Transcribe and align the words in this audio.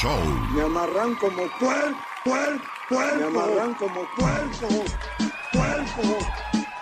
Show. 0.00 0.24
Me 0.54 0.62
amarran 0.62 1.14
como 1.16 1.42
puerco, 1.58 1.98
puerco, 2.24 2.64
puerco. 2.88 3.18
Me 3.18 3.24
amarran 3.26 3.74
como 3.74 4.00
puerco, 4.16 4.68
puerco, 5.52 6.18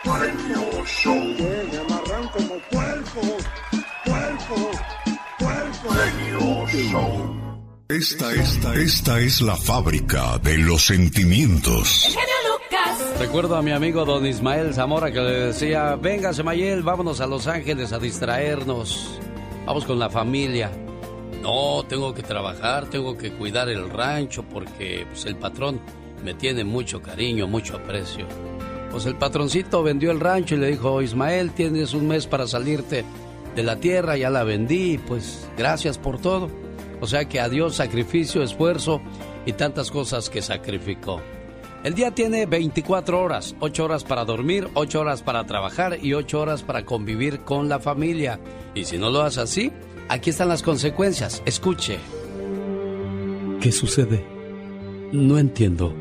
puerco. 0.04 0.84
Show. 0.86 1.16
Me 1.16 1.78
amarran 1.78 2.28
como 2.28 2.54
puerco, 2.70 3.20
puerco, 4.04 4.70
puerco. 5.36 6.68
Show. 6.92 7.66
Esta, 7.88 8.32
esta, 8.34 8.74
esta 8.76 9.18
es 9.18 9.40
la 9.40 9.56
fábrica 9.56 10.38
de 10.38 10.58
los 10.58 10.86
sentimientos. 10.86 12.16
Recuerdo 13.18 13.56
a 13.56 13.62
mi 13.62 13.72
amigo 13.72 14.04
don 14.04 14.26
Ismael 14.26 14.72
Zamora 14.74 15.10
que 15.10 15.20
le 15.20 15.46
decía, 15.46 15.96
venga 15.96 16.30
Mayel, 16.44 16.84
vámonos 16.84 17.20
a 17.20 17.26
Los 17.26 17.48
Ángeles 17.48 17.92
a 17.92 17.98
distraernos. 17.98 19.18
Vamos 19.66 19.84
con 19.86 19.98
la 19.98 20.08
familia. 20.08 20.70
No, 21.42 21.84
tengo 21.88 22.14
que 22.14 22.22
trabajar, 22.22 22.90
tengo 22.90 23.16
que 23.16 23.32
cuidar 23.32 23.68
el 23.68 23.88
rancho 23.88 24.42
porque 24.42 25.06
pues, 25.08 25.24
el 25.26 25.36
patrón 25.36 25.80
me 26.24 26.34
tiene 26.34 26.64
mucho 26.64 27.00
cariño, 27.00 27.46
mucho 27.46 27.76
aprecio. 27.76 28.26
Pues 28.90 29.06
el 29.06 29.16
patroncito 29.16 29.82
vendió 29.82 30.10
el 30.10 30.20
rancho 30.20 30.54
y 30.54 30.58
le 30.58 30.68
dijo, 30.68 31.02
Ismael, 31.02 31.52
tienes 31.52 31.94
un 31.94 32.08
mes 32.08 32.26
para 32.26 32.46
salirte 32.46 33.04
de 33.54 33.62
la 33.62 33.76
tierra, 33.76 34.16
ya 34.16 34.30
la 34.30 34.44
vendí, 34.44 34.98
pues 34.98 35.48
gracias 35.56 35.98
por 35.98 36.20
todo. 36.20 36.48
O 37.00 37.06
sea 37.06 37.26
que 37.26 37.38
adiós 37.38 37.76
sacrificio, 37.76 38.42
esfuerzo 38.42 39.00
y 39.46 39.52
tantas 39.52 39.90
cosas 39.90 40.30
que 40.30 40.42
sacrificó. 40.42 41.20
El 41.84 41.94
día 41.94 42.10
tiene 42.10 42.44
24 42.46 43.22
horas, 43.22 43.54
8 43.60 43.84
horas 43.84 44.02
para 44.02 44.24
dormir, 44.24 44.68
8 44.74 45.00
horas 45.00 45.22
para 45.22 45.46
trabajar 45.46 45.98
y 46.02 46.12
8 46.12 46.40
horas 46.40 46.62
para 46.62 46.84
convivir 46.84 47.40
con 47.40 47.68
la 47.68 47.78
familia. 47.78 48.40
Y 48.74 48.84
si 48.84 48.98
no 48.98 49.10
lo 49.10 49.22
haces 49.22 49.38
así, 49.38 49.72
aquí 50.08 50.30
están 50.30 50.48
las 50.48 50.62
consecuencias. 50.62 51.42
Escuche. 51.44 51.98
¿Qué 53.60 53.72
sucede? 53.72 54.24
No 55.12 55.38
entiendo. 55.38 55.94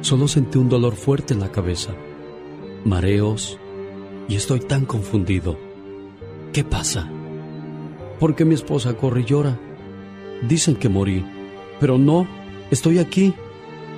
Solo 0.00 0.28
sentí 0.28 0.58
un 0.58 0.68
dolor 0.68 0.96
fuerte 0.96 1.32
en 1.32 1.40
la 1.40 1.52
cabeza, 1.52 1.92
mareos 2.84 3.58
y 4.28 4.34
estoy 4.34 4.60
tan 4.60 4.84
confundido. 4.84 5.56
¿Qué 6.52 6.64
pasa? 6.64 7.08
¿Por 8.18 8.34
qué 8.34 8.44
mi 8.44 8.54
esposa 8.54 8.94
corre 8.94 9.20
y 9.20 9.24
llora? 9.24 9.58
Dicen 10.42 10.74
que 10.74 10.88
morí, 10.88 11.24
pero 11.78 11.98
no, 11.98 12.26
estoy 12.70 12.98
aquí 12.98 13.32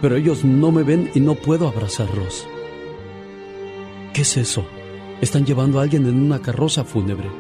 pero 0.05 0.17
ellos 0.17 0.45
no 0.45 0.71
me 0.71 0.83
ven 0.83 1.11
y 1.15 1.21
no 1.21 1.35
puedo 1.35 1.67
abrazarlos. 1.67 2.47
¿Qué 4.13 4.21
es 4.21 4.37
eso? 4.37 4.67
Están 5.23 5.47
llevando 5.47 5.79
a 5.79 5.83
alguien 5.83 6.07
en 6.07 6.21
una 6.21 6.41
carroza 6.41 6.85
fúnebre. 6.85 7.31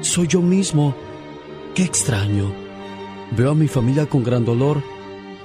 Soy 0.00 0.28
yo 0.28 0.40
mismo. 0.40 0.94
Qué 1.74 1.84
extraño. 1.84 2.52
Veo 3.34 3.52
a 3.52 3.54
mi 3.54 3.66
familia 3.66 4.04
con 4.04 4.22
gran 4.22 4.44
dolor. 4.44 4.82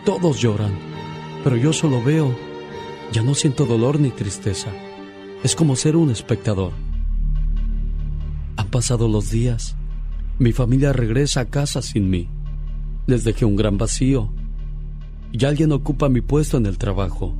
Todos 0.03 0.41
lloran, 0.41 0.73
pero 1.41 1.55
yo 1.55 1.71
solo 1.71 2.03
veo. 2.03 2.35
Ya 3.13 3.23
no 3.23 3.33
siento 3.33 3.65
dolor 3.65 3.97
ni 3.97 4.09
tristeza. 4.09 4.69
Es 5.41 5.55
como 5.55 5.77
ser 5.77 5.95
un 5.95 6.09
espectador. 6.09 6.73
Han 8.57 8.67
pasado 8.69 9.07
los 9.07 9.31
días. 9.31 9.77
Mi 10.37 10.51
familia 10.51 10.91
regresa 10.91 11.39
a 11.39 11.45
casa 11.45 11.81
sin 11.81 12.09
mí. 12.09 12.27
Les 13.05 13.23
dejé 13.23 13.45
un 13.45 13.55
gran 13.55 13.77
vacío 13.77 14.29
y 15.31 15.45
alguien 15.45 15.71
ocupa 15.71 16.09
mi 16.09 16.19
puesto 16.19 16.57
en 16.57 16.65
el 16.65 16.77
trabajo. 16.77 17.33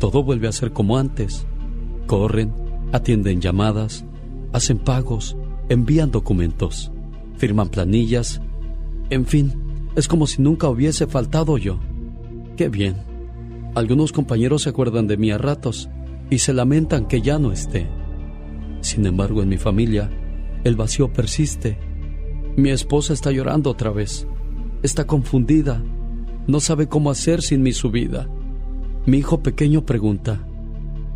Todo 0.00 0.24
vuelve 0.24 0.48
a 0.48 0.52
ser 0.52 0.72
como 0.72 0.98
antes. 0.98 1.46
Corren, 2.08 2.52
atienden 2.90 3.40
llamadas, 3.40 4.04
hacen 4.52 4.78
pagos, 4.78 5.36
envían 5.68 6.10
documentos, 6.10 6.90
firman 7.38 7.70
planillas. 7.70 8.42
En 9.10 9.24
fin, 9.24 9.54
es 9.96 10.06
como 10.06 10.26
si 10.26 10.42
nunca 10.42 10.68
hubiese 10.68 11.06
faltado 11.06 11.56
yo. 11.56 11.78
Qué 12.56 12.68
bien. 12.68 12.96
Algunos 13.74 14.12
compañeros 14.12 14.62
se 14.62 14.70
acuerdan 14.70 15.06
de 15.06 15.16
mí 15.16 15.30
a 15.30 15.38
ratos 15.38 15.88
y 16.28 16.38
se 16.38 16.52
lamentan 16.52 17.06
que 17.06 17.22
ya 17.22 17.38
no 17.38 17.52
esté. 17.52 17.88
Sin 18.82 19.06
embargo, 19.06 19.42
en 19.42 19.48
mi 19.48 19.56
familia, 19.56 20.10
el 20.64 20.76
vacío 20.76 21.12
persiste. 21.12 21.78
Mi 22.56 22.70
esposa 22.70 23.14
está 23.14 23.30
llorando 23.30 23.70
otra 23.70 23.90
vez. 23.90 24.26
Está 24.82 25.06
confundida 25.06 25.82
no 26.48 26.60
sabe 26.60 26.88
cómo 26.88 27.10
hacer 27.10 27.42
sin 27.42 27.62
mi 27.62 27.72
subida. 27.72 28.26
Mi 29.04 29.18
hijo 29.18 29.42
pequeño 29.42 29.84
pregunta, 29.84 30.48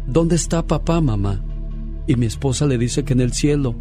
¿dónde 0.07 0.37
está 0.37 0.67
papá, 0.67 1.01
mamá? 1.01 1.43
Y 2.07 2.17
mi 2.17 2.27
esposa 2.27 2.67
le 2.67 2.77
dice 2.77 3.03
que 3.03 3.15
en 3.15 3.23
el 3.23 3.33
cielo. 3.33 3.75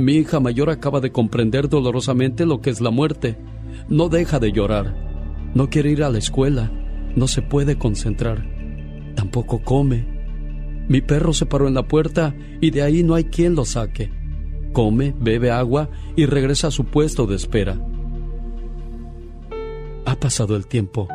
Mi 0.00 0.14
hija 0.14 0.40
mayor 0.40 0.70
acaba 0.70 1.00
de 1.00 1.12
comprender 1.12 1.68
dolorosamente 1.68 2.46
lo 2.46 2.62
que 2.62 2.70
es 2.70 2.80
la 2.80 2.90
muerte. 2.90 3.36
No 3.90 4.08
deja 4.08 4.38
de 4.38 4.50
llorar. 4.50 4.96
No 5.54 5.68
quiere 5.68 5.90
ir 5.90 6.02
a 6.02 6.08
la 6.08 6.16
escuela. 6.16 6.72
No 7.14 7.28
se 7.28 7.42
puede 7.42 7.76
concentrar. 7.76 8.46
Tampoco 9.14 9.62
come. 9.62 10.06
Mi 10.88 11.02
perro 11.02 11.34
se 11.34 11.44
paró 11.44 11.68
en 11.68 11.74
la 11.74 11.86
puerta 11.86 12.34
y 12.62 12.70
de 12.70 12.82
ahí 12.82 13.02
no 13.02 13.14
hay 13.14 13.24
quien 13.24 13.54
lo 13.54 13.66
saque. 13.66 14.10
Come, 14.72 15.14
bebe 15.20 15.50
agua 15.50 15.90
y 16.16 16.24
regresa 16.24 16.68
a 16.68 16.70
su 16.70 16.86
puesto 16.86 17.26
de 17.26 17.36
espera. 17.36 17.76
Ha 20.06 20.16
pasado 20.16 20.56
el 20.56 20.66
tiempo. 20.66 21.08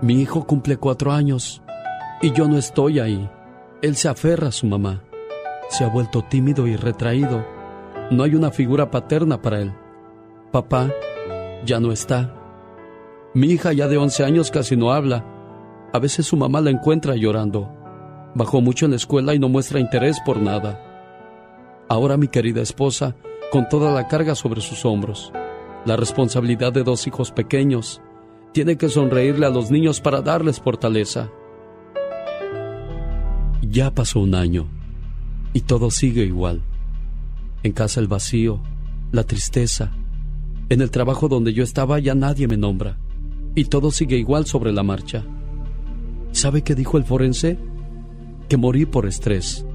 Mi 0.00 0.22
hijo 0.22 0.46
cumple 0.46 0.78
cuatro 0.78 1.12
años 1.12 1.60
y 2.22 2.32
yo 2.32 2.48
no 2.48 2.56
estoy 2.56 2.98
ahí. 2.98 3.28
Él 3.82 3.94
se 3.96 4.08
aferra 4.08 4.48
a 4.48 4.52
su 4.52 4.66
mamá. 4.66 5.02
Se 5.72 5.84
ha 5.84 5.88
vuelto 5.88 6.20
tímido 6.20 6.66
y 6.66 6.76
retraído. 6.76 7.46
No 8.10 8.24
hay 8.24 8.34
una 8.34 8.50
figura 8.50 8.90
paterna 8.90 9.40
para 9.40 9.62
él. 9.62 9.72
Papá 10.50 10.90
ya 11.64 11.80
no 11.80 11.92
está. 11.92 12.34
Mi 13.32 13.46
hija 13.46 13.72
ya 13.72 13.88
de 13.88 13.96
once 13.96 14.22
años 14.22 14.50
casi 14.50 14.76
no 14.76 14.92
habla. 14.92 15.24
A 15.90 15.98
veces 15.98 16.26
su 16.26 16.36
mamá 16.36 16.60
la 16.60 16.68
encuentra 16.68 17.16
llorando. 17.16 17.74
Bajó 18.34 18.60
mucho 18.60 18.84
en 18.84 18.90
la 18.90 18.98
escuela 18.98 19.34
y 19.34 19.38
no 19.38 19.48
muestra 19.48 19.80
interés 19.80 20.20
por 20.26 20.42
nada. 20.42 20.78
Ahora 21.88 22.18
mi 22.18 22.28
querida 22.28 22.60
esposa, 22.60 23.16
con 23.50 23.66
toda 23.70 23.92
la 23.92 24.08
carga 24.08 24.34
sobre 24.34 24.60
sus 24.60 24.84
hombros, 24.84 25.32
la 25.86 25.96
responsabilidad 25.96 26.74
de 26.74 26.82
dos 26.82 27.06
hijos 27.06 27.32
pequeños. 27.32 28.02
Tiene 28.52 28.76
que 28.76 28.90
sonreírle 28.90 29.46
a 29.46 29.50
los 29.50 29.70
niños 29.70 30.02
para 30.02 30.20
darles 30.20 30.60
fortaleza. 30.60 31.30
Ya 33.62 33.90
pasó 33.90 34.20
un 34.20 34.34
año 34.34 34.68
y 35.52 35.62
todo 35.62 35.90
sigue 35.90 36.24
igual. 36.24 36.62
En 37.62 37.72
casa 37.72 38.00
el 38.00 38.08
vacío, 38.08 38.60
la 39.12 39.24
tristeza. 39.24 39.92
En 40.68 40.80
el 40.80 40.90
trabajo 40.90 41.28
donde 41.28 41.52
yo 41.52 41.62
estaba 41.62 41.98
ya 41.98 42.14
nadie 42.14 42.48
me 42.48 42.56
nombra 42.56 42.98
y 43.54 43.64
todo 43.64 43.90
sigue 43.90 44.16
igual 44.16 44.46
sobre 44.46 44.72
la 44.72 44.82
marcha. 44.82 45.24
¿Sabe 46.32 46.62
qué 46.62 46.74
dijo 46.74 46.96
el 46.96 47.04
forense? 47.04 47.58
Que 48.48 48.56
morí 48.56 48.86
por 48.86 49.06
estrés. 49.06 49.66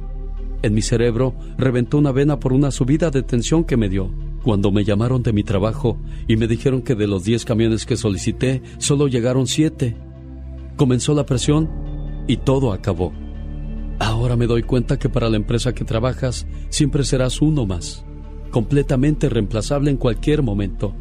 En 0.63 0.73
mi 0.73 0.81
cerebro 0.81 1.35
reventó 1.57 1.97
una 1.97 2.11
vena 2.11 2.39
por 2.39 2.53
una 2.53 2.71
subida 2.71 3.11
de 3.11 3.21
tensión 3.21 3.63
que 3.63 3.77
me 3.77 3.89
dio 3.89 4.11
cuando 4.44 4.71
me 4.71 4.83
llamaron 4.83 5.21
de 5.23 5.33
mi 5.33 5.44
trabajo 5.44 5.97
y 6.27 6.38
me 6.38 6.47
dijeron 6.47 6.81
que 6.81 6.95
de 6.95 7.07
los 7.07 7.23
10 7.23 7.45
camiones 7.45 7.85
que 7.85 7.97
solicité, 7.97 8.61
solo 8.77 9.07
llegaron 9.07 9.45
7. 9.45 9.95
Comenzó 10.77 11.13
la 11.13 11.25
presión 11.25 11.69
y 12.27 12.38
todo 12.38 12.71
acabó. 12.71 13.11
Ahora 13.99 14.35
me 14.35 14.47
doy 14.47 14.63
cuenta 14.63 14.97
que 14.97 15.09
para 15.09 15.29
la 15.29 15.37
empresa 15.37 15.73
que 15.73 15.83
trabajas 15.83 16.45
siempre 16.69 17.03
serás 17.03 17.41
uno 17.41 17.65
más, 17.65 18.05
completamente 18.51 19.29
reemplazable 19.29 19.91
en 19.91 19.97
cualquier 19.97 20.43
momento, 20.43 20.93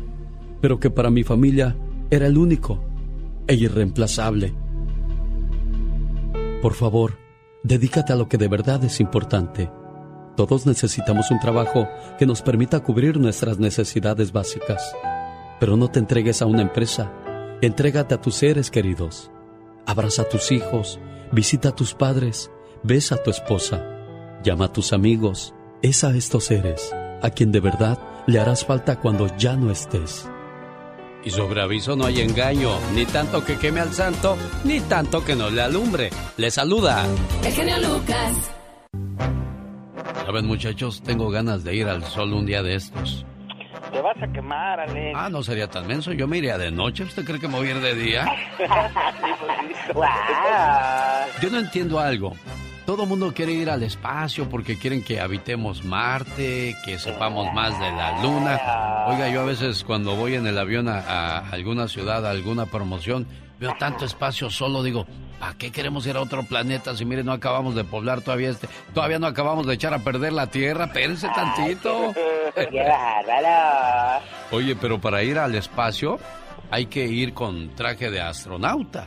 pero 0.61 0.81
que 0.81 0.91
para 0.91 1.11
mi 1.11 1.23
familia 1.23 1.77
era 2.11 2.27
el 2.27 2.39
único 2.39 2.83
e 3.47 3.55
irreemplazable. 3.55 4.55
Por 6.63 6.75
favor, 6.75 7.19
dedícate 7.63 8.13
a 8.13 8.17
lo 8.17 8.29
que 8.29 8.39
de 8.39 8.49
verdad 8.49 8.83
es 8.85 9.01
importante 9.01 9.71
todos 10.37 10.67
necesitamos 10.67 11.31
un 11.31 11.41
trabajo 11.41 11.89
que 12.19 12.27
nos 12.27 12.43
permita 12.43 12.81
cubrir 12.81 13.19
nuestras 13.19 13.59
necesidades 13.59 14.33
básicas. 14.33 14.95
Pero 15.59 15.79
no 15.79 15.89
te 15.91 15.99
entregues 15.99 16.43
a 16.43 16.47
una 16.47 16.61
empresa, 16.61 17.11
entrégate 17.63 18.15
a 18.15 18.21
tus 18.21 18.35
seres 18.35 18.71
queridos. 18.71 19.31
Abraza 19.87 20.23
a 20.23 20.29
tus 20.29 20.53
hijos, 20.53 21.01
visita 21.33 21.71
a 21.71 21.75
tus 21.75 21.95
padres, 21.95 22.51
besa 22.87 23.17
a 23.17 23.23
tu 23.23 23.31
esposa, 23.31 23.83
llama 24.45 24.67
a 24.67 24.73
tus 24.73 24.93
amigos, 24.93 25.55
es 25.83 26.05
a 26.05 26.17
estos 26.17 26.45
seres 26.45 26.95
a 27.23 27.31
quien 27.31 27.51
de 27.51 27.61
verdad 27.61 27.99
le 28.27 28.39
harás 28.39 28.65
falta 28.65 29.01
cuando 29.01 29.35
ya 29.37 29.57
no 29.57 29.71
estés. 29.71 30.29
Y 31.25 31.31
sobre 31.31 31.61
aviso 31.61 31.97
no 31.97 32.07
hay 32.07 32.21
engaño, 32.21 32.71
ni 32.95 33.05
tanto 33.05 33.45
que 33.45 33.59
queme 33.59 33.81
al 33.81 33.93
santo, 33.93 34.37
ni 34.65 34.81
tanto 34.81 35.25
que 35.25 35.35
no 35.35 35.51
le 35.51 35.63
alumbre. 35.63 36.11
Le 36.37 36.51
saluda. 36.51 37.05
El 37.45 37.53
genio 37.53 37.77
Lucas. 37.79 38.53
Saben, 40.25 40.47
muchachos, 40.47 41.03
tengo 41.03 41.31
ganas 41.31 41.65
de 41.65 41.75
ir 41.75 41.89
al 41.89 42.05
sol 42.05 42.33
un 42.33 42.47
día 42.47 42.63
de 42.63 42.77
estos. 42.77 43.25
Te 43.91 44.01
vas 44.01 44.17
a 44.23 44.33
quemar, 44.33 44.81
Alex. 44.81 45.17
Ah, 45.17 45.29
no 45.29 45.43
sería 45.43 45.69
tan 45.69 45.87
menso. 45.87 46.13
Yo 46.13 46.29
me 46.29 46.39
iría 46.39 46.59
de 46.59 46.71
noche. 46.71 47.05
¿Usted 47.05 47.25
cree 47.25 47.41
que 47.41 47.49
me 47.49 47.57
voy 47.57 47.69
a 47.69 47.71
ir 47.71 47.81
de 47.81 47.95
día? 47.95 48.27
Yo 51.41 51.51
no 51.51 51.59
entiendo 51.59 51.99
algo. 51.99 52.35
Todo 52.87 53.03
el 53.03 53.09
mundo 53.09 53.35
quiere 53.35 53.53
ir 53.53 53.69
al 53.69 53.83
espacio 53.83 54.49
porque 54.49 54.79
quieren 54.79 55.03
que 55.03 55.21
habitemos 55.21 55.85
Marte, 55.85 56.77
que 56.85 56.99
sepamos 56.99 57.53
más 57.53 57.79
de 57.81 57.91
la 57.91 58.23
Luna. 58.23 59.07
Oiga, 59.09 59.29
yo 59.29 59.41
a 59.43 59.45
veces 59.45 59.83
cuando 59.83 60.15
voy 60.15 60.37
en 60.37 60.47
el 60.47 60.57
avión 60.57 60.89
a, 60.89 61.39
alguna 61.51 61.89
ciudad, 61.89 62.25
a 62.25 62.31
alguna 62.31 62.67
promoción, 62.67 63.27
veo 63.59 63.75
tanto 63.77 64.05
espacio 64.05 64.51
solo, 64.51 64.85
digo, 64.85 65.05
¿para 65.41 65.55
qué 65.55 65.73
queremos 65.73 66.07
ir 66.07 66.17
a 66.17 66.21
otro 66.21 66.45
planeta 66.45 66.97
si 66.97 67.05
miren 67.05 67.27
no 67.27 67.33
acabamos 67.33 67.75
de 67.75 67.83
poblar 67.83 68.21
todavía 68.21 68.51
este, 68.51 68.69
todavía 68.95 69.19
no 69.19 69.27
acabamos 69.27 69.67
de 69.67 69.75
echar 69.75 69.93
a 69.93 69.99
perder 69.99 70.33
la 70.33 70.47
Tierra? 70.47 70.93
Pérense 70.93 71.29
tantito. 71.35 72.15
¡Qué 72.55 72.85
bárbaro! 72.85 74.25
Oye, 74.53 74.77
pero 74.77 75.01
para 75.01 75.25
ir 75.25 75.41
al 75.41 75.57
espacio 75.57 76.21
hay 76.71 76.87
que 76.87 77.05
ir 77.05 77.35
con 77.35 77.75
traje 77.75 78.13
de 78.13 78.21
astronauta. 78.21 79.07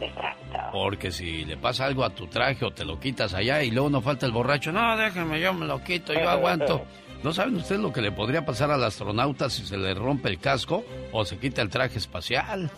Exacto. 0.00 0.58
Porque 0.72 1.10
si 1.10 1.44
le 1.44 1.56
pasa 1.56 1.86
algo 1.86 2.04
a 2.04 2.10
tu 2.10 2.26
traje 2.26 2.64
o 2.64 2.70
te 2.70 2.84
lo 2.84 3.00
quitas 3.00 3.34
allá 3.34 3.62
y 3.62 3.70
luego 3.70 3.90
no 3.90 4.00
falta 4.00 4.26
el 4.26 4.32
borracho, 4.32 4.72
no, 4.72 4.96
déjame, 4.96 5.40
yo 5.40 5.52
me 5.52 5.66
lo 5.66 5.82
quito, 5.82 6.12
yo 6.12 6.28
aguanto. 6.28 6.84
¿No 7.22 7.32
saben 7.32 7.56
ustedes 7.56 7.80
lo 7.80 7.92
que 7.92 8.00
le 8.00 8.12
podría 8.12 8.46
pasar 8.46 8.70
al 8.70 8.84
astronauta 8.84 9.50
si 9.50 9.66
se 9.66 9.76
le 9.76 9.92
rompe 9.92 10.28
el 10.28 10.38
casco 10.38 10.84
o 11.12 11.24
se 11.24 11.38
quita 11.38 11.62
el 11.62 11.68
traje 11.68 11.98
espacial? 11.98 12.70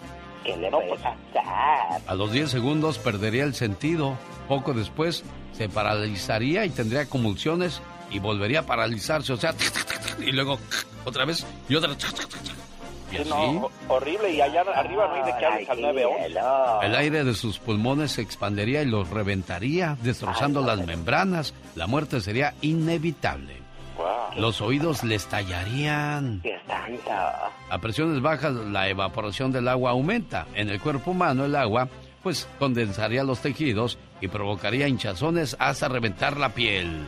¿Qué 0.44 0.56
le 0.56 0.70
puede 0.70 0.88
pasar? 0.90 1.17
A 2.06 2.14
los 2.14 2.32
10 2.32 2.50
segundos 2.50 2.99
perdería 2.99 3.44
el 3.44 3.55
sentido. 3.55 4.16
Poco 4.49 4.73
después 4.73 5.25
se 5.52 5.69
paralizaría 5.69 6.64
y 6.64 6.70
tendría 6.70 7.06
convulsiones 7.06 7.82
y 8.11 8.19
volvería 8.19 8.61
a 8.61 8.66
paralizarse. 8.66 9.32
O 9.34 9.37
sea, 9.37 9.55
y 10.19 10.32
luego 10.32 10.58
otra 11.05 11.26
vez 11.26 11.46
y 11.69 11.75
otra 11.75 11.94
horrible. 13.88 14.32
Y 14.32 14.40
allá 14.40 14.62
arriba 14.74 15.08
no 15.08 15.14
hay 15.14 15.32
de 15.32 15.38
qué 15.38 15.46
al 15.70 15.80
911. 15.80 16.86
El 16.86 16.94
aire 16.94 17.24
de 17.24 17.34
sus 17.34 17.58
pulmones 17.58 18.12
se 18.12 18.22
expandería 18.22 18.82
y 18.82 18.86
los 18.86 19.10
reventaría, 19.10 19.96
destrozando 20.02 20.62
las 20.62 20.84
membranas. 20.86 21.54
La 21.74 21.86
muerte 21.86 22.20
sería 22.20 22.54
inevitable. 22.60 23.60
Los 24.36 24.60
oídos 24.60 25.04
le 25.04 25.16
estallarían. 25.16 26.42
A 27.68 27.78
presiones 27.78 28.22
bajas, 28.22 28.54
la 28.54 28.88
evaporación 28.88 29.52
del 29.52 29.68
agua 29.68 29.90
aumenta. 29.90 30.46
En 30.54 30.70
el 30.70 30.80
cuerpo 30.80 31.10
humano, 31.10 31.44
el 31.44 31.56
agua, 31.56 31.88
pues, 32.22 32.48
condensaría 32.58 33.24
los 33.24 33.40
tejidos 33.40 33.98
y 34.20 34.28
provocaría 34.28 34.88
hinchazones 34.88 35.56
hasta 35.58 35.88
reventar 35.88 36.36
la 36.36 36.50
piel. 36.50 37.06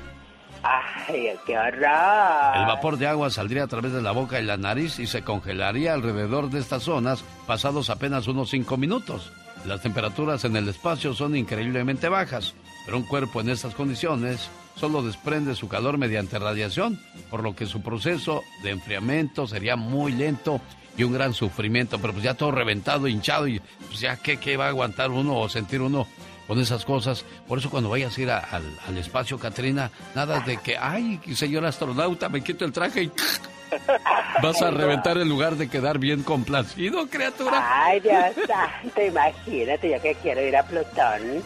¡Ay, 0.63 1.31
qué 1.45 1.59
horror! 1.59 2.57
El 2.57 2.67
vapor 2.67 2.97
de 2.97 3.07
agua 3.07 3.31
saldría 3.31 3.65
a 3.65 3.67
través 3.67 3.93
de 3.93 4.03
la 4.03 4.13
boca 4.13 4.41
y 4.41 4.45
la 4.45 4.57
nariz 4.57 4.99
y 4.99 5.07
se 5.07 5.23
congelaría 5.23 5.95
alrededor 5.95 6.51
de 6.51 6.61
estas 6.61 6.85
zonas 6.85 7.25
pasados 7.47 7.91
apenas 7.91 8.29
unos 8.29 8.51
5 8.51 8.77
minutos. 8.77 9.33
Las 9.67 9.83
temperaturas 9.83 10.45
en 10.45 10.57
el 10.57 10.69
espacio 10.69 11.15
son 11.15 11.37
increíblemente 11.37 12.09
bajas, 12.09 12.55
pero 12.85 12.97
un 12.97 13.05
cuerpo 13.05 13.41
en 13.41 13.51
estas 13.51 13.75
condiciones 13.75 14.51
solo 14.77 15.03
desprende 15.03 15.55
su 15.55 15.69
calor 15.69 15.99
mediante 15.99 16.39
radiación, 16.39 17.01
por 17.31 17.43
lo 17.43 17.55
que 17.55 17.67
su 17.67 17.83
proceso 17.83 18.43
de 18.63 18.71
enfriamiento 18.71 19.47
sería 19.47 19.77
muy 19.77 20.13
lento 20.13 20.61
y 20.97 21.05
un 21.05 21.13
gran 21.13 21.33
sufrimiento, 21.33 21.99
pero 21.99 22.13
pues 22.13 22.25
ya 22.25 22.35
todo 22.35 22.51
reventado, 22.51 23.09
hinchado 23.09 23.49
y 23.49 23.61
pues 23.87 24.01
ya 24.01 24.17
qué, 24.17 24.39
qué 24.39 24.57
va 24.57 24.67
a 24.67 24.69
aguantar 24.69 25.11
uno 25.11 25.39
o 25.39 25.49
sentir 25.49 25.81
uno 25.81 26.07
con 26.47 26.59
esas 26.59 26.85
cosas. 26.85 27.25
Por 27.47 27.59
eso 27.59 27.71
cuando 27.71 27.91
vayas 27.91 28.17
a 28.17 28.21
ir 28.21 28.31
al, 28.31 28.99
espacio, 28.99 29.39
Katrina, 29.39 29.91
nada 30.15 30.41
de 30.41 30.57
que, 30.59 30.77
ay, 30.77 31.21
señor 31.35 31.65
astronauta, 31.65 32.29
me 32.29 32.43
quito 32.43 32.65
el 32.65 32.73
traje 32.73 33.05
y... 33.05 33.13
Vas 34.43 34.61
a 34.61 34.71
reventar 34.71 35.17
en 35.17 35.29
lugar 35.31 35.57
de 35.57 35.69
quedar 35.69 35.99
bien 35.99 36.23
complacido, 36.23 37.07
criatura. 37.09 37.85
Ay, 37.85 38.01
Dios 38.01 38.35
santo, 38.47 39.03
imagínate, 39.03 39.91
yo 39.91 40.03
que 40.03 40.15
quiero 40.17 40.47
ir 40.47 40.55
a 40.55 40.63
Plutón. 40.63 41.43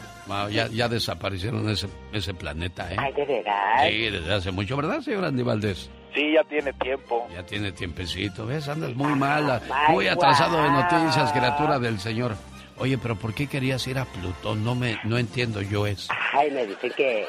ya, 0.51 0.67
ya 0.69 0.89
desaparecieron 0.89 1.69
ese, 1.69 1.87
ese 2.13 2.35
planeta, 2.35 2.93
¿eh? 2.93 2.97
Ay, 2.99 3.13
¿de 3.13 3.25
verdad? 3.25 3.89
Sí, 3.89 4.11
desde 4.11 4.35
hace 4.35 4.51
mucho, 4.51 4.77
¿verdad, 4.77 5.01
señor 5.03 5.25
Andy 5.25 5.43
Valdés? 5.45 5.89
Sí, 6.17 6.33
ya 6.33 6.43
tiene 6.45 6.73
tiempo. 6.73 7.29
Ya 7.33 7.45
tiene 7.45 7.73
tiempecito, 7.73 8.47
¿ves? 8.47 8.67
Andas 8.69 8.95
muy 8.95 9.15
mala, 9.15 9.61
muy 9.91 10.09
atrasado 10.09 10.63
de 10.63 10.71
noticias, 10.71 11.31
criatura 11.31 11.79
del 11.79 12.01
señor. 12.01 12.35
Oye, 12.78 12.99
pero 12.99 13.17
¿por 13.17 13.32
qué 13.32 13.46
querías 13.46 13.87
ir 13.87 13.99
a 13.99 14.05
Plutón? 14.05 14.64
No 14.64 14.75
me, 14.75 14.99
no 15.05 15.17
entiendo 15.19 15.62
yo 15.62 15.87
eso. 15.87 16.12
Ay, 16.32 16.50
me 16.50 16.67
dice 16.67 16.90
que... 16.90 17.26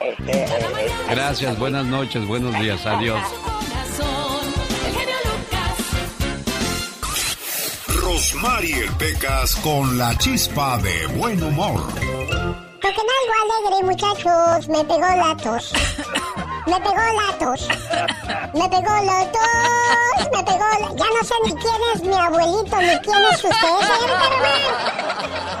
Este, 0.00 0.44
eh, 0.44 0.90
Gracias, 1.10 1.58
buenas 1.58 1.84
noches, 1.86 2.26
buenos 2.26 2.58
días, 2.60 2.84
adiós. 2.86 3.20
Rosmarie 8.00 8.86
Pecas 8.98 9.56
con 9.56 9.98
la 9.98 10.16
chispa 10.18 10.78
de 10.78 11.06
buen 11.08 11.42
humor. 11.42 11.80
Toquen 12.80 13.06
algo 13.18 13.34
alegre, 13.42 13.84
muchachos. 13.84 14.68
Me 14.68 14.84
pegó 14.84 15.00
la 15.00 15.36
tos. 15.36 15.72
Me 16.68 16.78
pegó 16.80 16.96
la 16.96 17.38
tos. 17.38 17.68
Me 18.52 18.68
pegó 18.68 18.94
la 19.02 19.26
tos. 19.32 20.28
Me 20.32 20.42
pegó 20.44 20.58
la... 20.58 20.88
Ya 20.96 21.06
no 21.06 21.24
sé 21.24 21.34
ni 21.44 21.52
quién 21.54 21.80
es 21.94 22.02
mi 22.02 22.12
abuelito 22.14 22.76
ni 22.76 22.98
quién 22.98 23.24
es 23.32 23.42
usted, 23.44 23.78
señorita 23.88 24.28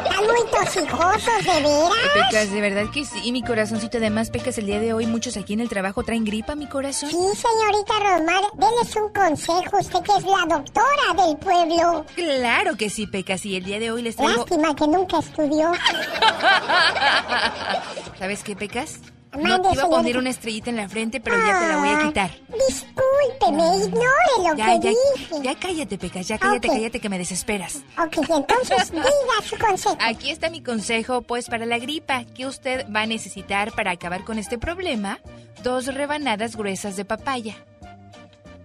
Están 0.04 0.26
muy 0.26 0.42
tosijosos, 0.50 1.44
¿de 1.44 1.62
veras? 1.62 1.92
Pecas, 2.12 2.50
de 2.50 2.60
verdad 2.60 2.90
que 2.92 3.04
sí, 3.06 3.32
mi 3.32 3.42
corazoncito. 3.42 3.96
Además, 3.96 4.28
Pecas, 4.30 4.58
el 4.58 4.66
día 4.66 4.80
de 4.80 4.92
hoy 4.92 5.06
muchos 5.06 5.36
aquí 5.38 5.54
en 5.54 5.60
el 5.60 5.68
trabajo 5.70 6.02
traen 6.02 6.24
gripa, 6.24 6.54
mi 6.54 6.66
corazón. 6.66 7.08
Sí, 7.10 7.16
señorita 7.16 7.94
Rosmar, 8.00 8.42
déles 8.54 8.94
un 8.96 9.10
consejo, 9.12 9.78
usted 9.78 10.02
que 10.02 10.12
es 10.12 10.24
la 10.24 10.44
doctora 10.56 11.14
del 11.24 11.36
pueblo. 11.38 12.04
Claro 12.14 12.76
que 12.76 12.90
sí, 12.90 13.06
Pecas, 13.06 13.46
y 13.46 13.56
el 13.56 13.64
día 13.64 13.78
de 13.78 13.90
hoy 13.90 14.02
les 14.02 14.16
traigo... 14.16 14.36
Lástima 14.36 14.74
que 14.74 14.86
nunca 14.86 15.18
estudió. 15.20 15.72
¿Sabes 18.18 18.42
qué, 18.42 18.54
Pecas? 18.54 18.98
No 19.36 19.60
te 19.60 19.74
iba 19.74 19.82
a 19.84 19.88
poner 19.88 20.16
una 20.16 20.30
estrellita 20.30 20.70
en 20.70 20.76
la 20.76 20.88
frente, 20.88 21.20
pero 21.20 21.36
ya 21.36 21.60
te 21.60 21.68
la 21.68 21.76
voy 21.78 21.88
a 21.88 22.06
quitar. 22.06 22.30
Discúlpeme, 22.68 23.76
ignore 23.84 24.48
lo 24.48 24.56
que 24.56 24.88
dije. 24.88 25.42
Ya 25.42 25.54
cállate, 25.54 25.98
Pecas, 25.98 26.28
ya 26.28 26.38
cállate, 26.38 26.68
cállate 26.68 27.00
que 27.00 27.08
me 27.08 27.18
desesperas. 27.18 27.82
Ok, 28.02 28.16
entonces 28.28 28.90
diga 28.92 29.04
su 29.44 29.58
consejo. 29.58 29.96
Aquí 30.00 30.30
está 30.30 30.50
mi 30.50 30.62
consejo, 30.62 31.22
pues 31.22 31.48
para 31.48 31.66
la 31.66 31.78
gripa, 31.78 32.24
que 32.24 32.46
usted 32.46 32.86
va 32.94 33.02
a 33.02 33.06
necesitar 33.06 33.72
para 33.72 33.90
acabar 33.90 34.24
con 34.24 34.38
este 34.38 34.58
problema, 34.58 35.20
dos 35.62 35.86
rebanadas 35.86 36.56
gruesas 36.56 36.96
de 36.96 37.04
papaya, 37.04 37.56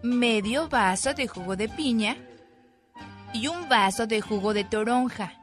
medio 0.01 0.69
vaso 0.69 1.13
de 1.13 1.27
jugo 1.27 1.55
de 1.55 1.67
piña 1.69 2.15
y 3.33 3.47
un 3.47 3.67
vaso 3.67 4.07
de 4.07 4.21
jugo 4.21 4.53
de 4.53 4.63
toronja 4.63 5.33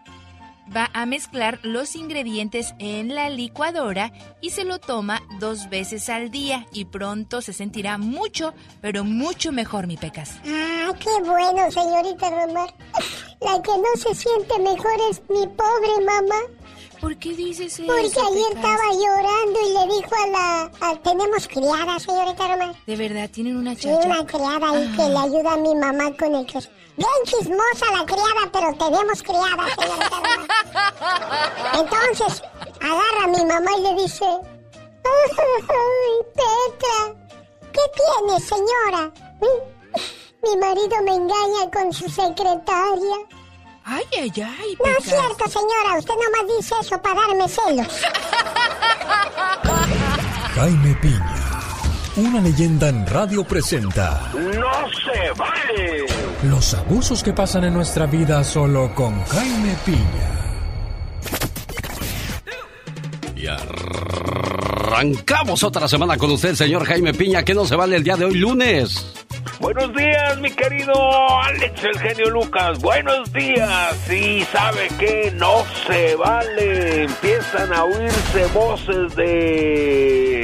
va 0.74 0.90
a 0.92 1.06
mezclar 1.06 1.58
los 1.62 1.96
ingredientes 1.96 2.74
en 2.78 3.14
la 3.14 3.28
licuadora 3.30 4.12
y 4.40 4.50
se 4.50 4.64
lo 4.64 4.78
toma 4.78 5.22
dos 5.38 5.68
veces 5.68 6.08
al 6.08 6.30
día 6.30 6.66
y 6.72 6.86
pronto 6.86 7.42
se 7.42 7.52
sentirá 7.52 7.98
mucho, 7.98 8.54
pero 8.80 9.04
mucho 9.04 9.52
mejor, 9.52 9.86
mi 9.86 9.96
Pecas. 9.96 10.36
Ah, 10.46 10.92
qué 10.98 11.10
bueno, 11.24 11.70
señorita 11.70 12.30
Romar. 12.30 12.74
La 13.40 13.62
que 13.62 13.70
no 13.70 13.96
se 13.96 14.14
siente 14.14 14.58
mejor 14.58 14.92
es 15.10 15.20
mi 15.28 15.46
pobre 15.46 16.04
mamá. 16.04 16.40
¿Por 17.00 17.16
qué 17.16 17.34
dices 17.34 17.78
eso? 17.78 17.86
Porque 17.86 18.02
ayer 18.02 18.56
estaba 18.56 18.92
llorando 18.92 19.60
y 19.64 19.72
le 19.72 19.94
dijo 19.96 20.14
a 20.14 20.26
la... 20.28 20.96
tenemos 21.02 21.48
criada, 21.48 21.98
señorita 21.98 22.48
Romar. 22.48 22.76
¿De 22.86 22.96
verdad? 22.96 23.30
¿Tienen 23.30 23.56
una 23.56 23.74
chacha? 23.74 24.02
Sí, 24.02 24.06
una 24.06 24.26
criada 24.26 24.70
ahí 24.70 24.86
que 24.96 25.08
le 25.08 25.16
ah. 25.16 25.22
ayuda 25.22 25.52
a 25.52 25.56
mi 25.56 25.74
mamá 25.74 26.16
con 26.16 26.34
el... 26.34 26.46
Bien 27.00 27.20
chismosa 27.24 27.86
la 27.96 28.04
criada, 28.04 28.44
pero 28.52 28.74
tenemos 28.74 29.22
criada, 29.22 29.64
señorita 29.74 30.18
Entonces, 31.72 32.42
agarra 32.78 33.24
a 33.24 33.26
mi 33.26 33.42
mamá 33.46 33.70
y 33.78 33.80
le 33.80 34.02
dice... 34.02 34.26
¡Ay, 34.26 35.30
Petra! 36.36 36.98
¿Qué 37.72 37.80
tiene, 37.96 38.38
señora? 38.38 39.10
Mi 40.42 40.56
marido 40.58 40.96
me 41.02 41.14
engaña 41.14 41.70
con 41.72 41.90
su 41.90 42.06
secretaria. 42.10 43.16
Ay, 43.86 44.04
ay, 44.12 44.32
ay. 44.36 44.76
No 44.84 44.90
es 44.98 45.04
cierto, 45.04 45.48
señora. 45.48 45.98
Usted 45.98 46.14
nomás 46.14 46.58
dice 46.58 46.74
eso 46.82 47.00
para 47.00 47.14
darme 47.14 47.48
celos. 47.48 48.02
Jaime 50.54 50.94
Piña, 50.96 51.39
una 52.16 52.40
leyenda 52.40 52.88
en 52.88 53.06
radio 53.06 53.44
presenta. 53.44 54.30
¡No 54.34 54.90
se 54.90 55.30
vale! 55.36 56.06
Los 56.44 56.74
abusos 56.74 57.22
que 57.22 57.32
pasan 57.32 57.64
en 57.64 57.74
nuestra 57.74 58.06
vida 58.06 58.42
solo 58.42 58.92
con 58.94 59.22
Jaime 59.24 59.74
Piña. 59.84 60.30
Y 63.36 63.46
arrancamos 63.46 65.62
otra 65.62 65.88
semana 65.88 66.16
con 66.16 66.30
usted, 66.30 66.54
señor 66.54 66.84
Jaime 66.84 67.14
Piña. 67.14 67.44
¿Qué 67.44 67.54
no 67.54 67.64
se 67.64 67.76
vale 67.76 67.96
el 67.96 68.04
día 68.04 68.16
de 68.16 68.24
hoy, 68.24 68.34
lunes? 68.34 69.14
Buenos 69.60 69.94
días, 69.94 70.38
mi 70.40 70.50
querido 70.50 70.92
Alex 71.42 71.84
el 71.84 71.98
genio 71.98 72.30
Lucas. 72.30 72.78
Buenos 72.80 73.32
días. 73.32 73.94
Sí, 74.08 74.44
sabe 74.52 74.88
que 74.98 75.32
no 75.36 75.64
se 75.86 76.16
vale. 76.16 77.04
Empiezan 77.04 77.72
a 77.72 77.84
oírse 77.84 78.46
voces 78.54 79.14
de 79.16 80.39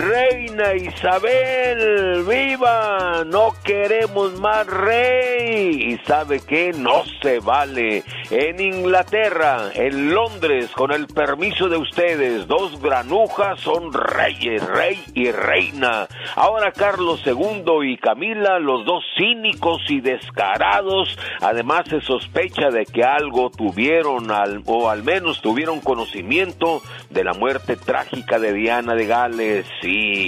Reina 0.00 0.74
Isabel, 0.76 2.24
viva, 2.24 3.22
no 3.26 3.52
queremos 3.62 4.32
más 4.40 4.66
rey. 4.66 5.92
Y 5.92 5.98
sabe 6.06 6.40
que 6.40 6.72
no 6.72 7.02
se 7.20 7.40
vale. 7.40 8.02
En 8.30 8.60
Inglaterra, 8.60 9.70
en 9.74 10.14
Londres, 10.14 10.70
con 10.70 10.92
el 10.92 11.06
permiso 11.06 11.68
de 11.68 11.76
ustedes, 11.76 12.46
dos 12.46 12.80
granujas 12.80 13.60
son 13.60 13.92
reyes, 13.92 14.66
rey 14.66 15.02
y 15.12 15.30
reina. 15.32 16.08
Ahora 16.34 16.72
Carlos 16.72 17.22
II 17.26 17.64
y 17.84 17.98
Camila, 17.98 18.58
los 18.58 18.86
dos 18.86 19.04
cínicos 19.18 19.82
y 19.90 20.00
descarados, 20.00 21.18
además 21.42 21.82
se 21.90 22.00
sospecha 22.00 22.70
de 22.70 22.86
que 22.86 23.04
algo 23.04 23.50
tuvieron 23.50 24.30
o 24.64 24.88
al 24.88 25.02
menos 25.02 25.42
tuvieron 25.42 25.80
conocimiento 25.80 26.80
de 27.10 27.24
la 27.24 27.34
muerte 27.34 27.76
trágica 27.76 28.38
de 28.38 28.54
Diana 28.54 28.94
de 28.94 29.06
Gales. 29.06 29.66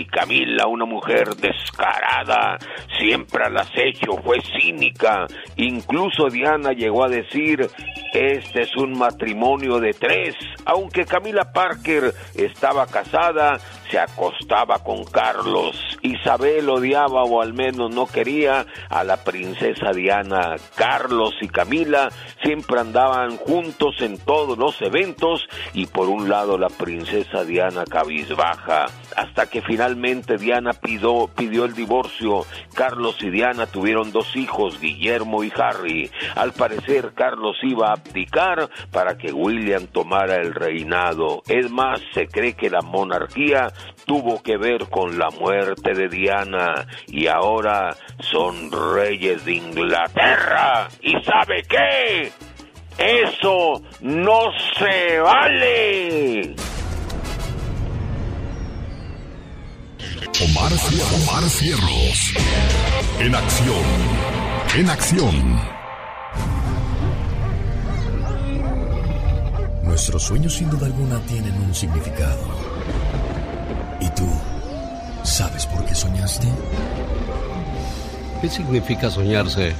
Camila, 0.07 0.67
una 0.67 0.85
mujer 0.85 1.35
descarada, 1.37 2.59
siempre 2.99 3.45
al 3.45 3.57
acecho, 3.57 4.17
fue 4.25 4.41
cínica. 4.41 5.27
Incluso 5.57 6.29
Diana 6.29 6.73
llegó 6.73 7.05
a 7.05 7.09
decir, 7.09 7.69
este 8.13 8.63
es 8.63 8.77
un 8.77 8.99
matrimonio 8.99 9.79
de 9.81 9.93
tres. 9.93 10.35
Aunque 10.65 11.07
Camila 11.07 11.53
Parker 11.53 12.13
estaba 12.35 12.87
casada, 12.87 13.59
se 13.91 13.99
acostaba 13.99 14.79
con 14.83 15.05
Carlos. 15.05 15.77
Isabel 16.03 16.69
odiaba 16.69 17.25
o 17.25 17.43
al 17.43 17.53
menos 17.53 17.95
no 17.95 18.07
quería 18.07 18.67
a 18.89 19.05
la 19.05 19.19
princesa 19.23 19.93
Diana. 19.93 20.57
Carlos 20.75 21.35
y 21.41 21.49
Camila 21.49 22.09
siempre 22.43 22.81
andaban 22.81 23.37
juntos 23.37 23.97
en 24.01 24.19
todos 24.19 24.59
los 24.59 24.81
eventos 24.83 25.47
y 25.75 25.87
por 25.87 26.09
un 26.09 26.29
lado 26.29 26.59
la 26.59 26.69
princesa 26.69 27.45
Diana 27.45 27.85
cabizbaja. 27.85 28.87
Hasta 29.17 29.47
que 29.53 29.61
finalmente 29.61 30.39
Diana 30.39 30.73
pidió, 30.73 31.29
pidió 31.29 31.67
el 31.67 31.75
divorcio. 31.75 32.47
Carlos 32.75 33.17
y 33.21 33.31
Diana 33.31 33.67
tuvieron 33.67 34.11
dos 34.11 34.35
hijos, 34.35 34.81
Guillermo 34.81 35.45
y 35.45 35.53
Harry. 35.55 36.11
Al 36.35 36.53
parecer 36.53 37.13
Carlos 37.15 37.57
iba 37.63 37.89
a 37.89 37.93
abdicar 37.93 38.71
para 38.91 39.19
que 39.19 39.31
William 39.31 39.87
tomara 39.87 40.37
el 40.37 40.55
reinado. 40.55 41.43
Es 41.47 41.71
más, 41.71 42.01
se 42.15 42.27
cree 42.27 42.55
que 42.55 42.71
la 42.71 42.81
monarquía 42.81 43.69
tuvo 44.07 44.43
que 44.43 44.57
ver 44.57 44.89
con 44.89 45.19
la 45.19 45.29
muerte 45.31 45.93
de 45.93 46.09
Diana 46.09 46.87
y 47.07 47.27
ahora 47.27 47.95
son 48.21 48.71
reyes 48.95 49.45
de 49.45 49.55
Inglaterra. 49.55 50.89
¿Y 51.03 51.13
sabe 51.23 51.63
qué? 51.69 52.33
Eso 52.97 53.83
no 54.01 54.51
se 54.79 55.19
vale. 55.21 56.55
Omar, 60.41 60.73
Omar 61.15 61.49
Cierros. 61.51 62.33
En 63.21 63.35
acción. 63.35 63.85
En 64.75 64.89
acción. 64.89 65.61
Nuestros 69.85 70.23
sueños 70.23 70.55
sin 70.55 70.71
duda 70.71 70.87
alguna 70.87 71.21
tienen 71.27 71.55
un 71.61 71.75
significado. 71.75 72.43
¿Y 74.01 74.09
tú? 74.11 74.27
¿Sabes 75.23 75.67
por 75.67 75.85
qué 75.85 75.95
soñaste? 75.95 76.49
¿Qué 78.41 78.49
significa 78.49 79.11
soñarse 79.11 79.75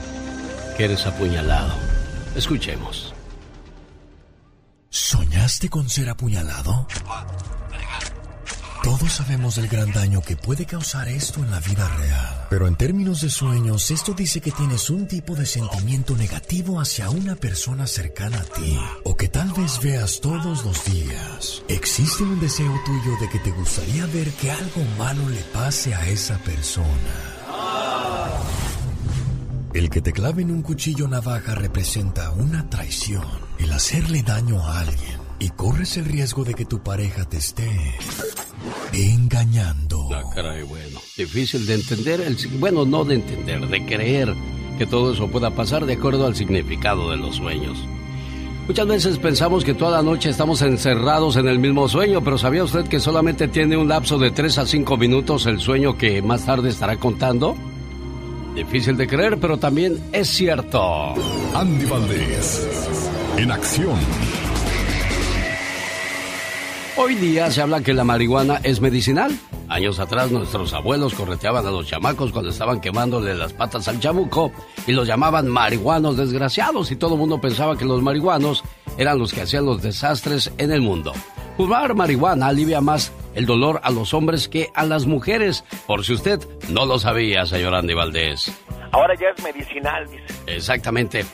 que 0.77 0.85
eres 0.85 1.07
apuñalado? 1.07 1.75
Escuchemos. 2.37 3.15
¿Soñaste 4.91 5.71
con 5.71 5.89
ser 5.89 6.11
apuñalado? 6.11 6.87
Todos 8.83 9.13
sabemos 9.13 9.55
del 9.55 9.69
gran 9.69 9.93
daño 9.93 10.23
que 10.23 10.37
puede 10.37 10.67
causar 10.67 11.09
esto 11.09 11.41
en 11.41 11.53
la 11.53 11.61
vida 11.61 11.89
real. 11.99 12.47
Pero 12.51 12.67
en 12.67 12.75
términos 12.75 13.21
de 13.21 13.31
sueños, 13.31 13.93
esto 13.93 14.13
dice 14.13 14.41
que 14.41 14.51
tienes 14.51 14.91
un 14.91 15.07
tipo 15.07 15.37
de 15.37 15.47
sentimiento 15.47 16.17
negativo 16.17 16.81
hacia 16.81 17.09
una 17.09 17.37
persona 17.37 17.87
cercana 17.87 18.41
a 18.41 18.45
ti. 18.45 18.77
O 19.05 19.17
que 19.17 19.29
tal 19.29 19.53
vez 19.53 19.81
veas 19.81 20.21
todos 20.21 20.65
los 20.65 20.85
días. 20.85 21.63
Existe 21.69 22.25
un 22.25 22.41
deseo 22.41 22.75
tuyo 22.85 23.17
de 23.21 23.29
que 23.29 23.39
te 23.39 23.53
gustaría 23.53 24.05
ver 24.07 24.31
que 24.33 24.51
algo 24.51 24.85
malo 24.99 25.29
le 25.29 25.43
pase 25.53 25.95
a 25.95 26.09
esa 26.09 26.37
persona. 26.39 27.33
El 29.75 29.89
que 29.91 30.03
te 30.03 30.13
clave 30.13 30.43
en 30.43 30.51
un 30.51 30.63
cuchillo 30.63 31.07
navaja 31.07 31.55
representa 31.55 32.33
una 32.33 32.69
traición. 32.69 33.25
El 33.59 33.73
hacerle 33.73 34.23
daño 34.23 34.61
a 34.61 34.81
alguien. 34.81 35.22
Y 35.43 35.49
corres 35.51 35.97
el 35.97 36.05
riesgo 36.05 36.45
de 36.45 36.55
que 36.55 36.65
tu 36.65 36.85
pareja 36.85 37.25
te 37.25 37.39
esté 37.39 37.69
engañando. 38.93 40.09
Ah, 40.15 40.23
caray, 40.33 40.63
bueno. 40.63 41.01
Difícil 41.17 41.67
de 41.67 41.75
entender, 41.75 42.21
el, 42.21 42.37
bueno, 42.61 42.85
no 42.85 43.05
de 43.05 43.17
entender, 43.17 43.67
de 43.67 43.85
creer 43.85 44.33
que 44.79 44.87
todo 44.87 45.13
eso 45.13 45.27
pueda 45.27 45.51
pasar 45.51 45.85
de 45.85 45.95
acuerdo 45.95 46.29
al 46.29 46.37
significado 46.37 47.11
de 47.11 47.17
los 47.17 47.35
sueños. 47.35 47.77
Muchas 48.69 48.87
veces 48.87 49.19
pensamos 49.19 49.65
que 49.65 49.75
toda 49.75 49.97
la 49.97 50.03
noche 50.05 50.31
estamos 50.31 50.63
encerrados 50.63 51.35
en 51.35 51.49
el 51.49 51.59
mismo 51.59 51.89
sueño, 51.89 52.23
pero 52.23 52.39
¿sabía 52.39 52.63
usted 52.63 52.87
que 52.87 53.01
solamente 53.01 53.49
tiene 53.49 53.77
un 53.77 53.89
lapso 53.89 54.19
de 54.19 54.31
3 54.31 54.59
a 54.59 54.67
5 54.67 54.97
minutos 54.97 55.47
el 55.47 55.59
sueño 55.59 55.99
que 55.99 56.23
más 56.23 56.47
tarde 56.47 56.69
estará 56.69 56.99
contando? 56.99 57.57
Difícil 58.55 58.97
de 58.97 59.09
creer, 59.09 59.41
pero 59.41 59.59
también 59.59 59.99
es 60.13 60.29
cierto. 60.29 61.15
Andy 61.53 61.87
Valdés, 61.87 62.69
en 63.37 63.51
acción. 63.51 63.99
Hoy 66.95 67.15
día 67.15 67.51
se 67.51 67.63
habla 67.63 67.81
que 67.81 67.95
la 67.95 68.05
marihuana 68.05 68.61
es 68.63 68.83
medicinal. 68.83 69.33
Años 69.69 69.99
atrás 69.99 70.31
nuestros 70.31 70.75
abuelos 70.75 71.15
correteaban 71.15 71.67
a 71.67 71.71
los 71.71 71.87
chamacos 71.87 72.33
cuando 72.33 72.51
estaban 72.51 72.83
quemándole 72.83 73.35
las 73.35 73.55
patas 73.55 73.89
al 73.89 73.99
chamuco 73.99 74.53
y 74.87 74.93
los 74.93 75.09
llamaban 75.09 75.49
marihuanos 75.49 76.19
desgraciados 76.19 76.91
y 76.91 76.97
todo 76.97 77.15
el 77.15 77.21
mundo 77.21 77.41
pensaba 77.41 77.79
que 77.79 77.87
los 77.87 78.03
marihuanos 78.03 78.63
eran 78.99 79.19
los 79.19 79.33
que 79.33 79.41
hacían 79.41 79.65
los 79.65 79.81
desastres 79.81 80.53
en 80.59 80.71
el 80.71 80.83
mundo. 80.83 81.15
Fumar 81.57 81.95
marihuana 81.95 82.49
alivia 82.49 82.83
más 82.83 83.11
el 83.35 83.47
dolor 83.47 83.81
a 83.85 83.91
los 83.91 84.13
hombres 84.13 84.49
que 84.49 84.69
a 84.75 84.85
las 84.85 85.07
mujeres, 85.07 85.65
por 85.87 86.05
si 86.05 86.13
usted 86.13 86.41
no 86.69 86.85
lo 86.85 86.99
sabía, 86.99 87.47
señor 87.47 87.75
Andy 87.75 87.95
Valdés. 87.95 88.53
Ahora 88.93 89.15
ya 89.19 89.29
es 89.35 89.43
medicinal, 89.43 90.07
dice. 90.11 90.27
Exactamente. 90.47 91.25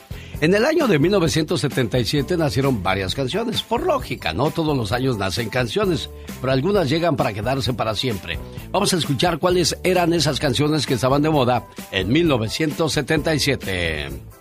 En 0.41 0.53
el 0.53 0.63
año 0.63 0.87
de 0.87 0.99
1977 0.99 2.37
nacieron 2.37 2.81
varias 2.81 3.13
canciones. 3.13 3.61
Por 3.61 3.85
lógica, 3.85 4.33
no 4.33 4.51
todos 4.51 4.77
los 4.77 4.93
años 4.93 5.17
nacen 5.17 5.49
canciones, 5.49 6.09
pero 6.39 6.53
algunas 6.53 6.89
llegan 6.89 7.17
para 7.17 7.33
quedarse 7.33 7.73
para 7.73 7.93
siempre. 7.93 8.39
Vamos 8.71 8.93
a 8.93 8.97
escuchar 8.97 9.39
cuáles 9.39 9.77
eran 9.83 10.13
esas 10.13 10.39
canciones 10.39 10.87
que 10.87 10.93
estaban 10.93 11.21
de 11.21 11.29
moda 11.29 11.67
en 11.91 12.07
1977. 12.07 14.38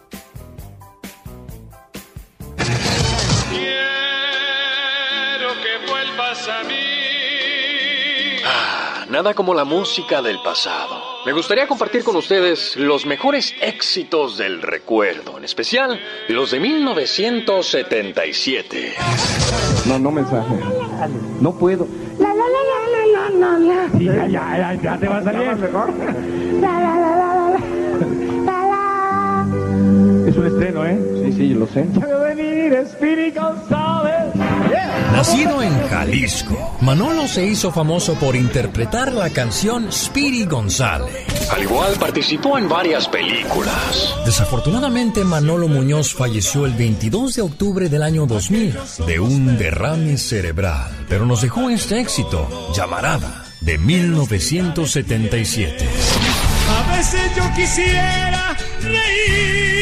Nada 9.11 9.35
como 9.35 9.55
la 9.55 9.65
música 9.65 10.23
del 10.23 10.39
pasado. 10.41 10.97
Me 11.27 11.33
gustaría 11.33 11.67
compartir 11.67 12.05
con 12.05 12.15
ustedes 12.17 12.77
los 12.77 13.05
mejores 13.07 13.55
éxitos 13.61 14.39
del 14.39 14.63
recuerdo, 14.63 15.37
en 15.39 15.45
especial 15.45 16.01
los 16.29 16.51
de 16.51 16.61
1977. 16.61 18.95
No, 19.87 19.99
no 19.99 20.11
mensaje. 20.11 20.55
No 21.41 21.53
puedo. 21.53 21.87
La 22.19 22.29
la 22.29 22.35
la 22.35 22.45
la 22.45 23.07
la 23.07 23.31
la 23.31 23.59
la. 23.59 23.89
Sí, 23.99 24.05
ya, 24.05 24.27
ya, 24.27 24.59
ya, 24.59 24.75
ya 24.83 24.99
te 24.99 25.09
va 25.09 25.19
a 25.19 25.23
salir 25.25 25.55
mejor. 25.57 25.93
La 26.61 26.81
la 26.81 26.95
la 26.99 27.17
la 27.17 27.51
la. 27.51 27.59
La 28.45 28.67
la. 28.67 29.47
Es 30.29 30.37
un 30.37 30.47
estreno, 30.47 30.85
¿eh? 30.87 30.99
Sí, 31.25 31.33
sí, 31.33 31.49
yo 31.51 31.59
lo 31.61 31.67
sé. 31.67 31.87
Ya 31.93 32.07
venir, 32.17 32.73
Espíritu 32.75 33.41
González. 33.41 34.35
Nacido 35.13 35.63
en 35.63 35.73
Jalisco, 35.89 36.68
Manolo 36.81 37.27
se 37.27 37.45
hizo 37.45 37.73
famoso 37.73 38.15
por 38.15 38.37
interpretar 38.37 39.13
la 39.13 39.31
canción 39.31 39.93
Speedy 39.93 40.45
González. 40.45 41.27
Al 41.53 41.63
igual 41.63 41.95
participó 41.99 42.57
en 42.57 42.69
varias 42.69 43.09
películas. 43.09 44.15
Desafortunadamente, 44.25 45.25
Manolo 45.25 45.67
Muñoz 45.67 46.15
falleció 46.15 46.67
el 46.67 46.75
22 46.75 47.35
de 47.35 47.43
octubre 47.43 47.89
del 47.89 48.05
año 48.05 48.27
2000 48.27 48.77
de 49.07 49.19
un 49.19 49.59
derrame 49.59 50.19
cerebral, 50.19 51.05
pero 51.09 51.27
nos 51.27 51.43
dejó 51.43 51.69
este 51.69 51.99
éxito, 52.01 52.49
Llamarada, 52.75 53.45
de 53.61 53.77
1977. 53.77 55.85
A 56.69 56.97
veces 56.97 57.23
yo 57.37 57.43
quisiera 57.57 58.57
reír 58.83 59.78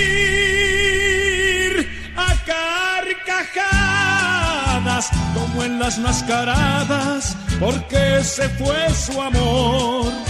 como 5.35 5.63
en 5.63 5.79
las 5.79 5.99
mascaradas, 5.99 7.37
porque 7.61 8.25
se 8.25 8.49
fue 8.51 8.89
su 8.95 9.21
amor. 9.21 10.26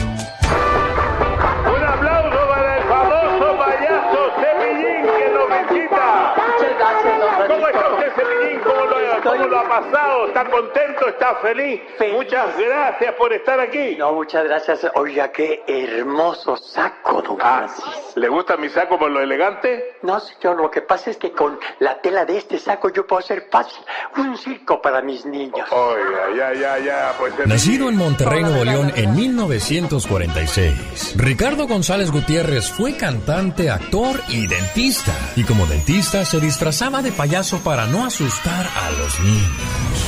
¿Cómo 9.47 9.47
está 9.47 9.47
usted, 9.47 9.47
Cepillín? 9.47 9.47
¿Cómo 9.47 9.47
lo, 9.47 9.47
Estoy 9.47 9.47
¿Cómo 9.47 9.49
lo 9.49 9.59
ha 9.59 9.69
pasado? 9.69 10.26
¿Está 10.29 10.45
contento? 10.50 11.09
¿Está 11.09 11.35
feliz? 11.37 11.81
Muchas 12.12 12.59
gracias 12.59 13.15
por 13.15 13.33
estar 13.33 13.59
aquí. 13.61 13.97
No, 13.97 14.12
muchas 14.12 14.45
gracias. 14.45 14.87
Oiga, 14.95 15.31
qué 15.33 15.62
hermoso 15.67 16.57
saco, 16.57 17.23
don 17.23 17.38
Ah, 17.41 17.67
Francis. 17.69 18.17
¿Le 18.17 18.29
gusta 18.29 18.57
mi 18.57 18.69
saco 18.69 18.99
por 18.99 19.11
lo 19.11 19.21
elegante? 19.21 19.97
No, 20.03 20.19
señor, 20.21 20.57
lo 20.57 20.71
que 20.71 20.83
pasa 20.83 21.11
es 21.11 21.17
que 21.19 21.33
con 21.33 21.59
la 21.81 22.00
tela 22.00 22.25
de 22.25 22.38
este 22.38 22.59
saco 22.59 22.88
yo 22.91 23.07
puedo 23.07 23.21
hacer 23.21 23.49
fácil 23.50 23.79
un 24.17 24.37
circo 24.38 24.81
para 24.81 25.03
mis 25.03 25.25
niños. 25.26 25.69
Oiga, 25.71 26.29
ya, 26.37 26.55
ya, 26.55 26.79
ya, 26.79 27.15
pues... 27.19 27.35
Nacido 27.47 27.88
en 27.88 27.97
Monterrey, 27.97 28.43
Nuevo 28.43 28.65
León 28.65 28.93
en 28.97 29.15
1946, 29.15 31.15
Ricardo 31.17 31.67
González 31.67 32.11
Gutiérrez 32.11 32.71
fue 32.71 32.97
cantante, 32.97 33.71
actor 33.71 34.21
y 34.29 34.47
dentista. 34.47 35.12
Y 35.37 35.45
como 35.45 35.67
dentista 35.67 36.25
se 36.25 36.41
disfrazaba 36.41 37.03
de 37.03 37.12
payaso 37.12 37.59
para 37.62 37.87
no 37.87 38.05
asustar 38.07 38.67
a 38.67 38.91
los 38.93 39.21
niños. 39.21 39.36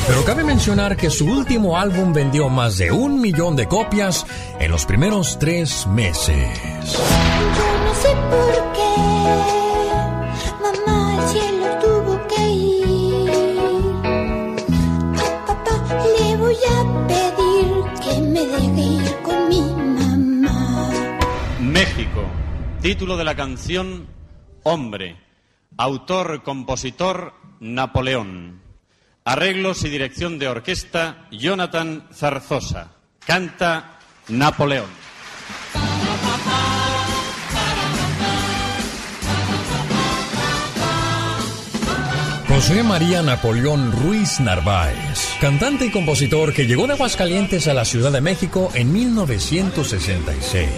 Pero 0.09 0.25
cabe 0.25 0.43
mencionar 0.43 0.97
que 0.97 1.11
su 1.11 1.27
último 1.27 1.77
álbum 1.77 2.15
vendió 2.15 2.49
más 2.49 2.79
de 2.79 2.91
un 2.91 3.21
millón 3.21 3.57
de 3.57 3.69
copias 3.69 4.27
en 4.59 4.71
los 4.71 4.87
primeros 4.87 5.39
tres 5.39 5.87
meses. 5.87 6.49
Yo 6.91 7.85
no 7.85 7.95
sé 7.95 8.09
por 8.31 8.73
qué 8.73 8.97
mamá 10.63 11.15
al 11.15 11.29
cielo 11.29 11.67
tuvo 11.83 12.27
que 12.27 12.49
ir. 12.49 13.31
A 15.19 15.47
papá 15.47 15.77
le 16.19 16.37
voy 16.37 16.57
a 16.57 17.07
pedir 17.07 17.67
que 18.03 18.21
me 18.23 18.47
deje 18.47 18.81
ir 18.81 19.23
con 19.23 19.49
mi 19.51 19.61
mamá. 19.61 20.91
México. 21.61 22.23
Título 22.81 23.19
de 23.19 23.25
la 23.25 23.37
canción 23.37 24.07
Hombre. 24.63 25.21
Autor, 25.77 26.43
compositor 26.43 27.35
Napoleón. 27.61 28.68
Arreglos 29.29 29.85
y 29.85 29.91
dirección 29.91 30.39
de 30.39 30.49
orquesta 30.49 31.27
Jonathan 31.31 32.09
Zarzosa. 32.15 32.93
Canta 33.27 33.99
Napoleón. 34.29 34.89
José 42.59 42.83
María 42.83 43.23
Napoleón 43.23 43.93
Ruiz 43.93 44.41
Narváez, 44.41 45.29
cantante 45.41 45.87
y 45.87 45.93
compositor 45.93 46.53
que 46.53 46.67
llegó 46.67 46.89
de 46.89 46.95
Aguascalientes 46.95 47.69
a 47.69 47.73
la 47.73 47.85
Ciudad 47.85 48.11
de 48.11 48.21
México 48.21 48.73
en 48.75 48.93
1966. 48.93 50.69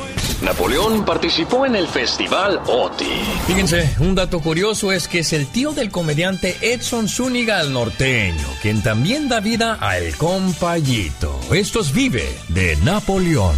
Napoleón 0.42 1.06
participó 1.06 1.64
en 1.64 1.76
el 1.76 1.88
Festival 1.88 2.60
OTI. 2.66 3.06
Fíjense, 3.46 3.96
un 3.98 4.14
dato 4.14 4.40
curioso 4.40 4.92
es 4.92 5.08
que 5.08 5.20
es 5.20 5.32
el 5.32 5.46
tío 5.46 5.72
del 5.72 5.90
comediante 5.90 6.54
Edson 6.60 7.08
Zúñiga 7.08 7.62
el 7.62 7.72
norteño, 7.72 8.46
quien 8.60 8.82
también 8.82 9.30
da 9.30 9.40
vida 9.40 9.78
a 9.80 9.96
El 9.96 10.14
Compayito. 10.18 11.40
Esto 11.50 11.80
es 11.80 11.94
Vive 11.94 12.28
de 12.48 12.76
Napoleón. 12.84 13.56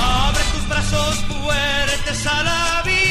Abre 0.00 0.40
tus 0.54 0.66
brazos 0.66 1.16
fuertes 1.26 2.26
a 2.26 2.42
la 2.42 2.82
vida, 2.86 3.01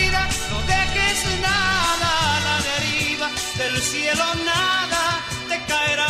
del 3.81 3.89
cielo 3.89 4.23
nada 4.45 5.21
te 5.49 5.59
caerá. 5.65 6.05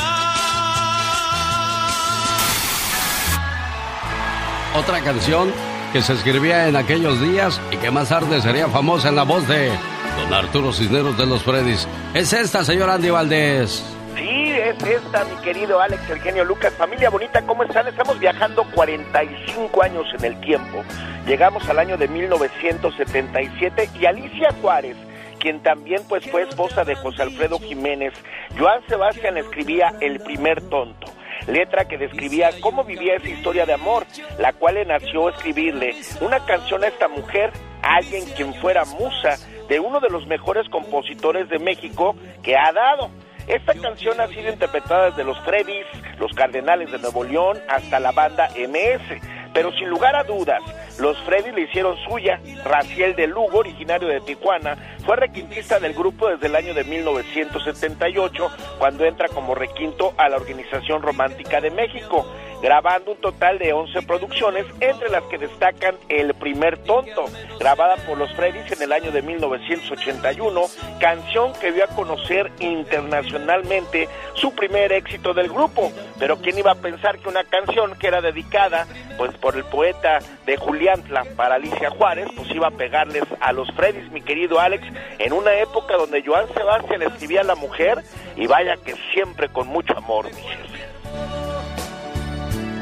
Otra 4.76 5.02
canción 5.02 5.52
que 5.94 6.02
se 6.02 6.14
escribía 6.14 6.68
en 6.68 6.76
aquellos 6.76 7.22
días 7.22 7.62
y 7.72 7.78
que 7.78 7.92
más 7.92 8.10
tarde 8.10 8.42
sería 8.42 8.68
famosa 8.68 9.10
en 9.10 9.16
la 9.16 9.24
voz 9.24 9.48
de 9.48 9.70
don 10.18 10.34
Arturo 10.34 10.74
Cisneros 10.74 11.18
de 11.18 11.26
los 11.26 11.44
Freddys. 11.44 11.88
Es 12.14 12.34
esta, 12.34 12.64
señor 12.64 12.90
Andy 12.90 13.10
Valdés. 13.10 13.84
Sí, 14.16 14.52
es 14.52 14.84
esta, 14.84 15.24
mi 15.26 15.36
querido 15.42 15.80
Alex, 15.80 16.10
el 16.10 16.20
genio 16.22 16.44
Lucas. 16.46 16.74
Familia 16.78 17.10
bonita, 17.10 17.42
¿cómo 17.44 17.64
están? 17.64 17.88
Estamos 17.88 18.20
viajando 18.20 18.66
45 18.74 19.84
años 19.84 20.06
en 20.18 20.26
el 20.26 20.40
tiempo. 20.42 20.84
Llegamos 21.26 21.68
al 21.70 21.80
año 21.80 21.98
de 21.98 22.08
1977 22.08 23.90
y 24.00 24.06
Alicia 24.06 24.50
Juárez, 24.62 24.98
quien 25.42 25.62
también 25.62 26.02
pues 26.08 26.30
fue 26.30 26.44
esposa 26.44 26.84
de 26.84 26.96
José 26.96 27.24
Alfredo 27.24 27.60
Jiménez, 27.60 28.14
Joan 28.58 28.86
Sebastián 28.88 29.38
escribía 29.38 29.94
El 30.00 30.20
primer 30.20 30.62
tonto 30.70 31.12
letra 31.48 31.86
que 31.86 31.98
describía 31.98 32.52
cómo 32.62 32.84
vivía 32.84 33.16
esa 33.16 33.30
historia 33.30 33.66
de 33.66 33.74
amor, 33.74 34.06
la 34.38 34.54
cual 34.54 34.76
le 34.76 34.86
nació 34.86 35.30
escribirle 35.30 35.96
una 36.22 36.46
canción 36.46 36.84
a 36.84 36.88
esta 36.88 37.08
mujer, 37.08 37.52
alguien 37.82 38.26
quien 38.36 38.54
fuera 38.56 38.86
musa 38.86 39.38
de 39.68 39.80
uno 39.80 40.00
de 40.00 40.10
los 40.10 40.28
mejores 40.28 40.68
compositores 40.70 41.50
de 41.50 41.60
México 41.60 42.16
que 42.44 42.56
ha 42.56 42.72
dado. 42.72 43.10
Esta 43.48 43.74
canción 43.74 44.22
ha 44.22 44.28
sido 44.28 44.52
interpretada 44.52 45.10
desde 45.10 45.24
los 45.24 45.40
Freddys, 45.40 45.88
los 46.20 46.32
Cardenales 46.34 46.92
de 46.92 47.00
Nuevo 47.00 47.24
León, 47.24 47.58
hasta 47.68 48.00
la 48.00 48.12
banda 48.12 48.50
MS. 48.56 49.41
Pero 49.54 49.72
sin 49.74 49.90
lugar 49.90 50.16
a 50.16 50.24
dudas, 50.24 50.62
los 51.00 51.18
Freddys 51.24 51.54
le 51.54 51.62
hicieron 51.62 51.98
suya. 52.08 52.40
Raciel 52.64 53.16
de 53.16 53.28
Lugo, 53.28 53.60
originario 53.60 54.08
de 54.08 54.22
Tijuana, 54.22 54.78
fue 55.06 55.16
requintista 55.16 55.80
del 55.80 55.94
grupo 55.94 56.30
desde 56.30 56.48
el 56.48 56.56
año 56.56 56.74
de 56.74 56.84
1978, 56.84 58.52
cuando 58.78 59.06
entra 59.06 59.28
como 59.28 59.56
requinto 59.56 60.14
a 60.18 60.30
la 60.30 60.38
Organización 60.38 61.02
Romántica 61.02 61.60
de 61.60 61.72
México, 61.72 62.26
grabando 62.62 63.12
un 63.12 63.18
total 63.18 63.58
de 63.58 63.74
11 63.74 64.02
producciones, 64.04 64.66
entre 64.80 65.10
las 65.10 65.24
que 65.24 65.38
destacan 65.38 65.96
El 66.08 66.34
primer 66.36 66.78
tonto, 66.78 67.26
grabada 67.60 67.96
por 68.06 68.18
los 68.18 68.32
Freddys 68.36 68.72
en 68.72 68.84
el 68.84 68.92
año 68.92 69.12
de 69.12 69.22
1981, 69.22 70.62
canción 71.00 71.54
que 71.60 71.72
dio 71.72 71.84
a 71.84 71.88
conocer 71.88 72.52
internacionalmente 72.60 74.08
su 74.36 74.54
primer 74.54 74.92
éxito 74.92 75.34
del 75.34 75.50
grupo. 75.50 75.92
Pero 76.20 76.38
quién 76.38 76.58
iba 76.60 76.72
a 76.72 76.76
pensar 76.76 77.18
que 77.18 77.30
una 77.30 77.44
canción 77.44 77.98
que 77.98 78.08
era 78.08 78.22
dedicada 78.22 78.86
pues 79.18 79.36
por 79.42 79.56
el 79.58 79.64
poeta 79.66 80.20
de 80.46 80.56
Juliantla 80.58 81.26
para 81.36 81.56
Alicia 81.56 81.90
Juárez, 81.90 82.28
pues 82.36 82.50
iba 82.52 82.68
a 82.68 82.72
pegarles 82.72 83.24
a 83.40 83.52
los 83.52 83.68
Freddys, 83.76 84.12
mi 84.12 84.22
querido 84.22 84.60
Alex, 84.60 84.84
en 85.20 85.34
una 85.34 85.54
época 85.56 85.98
donde 85.98 86.24
Joan 86.26 86.46
Sebastián 86.54 87.02
escribía 87.02 87.42
a 87.42 87.46
la 87.46 87.56
mujer 87.56 88.04
y 88.36 88.48
vaya 88.48 88.78
que 88.78 88.94
siempre 89.14 89.50
con 89.50 89.68
mucho 89.68 89.98
amor, 89.98 90.26
mi 90.26 90.42
jefe. 90.42 90.82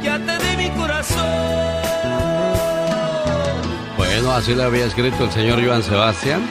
Ya 0.04 0.18
te 0.18 0.46
di 0.46 0.58
mi 0.58 0.70
corazón. 0.80 1.26
Bueno, 3.98 4.32
así 4.32 4.56
le 4.56 4.64
había 4.64 4.86
escrito 4.86 5.24
el 5.26 5.32
señor 5.32 5.66
Joan 5.66 5.84
Sebastián, 5.84 6.42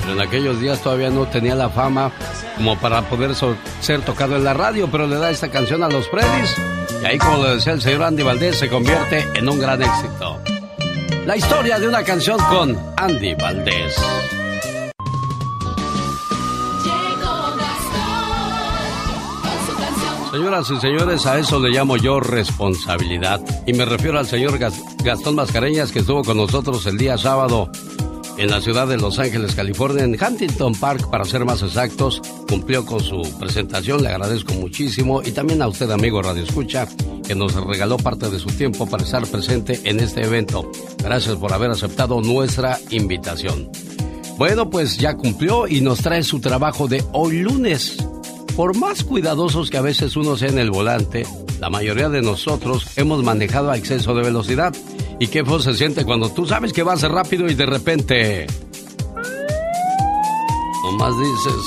pero 0.00 0.12
en 0.14 0.20
aquellos 0.20 0.60
días 0.60 0.80
todavía 0.82 1.10
no 1.10 1.26
tenía 1.26 1.54
la 1.54 1.68
fama 1.68 2.10
como 2.56 2.76
para 2.78 3.02
poder 3.02 3.34
so- 3.34 3.56
ser 3.80 4.00
tocado 4.02 4.36
en 4.36 4.44
la 4.44 4.54
radio, 4.54 4.88
pero 4.90 5.06
le 5.06 5.16
da 5.16 5.30
esta 5.30 5.50
canción 5.50 5.82
a 5.82 5.88
los 5.88 6.08
Freddys 6.08 6.56
y 7.04 7.06
ahí, 7.06 7.18
como 7.18 7.44
le 7.44 7.54
decía 7.56 7.72
el 7.74 7.82
señor 7.82 8.02
Andy 8.02 8.22
Valdés, 8.22 8.58
se 8.58 8.68
convierte 8.68 9.24
en 9.34 9.48
un 9.48 9.58
gran 9.60 9.80
éxito. 9.82 10.40
La 11.26 11.36
historia 11.36 11.78
de 11.78 11.86
una 11.88 12.02
canción 12.02 12.38
con 12.50 12.76
Andy 12.96 13.34
Valdés. 13.34 13.94
Señoras 20.30 20.68
y 20.70 20.80
señores, 20.80 21.26
a 21.26 21.38
eso 21.38 21.60
le 21.60 21.70
llamo 21.70 21.96
yo 21.96 22.18
responsabilidad. 22.18 23.40
Y 23.66 23.72
me 23.72 23.84
refiero 23.84 24.18
al 24.18 24.26
señor 24.26 24.58
Gas- 24.58 24.82
Gastón 25.04 25.36
Mascareñas 25.36 25.92
que 25.92 26.00
estuvo 26.00 26.22
con 26.24 26.36
nosotros 26.36 26.84
el 26.86 26.98
día 26.98 27.16
sábado 27.16 27.70
en 28.38 28.50
la 28.50 28.60
ciudad 28.60 28.86
de 28.88 28.96
Los 28.96 29.18
Ángeles, 29.18 29.54
California, 29.54 30.04
en 30.04 30.16
Huntington 30.20 30.74
Park, 30.74 31.08
para 31.10 31.24
ser 31.24 31.44
más 31.44 31.62
exactos. 31.62 32.20
Cumplió 32.48 32.84
con 32.84 33.00
su 33.00 33.22
presentación, 33.38 34.02
le 34.02 34.08
agradezco 34.08 34.54
muchísimo. 34.54 35.22
Y 35.22 35.32
también 35.32 35.62
a 35.62 35.68
usted, 35.68 35.90
amigo 35.90 36.22
Radio 36.22 36.42
Escucha, 36.42 36.88
que 37.26 37.34
nos 37.34 37.54
regaló 37.54 37.96
parte 37.96 38.28
de 38.28 38.38
su 38.38 38.48
tiempo 38.48 38.86
para 38.86 39.04
estar 39.04 39.26
presente 39.26 39.80
en 39.84 40.00
este 40.00 40.22
evento. 40.22 40.70
Gracias 41.02 41.36
por 41.36 41.52
haber 41.52 41.70
aceptado 41.70 42.20
nuestra 42.20 42.78
invitación. 42.90 43.70
Bueno, 44.36 44.68
pues 44.68 44.98
ya 44.98 45.16
cumplió 45.16 45.68
y 45.68 45.80
nos 45.80 46.00
trae 46.00 46.24
su 46.24 46.40
trabajo 46.40 46.88
de 46.88 47.04
hoy 47.12 47.38
lunes. 47.38 47.96
Por 48.56 48.76
más 48.76 49.04
cuidadosos 49.04 49.70
que 49.70 49.78
a 49.78 49.82
veces 49.82 50.16
uno 50.16 50.36
sea 50.36 50.48
en 50.48 50.58
el 50.58 50.70
volante, 50.70 51.24
la 51.60 51.70
mayoría 51.70 52.08
de 52.08 52.20
nosotros 52.20 52.86
hemos 52.96 53.22
manejado 53.22 53.70
a 53.70 53.76
exceso 53.76 54.14
de 54.14 54.22
velocidad. 54.22 54.74
¿Y 55.18 55.28
qué 55.28 55.44
fue 55.44 55.60
se 55.62 55.74
siente 55.74 56.04
cuando 56.04 56.28
tú 56.30 56.46
sabes 56.46 56.72
que 56.72 56.82
vas 56.82 57.02
rápido 57.02 57.46
y 57.46 57.54
de 57.54 57.66
repente... 57.66 58.46
Nomás 60.84 61.14
dices, 61.18 61.62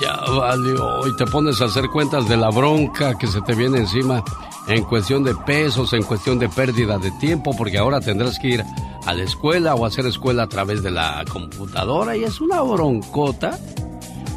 ya 0.00 0.16
valió, 0.30 1.06
y 1.08 1.16
te 1.16 1.26
pones 1.26 1.60
a 1.60 1.64
hacer 1.64 1.88
cuentas 1.88 2.28
de 2.28 2.36
la 2.36 2.48
bronca 2.50 3.18
que 3.18 3.26
se 3.26 3.40
te 3.40 3.54
viene 3.54 3.78
encima 3.78 4.22
en 4.68 4.84
cuestión 4.84 5.24
de 5.24 5.34
pesos, 5.34 5.92
en 5.92 6.04
cuestión 6.04 6.38
de 6.38 6.48
pérdida 6.48 6.98
de 6.98 7.10
tiempo, 7.12 7.56
porque 7.56 7.78
ahora 7.78 8.00
tendrás 8.00 8.38
que 8.38 8.48
ir 8.48 8.64
a 9.04 9.14
la 9.14 9.22
escuela 9.22 9.74
o 9.74 9.84
hacer 9.84 10.06
escuela 10.06 10.44
a 10.44 10.48
través 10.48 10.82
de 10.82 10.90
la 10.90 11.24
computadora 11.30 12.16
y 12.16 12.24
es 12.24 12.40
una 12.40 12.62
broncota. 12.62 13.58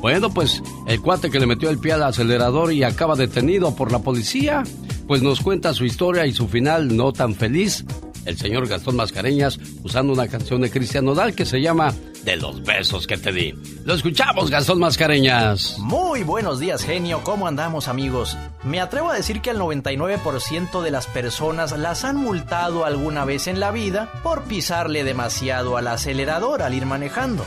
Bueno, 0.02 0.30
pues 0.32 0.62
el 0.88 1.02
cuate 1.02 1.30
que 1.30 1.40
le 1.40 1.46
metió 1.46 1.70
el 1.70 1.78
pie 1.78 1.94
al 1.94 2.04
acelerador 2.04 2.74
y 2.74 2.84
acaba 2.84 3.16
detenido 3.16 3.76
por 3.76 3.92
la 3.92 4.00
policía, 4.00 4.64
pues 5.08 5.22
nos 5.22 5.42
cuenta 5.42 5.74
su 5.74 5.86
historia 5.86 6.26
y 6.26 6.34
su 6.34 6.48
final 6.48 6.96
no 6.96 7.12
tan 7.12 7.36
feliz. 7.36 7.86
El 8.26 8.38
señor 8.38 8.68
Gastón 8.68 8.96
Mascareñas 8.96 9.60
usando 9.84 10.14
una 10.14 10.28
canción 10.28 10.62
de 10.62 10.72
Cristian 10.72 11.06
Nodal 11.06 11.36
que 11.36 11.46
se 11.46 11.62
llama 11.62 11.94
de 12.24 12.36
los 12.38 12.64
besos 12.64 13.06
que 13.06 13.18
te 13.18 13.32
di. 13.32 13.54
Lo 13.86 13.94
escuchamos, 13.94 14.50
Gastón 14.50 14.80
Mascareñas. 14.80 15.78
Muy 15.78 16.24
buenos 16.24 16.60
días, 16.60 16.84
genio. 16.84 17.22
¿Cómo 17.24 17.48
andamos, 17.48 17.88
amigos? 17.88 18.36
Me 18.64 18.82
atrevo 18.82 19.12
a 19.12 19.14
decir 19.14 19.42
que 19.42 19.52
el 19.52 19.60
99% 19.60 20.82
de 20.82 20.92
las 20.92 21.06
personas 21.06 21.72
las 21.78 22.04
han 22.04 22.18
multado 22.18 22.84
alguna 22.84 23.26
vez 23.26 23.48
en 23.48 23.60
la 23.60 23.70
vida 23.72 24.12
por 24.24 24.44
pisarle 24.46 25.04
demasiado 25.04 25.78
al 25.78 25.88
acelerador 25.88 26.64
al 26.64 26.74
ir 26.74 26.88
manejando. 26.88 27.46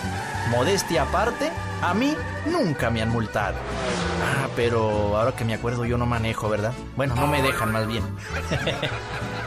Modestia 0.50 1.02
aparte, 1.02 1.50
a 1.82 1.92
mí 1.92 2.14
nunca 2.46 2.88
me 2.88 3.02
han 3.02 3.10
multado. 3.10 3.56
Ah, 4.24 4.48
pero 4.54 5.16
ahora 5.16 5.34
que 5.34 5.44
me 5.44 5.54
acuerdo 5.54 5.84
yo 5.84 5.98
no 5.98 6.06
manejo, 6.06 6.48
¿verdad? 6.48 6.72
Bueno, 6.96 7.16
no 7.16 7.26
me 7.26 7.42
dejan 7.42 7.72
más 7.72 7.86
bien. 7.88 8.04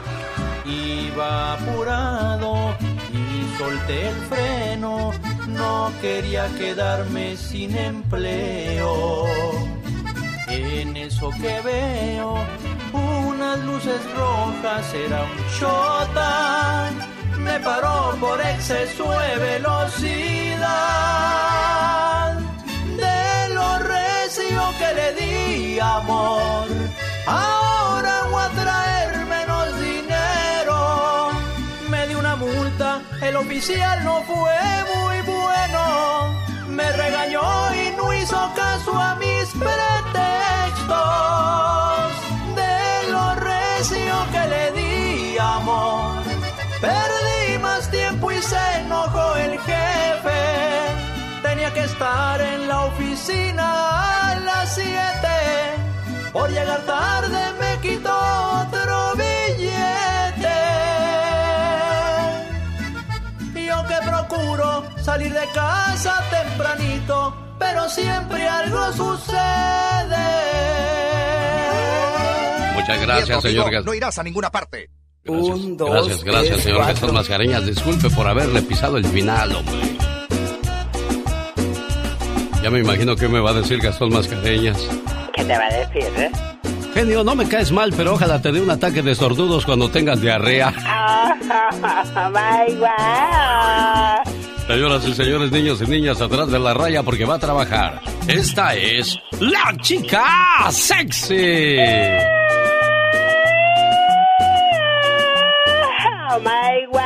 Iba 0.64 1.54
apurado 1.54 2.76
y 3.12 3.58
solté 3.58 4.08
el 4.08 4.14
freno, 4.30 5.12
no 5.48 5.92
quería 6.00 6.46
quedarme 6.56 7.36
sin 7.36 7.76
empleo. 7.76 9.26
En 10.46 10.96
eso 10.96 11.30
que 11.30 11.60
veo, 11.62 12.36
unas 12.92 13.58
luces 13.64 14.00
rojas, 14.16 14.94
era 14.94 15.22
un 15.22 15.36
chota, 15.58 16.90
me 17.38 17.58
paró 17.60 18.16
por 18.20 18.40
exceso 18.40 19.10
de 19.10 19.36
velocidad. 19.38 20.58
De 22.96 23.48
lo 23.54 23.78
recio 23.78 24.62
que 24.78 24.94
le 24.94 25.12
di 25.14 25.80
amor, 25.80 26.68
ahora 27.26 27.81
oficial 33.52 34.02
no 34.02 34.22
fue 34.22 34.60
muy 34.94 35.20
bueno. 35.30 36.34
Me 36.68 36.90
regañó 36.92 37.74
y 37.74 37.94
no 37.96 38.14
hizo 38.14 38.50
caso 38.56 38.98
a 38.98 39.14
mis 39.16 39.46
pretextos. 39.50 40.92
De 42.56 43.10
lo 43.10 43.34
recio 43.34 44.14
que 44.32 44.48
le 44.48 44.72
di 44.72 45.38
amor, 45.38 46.22
perdí 46.80 47.58
más 47.60 47.90
tiempo 47.90 48.32
y 48.32 48.40
se 48.40 48.80
enojó 48.80 49.36
el 49.36 49.58
jefe. 49.60 50.40
Tenía 51.42 51.74
que 51.74 51.84
estar 51.84 52.40
en 52.40 52.68
la 52.68 52.86
oficina 52.86 54.30
a 54.30 54.40
las 54.40 54.74
7. 54.74 54.96
Por 56.32 56.48
llegar 56.50 56.80
tarde 56.86 57.52
me 57.60 57.78
quitó 57.86 58.51
salir 65.02 65.32
de 65.32 65.46
casa 65.52 66.22
tempranito, 66.30 67.34
pero 67.58 67.88
siempre 67.88 68.46
algo 68.48 68.92
sucede. 68.92 69.32
Muchas 72.74 73.00
gracias, 73.00 73.42
señor 73.42 73.70
Gastón. 73.70 73.86
No 73.86 73.94
irás 73.94 74.18
a 74.18 74.22
ninguna 74.22 74.50
parte. 74.50 74.90
Gracias, 75.24 75.76
gracias, 75.78 76.24
gracias, 76.24 76.60
señor 76.62 76.86
Gastón 76.86 77.14
Mascareñas. 77.14 77.66
Disculpe 77.66 78.10
por 78.10 78.26
haberle 78.26 78.62
pisado 78.62 78.96
el 78.96 79.04
final, 79.04 79.54
hombre. 79.54 79.96
Ya 82.62 82.70
me 82.70 82.80
imagino 82.80 83.16
que 83.16 83.28
me 83.28 83.40
va 83.40 83.50
a 83.50 83.54
decir 83.54 83.80
Gastón 83.80 84.12
Mascareñas. 84.12 84.78
¿Qué 85.34 85.44
te 85.44 85.58
va 85.58 85.66
a 85.66 85.72
decir, 85.72 86.12
eh? 86.16 86.30
Genio, 86.94 87.24
no 87.24 87.34
me 87.34 87.48
caes 87.48 87.72
mal, 87.72 87.92
pero 87.96 88.14
ojalá 88.14 88.42
te 88.42 88.52
dé 88.52 88.60
un 88.60 88.70
ataque 88.70 89.02
de 89.02 89.14
sordudos 89.14 89.64
cuando 89.64 89.88
tengas 89.90 90.20
diarrea. 90.20 90.70
my 92.32 92.76
God. 92.78 94.31
Señoras 94.66 95.06
y 95.06 95.14
señores, 95.14 95.50
niños 95.50 95.82
y 95.82 95.86
niñas, 95.86 96.20
atrás 96.20 96.50
de 96.50 96.58
la 96.58 96.72
raya 96.72 97.02
porque 97.02 97.24
va 97.24 97.34
a 97.34 97.38
trabajar. 97.38 98.00
Esta 98.28 98.74
es 98.74 99.18
la 99.40 99.76
chica 99.80 100.24
sexy. 100.70 101.76
Oh 106.30 106.38
my 106.40 106.86
God. 106.90 107.02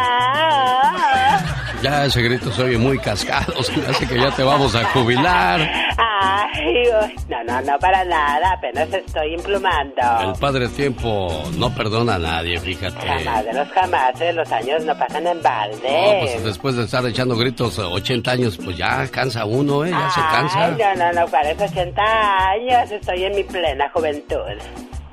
Ya 1.83 2.05
ese 2.05 2.23
grito 2.23 2.53
se 2.53 2.62
oye 2.62 2.79
muy 2.79 2.99
cascado, 2.99 3.62
se 3.62 3.73
hace 3.87 4.07
que 4.07 4.16
ya 4.16 4.31
te 4.31 4.42
vamos 4.42 4.75
a 4.75 4.85
jubilar. 4.92 5.69
Ay, 6.26 6.84
no, 7.28 7.44
no, 7.44 7.60
no 7.62 7.78
para 7.78 8.04
nada, 8.04 8.52
apenas 8.52 8.92
estoy 8.92 9.34
implumando. 9.34 10.02
El 10.22 10.32
padre 10.40 10.68
tiempo 10.68 11.42
no 11.56 11.72
perdona 11.74 12.16
a 12.16 12.18
nadie, 12.18 12.58
fíjate. 12.58 13.06
Jamás 13.06 13.44
de 13.44 13.52
los 13.52 13.68
jamás, 13.68 14.34
los 14.34 14.52
años 14.52 14.84
no 14.84 14.98
pasan 14.98 15.26
en 15.26 15.42
balde. 15.42 15.78
No, 15.82 16.20
pues 16.20 16.44
después 16.44 16.76
de 16.76 16.84
estar 16.84 17.06
echando 17.06 17.36
gritos 17.36 17.78
80 17.78 18.30
años, 18.30 18.58
pues 18.62 18.76
ya 18.76 19.06
cansa 19.08 19.44
uno, 19.44 19.84
¿eh? 19.84 19.90
Ya 19.90 20.10
se 20.10 20.20
cansa. 20.20 20.70
No, 20.70 20.94
no, 20.94 21.12
no, 21.12 21.26
parece 21.28 21.64
80 21.64 22.02
años, 22.50 22.90
estoy 22.90 23.24
en 23.24 23.36
mi 23.36 23.44
plena 23.44 23.88
juventud. 23.90 24.36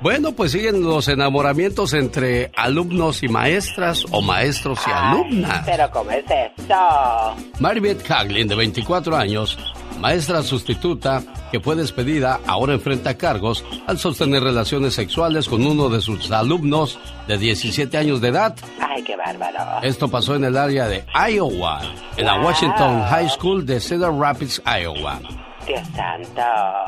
Bueno, 0.03 0.33
pues 0.33 0.51
siguen 0.51 0.83
los 0.83 1.07
enamoramientos 1.07 1.93
entre 1.93 2.51
alumnos 2.57 3.23
y 3.23 3.29
maestras 3.29 4.03
o 4.11 4.21
maestros 4.21 4.81
y 4.85 4.91
alumnas. 4.91 5.63
Pero 5.65 5.89
¿cómo 5.91 6.11
es 6.11 6.25
eso? 6.25 7.35
Maribeth 7.59 8.11
Haglin, 8.11 8.49
de 8.49 8.55
24 8.55 9.15
años, 9.15 9.57
maestra 10.03 10.43
sustituta 10.43 11.23
que 11.49 11.61
fue 11.61 11.77
despedida, 11.77 12.41
ahora 12.45 12.73
enfrenta 12.73 13.17
cargos 13.17 13.63
al 13.87 13.97
sostener 13.97 14.43
relaciones 14.43 14.93
sexuales 14.93 15.47
con 15.47 15.65
uno 15.65 15.87
de 15.87 16.01
sus 16.01 16.29
alumnos 16.29 16.99
de 17.25 17.37
17 17.37 17.97
años 17.97 18.19
de 18.19 18.27
edad. 18.27 18.53
Ay, 18.81 19.01
qué 19.03 19.15
bárbaro. 19.15 19.81
Esto 19.81 20.09
pasó 20.09 20.35
en 20.35 20.43
el 20.43 20.57
área 20.57 20.89
de 20.89 21.05
Iowa, 21.31 21.81
en 22.17 22.25
la 22.25 22.35
Wow. 22.35 22.47
Washington 22.47 23.03
High 23.03 23.29
School 23.29 23.65
de 23.65 23.79
Cedar 23.79 24.13
Rapids, 24.13 24.61
Iowa. 24.65 25.21
Dios 25.65 25.81
santo. 25.95 26.41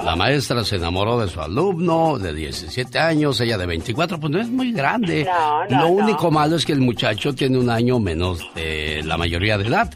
La 0.04 0.16
maestra 0.16 0.64
se 0.64 0.76
enamoró 0.78 1.20
de 1.20 1.28
su 1.30 1.40
alumno 1.42 2.18
de 2.18 2.34
17 2.34 3.00
años, 3.00 3.40
ella 3.42 3.58
de 3.58 3.66
24, 3.66 4.20
pues 4.20 4.32
no 4.32 4.40
es 4.42 4.50
muy 4.50 4.72
grande. 4.72 5.24
No, 5.26 5.66
no, 5.66 5.70
Lo 5.70 5.78
no. 5.88 6.04
único 6.06 6.32
malo 6.32 6.56
es 6.56 6.66
que 6.66 6.74
el 6.74 6.82
muchacho 6.82 7.34
tiene 7.34 7.58
un 7.58 7.70
año 7.70 8.00
menos 8.00 8.40
de 8.56 9.02
la 9.06 9.18
mayoría 9.18 9.58
de 9.58 9.68
edad. 9.68 9.90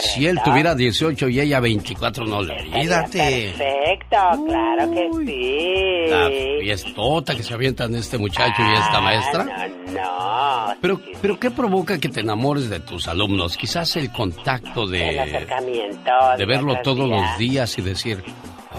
Si 0.00 0.26
él 0.26 0.38
tuviera 0.44 0.74
18 0.74 1.28
y 1.28 1.40
ella 1.40 1.60
24, 1.60 2.24
no, 2.26 2.38
olvídate. 2.38 3.54
Perfecto, 3.56 4.44
claro 4.46 4.90
que 4.90 5.08
sí. 5.26 6.10
La 6.10 6.28
fiestota 6.60 7.34
que 7.34 7.42
se 7.42 7.54
avientan 7.54 7.94
este 7.94 8.18
muchacho 8.18 8.62
y 8.62 8.72
esta 8.78 9.00
maestra. 9.00 9.68
No, 9.94 10.74
Pero, 10.80 11.00
pero 11.22 11.38
¿qué 11.38 11.50
provoca 11.50 11.98
que 11.98 12.08
te 12.08 12.20
enamores 12.20 12.68
de 12.68 12.80
tus 12.80 13.08
alumnos? 13.08 13.56
Quizás 13.56 13.96
el 13.96 14.10
contacto 14.12 14.84
el 14.84 14.90
de, 14.90 15.20
acercamiento. 15.20 16.10
de 16.36 16.46
verlo 16.46 16.76
todos 16.82 17.08
días. 17.08 17.20
los 17.30 17.38
días 17.38 17.78
y 17.78 17.82
decir, 17.82 18.24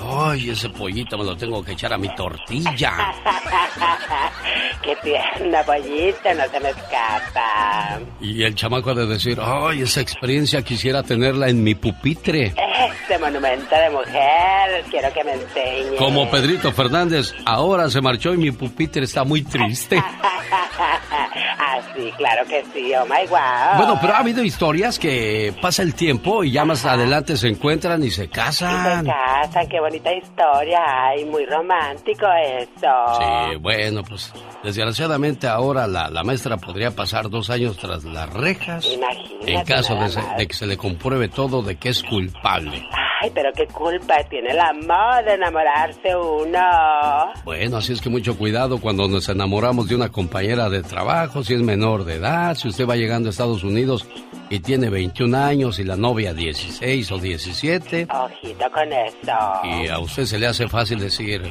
ay, 0.05 0.49
ese 0.49 0.69
pollito 0.69 1.17
me 1.17 1.23
lo 1.23 1.35
tengo 1.35 1.63
que 1.63 1.73
echar 1.73 1.93
a 1.93 1.97
mi 1.97 2.13
tortilla. 2.15 3.13
Qué 4.81 4.95
tierna 4.97 5.63
pollito, 5.63 6.33
no 6.35 6.43
se 6.49 6.59
me 6.59 6.69
escapa. 6.69 7.99
Y 8.21 8.43
el 8.43 8.55
chamaco 8.55 8.91
ha 8.91 8.95
de 8.95 9.07
decir, 9.07 9.39
ay, 9.41 9.81
esa 9.81 10.01
experiencia 10.01 10.61
quisiera 10.61 11.01
tenerla 11.03 11.49
en 11.49 11.63
mi 11.63 11.75
pupitre. 11.75 12.53
Este 12.55 13.17
monumento 13.19 13.75
de 13.75 13.89
mujer, 13.89 14.85
quiero 14.89 15.11
que 15.13 15.23
me 15.23 15.33
enseñe. 15.33 15.97
Como 15.97 16.29
Pedrito 16.29 16.71
Fernández, 16.71 17.33
ahora 17.45 17.89
se 17.89 18.01
marchó 18.01 18.33
y 18.33 18.37
mi 18.37 18.51
pupitre 18.51 19.03
está 19.03 19.23
muy 19.23 19.43
triste. 19.43 19.97
ah, 21.59 21.79
sí, 21.95 22.11
claro 22.17 22.45
que 22.47 22.63
sí, 22.73 22.93
oh 22.95 23.05
my 23.05 23.27
wow. 23.27 23.77
Bueno, 23.77 23.97
pero 24.01 24.13
ha 24.13 24.19
habido 24.19 24.43
historias 24.43 24.99
que 24.99 25.53
pasa 25.61 25.81
el 25.81 25.95
tiempo 25.95 26.43
y 26.43 26.51
ya 26.51 26.65
más 26.65 26.85
adelante 26.85 27.37
se 27.37 27.47
encuentran 27.47 28.03
y 28.03 28.11
se 28.11 28.25
Y 28.25 28.27
se 28.27 28.29
casan. 28.29 29.05
casan, 29.05 29.67
qué 29.67 29.79
bonita 29.99 30.13
historia, 30.13 30.79
ay, 30.85 31.25
muy 31.25 31.45
romántico 31.45 32.25
eso. 32.47 32.69
Sí, 33.19 33.55
bueno, 33.59 34.03
pues 34.03 34.33
desgraciadamente 34.63 35.47
ahora 35.47 35.87
la, 35.87 36.09
la 36.09 36.23
maestra 36.23 36.57
podría 36.57 36.91
pasar 36.91 37.29
dos 37.29 37.49
años 37.49 37.77
tras 37.77 38.03
las 38.03 38.29
rejas 38.33 38.85
Imagínate 38.91 39.53
en 39.53 39.63
caso 39.65 39.95
de, 39.95 40.09
se- 40.09 40.21
de 40.37 40.47
que 40.47 40.53
se 40.53 40.65
le 40.67 40.77
compruebe 40.77 41.27
todo 41.29 41.61
de 41.61 41.75
que 41.77 41.89
es 41.89 42.03
culpable. 42.03 42.83
Ay, 43.21 43.31
pero 43.33 43.51
qué 43.53 43.65
culpa 43.67 44.15
tiene 44.29 44.51
el 44.51 44.59
amor 44.59 45.23
de 45.23 45.35
enamorarse 45.35 46.15
uno. 46.15 46.59
Bueno, 47.45 47.77
así 47.77 47.93
es 47.93 48.01
que 48.01 48.09
mucho 48.09 48.37
cuidado 48.37 48.79
cuando 48.81 49.07
nos 49.07 49.29
enamoramos 49.29 49.87
de 49.87 49.95
una 49.95 50.09
compañera 50.09 50.69
de 50.69 50.83
trabajo, 50.83 51.43
si 51.43 51.53
es 51.53 51.61
menor 51.61 52.03
de 52.03 52.15
edad, 52.15 52.55
si 52.55 52.67
usted 52.67 52.87
va 52.87 52.95
llegando 52.97 53.29
a 53.29 53.31
Estados 53.31 53.63
Unidos 53.63 54.05
y 54.49 54.59
tiene 54.59 54.89
21 54.89 55.37
años 55.37 55.79
y 55.79 55.83
la 55.83 55.95
novia 55.95 56.33
16 56.33 57.11
o 57.11 57.17
17 57.17 58.07
Ojito 58.11 58.71
con 58.71 58.91
eso. 58.91 59.37
y 59.63 59.87
a 59.87 59.99
usted 59.99 60.25
se 60.25 60.37
le 60.37 60.47
hace 60.47 60.67
fácil 60.67 60.99
decir, 60.99 61.41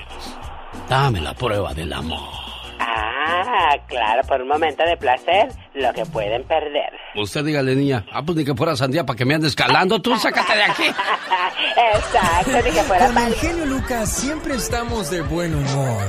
dame 0.88 1.20
la 1.20 1.35
prueba 1.35 1.72
del 1.72 1.92
amor. 1.92 2.53
Ah, 2.96 3.76
claro, 3.88 4.22
por 4.28 4.40
un 4.40 4.48
momento 4.48 4.85
de 4.85 4.96
placer, 4.96 5.48
lo 5.74 5.92
que 5.92 6.07
pueden 6.07 6.44
perder. 6.44 6.92
Usted 7.16 7.44
dígale, 7.44 7.74
niña, 7.74 8.04
ah, 8.12 8.22
pues 8.24 8.37
ni 8.38 8.44
que 8.44 8.54
fuera 8.54 8.76
sandía 8.76 9.04
para 9.04 9.16
que 9.16 9.24
me 9.24 9.35
andes 9.35 9.57
calando, 9.57 10.00
tú 10.00 10.16
sácate 10.16 10.54
de 10.54 10.62
aquí. 10.62 10.85
Exacto, 11.94 12.52
ni 12.64 12.70
que 12.70 12.83
fuera 12.83 13.07
Con 13.07 13.18
el 13.18 13.35
genio 13.35 13.66
Lucas 13.66 14.12
siempre 14.12 14.54
estamos 14.54 15.11
de 15.11 15.22
buen 15.22 15.54
humor. 15.54 16.02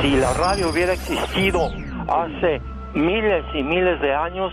Si 0.00 0.10
la 0.12 0.32
radio 0.34 0.70
hubiera 0.70 0.94
existido 0.94 1.70
hace 2.08 2.60
miles 2.94 3.44
y 3.54 3.62
miles 3.62 4.00
de 4.00 4.14
años, 4.14 4.52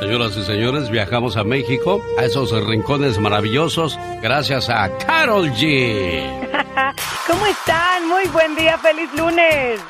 Señoras 0.00 0.36
y 0.36 0.44
señores, 0.44 0.90
viajamos 0.90 1.38
a 1.38 1.44
México, 1.44 2.02
a 2.18 2.24
esos 2.24 2.52
rincones 2.66 3.18
maravillosos, 3.18 3.98
gracias 4.20 4.68
a 4.68 4.90
Carol 4.98 5.50
G. 5.52 6.22
¿Cómo 7.26 7.46
están? 7.46 8.06
Muy 8.06 8.26
buen 8.28 8.54
día, 8.54 8.76
feliz 8.76 9.08
lunes. 9.14 9.80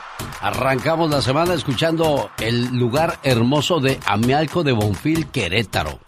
Arrancamos 0.41 1.11
la 1.11 1.21
semana 1.21 1.55
escuchando 1.55 2.31
el 2.39 2.77
lugar 2.77 3.19
hermoso 3.25 3.81
de 3.81 3.99
Amialco 4.07 4.63
de 4.63 4.73
Bonfil, 4.73 5.27
Querétaro. 5.29 5.99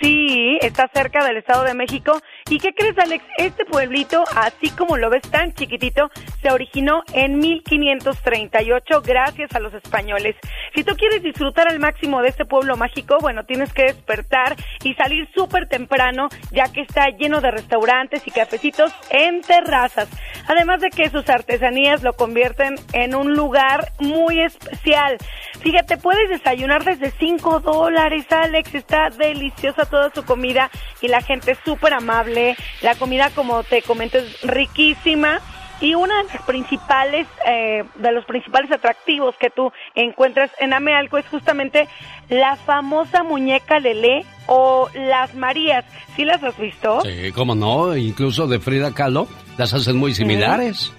Sí, 0.00 0.58
está 0.62 0.88
cerca 0.94 1.22
del 1.26 1.36
Estado 1.36 1.64
de 1.64 1.74
México. 1.74 2.22
¿Y 2.48 2.58
qué 2.58 2.72
crees, 2.72 2.98
Alex? 2.98 3.22
Este 3.36 3.66
pueblito, 3.66 4.24
así 4.34 4.70
como 4.70 4.96
lo 4.96 5.10
ves 5.10 5.22
tan 5.30 5.52
chiquitito, 5.52 6.10
se 6.40 6.50
originó 6.50 7.02
en 7.12 7.38
1538 7.38 9.02
gracias 9.02 9.54
a 9.54 9.60
los 9.60 9.74
españoles. 9.74 10.36
Si 10.74 10.84
tú 10.84 10.96
quieres 10.96 11.22
disfrutar 11.22 11.68
al 11.68 11.80
máximo 11.80 12.22
de 12.22 12.28
este 12.28 12.46
pueblo 12.46 12.78
mágico, 12.78 13.18
bueno, 13.20 13.44
tienes 13.44 13.74
que 13.74 13.82
despertar 13.82 14.56
y 14.82 14.94
salir 14.94 15.28
súper 15.34 15.68
temprano, 15.68 16.30
ya 16.50 16.72
que 16.72 16.80
está 16.80 17.08
lleno 17.10 17.42
de 17.42 17.50
restaurantes 17.50 18.26
y 18.26 18.30
cafecitos 18.30 18.94
en 19.10 19.42
terrazas. 19.42 20.08
Además 20.48 20.80
de 20.80 20.88
que 20.88 21.10
sus 21.10 21.28
artesanías 21.28 22.02
lo 22.02 22.14
convierten 22.14 22.76
en 22.94 23.14
un 23.14 23.34
lugar 23.34 23.92
muy 23.98 24.40
especial. 24.40 25.18
Fíjate, 25.60 25.98
puedes 25.98 26.30
desayunar 26.30 26.84
desde 26.84 27.10
5 27.10 27.60
dólares, 27.60 28.24
Alex. 28.30 28.74
Está 28.74 29.10
deliciosa 29.10 29.84
toda 29.90 30.10
su 30.14 30.24
comida 30.24 30.70
y 31.00 31.08
la 31.08 31.20
gente 31.20 31.52
es 31.52 31.58
súper 31.64 31.94
amable. 31.94 32.56
La 32.82 32.94
comida, 32.94 33.30
como 33.30 33.62
te 33.62 33.82
comento, 33.82 34.18
es 34.18 34.42
riquísima. 34.42 35.40
Y 35.80 35.94
una 35.94 36.18
de 36.18 36.24
las 36.24 36.42
principales, 36.42 37.26
eh, 37.46 37.84
de 37.94 38.12
los 38.12 38.26
principales 38.26 38.70
atractivos 38.70 39.34
que 39.40 39.48
tú 39.48 39.72
encuentras 39.94 40.50
en 40.58 40.74
Amealco 40.74 41.16
es 41.16 41.26
justamente 41.26 41.88
la 42.28 42.56
famosa 42.56 43.22
muñeca 43.22 43.80
Lele 43.80 44.26
o 44.46 44.90
las 44.94 45.34
Marías. 45.34 45.86
¿Sí 46.16 46.24
las 46.26 46.42
has 46.42 46.58
visto? 46.58 47.00
Sí, 47.00 47.32
cómo 47.32 47.54
no, 47.54 47.96
incluso 47.96 48.46
de 48.46 48.60
Frida 48.60 48.92
Kahlo 48.92 49.26
las 49.56 49.72
hacen 49.72 49.96
muy 49.96 50.12
similares. 50.12 50.92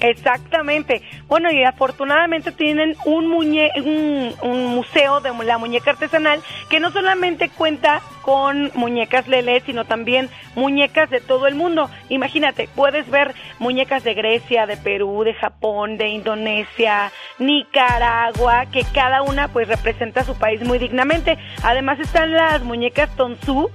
Exactamente. 0.00 1.02
Bueno, 1.26 1.50
y 1.50 1.62
afortunadamente 1.64 2.52
tienen 2.52 2.96
un, 3.04 3.28
muñe 3.28 3.70
un, 3.76 4.66
museo 4.74 5.20
de 5.20 5.32
la 5.44 5.58
muñeca 5.58 5.92
artesanal 5.92 6.40
que 6.68 6.80
no 6.80 6.90
solamente 6.90 7.48
cuenta 7.48 8.00
con 8.22 8.70
muñecas 8.74 9.26
Lele, 9.28 9.62
sino 9.64 9.84
también 9.84 10.28
muñecas 10.54 11.10
de 11.10 11.20
todo 11.20 11.46
el 11.46 11.54
mundo. 11.54 11.90
Imagínate, 12.08 12.68
puedes 12.74 13.08
ver 13.10 13.34
muñecas 13.58 14.04
de 14.04 14.14
Grecia, 14.14 14.66
de 14.66 14.76
Perú, 14.76 15.24
de 15.24 15.34
Japón, 15.34 15.96
de 15.96 16.08
Indonesia, 16.08 17.10
Nicaragua, 17.38 18.66
que 18.66 18.84
cada 18.92 19.22
una 19.22 19.48
pues 19.48 19.68
representa 19.68 20.20
a 20.20 20.24
su 20.24 20.36
país 20.38 20.62
muy 20.62 20.78
dignamente. 20.78 21.38
Además 21.62 21.98
están 22.00 22.32
las 22.32 22.62
muñecas 22.62 23.14
Tonsu 23.16 23.70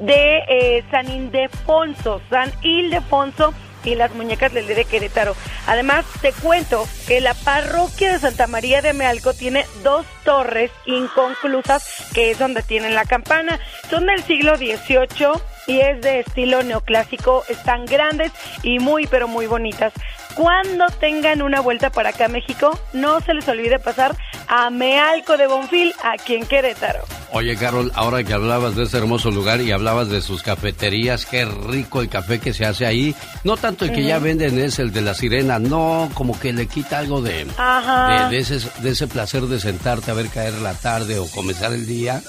de 0.00 0.38
eh, 0.48 0.84
San 0.90 1.10
Ildefonso, 1.10 2.20
San 2.30 2.50
Ildefonso 2.62 3.52
y 3.88 3.94
las 3.94 4.14
muñecas 4.14 4.52
Lele 4.52 4.74
de 4.74 4.84
Querétaro. 4.84 5.34
Además, 5.66 6.04
te 6.20 6.32
cuento 6.32 6.86
que 7.06 7.20
la 7.20 7.34
parroquia 7.34 8.12
de 8.12 8.18
Santa 8.18 8.46
María 8.46 8.82
de 8.82 8.92
Mealco 8.92 9.34
tiene 9.34 9.66
dos 9.82 10.06
torres 10.24 10.70
inconclusas, 10.86 12.06
que 12.14 12.30
es 12.30 12.38
donde 12.38 12.62
tienen 12.62 12.94
la 12.94 13.04
campana. 13.04 13.58
Son 13.90 14.06
del 14.06 14.22
siglo 14.24 14.56
XVIII 14.56 15.40
y 15.66 15.80
es 15.80 16.00
de 16.00 16.20
estilo 16.20 16.62
neoclásico. 16.62 17.44
Están 17.48 17.84
grandes 17.86 18.32
y 18.62 18.78
muy, 18.78 19.06
pero 19.06 19.28
muy 19.28 19.46
bonitas. 19.46 19.92
Cuando 20.38 20.86
tengan 21.00 21.42
una 21.42 21.58
vuelta 21.58 21.90
para 21.90 22.10
acá 22.10 22.26
a 22.26 22.28
México, 22.28 22.78
no 22.92 23.20
se 23.20 23.34
les 23.34 23.48
olvide 23.48 23.80
pasar 23.80 24.16
a 24.46 24.70
Mealco 24.70 25.36
de 25.36 25.48
Bonfil, 25.48 25.92
aquí 26.04 26.36
en 26.36 26.46
Querétaro. 26.46 27.00
Oye, 27.32 27.56
Carol, 27.56 27.90
ahora 27.96 28.22
que 28.22 28.34
hablabas 28.34 28.76
de 28.76 28.84
ese 28.84 28.98
hermoso 28.98 29.32
lugar 29.32 29.60
y 29.60 29.72
hablabas 29.72 30.10
de 30.10 30.20
sus 30.20 30.44
cafeterías, 30.44 31.26
qué 31.26 31.44
rico 31.44 32.02
el 32.02 32.08
café 32.08 32.38
que 32.38 32.54
se 32.54 32.64
hace 32.64 32.86
ahí. 32.86 33.16
No 33.42 33.56
tanto 33.56 33.84
el 33.84 33.90
que 33.90 34.04
ya 34.04 34.20
venden 34.20 34.60
es 34.60 34.78
el 34.78 34.92
de 34.92 35.00
la 35.00 35.14
sirena, 35.14 35.58
no, 35.58 36.08
como 36.14 36.38
que 36.38 36.52
le 36.52 36.68
quita 36.68 37.00
algo 37.00 37.20
de, 37.20 37.44
de, 37.44 38.28
de, 38.30 38.38
ese, 38.38 38.60
de 38.80 38.90
ese 38.90 39.08
placer 39.08 39.42
de 39.42 39.58
sentarte 39.58 40.12
a 40.12 40.14
ver 40.14 40.28
caer 40.28 40.54
la 40.62 40.74
tarde 40.74 41.18
o 41.18 41.28
comenzar 41.28 41.72
el 41.72 41.84
día. 41.84 42.22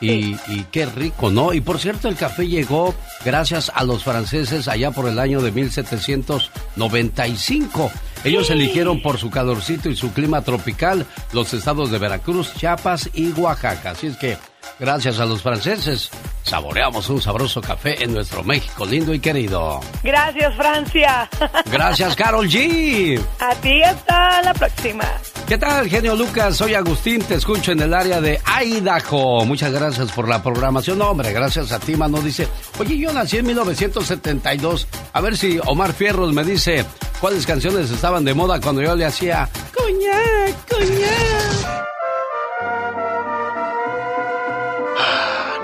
Y, 0.00 0.36
y, 0.48 0.64
qué 0.70 0.86
rico, 0.86 1.30
¿no? 1.30 1.52
Y 1.52 1.60
por 1.60 1.78
cierto, 1.78 2.08
el 2.08 2.16
café 2.16 2.48
llegó 2.48 2.94
gracias 3.24 3.70
a 3.74 3.84
los 3.84 4.02
franceses 4.02 4.66
allá 4.66 4.92
por 4.92 5.06
el 5.06 5.18
año 5.18 5.42
de 5.42 5.52
1795. 5.52 7.92
Ellos 8.24 8.48
eligieron 8.50 9.02
por 9.02 9.18
su 9.18 9.30
calorcito 9.30 9.88
y 9.88 9.96
su 9.96 10.12
clima 10.12 10.42
tropical 10.42 11.06
los 11.32 11.54
estados 11.54 11.90
de 11.90 11.98
Veracruz, 11.98 12.52
Chiapas 12.54 13.08
y 13.14 13.32
Oaxaca. 13.32 13.90
Así 13.90 14.08
es 14.08 14.16
que, 14.16 14.36
gracias 14.80 15.20
a 15.20 15.26
los 15.26 15.42
franceses, 15.42 16.10
saboreamos 16.42 17.08
un 17.10 17.20
sabroso 17.20 17.60
café 17.60 18.02
en 18.02 18.14
nuestro 18.14 18.42
México 18.42 18.86
lindo 18.86 19.12
y 19.14 19.20
querido. 19.20 19.80
Gracias, 20.02 20.54
Francia. 20.56 21.28
Gracias, 21.70 22.16
Carol 22.16 22.48
G. 22.48 23.20
A 23.38 23.54
ti 23.56 23.82
hasta 23.82 24.42
la 24.42 24.54
próxima. 24.54 25.04
¿Qué 25.46 25.58
tal, 25.58 25.88
genio 25.88 26.16
Lucas? 26.16 26.56
Soy 26.56 26.74
Agustín, 26.74 27.22
te 27.22 27.34
escucho 27.34 27.72
en 27.72 27.80
el 27.80 27.92
área 27.92 28.20
de 28.20 28.40
Idaho. 28.62 29.44
Muchas 29.44 29.72
gracias 29.72 30.10
por 30.12 30.28
la 30.28 30.42
programación. 30.42 30.98
No, 30.98 31.10
hombre, 31.10 31.32
gracias 31.32 31.72
a 31.72 31.78
ti, 31.78 31.96
mano. 31.96 32.20
Dice, 32.20 32.48
oye, 32.78 32.96
yo 32.96 33.12
nací 33.12 33.38
en 33.38 33.46
1972. 33.46 34.88
A 35.12 35.20
ver 35.20 35.36
si 35.36 35.60
Omar 35.66 35.92
Fierros 35.92 36.32
me 36.32 36.44
dice 36.44 36.84
cuáles 37.20 37.46
canciones 37.46 37.90
estaban 37.90 38.24
de 38.24 38.32
moda 38.32 38.60
cuando 38.60 38.80
yo 38.80 38.94
le 38.94 39.04
hacía 39.04 39.48
coñac, 39.74 40.68
coñac. 40.68 41.89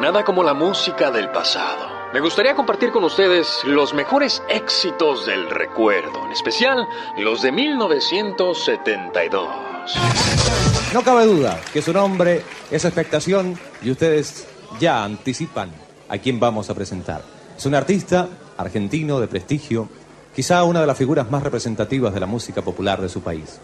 Nada 0.06 0.22
como 0.24 0.44
la 0.44 0.54
música 0.54 1.10
del 1.10 1.30
pasado. 1.30 1.88
Me 2.14 2.20
gustaría 2.20 2.54
compartir 2.54 2.92
con 2.92 3.02
ustedes 3.02 3.64
los 3.64 3.92
mejores 3.92 4.40
éxitos 4.48 5.26
del 5.26 5.50
recuerdo, 5.50 6.24
en 6.26 6.30
especial 6.30 6.86
los 7.18 7.42
de 7.42 7.50
1972. 7.50 9.48
No 10.94 11.02
cabe 11.02 11.26
duda 11.26 11.58
que 11.72 11.82
su 11.82 11.92
nombre 11.92 12.42
es 12.70 12.84
expectación 12.84 13.58
y 13.82 13.90
ustedes 13.90 14.46
ya 14.78 15.02
anticipan 15.02 15.72
a 16.08 16.18
quién 16.18 16.38
vamos 16.38 16.70
a 16.70 16.74
presentar. 16.74 17.22
Es 17.58 17.66
un 17.66 17.74
artista 17.74 18.28
argentino 18.58 19.18
de 19.18 19.26
prestigio, 19.26 19.88
quizá 20.36 20.62
una 20.62 20.82
de 20.82 20.86
las 20.86 20.96
figuras 20.96 21.32
más 21.32 21.42
representativas 21.42 22.14
de 22.14 22.20
la 22.20 22.26
música 22.26 22.62
popular 22.62 23.00
de 23.00 23.08
su 23.08 23.22
país. 23.22 23.58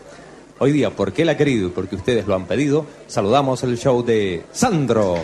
Hoy 0.59 0.73
día, 0.73 0.91
porque 0.91 1.23
él 1.23 1.29
ha 1.29 1.37
querido 1.37 1.69
y 1.69 1.71
porque 1.71 1.95
ustedes 1.95 2.27
lo 2.27 2.35
han 2.35 2.47
pedido, 2.47 2.85
saludamos 3.07 3.63
el 3.63 3.79
show 3.79 4.03
de 4.03 4.45
Sandro. 4.51 5.23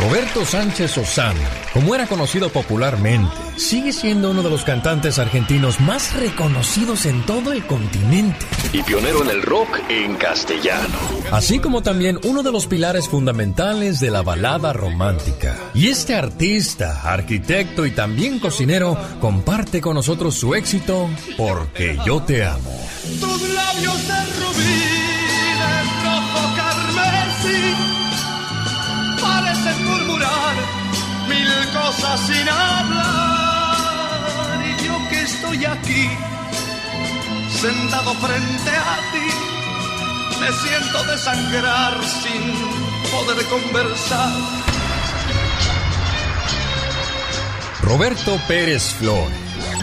Roberto 0.00 0.46
Sánchez 0.46 0.96
Osana, 0.96 1.46
como 1.74 1.94
era 1.94 2.06
conocido 2.06 2.48
popularmente, 2.48 3.36
sigue 3.56 3.92
siendo 3.92 4.30
uno 4.30 4.42
de 4.42 4.48
los 4.48 4.64
cantantes 4.64 5.18
argentinos 5.18 5.78
más 5.78 6.14
reconocidos 6.14 7.04
en 7.04 7.26
todo 7.26 7.52
el 7.52 7.66
continente. 7.66 8.46
Y 8.72 8.82
pionero 8.82 9.22
en 9.22 9.28
el 9.28 9.42
rock 9.42 9.78
en 9.90 10.16
castellano. 10.16 10.96
Así 11.30 11.58
como 11.58 11.82
también 11.82 12.18
uno 12.24 12.42
de 12.42 12.50
los 12.50 12.66
pilares 12.66 13.10
fundamentales 13.10 14.00
de 14.00 14.10
la 14.10 14.22
balada 14.22 14.72
romántica. 14.72 15.58
Y 15.74 15.88
este 15.88 16.14
artista, 16.14 17.02
arquitecto 17.02 17.84
y 17.84 17.90
también 17.90 18.38
cocinero 18.38 18.96
comparte 19.20 19.82
con 19.82 19.96
nosotros 19.96 20.34
su 20.34 20.54
éxito 20.54 21.10
Porque 21.36 21.98
yo 22.06 22.22
te 22.22 22.46
amo. 22.46 22.74
Tus 23.20 23.42
labios 23.50 24.08
de 24.08 24.24
rubí, 24.40 24.80
de 25.60 25.82
rojo 26.02 26.56
carmesí 26.56 27.89
murmurar 30.20 30.56
mil 31.28 31.48
cosas 31.72 32.20
sin 32.26 32.48
hablar. 32.48 33.80
Y 34.66 34.84
yo 34.84 34.94
que 35.08 35.20
estoy 35.22 35.64
aquí, 35.64 36.10
sentado 37.50 38.14
frente 38.14 38.70
a 38.70 38.98
ti, 39.12 39.28
me 40.40 40.52
siento 40.52 41.04
desangrar 41.04 41.94
sin 42.04 42.52
poder 43.10 43.44
conversar. 43.46 44.30
Roberto 47.82 48.38
Pérez 48.46 48.94
Flores, 48.94 49.32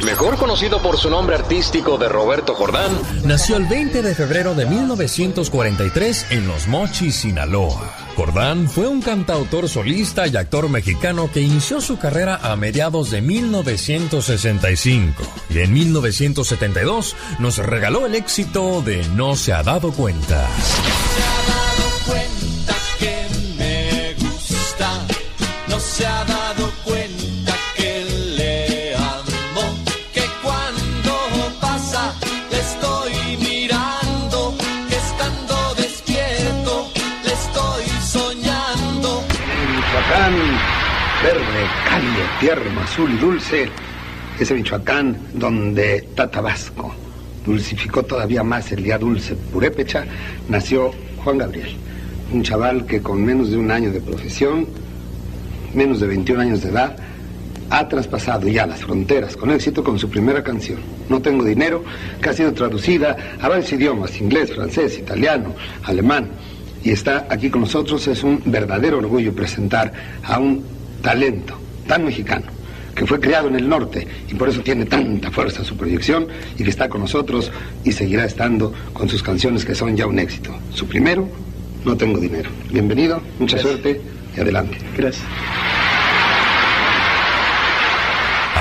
mejor 0.06 0.38
conocido 0.38 0.82
por 0.82 0.98
su 0.98 1.10
nombre 1.10 1.36
artístico 1.36 1.98
de 1.98 2.08
Roberto 2.08 2.56
Jordán, 2.56 2.92
nació 3.26 3.58
el 3.58 3.66
20 3.66 4.02
de 4.02 4.16
febrero 4.16 4.56
de 4.56 4.66
1943 4.66 6.28
en 6.30 6.48
Los 6.48 6.68
Mochis, 6.68 7.16
Sinaloa. 7.16 8.07
Jordán 8.18 8.68
fue 8.68 8.88
un 8.88 9.00
cantautor 9.00 9.70
solista 9.70 10.26
y 10.26 10.36
actor 10.36 10.70
mexicano 10.70 11.30
que 11.32 11.42
inició 11.42 11.80
su 11.80 12.00
carrera 12.00 12.40
a 12.42 12.56
mediados 12.56 13.12
de 13.12 13.22
1965 13.22 15.22
y 15.52 15.60
en 15.60 15.72
1972 15.72 17.16
nos 17.38 17.60
regaló 17.60 18.08
el 18.08 18.16
éxito 18.16 18.82
de 18.82 19.08
No 19.10 19.36
se 19.36 19.54
ha 19.54 19.62
dado 19.62 19.92
cuenta. 19.92 20.50
cuenta 22.08 22.76
que 22.98 23.28
me 23.56 24.16
gusta, 24.16 25.06
no 25.68 25.80
se 25.80 26.08
ha 26.08 26.26
dado 26.26 26.72
verde, 41.24 41.42
cálido, 41.88 42.24
tierno, 42.40 42.82
azul 42.82 43.12
y 43.12 43.18
dulce, 43.18 43.70
ese 44.40 44.54
Michoacán 44.54 45.18
donde 45.34 46.08
Tatabasco 46.16 46.94
dulcificó 47.46 48.04
todavía 48.04 48.44
más 48.44 48.72
el 48.72 48.84
día 48.84 48.98
dulce 48.98 49.36
purépecha, 49.36 50.06
nació 50.48 50.92
Juan 51.24 51.40
Gabriel, 51.40 51.76
un 52.32 52.44
chaval 52.44 52.86
que 52.86 53.02
con 53.02 53.24
menos 53.24 53.50
de 53.50 53.58
un 53.58 53.72
año 53.72 53.92
de 53.92 54.02
profesión, 54.02 54.68
menos 55.74 56.00
de 56.00 56.08
21 56.08 56.42
años 56.42 56.62
de 56.62 56.70
edad, 56.70 56.96
ha 57.70 57.88
traspasado 57.88 58.48
ya 58.48 58.66
las 58.66 58.82
fronteras 58.82 59.36
con 59.36 59.52
éxito 59.52 59.84
con 59.84 59.98
su 59.98 60.10
primera 60.10 60.44
canción, 60.44 60.80
No 61.10 61.22
tengo 61.22 61.44
dinero, 61.44 61.84
que 62.22 62.30
ha 62.30 62.34
sido 62.34 62.54
traducida 62.54 63.18
a 63.42 63.50
varios 63.50 63.72
idiomas, 63.72 64.20
inglés, 64.22 64.54
francés, 64.54 64.98
italiano, 65.00 65.54
alemán, 65.84 66.30
y 66.84 66.92
está 66.92 67.28
aquí 67.30 67.50
con 67.50 67.62
nosotros. 67.62 68.08
Es 68.08 68.24
un 68.24 68.42
verdadero 68.46 69.00
orgullo 69.00 69.34
presentar 69.34 69.92
a 70.24 70.40
un 70.40 70.77
talento 71.02 71.58
tan 71.88 72.06
mexicano, 72.06 72.48
que 72.96 73.06
fue 73.06 73.20
criado 73.20 73.48
en 73.48 73.56
el 73.56 73.70
norte 73.70 74.08
y 74.28 74.34
por 74.36 74.50
eso 74.50 74.62
tiene 74.62 74.86
tanta 74.86 75.32
fuerza 75.32 75.64
su 75.64 75.78
proyección 75.78 76.28
y 76.58 76.64
que 76.64 76.70
está 76.70 76.90
con 76.90 77.02
nosotros 77.02 77.52
y 77.84 77.92
seguirá 77.92 78.26
estando 78.26 78.74
con 78.94 79.08
sus 79.08 79.24
canciones 79.24 79.64
que 79.64 79.76
son 79.76 79.96
ya 79.96 80.06
un 80.08 80.20
éxito. 80.20 80.56
Su 80.74 80.88
primero, 80.88 81.28
No 81.86 81.96
tengo 81.96 82.20
dinero. 82.20 82.50
Bienvenido, 82.70 83.22
mucha 83.40 83.58
suerte 83.60 84.02
y 84.36 84.40
adelante. 84.42 84.78
Gracias. 84.98 85.24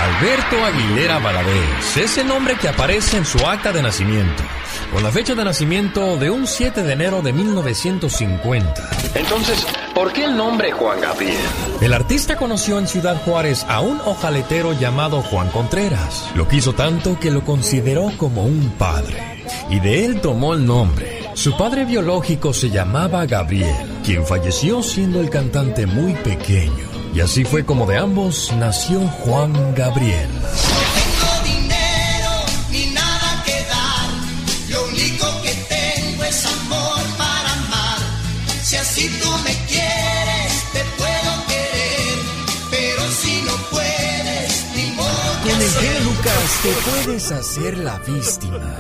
Alberto 0.07 0.65
Aguilera 0.65 1.19
Valadez 1.19 1.97
es 1.97 2.19
el 2.19 2.29
nombre 2.29 2.55
que 2.55 2.69
aparece 2.69 3.17
en 3.17 3.25
su 3.25 3.39
acta 3.45 3.73
de 3.73 3.83
nacimiento, 3.83 4.43
con 4.93 5.03
la 5.03 5.11
fecha 5.11 5.35
de 5.35 5.45
nacimiento 5.45 6.17
de 6.17 6.31
un 6.31 6.47
7 6.47 6.83
de 6.83 6.93
enero 6.93 7.23
de 7.23 7.33
1950. 7.33 8.91
Entonces, 9.15 9.67
¿por 9.95 10.13
qué 10.13 10.25
el 10.25 10.37
nombre 10.37 10.73
Juan 10.73 11.01
Gabriel? 11.01 11.37
El 11.81 11.93
artista 11.93 12.37
conoció 12.37 12.79
en 12.79 12.89
Ciudad 12.89 13.21
Juárez 13.25 13.65
a 13.69 13.81
un 13.81 14.01
ojaletero 14.01 14.73
llamado 14.73 15.23
Juan 15.23 15.49
Contreras. 15.51 16.31
Lo 16.35 16.49
quiso 16.49 16.75
tanto 16.75 17.19
que 17.19 17.31
lo 17.31 17.45
consideró 17.45 18.13
como 18.17 18.45
un 18.45 18.71
padre, 18.79 19.45
y 19.71 19.81
de 19.81 20.05
él 20.05 20.21
tomó 20.21 20.55
el 20.55 20.67
nombre. 20.67 21.23
Su 21.35 21.57
padre 21.57 21.85
biológico 21.85 22.55
se 22.55 22.71
llamaba 22.71 23.27
Gabriel, 23.27 23.87
quien 24.05 24.27
falleció 24.27 24.83
siendo 24.83 25.21
el 25.21 25.31
cantante 25.31 25.87
muy 25.87 26.15
pequeño. 26.15 26.97
Y 27.15 27.21
así 27.21 27.45
fue 27.45 27.65
como 27.65 27.87
de 27.87 27.97
ambos 27.97 28.53
nació 28.59 29.01
Juan 29.01 29.75
Gabriel. 29.75 30.29
Hacer. 45.67 45.83
genio 45.83 46.11
Lucas 46.11 46.61
te 46.63 46.73
puedes 46.91 47.31
hacer 47.33 47.79
la 47.79 47.99
víctima. 47.99 48.79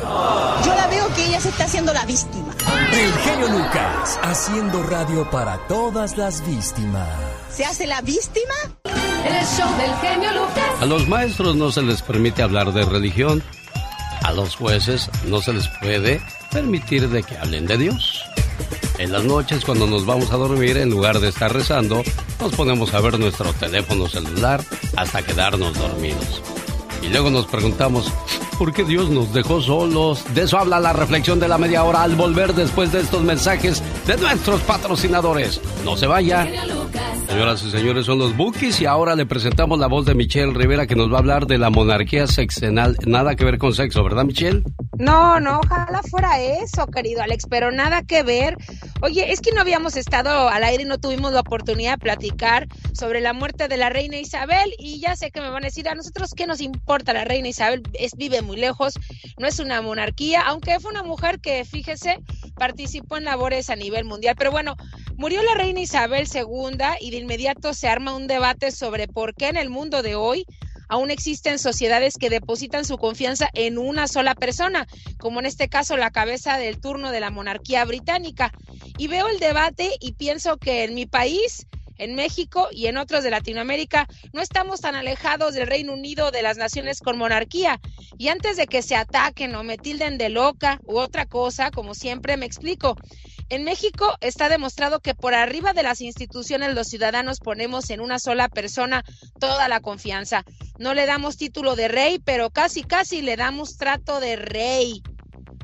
Yo 0.64 0.74
la 0.74 0.86
veo 0.88 1.08
que 1.14 1.26
ella 1.26 1.40
se 1.40 1.48
está 1.48 1.64
haciendo 1.64 1.92
la 1.92 2.04
víctima. 2.06 2.54
El 2.92 3.12
genio 3.12 3.48
Lucas 3.48 4.18
haciendo 4.22 4.82
radio 4.84 5.28
para 5.30 5.58
todas 5.66 6.16
las 6.16 6.46
víctimas. 6.46 7.08
¿Se 7.50 7.64
hace 7.64 7.86
la 7.86 8.00
víctima? 8.02 8.54
El 8.84 9.46
show 9.46 9.68
del 9.76 9.94
genio 10.00 10.32
Lucas. 10.32 10.80
A 10.80 10.86
los 10.86 11.08
maestros 11.08 11.56
no 11.56 11.72
se 11.72 11.82
les 11.82 12.02
permite 12.02 12.42
hablar 12.42 12.72
de 12.72 12.84
religión. 12.84 13.42
A 14.22 14.32
los 14.32 14.56
jueces 14.56 15.10
no 15.26 15.40
se 15.40 15.52
les 15.52 15.68
puede 15.80 16.20
permitir 16.50 17.08
de 17.08 17.22
que 17.22 17.36
hablen 17.36 17.66
de 17.66 17.78
Dios. 17.78 18.22
En 18.98 19.12
las 19.12 19.24
noches 19.24 19.64
cuando 19.64 19.86
nos 19.86 20.06
vamos 20.06 20.32
a 20.32 20.36
dormir, 20.36 20.78
en 20.78 20.90
lugar 20.90 21.20
de 21.20 21.28
estar 21.28 21.52
rezando, 21.52 22.02
nos 22.40 22.54
ponemos 22.54 22.94
a 22.94 23.00
ver 23.00 23.18
nuestro 23.18 23.52
teléfono 23.52 24.08
celular 24.08 24.62
hasta 24.96 25.22
quedarnos 25.22 25.74
dormidos. 25.74 26.42
Y 27.06 27.10
luego 27.10 27.30
nos 27.30 27.46
preguntamos, 27.46 28.12
¿por 28.58 28.72
qué 28.72 28.84
Dios 28.84 29.10
nos 29.10 29.32
dejó 29.32 29.60
solos? 29.60 30.24
De 30.34 30.42
eso 30.42 30.58
habla 30.58 30.80
la 30.80 30.92
reflexión 30.92 31.38
de 31.38 31.48
la 31.48 31.58
media 31.58 31.84
hora 31.84 32.02
al 32.02 32.16
volver 32.16 32.54
después 32.54 32.92
de 32.92 33.00
estos 33.00 33.22
mensajes 33.22 33.82
de 34.06 34.16
nuestros 34.16 34.60
patrocinadores. 34.62 35.60
No 35.84 35.96
se 35.96 36.06
vaya. 36.06 36.48
Señoras 37.28 37.62
y 37.64 37.70
señores, 37.70 38.06
son 38.06 38.18
los 38.18 38.36
Bookies 38.36 38.80
y 38.80 38.86
ahora 38.86 39.14
le 39.14 39.26
presentamos 39.26 39.78
la 39.78 39.88
voz 39.88 40.06
de 40.06 40.14
Michelle 40.14 40.52
Rivera 40.54 40.86
que 40.86 40.94
nos 40.94 41.10
va 41.10 41.16
a 41.16 41.18
hablar 41.18 41.46
de 41.46 41.58
la 41.58 41.70
monarquía 41.70 42.26
sexenal. 42.26 42.96
Nada 43.04 43.34
que 43.34 43.44
ver 43.44 43.58
con 43.58 43.74
sexo, 43.74 44.02
¿verdad, 44.04 44.24
Michelle? 44.24 44.62
No, 44.98 45.40
no, 45.40 45.60
ojalá 45.60 46.00
fuera 46.02 46.40
eso, 46.40 46.86
querido 46.86 47.22
Alex, 47.22 47.44
pero 47.50 47.70
nada 47.70 48.02
que 48.02 48.22
ver. 48.22 48.56
Oye, 49.02 49.30
es 49.30 49.40
que 49.40 49.52
no 49.52 49.60
habíamos 49.60 49.96
estado 49.96 50.48
al 50.48 50.64
aire 50.64 50.84
y 50.84 50.86
no 50.86 50.98
tuvimos 50.98 51.32
la 51.32 51.40
oportunidad 51.40 51.92
de 51.92 51.98
platicar 51.98 52.66
sobre 52.94 53.20
la 53.20 53.34
muerte 53.34 53.68
de 53.68 53.76
la 53.76 53.90
reina 53.90 54.16
Isabel 54.16 54.72
y 54.78 55.00
ya 55.00 55.14
sé 55.16 55.30
que 55.30 55.42
me 55.42 55.50
van 55.50 55.64
a 55.64 55.66
decir, 55.66 55.88
a 55.88 55.94
nosotros 55.94 56.30
qué 56.34 56.46
nos 56.46 56.62
importa 56.62 57.12
la 57.12 57.24
reina 57.24 57.48
Isabel, 57.48 57.82
es, 57.92 58.12
vive 58.16 58.40
muy 58.46 58.56
lejos, 58.56 58.94
no 59.38 59.46
es 59.46 59.58
una 59.58 59.82
monarquía, 59.82 60.42
aunque 60.42 60.80
fue 60.80 60.90
una 60.90 61.02
mujer 61.02 61.40
que, 61.40 61.64
fíjese, 61.64 62.18
participó 62.54 63.16
en 63.16 63.24
labores 63.24 63.68
a 63.68 63.76
nivel 63.76 64.04
mundial. 64.04 64.34
Pero 64.38 64.50
bueno, 64.50 64.76
murió 65.16 65.42
la 65.42 65.54
reina 65.54 65.80
Isabel 65.80 66.26
II 66.32 66.78
y 67.00 67.10
de 67.10 67.18
inmediato 67.18 67.74
se 67.74 67.88
arma 67.88 68.14
un 68.14 68.26
debate 68.26 68.70
sobre 68.70 69.08
por 69.08 69.34
qué 69.34 69.48
en 69.48 69.56
el 69.56 69.70
mundo 69.70 70.02
de 70.02 70.14
hoy 70.14 70.46
aún 70.88 71.10
existen 71.10 71.58
sociedades 71.58 72.16
que 72.16 72.30
depositan 72.30 72.84
su 72.84 72.96
confianza 72.98 73.48
en 73.54 73.78
una 73.78 74.06
sola 74.06 74.34
persona, 74.34 74.86
como 75.18 75.40
en 75.40 75.46
este 75.46 75.68
caso 75.68 75.96
la 75.96 76.10
cabeza 76.10 76.58
del 76.58 76.80
turno 76.80 77.10
de 77.10 77.20
la 77.20 77.30
monarquía 77.30 77.84
británica. 77.84 78.52
Y 78.98 79.08
veo 79.08 79.28
el 79.28 79.38
debate 79.38 79.90
y 80.00 80.12
pienso 80.12 80.56
que 80.58 80.84
en 80.84 80.94
mi 80.94 81.06
país, 81.06 81.66
en 81.98 82.14
México 82.14 82.68
y 82.70 82.86
en 82.86 82.96
otros 82.96 83.22
de 83.22 83.30
Latinoamérica, 83.30 84.06
no 84.32 84.40
estamos 84.40 84.80
tan 84.80 84.94
alejados 84.94 85.54
del 85.54 85.66
Reino 85.66 85.92
Unido 85.92 86.30
de 86.30 86.42
las 86.42 86.56
naciones 86.56 87.00
con 87.00 87.18
monarquía. 87.18 87.80
Y 88.18 88.28
antes 88.28 88.56
de 88.56 88.66
que 88.66 88.82
se 88.82 88.96
ataquen 88.96 89.54
o 89.54 89.62
me 89.62 89.78
tilden 89.78 90.18
de 90.18 90.28
loca 90.28 90.80
u 90.84 90.98
otra 90.98 91.26
cosa, 91.26 91.70
como 91.70 91.94
siempre 91.94 92.36
me 92.36 92.46
explico, 92.46 92.96
en 93.48 93.62
México 93.62 94.16
está 94.20 94.48
demostrado 94.48 95.00
que 95.00 95.14
por 95.14 95.34
arriba 95.34 95.72
de 95.72 95.84
las 95.84 96.00
instituciones 96.00 96.74
los 96.74 96.88
ciudadanos 96.88 97.38
ponemos 97.38 97.90
en 97.90 98.00
una 98.00 98.18
sola 98.18 98.48
persona 98.48 99.04
toda 99.38 99.68
la 99.68 99.80
confianza. 99.80 100.44
No 100.78 100.94
le 100.94 101.06
damos 101.06 101.36
título 101.36 101.76
de 101.76 101.86
rey, 101.86 102.18
pero 102.18 102.50
casi 102.50 102.82
casi 102.82 103.22
le 103.22 103.36
damos 103.36 103.76
trato 103.76 104.18
de 104.18 104.34
rey. 104.34 105.02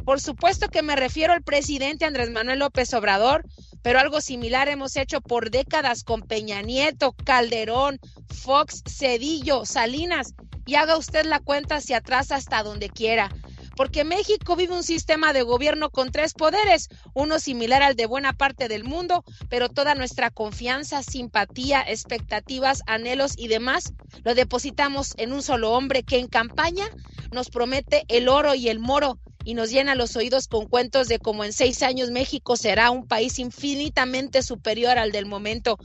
Por 0.04 0.20
supuesto 0.20 0.68
que 0.68 0.82
me 0.82 0.96
refiero 0.96 1.32
al 1.32 1.42
presidente 1.42 2.04
Andrés 2.04 2.30
Manuel 2.30 2.60
López 2.60 2.92
Obrador, 2.94 3.44
pero 3.82 3.98
algo 3.98 4.20
similar 4.20 4.68
hemos 4.68 4.96
hecho 4.96 5.20
por 5.20 5.50
décadas 5.50 6.04
con 6.04 6.22
Peña 6.22 6.62
Nieto, 6.62 7.12
Calderón, 7.24 7.98
Fox, 8.28 8.82
Cedillo, 8.88 9.64
Salinas, 9.66 10.34
y 10.66 10.76
haga 10.76 10.96
usted 10.96 11.26
la 11.26 11.40
cuenta 11.40 11.76
hacia 11.76 11.98
atrás 11.98 12.30
hasta 12.30 12.62
donde 12.62 12.88
quiera 12.88 13.30
porque 13.76 14.04
México 14.04 14.56
vive 14.56 14.74
un 14.74 14.82
sistema 14.82 15.32
de 15.32 15.42
gobierno 15.42 15.90
con 15.90 16.10
tres 16.12 16.34
poderes, 16.34 16.88
uno 17.14 17.38
similar 17.38 17.82
al 17.82 17.96
de 17.96 18.06
buena 18.06 18.32
parte 18.32 18.68
del 18.68 18.84
mundo, 18.84 19.24
pero 19.48 19.68
toda 19.68 19.94
nuestra 19.94 20.30
confianza, 20.30 21.02
simpatía, 21.02 21.82
expectativas, 21.82 22.82
anhelos 22.86 23.34
y 23.36 23.48
demás 23.48 23.92
lo 24.24 24.34
depositamos 24.34 25.14
en 25.16 25.32
un 25.32 25.42
solo 25.42 25.72
hombre 25.72 26.02
que 26.02 26.18
en 26.18 26.28
campaña 26.28 26.84
nos 27.30 27.50
promete 27.50 28.04
el 28.08 28.28
oro 28.28 28.54
y 28.54 28.68
el 28.68 28.78
moro 28.78 29.18
y 29.44 29.54
nos 29.54 29.70
llena 29.70 29.94
los 29.94 30.16
oídos 30.16 30.46
con 30.46 30.66
cuentos 30.66 31.08
de 31.08 31.18
cómo 31.18 31.44
en 31.44 31.52
seis 31.52 31.82
años 31.82 32.10
México 32.10 32.56
será 32.56 32.90
un 32.90 33.06
país 33.06 33.38
infinitamente 33.38 34.42
superior 34.42 34.98
al 34.98 35.10
del 35.10 35.26
momento. 35.26 35.78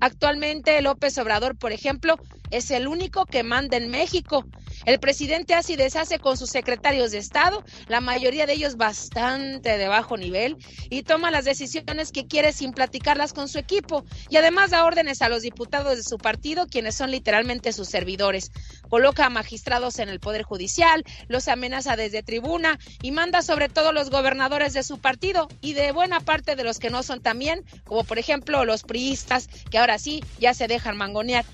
Actualmente 0.00 0.80
López 0.82 1.18
Obrador, 1.18 1.56
por 1.56 1.72
ejemplo, 1.72 2.18
es 2.52 2.70
el 2.70 2.86
único 2.86 3.24
que 3.26 3.42
manda 3.42 3.76
en 3.76 3.88
México 3.88 4.44
El 4.84 5.00
presidente 5.00 5.54
hace 5.54 5.74
y 5.74 5.76
deshace 5.76 6.18
con 6.18 6.36
sus 6.36 6.50
secretarios 6.50 7.12
de 7.12 7.18
Estado, 7.18 7.64
la 7.88 8.00
mayoría 8.00 8.46
de 8.46 8.54
ellos 8.54 8.76
bastante 8.76 9.78
de 9.78 9.88
bajo 9.88 10.16
nivel, 10.16 10.56
y 10.90 11.04
toma 11.04 11.30
las 11.30 11.44
decisiones 11.44 12.10
que 12.10 12.26
quiere 12.26 12.52
sin 12.52 12.72
platicarlas 12.72 13.32
con 13.32 13.48
su 13.48 13.58
equipo, 13.58 14.04
y 14.28 14.36
además 14.36 14.70
da 14.70 14.84
órdenes 14.84 15.22
a 15.22 15.28
los 15.28 15.42
diputados 15.42 15.96
de 15.96 16.02
su 16.02 16.18
partido, 16.18 16.66
quienes 16.66 16.96
son 16.96 17.10
literalmente 17.10 17.72
sus 17.72 17.88
servidores. 17.88 18.50
Coloca 18.88 19.26
a 19.26 19.30
magistrados 19.30 19.98
en 20.00 20.08
el 20.08 20.18
Poder 20.18 20.42
Judicial, 20.42 21.04
los 21.28 21.46
amenaza 21.48 21.96
desde 21.96 22.22
tribuna 22.22 22.78
y 23.02 23.12
manda 23.12 23.42
sobre 23.42 23.68
todo 23.68 23.92
los 23.92 24.10
gobernadores 24.10 24.72
de 24.72 24.82
su 24.82 24.98
partido 24.98 25.48
y 25.60 25.74
de 25.74 25.92
buena 25.92 26.20
parte 26.20 26.56
de 26.56 26.64
los 26.64 26.78
que 26.78 26.90
no 26.90 27.02
son 27.02 27.20
también, 27.20 27.64
como 27.84 28.04
por 28.04 28.18
ejemplo 28.18 28.64
los 28.64 28.82
priistas, 28.82 29.48
que 29.70 29.78
ahora 29.78 29.98
sí 29.98 30.24
ya 30.40 30.54
se 30.54 30.66
dejan 30.66 30.96
mangonear. 30.96 31.44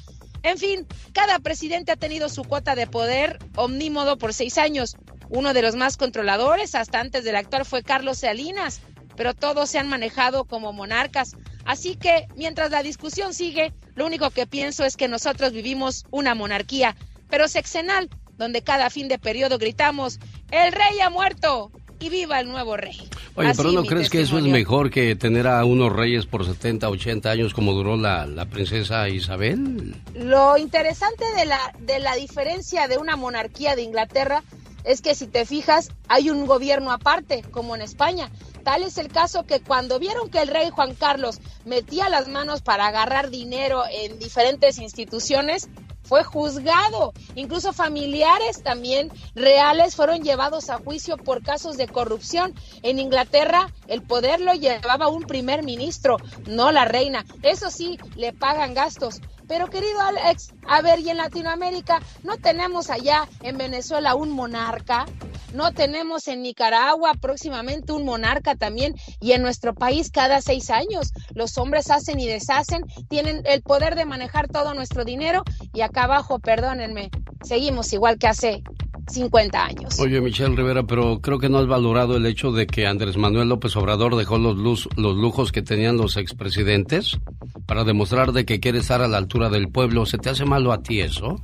En 0.49 0.57
fin, 0.57 0.87
cada 1.13 1.39
presidente 1.41 1.93
ha 1.93 1.97
tenido 1.97 2.31
su 2.31 2.43
cuota 2.43 2.75
de 2.75 2.87
poder 2.87 3.39
omnímodo 3.55 4.17
por 4.17 4.33
seis 4.33 4.57
años. 4.57 4.97
Uno 5.29 5.53
de 5.53 5.61
los 5.61 5.77
más 5.77 5.99
controladores, 5.99 6.75
hasta 6.75 7.01
antes 7.01 7.23
del 7.23 7.37
actual, 7.37 7.67
fue 7.67 7.83
Carlos 7.83 8.21
Salinas, 8.21 8.81
pero 9.15 9.35
todos 9.35 9.69
se 9.69 9.79
han 9.79 9.89
manejado 9.89 10.47
como 10.47 10.73
monarcas. 10.73 11.37
Así 11.67 11.97
que, 11.97 12.29
mientras 12.35 12.71
la 12.71 12.83
discusión 12.83 13.35
sigue, 13.35 13.75
lo 13.95 14.07
único 14.07 14.31
que 14.31 14.47
pienso 14.47 14.87
es 14.87 14.97
que 14.97 15.07
nosotros 15.07 15.53
vivimos 15.53 16.07
una 16.11 16.35
monarquía, 16.35 16.97
pero 17.29 17.47
sexenal, 17.47 18.09
donde 18.39 18.63
cada 18.63 18.89
fin 18.89 19.09
de 19.09 19.19
periodo 19.19 19.59
gritamos, 19.59 20.19
el 20.51 20.73
rey 20.73 20.99
ha 21.01 21.11
muerto 21.11 21.71
y 22.01 22.09
viva 22.09 22.41
el 22.41 22.49
nuevo 22.49 22.77
rey. 22.77 22.97
Oye, 23.35 23.49
Así 23.49 23.59
pero 23.59 23.73
¿no 23.73 23.85
crees 23.85 24.11
que 24.11 24.21
eso 24.21 24.39
es 24.39 24.45
mejor 24.45 24.91
que 24.91 25.17
tener 25.17 25.47
a 25.47 25.65
unos 25.65 25.93
reyes 25.93 26.27
por 26.27 26.45
70, 26.45 26.89
80 26.89 27.31
años 27.31 27.55
como 27.55 27.73
duró 27.73 27.97
la, 27.97 28.27
la 28.27 28.47
princesa 28.47 29.09
Isabel? 29.09 29.95
Lo 30.15 30.57
interesante 30.57 31.25
de 31.37 31.47
la, 31.47 31.73
de 31.81 31.99
la 31.99 32.15
diferencia 32.15 32.89
de 32.89 32.99
una 32.99 33.17
monarquía 33.17 33.77
de 33.77 33.83
Inglaterra 33.83 34.43
es 34.85 35.03
que 35.03 35.15
si 35.15 35.27
te 35.27 35.45
fijas, 35.45 35.91
hay 36.09 36.31
un 36.31 36.47
gobierno 36.47 36.93
aparte, 36.93 37.43
como 37.51 37.75
en 37.75 37.83
España. 37.83 38.31
Tal 38.65 38.83
es 38.83 38.97
el 38.99 39.09
caso 39.09 39.45
que 39.45 39.61
cuando 39.61 39.99
vieron 39.99 40.31
que 40.31 40.41
el 40.41 40.49
rey 40.49 40.71
Juan 40.71 40.95
Carlos 40.95 41.41
metía 41.65 42.09
las 42.09 42.29
manos 42.29 42.63
para 42.63 42.87
agarrar 42.87 43.31
dinero 43.31 43.83
en 43.91 44.19
diferentes 44.19 44.79
instituciones, 44.79 45.69
fue 46.09 46.25
juzgado. 46.25 47.13
Incluso 47.35 47.73
familiares 47.73 48.63
también 48.63 49.11
reales 49.35 49.95
fueron 49.95 50.23
llevados 50.23 50.71
a 50.71 50.79
juicio 50.79 51.19
por 51.19 51.43
casos 51.43 51.77
de 51.77 51.89
corrupción. 51.89 52.55
En 52.83 52.99
Inglaterra 52.99 53.69
el 53.87 54.03
poder 54.03 54.41
lo 54.41 54.55
llevaba 54.55 55.09
un 55.09 55.25
primer 55.25 55.63
ministro, 55.63 56.17
no 56.47 56.73
la 56.73 56.85
reina. 56.85 57.25
Eso 57.43 57.71
sí, 57.71 57.99
le 58.17 58.33
pagan 58.33 58.75
gastos. 58.75 59.21
Pero 59.49 59.69
querido 59.69 60.01
Alex, 60.03 60.53
a 60.67 60.83
ver, 60.83 61.01
y 61.01 61.09
en 61.09 61.17
Latinoamérica, 61.17 62.01
¿no 62.23 62.37
tenemos 62.37 62.91
allá 62.91 63.27
en 63.43 63.57
Venezuela 63.57 64.15
un 64.15 64.31
monarca? 64.31 65.07
¿No 65.55 65.73
tenemos 65.73 66.29
en 66.29 66.43
Nicaragua 66.43 67.15
próximamente 67.15 67.93
un 67.93 68.05
monarca 68.05 68.55
también? 68.55 68.95
Y 69.21 69.33
en 69.33 69.41
nuestro 69.41 69.75
país 69.75 70.11
cada 70.11 70.43
seis 70.43 70.69
años 70.69 71.13
los 71.35 71.57
hombres 71.57 71.91
hacen 71.91 72.21
y 72.21 72.27
deshacen, 72.27 72.83
tienen 73.09 73.43
el 73.47 73.63
poder 73.63 73.95
de 73.95 74.05
manejar 74.05 74.49
todo 74.49 74.75
nuestro 74.75 75.07
dinero 75.07 75.43
y 75.73 75.81
acá 75.81 76.05
abajo, 76.05 76.39
perdónenme, 76.39 77.11
seguimos 77.43 77.91
igual 77.95 78.19
que 78.19 78.29
hace 78.29 78.63
50 79.09 79.65
años. 79.65 79.99
Oye, 80.01 80.21
Michelle 80.21 80.55
Rivera, 80.57 80.83
pero 80.85 81.21
creo 81.21 81.39
que 81.39 81.49
no 81.49 81.59
has 81.59 81.67
valorado 81.67 82.17
el 82.17 82.27
hecho 82.27 82.53
de 82.53 82.67
que 82.67 82.87
Andrés 82.87 83.17
Manuel 83.17 83.49
López 83.49 83.75
Obrador 83.77 84.17
dejó 84.17 84.39
los, 84.39 84.57
luz- 84.57 84.89
los 84.97 85.17
lujos 85.17 85.53
que 85.53 85.63
tenían 85.63 85.97
los 85.97 86.17
expresidentes 86.17 87.19
para 87.67 87.85
demostrar 87.85 88.33
de 88.33 88.45
que 88.45 88.61
quiere 88.61 88.79
estar 88.79 89.03
a 89.03 89.09
la 89.09 89.19
altura 89.19 89.49
del 89.51 89.71
pueblo. 89.71 90.07
¿Se 90.07 90.19
te 90.19 90.31
hace 90.31 90.45
malo 90.45 90.73
a 90.73 90.83
ti 90.83 91.01
eso? 91.01 91.37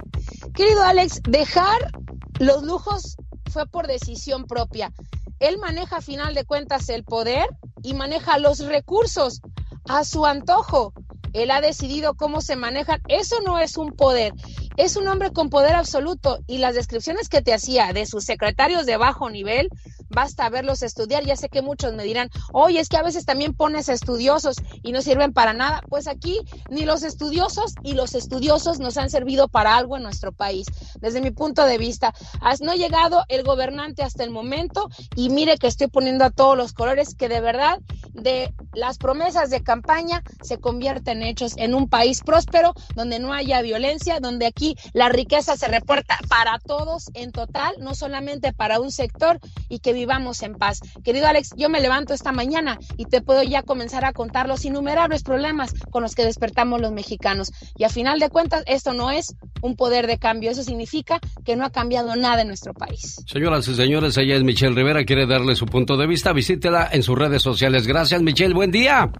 Querido 0.55 0.83
Alex, 0.83 1.21
dejar 1.29 1.93
los 2.41 2.63
lujos 2.63 3.17
fue 3.51 3.67
por 3.67 3.87
decisión 3.87 4.45
propia. 4.47 4.93
Él 5.41 5.59
maneja 5.59 5.97
a 5.97 6.01
final 6.01 6.35
de 6.35 6.45
cuentas 6.45 6.89
el 6.89 7.05
poder 7.05 7.47
y 7.83 7.95
maneja 7.95 8.39
los 8.39 8.61
recursos 8.61 9.41
a 9.89 10.05
su 10.05 10.25
antojo. 10.27 10.93
Él 11.35 11.51
ha 11.51 11.61
decidido 11.61 12.15
cómo 12.15 12.41
se 12.41 12.55
manejan. 12.57 13.01
Eso 13.09 13.37
no 13.45 13.59
es 13.59 13.77
un 13.77 13.91
poder, 13.93 14.33
es 14.77 14.97
un 14.97 15.09
hombre 15.09 15.33
con 15.33 15.51
poder 15.51 15.75
absoluto. 15.75 16.39
Y 16.47 16.59
las 16.59 16.75
descripciones 16.75 17.29
que 17.29 17.43
te 17.43 17.55
hacía 17.55 17.93
de 17.93 18.07
sus 18.07 18.25
secretarios 18.25 18.87
de 18.87 18.97
bajo 18.97 19.31
nivel, 19.31 19.69
basta 20.15 20.49
verlos 20.49 20.83
estudiar. 20.83 21.25
Ya 21.25 21.37
sé 21.37 21.49
que 21.49 21.63
muchos 21.63 21.95
me 21.95 22.05
dirán, 22.05 22.31
oye, 22.53 22.81
es 22.81 22.89
que 22.89 22.97
a 22.97 23.03
veces 23.03 23.25
también 23.25 23.55
pones 23.55 23.89
estudiosos 23.89 24.57
y 24.83 24.93
no 24.93 25.03
sirven 25.03 25.33
para 25.33 25.53
nada. 25.53 25.83
Pues 25.89 26.07
aquí 26.07 26.41
ni 26.71 26.85
los 26.85 27.03
estudiosos 27.03 27.75
y 27.83 27.95
los 27.95 28.15
estudiosos 28.15 28.79
nos 28.79 28.97
han 28.97 29.11
servido 29.11 29.49
para 29.49 29.77
algo 29.77 29.97
en 29.97 30.03
nuestro 30.03 30.33
país. 30.33 30.67
Desde 31.01 31.21
mi 31.21 31.31
punto 31.31 31.65
de 31.67 31.79
vista, 31.79 32.15
has 32.41 32.61
no 32.61 32.75
llegado 32.75 33.25
el 33.29 33.43
gobernante 33.43 34.03
hasta 34.03 34.25
el 34.25 34.31
momento 34.31 34.89
y 35.17 35.31
mire 35.31 35.59
que 35.59 35.67
estoy 35.67 35.89
poniendo 35.89 36.25
a 36.25 36.31
todos 36.31 36.57
los 36.57 36.73
colores 36.73 37.15
que 37.15 37.29
de 37.29 37.41
verdad 37.41 37.81
de 38.13 38.55
las 38.73 38.99
promesas 38.99 39.51
de 39.51 39.63
campaña 39.63 40.23
se 40.43 40.59
convierten 40.59 41.23
en 41.23 41.29
hechos 41.29 41.55
en 41.57 41.75
un 41.75 41.89
país 41.89 42.23
próspero 42.23 42.75
donde 42.95 43.19
no 43.19 43.33
haya 43.33 43.63
violencia, 43.63 44.21
donde 44.21 44.47
aquí 44.47 44.77
la 44.93 45.09
riqueza 45.09 45.57
se 45.57 45.69
reporta 45.69 46.19
para 46.29 46.59
todos 46.59 47.11
en 47.15 47.33
total, 47.33 47.75
no 47.79 47.95
solamente 47.95 48.53
para 48.53 48.81
un 48.81 48.91
sector 48.91 49.41
y 49.69 49.81
que 49.81 49.93
vivamos 50.05 50.43
en 50.43 50.55
paz. 50.55 50.81
Querido 51.03 51.27
Alex, 51.27 51.51
yo 51.57 51.71
me 51.71 51.81
levanto 51.81 52.13
esta 52.13 52.31
mañana 52.31 52.79
y 52.99 53.07
te 53.07 53.23
puedo 53.23 53.43
ya 53.43 53.63
comenzar 53.63 54.05
a 54.05 54.13
contar 54.13 54.47
los 54.49 54.65
innumerables 54.67 55.23
problemas 55.23 55.73
con 55.91 56.03
los 56.03 56.15
que 56.15 56.25
despertamos 56.27 56.79
los 56.83 56.93
mexicanos. 56.93 57.53
Y 57.77 57.85
a 57.85 57.89
final 57.89 58.19
de 58.19 58.29
cuentas, 58.29 58.63
esto 58.67 58.93
no 58.93 59.11
es 59.11 59.35
un 59.63 59.77
poder 59.77 60.07
de 60.07 60.19
cambio, 60.19 60.51
eso 60.51 60.63
significa 60.63 61.21
que 61.47 61.57
no 61.57 61.65
ha 61.65 61.71
cambiado 61.71 62.15
nada 62.17 62.43
en 62.43 62.49
nuestro 62.49 62.75
país. 62.75 63.17
Señoras 63.27 63.67
y 63.69 63.75
señores, 63.75 64.17
ella 64.19 64.37
es 64.37 64.43
Michelle 64.45 64.75
Rivera, 64.75 65.05
quiere 65.05 65.27
darle 65.27 65.57
su 65.57 65.65
punto 65.65 65.97
de 65.97 66.07
vista. 66.07 66.35
Visítela 66.35 66.87
en 66.93 67.03
sus 67.03 67.19
redes 67.19 67.41
sociales. 67.41 67.87
Gracias, 67.87 68.21
Michelle. 68.21 68.53
Buen 68.53 68.71
día. 68.71 69.11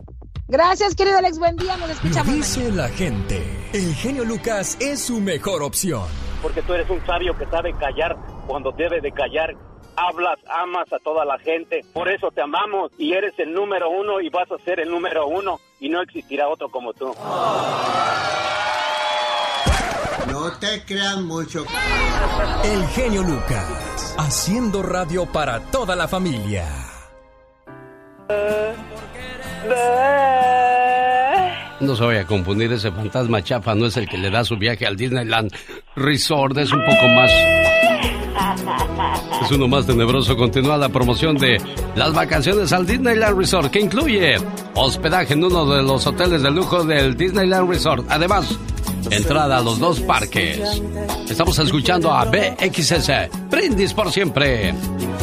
Gracias, 0.49 0.95
querido 0.95 1.17
Alex, 1.17 1.39
buen 1.39 1.57
día, 1.57 1.75
nos 1.79 1.89
Lo 1.89 1.95
escuchamos. 1.95 2.35
dice 2.35 2.71
la 2.73 2.89
gente. 2.91 3.43
El 3.73 3.95
genio 3.95 4.25
Lucas 4.27 4.77
es 4.81 5.01
su 5.01 5.19
mejor 5.21 5.63
opción. 5.63 6.03
porque 6.43 6.61
tú 6.61 6.75
eres 6.75 6.91
un 6.91 7.01
sabio 7.07 7.35
que 7.39 7.47
sabe 7.47 7.73
callar 7.79 8.15
cuando 8.47 8.71
debe 8.73 9.01
de 9.01 9.11
callar. 9.13 9.55
Hablas, 9.97 10.39
amas 10.49 10.93
a 10.93 10.99
toda 10.99 11.25
la 11.25 11.39
gente, 11.39 11.85
por 11.93 12.09
eso 12.09 12.31
te 12.31 12.43
amamos 12.43 12.91
y 12.99 13.13
eres 13.13 13.33
el 13.39 13.53
número 13.53 13.89
uno 13.91 14.21
y 14.21 14.29
vas 14.29 14.51
a 14.51 14.59
ser 14.59 14.81
el 14.81 14.91
número 14.91 15.27
uno 15.27 15.61
y 15.81 15.89
no 15.89 16.03
existirá 16.03 16.49
otro 16.49 16.69
como 16.69 16.93
tú. 16.93 17.15
No 20.31 20.51
te 20.59 20.85
crean 20.85 21.27
mucho. 21.27 21.65
El 22.65 22.87
genio 22.89 23.23
Lucas. 23.23 24.17
Haciendo 24.19 24.83
radio 24.83 25.27
para 25.27 25.61
toda 25.71 25.95
la 25.95 26.09
familia. 26.09 26.67
No 31.81 31.95
se 31.95 32.05
vaya 32.05 32.23
a 32.23 32.27
confundir, 32.27 32.73
ese 32.73 32.91
fantasma 32.91 33.43
chafa 33.43 33.75
no 33.75 33.87
es 33.87 33.97
el 33.97 34.09
que 34.09 34.19
le 34.19 34.31
da 34.31 34.43
su 34.45 34.57
viaje 34.57 34.87
al 34.87 34.97
Disneyland 34.97 35.53
Resort, 35.97 36.57
es 36.59 36.73
un 36.73 36.85
poco 36.85 37.09
más... 37.09 37.31
Es 39.43 39.51
uno 39.51 39.69
más 39.69 39.87
tenebroso. 39.87 40.37
Continúa 40.37 40.77
la 40.77 40.89
promoción 40.89 41.37
de 41.37 41.61
las 41.95 42.13
vacaciones 42.13 42.73
al 42.73 42.87
Disneyland 42.87 43.39
Resort, 43.39 43.71
que 43.71 43.81
incluye 43.81 44.37
hospedaje 44.75 45.35
en 45.35 45.45
uno 45.45 45.67
de 45.67 45.83
los 45.83 46.07
hoteles 46.07 46.43
de 46.43 46.51
lujo 46.51 46.85
del 46.85 47.17
Disneyland 47.17 47.69
Resort. 47.69 48.07
Además, 48.09 48.59
entrada 49.11 49.59
a 49.59 49.63
los 49.63 49.79
dos 49.79 50.01
parques. 50.01 50.61
Estamos 51.29 51.59
escuchando 51.59 52.13
a 52.13 52.25
BXS, 52.25 53.11
Brindis 53.51 53.93
por 53.93 54.11
siempre. 54.11 54.75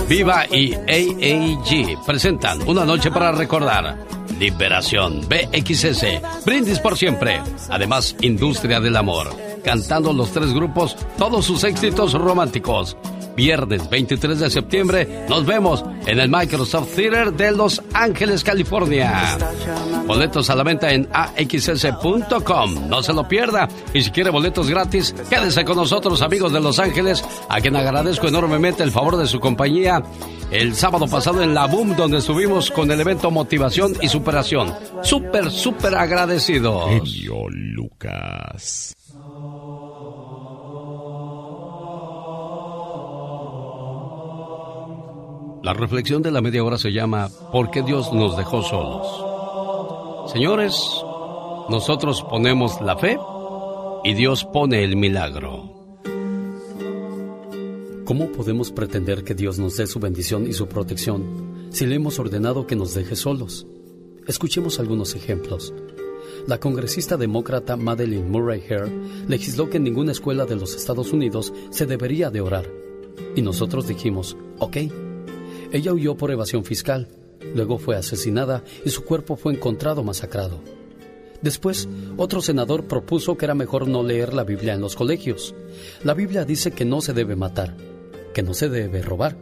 Viva 0.07 0.45
y 0.51 0.73
AAG 0.73 2.03
presentan 2.05 2.67
Una 2.67 2.85
noche 2.85 3.11
para 3.11 3.31
recordar. 3.31 3.97
Liberación, 4.41 5.21
BXS, 5.29 6.43
Brindis 6.43 6.79
por 6.79 6.97
siempre. 6.97 7.39
Además, 7.69 8.15
Industria 8.21 8.79
del 8.79 8.97
Amor. 8.97 9.27
Cantando 9.63 10.11
los 10.13 10.31
tres 10.31 10.51
grupos 10.51 10.97
todos 11.15 11.45
sus 11.45 11.63
éxitos 11.63 12.13
románticos. 12.13 12.97
Viernes 13.35 13.89
23 13.89 14.39
de 14.39 14.49
septiembre 14.49 15.25
nos 15.29 15.45
vemos 15.45 15.83
en 16.05 16.19
el 16.19 16.29
Microsoft 16.29 16.95
Theater 16.95 17.33
de 17.33 17.51
Los 17.51 17.81
Ángeles, 17.93 18.43
California. 18.43 19.37
Boletos 20.05 20.49
a 20.49 20.55
la 20.55 20.63
venta 20.63 20.91
en 20.91 21.07
axs.com. 21.11 22.89
No 22.89 23.01
se 23.03 23.13
lo 23.13 23.27
pierda. 23.27 23.67
Y 23.93 24.01
si 24.01 24.11
quiere 24.11 24.29
boletos 24.29 24.69
gratis, 24.69 25.15
quédese 25.29 25.63
con 25.65 25.77
nosotros, 25.77 26.21
amigos 26.21 26.51
de 26.51 26.59
Los 26.59 26.79
Ángeles, 26.79 27.23
a 27.49 27.61
quien 27.61 27.75
agradezco 27.75 28.27
enormemente 28.27 28.83
el 28.83 28.91
favor 28.91 29.17
de 29.17 29.27
su 29.27 29.39
compañía 29.39 30.03
el 30.51 30.75
sábado 30.75 31.07
pasado 31.07 31.41
en 31.41 31.53
la 31.53 31.65
Boom, 31.65 31.95
donde 31.95 32.17
estuvimos 32.17 32.69
con 32.71 32.91
el 32.91 32.99
evento 32.99 33.31
Motivación 33.31 33.93
y 34.01 34.09
Superación. 34.09 34.73
Súper, 35.01 35.49
súper 35.49 35.95
agradecidos. 35.95 36.89
Genio 36.89 37.47
Lucas. 37.49 38.95
La 45.63 45.75
reflexión 45.75 46.23
de 46.23 46.31
la 46.31 46.41
media 46.41 46.63
hora 46.63 46.79
se 46.79 46.91
llama 46.91 47.29
¿Por 47.51 47.69
qué 47.69 47.83
Dios 47.83 48.11
nos 48.13 48.35
dejó 48.35 48.63
solos? 48.63 50.31
Señores, 50.31 50.73
nosotros 51.69 52.23
ponemos 52.23 52.81
la 52.81 52.97
fe 52.97 53.19
y 54.03 54.15
Dios 54.15 54.43
pone 54.43 54.83
el 54.83 54.95
milagro. 54.95 55.71
¿Cómo 58.05 58.31
podemos 58.31 58.71
pretender 58.71 59.23
que 59.23 59.35
Dios 59.35 59.59
nos 59.59 59.77
dé 59.77 59.85
su 59.85 59.99
bendición 59.99 60.47
y 60.47 60.53
su 60.53 60.67
protección 60.67 61.69
si 61.69 61.85
le 61.85 61.93
hemos 61.95 62.17
ordenado 62.17 62.65
que 62.65 62.75
nos 62.75 62.95
deje 62.95 63.15
solos? 63.15 63.67
Escuchemos 64.27 64.79
algunos 64.79 65.13
ejemplos. 65.13 65.75
La 66.47 66.59
congresista 66.59 67.17
demócrata 67.17 67.77
Madeleine 67.77 68.27
Murray 68.27 68.63
Hare 68.67 68.91
legisló 69.27 69.69
que 69.69 69.77
en 69.77 69.83
ninguna 69.83 70.11
escuela 70.11 70.47
de 70.47 70.55
los 70.55 70.75
Estados 70.75 71.13
Unidos 71.13 71.53
se 71.69 71.85
debería 71.85 72.31
de 72.31 72.41
orar. 72.41 72.67
Y 73.35 73.43
nosotros 73.43 73.87
dijimos, 73.87 74.35
ok. 74.57 74.77
Ella 75.71 75.93
huyó 75.93 76.17
por 76.17 76.31
evasión 76.31 76.65
fiscal, 76.65 77.07
luego 77.55 77.77
fue 77.77 77.95
asesinada 77.95 78.63
y 78.83 78.89
su 78.89 79.05
cuerpo 79.05 79.37
fue 79.37 79.53
encontrado 79.53 80.03
masacrado. 80.03 80.59
Después, 81.41 81.87
otro 82.17 82.41
senador 82.41 82.85
propuso 82.85 83.37
que 83.37 83.45
era 83.45 83.55
mejor 83.55 83.87
no 83.87 84.03
leer 84.03 84.33
la 84.33 84.43
Biblia 84.43 84.73
en 84.73 84.81
los 84.81 84.95
colegios. 84.95 85.55
La 86.03 86.13
Biblia 86.13 86.45
dice 86.45 86.71
que 86.71 86.85
no 86.85 87.01
se 87.01 87.13
debe 87.13 87.35
matar, 87.35 87.75
que 88.33 88.43
no 88.43 88.53
se 88.53 88.69
debe 88.69 89.01
robar, 89.01 89.37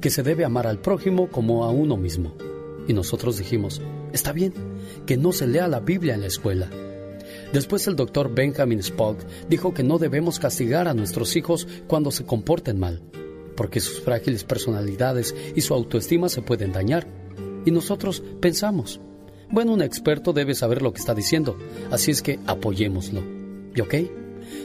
que 0.00 0.10
se 0.10 0.22
debe 0.22 0.44
amar 0.44 0.66
al 0.66 0.80
prójimo 0.80 1.28
como 1.28 1.64
a 1.64 1.70
uno 1.70 1.96
mismo. 1.96 2.34
Y 2.88 2.94
nosotros 2.94 3.36
dijimos, 3.36 3.82
está 4.12 4.32
bien, 4.32 4.54
que 5.06 5.16
no 5.18 5.32
se 5.32 5.46
lea 5.46 5.68
la 5.68 5.80
Biblia 5.80 6.14
en 6.14 6.22
la 6.22 6.26
escuela. 6.28 6.70
Después 7.52 7.86
el 7.86 7.96
doctor 7.96 8.34
Benjamin 8.34 8.80
Spock 8.80 9.18
dijo 9.48 9.74
que 9.74 9.82
no 9.82 9.98
debemos 9.98 10.38
castigar 10.38 10.88
a 10.88 10.94
nuestros 10.94 11.36
hijos 11.36 11.68
cuando 11.86 12.10
se 12.10 12.24
comporten 12.24 12.80
mal, 12.80 13.02
porque 13.58 13.80
sus 13.80 14.00
frágiles 14.00 14.44
personalidades 14.44 15.34
y 15.56 15.62
su 15.62 15.74
autoestima 15.74 16.28
se 16.28 16.42
pueden 16.42 16.72
dañar. 16.72 17.08
Y 17.66 17.72
nosotros 17.72 18.22
pensamos, 18.40 19.00
bueno, 19.50 19.72
un 19.72 19.82
experto 19.82 20.32
debe 20.32 20.54
saber 20.54 20.80
lo 20.80 20.92
que 20.92 21.00
está 21.00 21.12
diciendo, 21.12 21.58
así 21.90 22.12
es 22.12 22.22
que 22.22 22.38
apoyémoslo. 22.46 23.20
¿Y 23.74 23.80
ok? 23.80 23.94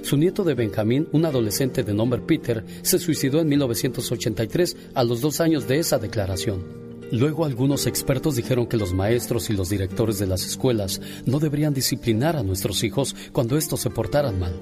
Su 0.04 0.16
nieto 0.16 0.44
de 0.44 0.54
Benjamín, 0.54 1.10
un 1.12 1.26
adolescente 1.26 1.84
de 1.84 1.92
nombre 1.92 2.22
Peter, 2.22 2.64
se 2.84 3.00
suicidó 3.00 3.42
en 3.42 3.50
1983 3.50 4.78
a 4.94 5.04
los 5.04 5.22
dos 5.22 5.42
años 5.42 5.68
de 5.68 5.80
esa 5.80 5.98
declaración. 5.98 6.64
Luego 7.12 7.46
algunos 7.46 7.88
expertos 7.88 8.36
dijeron 8.36 8.68
que 8.68 8.78
los 8.78 8.94
maestros 8.94 9.50
y 9.50 9.54
los 9.54 9.70
directores 9.70 10.20
de 10.20 10.28
las 10.28 10.46
escuelas 10.46 11.02
no 11.26 11.40
deberían 11.40 11.74
disciplinar 11.74 12.36
a 12.36 12.44
nuestros 12.44 12.84
hijos 12.84 13.16
cuando 13.32 13.58
estos 13.58 13.82
se 13.82 13.90
portaran 13.90 14.40
mal. 14.40 14.54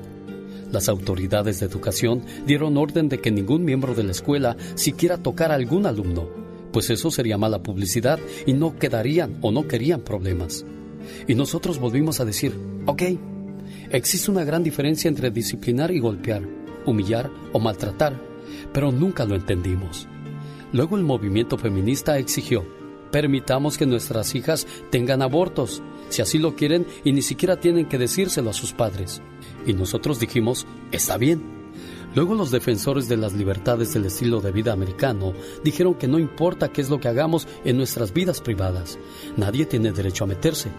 Las 0.71 0.87
autoridades 0.87 1.59
de 1.59 1.65
educación 1.65 2.23
dieron 2.45 2.77
orden 2.77 3.09
de 3.09 3.19
que 3.19 3.31
ningún 3.31 3.65
miembro 3.65 3.93
de 3.93 4.03
la 4.03 4.11
escuela 4.11 4.55
siquiera 4.75 5.17
tocara 5.17 5.53
a 5.53 5.57
algún 5.57 5.85
alumno, 5.85 6.29
pues 6.71 6.89
eso 6.89 7.11
sería 7.11 7.37
mala 7.37 7.61
publicidad 7.61 8.19
y 8.45 8.53
no 8.53 8.77
quedarían 8.77 9.37
o 9.41 9.51
no 9.51 9.67
querían 9.67 10.01
problemas. 10.01 10.65
Y 11.27 11.35
nosotros 11.35 11.79
volvimos 11.79 12.19
a 12.19 12.25
decir, 12.25 12.53
ok, 12.85 13.03
existe 13.91 14.31
una 14.31 14.43
gran 14.43 14.63
diferencia 14.63 15.09
entre 15.09 15.31
disciplinar 15.31 15.91
y 15.91 15.99
golpear, 15.99 16.43
humillar 16.85 17.29
o 17.51 17.59
maltratar, 17.59 18.19
pero 18.73 18.91
nunca 18.91 19.25
lo 19.25 19.35
entendimos. 19.35 20.07
Luego 20.71 20.95
el 20.95 21.03
movimiento 21.03 21.57
feminista 21.57 22.17
exigió, 22.17 22.65
permitamos 23.11 23.77
que 23.77 23.85
nuestras 23.85 24.33
hijas 24.35 24.65
tengan 24.89 25.21
abortos, 25.21 25.81
si 26.09 26.21
así 26.21 26.37
lo 26.37 26.55
quieren 26.55 26.85
y 27.03 27.13
ni 27.13 27.21
siquiera 27.21 27.59
tienen 27.59 27.87
que 27.87 27.97
decírselo 27.97 28.49
a 28.49 28.53
sus 28.53 28.73
padres. 28.73 29.21
Y 29.65 29.73
nosotros 29.73 30.19
dijimos, 30.19 30.65
está 30.91 31.17
bien. 31.17 31.61
Luego 32.13 32.35
los 32.35 32.51
defensores 32.51 33.07
de 33.07 33.15
las 33.15 33.33
libertades 33.33 33.93
del 33.93 34.05
estilo 34.05 34.41
de 34.41 34.51
vida 34.51 34.73
americano 34.73 35.33
dijeron 35.63 35.93
que 35.95 36.09
no 36.09 36.19
importa 36.19 36.69
qué 36.69 36.81
es 36.81 36.89
lo 36.89 36.99
que 36.99 37.07
hagamos 37.07 37.47
en 37.63 37.77
nuestras 37.77 38.11
vidas 38.11 38.41
privadas, 38.41 38.99
nadie 39.37 39.65
tiene 39.65 39.93
derecho 39.93 40.25
a 40.25 40.27
meterse. 40.27 40.69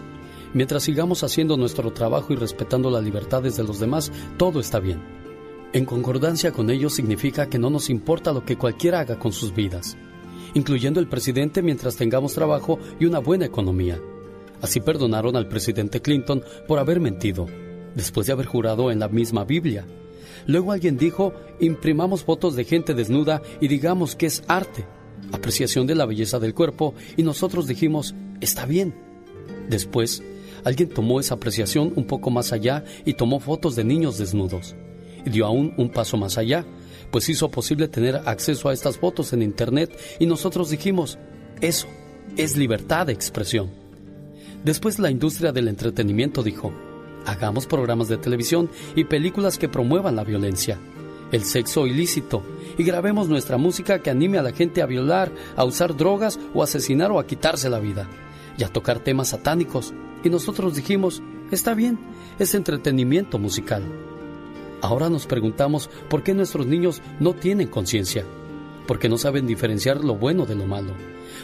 Mientras 0.53 0.83
sigamos 0.83 1.23
haciendo 1.23 1.57
nuestro 1.57 1.91
trabajo 1.91 2.31
y 2.31 2.35
respetando 2.35 2.91
las 2.91 3.03
libertades 3.03 3.55
de 3.57 3.63
los 3.63 3.79
demás, 3.79 4.11
todo 4.37 4.59
está 4.59 4.79
bien. 4.79 5.01
En 5.73 5.85
concordancia 5.85 6.51
con 6.51 6.69
ellos 6.69 6.93
significa 6.93 7.49
que 7.49 7.57
no 7.57 7.71
nos 7.71 7.89
importa 7.89 8.31
lo 8.31 8.45
que 8.45 8.55
cualquiera 8.55 8.99
haga 8.99 9.17
con 9.17 9.31
sus 9.31 9.55
vidas, 9.55 9.97
incluyendo 10.53 10.99
el 10.99 11.07
presidente 11.07 11.61
mientras 11.61 11.95
tengamos 11.95 12.33
trabajo 12.33 12.79
y 12.99 13.05
una 13.05 13.19
buena 13.19 13.45
economía. 13.45 13.99
Así 14.61 14.79
perdonaron 14.79 15.35
al 15.35 15.47
presidente 15.47 16.01
Clinton 16.01 16.43
por 16.67 16.79
haber 16.79 16.99
mentido, 16.99 17.47
después 17.95 18.27
de 18.27 18.33
haber 18.33 18.45
jurado 18.45 18.91
en 18.91 18.99
la 18.99 19.09
misma 19.09 19.43
Biblia. 19.43 19.85
Luego 20.45 20.71
alguien 20.71 20.97
dijo, 20.97 21.33
imprimamos 21.59 22.23
fotos 22.23 22.55
de 22.55 22.65
gente 22.65 22.93
desnuda 22.93 23.41
y 23.61 23.67
digamos 23.67 24.15
que 24.15 24.25
es 24.25 24.43
arte, 24.47 24.85
apreciación 25.31 25.87
de 25.87 25.95
la 25.95 26.05
belleza 26.05 26.39
del 26.39 26.53
cuerpo, 26.53 26.93
y 27.17 27.23
nosotros 27.23 27.67
dijimos, 27.67 28.15
está 28.41 28.65
bien. 28.65 28.93
Después, 29.69 30.23
alguien 30.63 30.89
tomó 30.89 31.19
esa 31.19 31.35
apreciación 31.35 31.93
un 31.95 32.05
poco 32.05 32.29
más 32.29 32.51
allá 32.51 32.83
y 33.05 33.13
tomó 33.13 33.39
fotos 33.39 33.75
de 33.75 33.83
niños 33.83 34.17
desnudos 34.17 34.75
y 35.25 35.29
dio 35.29 35.45
aún 35.45 35.73
un 35.77 35.89
paso 35.89 36.17
más 36.17 36.37
allá, 36.37 36.65
pues 37.13 37.29
hizo 37.29 37.51
posible 37.51 37.87
tener 37.87 38.15
acceso 38.25 38.69
a 38.69 38.73
estas 38.73 38.97
fotos 38.97 39.33
en 39.33 39.43
Internet 39.43 39.95
y 40.17 40.25
nosotros 40.25 40.71
dijimos, 40.71 41.19
eso 41.61 41.85
es 42.37 42.57
libertad 42.57 43.05
de 43.05 43.13
expresión. 43.13 43.69
Después 44.65 44.97
la 44.97 45.11
industria 45.11 45.51
del 45.51 45.67
entretenimiento 45.67 46.41
dijo, 46.41 46.73
hagamos 47.27 47.67
programas 47.67 48.07
de 48.07 48.17
televisión 48.17 48.67
y 48.95 49.03
películas 49.03 49.59
que 49.59 49.69
promuevan 49.69 50.15
la 50.15 50.23
violencia, 50.23 50.79
el 51.31 51.43
sexo 51.43 51.85
ilícito, 51.85 52.41
y 52.79 52.83
grabemos 52.83 53.29
nuestra 53.29 53.57
música 53.57 53.99
que 53.99 54.09
anime 54.09 54.39
a 54.39 54.43
la 54.43 54.51
gente 54.51 54.81
a 54.81 54.87
violar, 54.87 55.31
a 55.55 55.65
usar 55.65 55.95
drogas 55.95 56.39
o 56.55 56.63
asesinar 56.63 57.11
o 57.11 57.19
a 57.19 57.27
quitarse 57.27 57.69
la 57.69 57.77
vida, 57.77 58.09
y 58.57 58.63
a 58.63 58.69
tocar 58.69 58.97
temas 58.97 59.29
satánicos. 59.29 59.93
Y 60.23 60.31
nosotros 60.31 60.75
dijimos, 60.75 61.21
está 61.51 61.75
bien, 61.75 61.99
es 62.39 62.55
entretenimiento 62.55 63.37
musical. 63.37 63.83
Ahora 64.83 65.09
nos 65.09 65.27
preguntamos 65.27 65.89
por 66.09 66.23
qué 66.23 66.33
nuestros 66.33 66.67
niños 66.67 67.01
no 67.21 67.33
tienen 67.33 67.69
conciencia, 67.69 68.25
porque 68.85 69.07
no 69.07 69.17
saben 69.17 69.47
diferenciar 69.47 70.03
lo 70.03 70.15
bueno 70.15 70.45
de 70.45 70.55
lo 70.55 70.65
malo, 70.65 70.91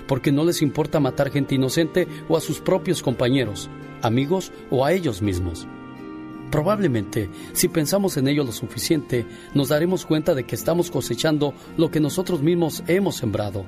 porque 0.10 0.34
no 0.34 0.44
les 0.44 0.62
importa 0.62 1.00
matar 1.00 1.32
gente 1.32 1.56
inocente 1.56 2.06
o 2.28 2.36
a 2.36 2.42
sus 2.42 2.60
propios 2.60 3.02
compañeros, 3.02 3.70
amigos 4.02 4.52
o 4.70 4.84
a 4.84 4.92
ellos 4.92 5.22
mismos. 5.22 5.66
Probablemente, 6.52 7.30
si 7.54 7.70
pensamos 7.70 8.18
en 8.18 8.28
ello 8.28 8.44
lo 8.44 8.52
suficiente, 8.52 9.26
nos 9.54 9.70
daremos 9.70 10.06
cuenta 10.06 10.36
de 10.36 10.44
que 10.44 10.56
estamos 10.56 10.92
cosechando 10.92 11.54
lo 11.78 11.90
que 11.90 12.02
nosotros 12.02 12.42
mismos 12.42 12.84
hemos 12.88 13.16
sembrado. 13.16 13.64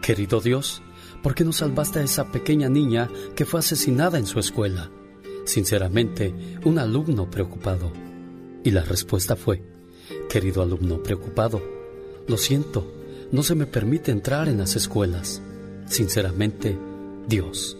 Querido 0.00 0.40
Dios, 0.40 0.80
¿por 1.22 1.34
qué 1.34 1.44
no 1.44 1.52
salvaste 1.52 1.98
a 1.98 2.02
esa 2.02 2.32
pequeña 2.32 2.70
niña 2.70 3.10
que 3.34 3.44
fue 3.44 3.60
asesinada 3.60 4.18
en 4.18 4.24
su 4.24 4.38
escuela? 4.38 4.90
Sinceramente, 5.44 6.34
un 6.64 6.78
alumno 6.78 7.28
preocupado. 7.28 8.05
Y 8.66 8.72
la 8.72 8.82
respuesta 8.82 9.36
fue, 9.36 9.62
querido 10.28 10.60
alumno 10.60 11.00
preocupado, 11.00 11.62
lo 12.26 12.36
siento, 12.36 12.84
no 13.30 13.44
se 13.44 13.54
me 13.54 13.64
permite 13.64 14.10
entrar 14.10 14.48
en 14.48 14.58
las 14.58 14.74
escuelas. 14.74 15.40
Sinceramente, 15.86 16.76
Dios. 17.28 17.78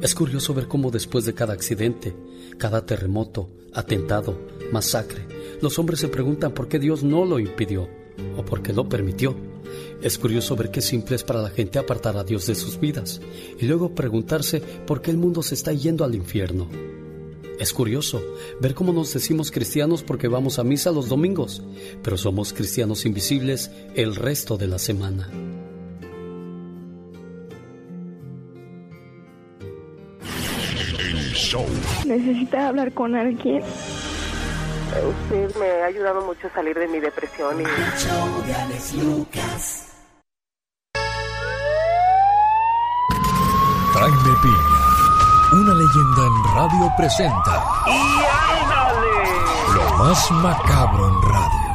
Es 0.00 0.14
curioso 0.14 0.54
ver 0.54 0.68
cómo 0.68 0.92
después 0.92 1.24
de 1.24 1.34
cada 1.34 1.54
accidente, 1.54 2.14
cada 2.56 2.86
terremoto, 2.86 3.50
atentado, 3.74 4.38
masacre, 4.70 5.26
los 5.60 5.76
hombres 5.80 5.98
se 5.98 6.06
preguntan 6.06 6.54
por 6.54 6.68
qué 6.68 6.78
Dios 6.78 7.02
no 7.02 7.24
lo 7.24 7.40
impidió 7.40 7.88
o 8.36 8.44
por 8.44 8.62
qué 8.62 8.72
lo 8.72 8.88
permitió. 8.88 9.34
Es 10.00 10.18
curioso 10.18 10.54
ver 10.54 10.70
qué 10.70 10.80
simple 10.80 11.16
es 11.16 11.24
para 11.24 11.42
la 11.42 11.50
gente 11.50 11.80
apartar 11.80 12.16
a 12.16 12.22
Dios 12.22 12.46
de 12.46 12.54
sus 12.54 12.78
vidas 12.78 13.20
y 13.58 13.66
luego 13.66 13.92
preguntarse 13.92 14.60
por 14.86 15.02
qué 15.02 15.10
el 15.10 15.16
mundo 15.16 15.42
se 15.42 15.56
está 15.56 15.72
yendo 15.72 16.04
al 16.04 16.14
infierno. 16.14 16.68
Es 17.58 17.72
curioso 17.72 18.22
ver 18.60 18.74
cómo 18.74 18.92
nos 18.92 19.12
decimos 19.12 19.50
cristianos 19.50 20.02
porque 20.02 20.28
vamos 20.28 20.58
a 20.58 20.64
misa 20.64 20.92
los 20.92 21.08
domingos, 21.08 21.62
pero 22.02 22.16
somos 22.16 22.52
cristianos 22.52 23.04
invisibles 23.04 23.70
el 23.94 24.14
resto 24.14 24.56
de 24.56 24.68
la 24.68 24.78
semana. 24.78 25.28
¿Necesita 32.06 32.68
hablar 32.68 32.92
con 32.92 33.14
alguien? 33.14 33.62
Usted 35.22 35.54
me 35.56 35.66
ha 35.82 35.86
ayudado 35.86 36.24
mucho 36.24 36.46
a 36.46 36.54
salir 36.54 36.78
de 36.78 36.88
mi 36.88 37.00
depresión 37.00 37.60
y... 37.60 37.64
Jaime 43.94 44.32
Piña, 44.42 44.77
una 45.52 45.74
leyenda 45.74 46.22
en 46.26 46.54
radio 46.54 46.92
presenta. 46.96 47.64
¡Y 47.86 48.24
ándale! 48.52 49.16
Lo 49.74 50.04
más 50.04 50.30
macabro 50.30 51.08
en 51.08 51.22
radio. 51.22 51.68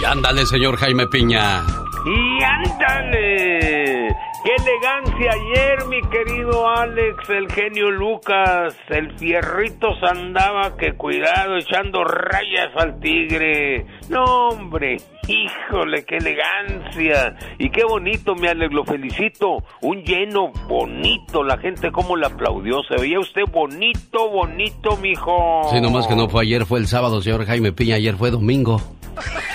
Y 0.00 0.04
ándale, 0.04 0.46
señor 0.46 0.76
Jaime 0.76 1.06
Piña. 1.06 1.62
¡Y 2.04 2.42
ándale! 2.42 4.16
¡Qué 4.44 4.50
elegancia 4.56 5.32
ayer, 5.32 5.86
mi 5.86 6.02
querido 6.10 6.68
Alex, 6.68 7.30
el 7.30 7.50
genio 7.50 7.90
Lucas! 7.90 8.76
El 8.88 9.16
fierrito 9.16 9.88
andaba 10.02 10.76
que 10.76 10.92
cuidado, 10.92 11.56
echando 11.56 12.04
rayas 12.04 12.68
al 12.76 13.00
tigre. 13.00 13.86
No, 14.10 14.22
hombre, 14.50 14.98
híjole, 15.26 16.04
qué 16.04 16.18
elegancia. 16.18 17.34
Y 17.58 17.70
qué 17.70 17.84
bonito, 17.84 18.34
mi 18.34 18.46
Alex, 18.46 18.74
lo 18.74 18.84
felicito. 18.84 19.64
Un 19.80 20.02
lleno 20.02 20.52
bonito, 20.68 21.42
la 21.42 21.56
gente 21.56 21.90
cómo 21.90 22.14
le 22.14 22.26
aplaudió. 22.26 22.82
Se 22.82 23.00
veía 23.00 23.20
usted 23.20 23.44
bonito, 23.50 24.28
bonito, 24.28 24.98
mijo. 24.98 25.70
Sí, 25.70 25.80
nomás 25.80 26.06
que 26.06 26.16
no 26.16 26.28
fue 26.28 26.42
ayer, 26.42 26.66
fue 26.66 26.80
el 26.80 26.86
sábado, 26.86 27.22
señor 27.22 27.46
Jaime 27.46 27.72
Piña, 27.72 27.94
ayer 27.94 28.14
fue 28.14 28.30
domingo. 28.30 28.78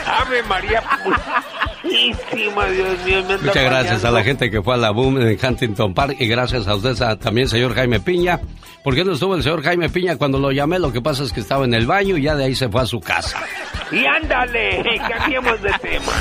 Ave 0.07 0.41
María 0.49 0.81
Purísima, 1.89 2.65
Dios 2.67 3.05
mío. 3.05 3.23
Me 3.27 3.37
Muchas 3.37 3.63
gracias 3.63 4.05
a 4.05 4.11
la 4.11 4.23
gente 4.23 4.51
que 4.51 4.61
fue 4.61 4.75
a 4.75 4.77
la 4.77 4.91
Boom 4.91 5.21
en 5.21 5.37
Huntington 5.43 5.93
Park 5.93 6.15
y 6.19 6.27
gracias 6.27 6.67
a 6.67 6.75
usted 6.75 6.95
también, 7.17 7.47
señor 7.47 7.73
Jaime 7.73 7.99
Piña. 7.99 8.39
¿Por 8.83 8.95
qué 8.95 9.03
no 9.03 9.11
estuvo 9.11 9.35
el 9.35 9.43
señor 9.43 9.61
Jaime 9.63 9.89
Piña 9.89 10.17
cuando 10.17 10.39
lo 10.39 10.51
llamé? 10.51 10.79
Lo 10.79 10.93
que 10.93 11.01
pasa 11.01 11.23
es 11.23 11.33
que 11.33 11.41
estaba 11.41 11.65
en 11.65 11.73
el 11.73 11.85
baño 11.85 12.17
y 12.17 12.23
ya 12.23 12.35
de 12.35 12.45
ahí 12.45 12.55
se 12.55 12.69
fue 12.69 12.81
a 12.81 12.85
su 12.85 12.99
casa. 12.99 13.39
Y 13.91 14.05
ándale, 14.05 15.01
cambiemos 15.09 15.61
de 15.61 15.71
tema. 15.81 16.13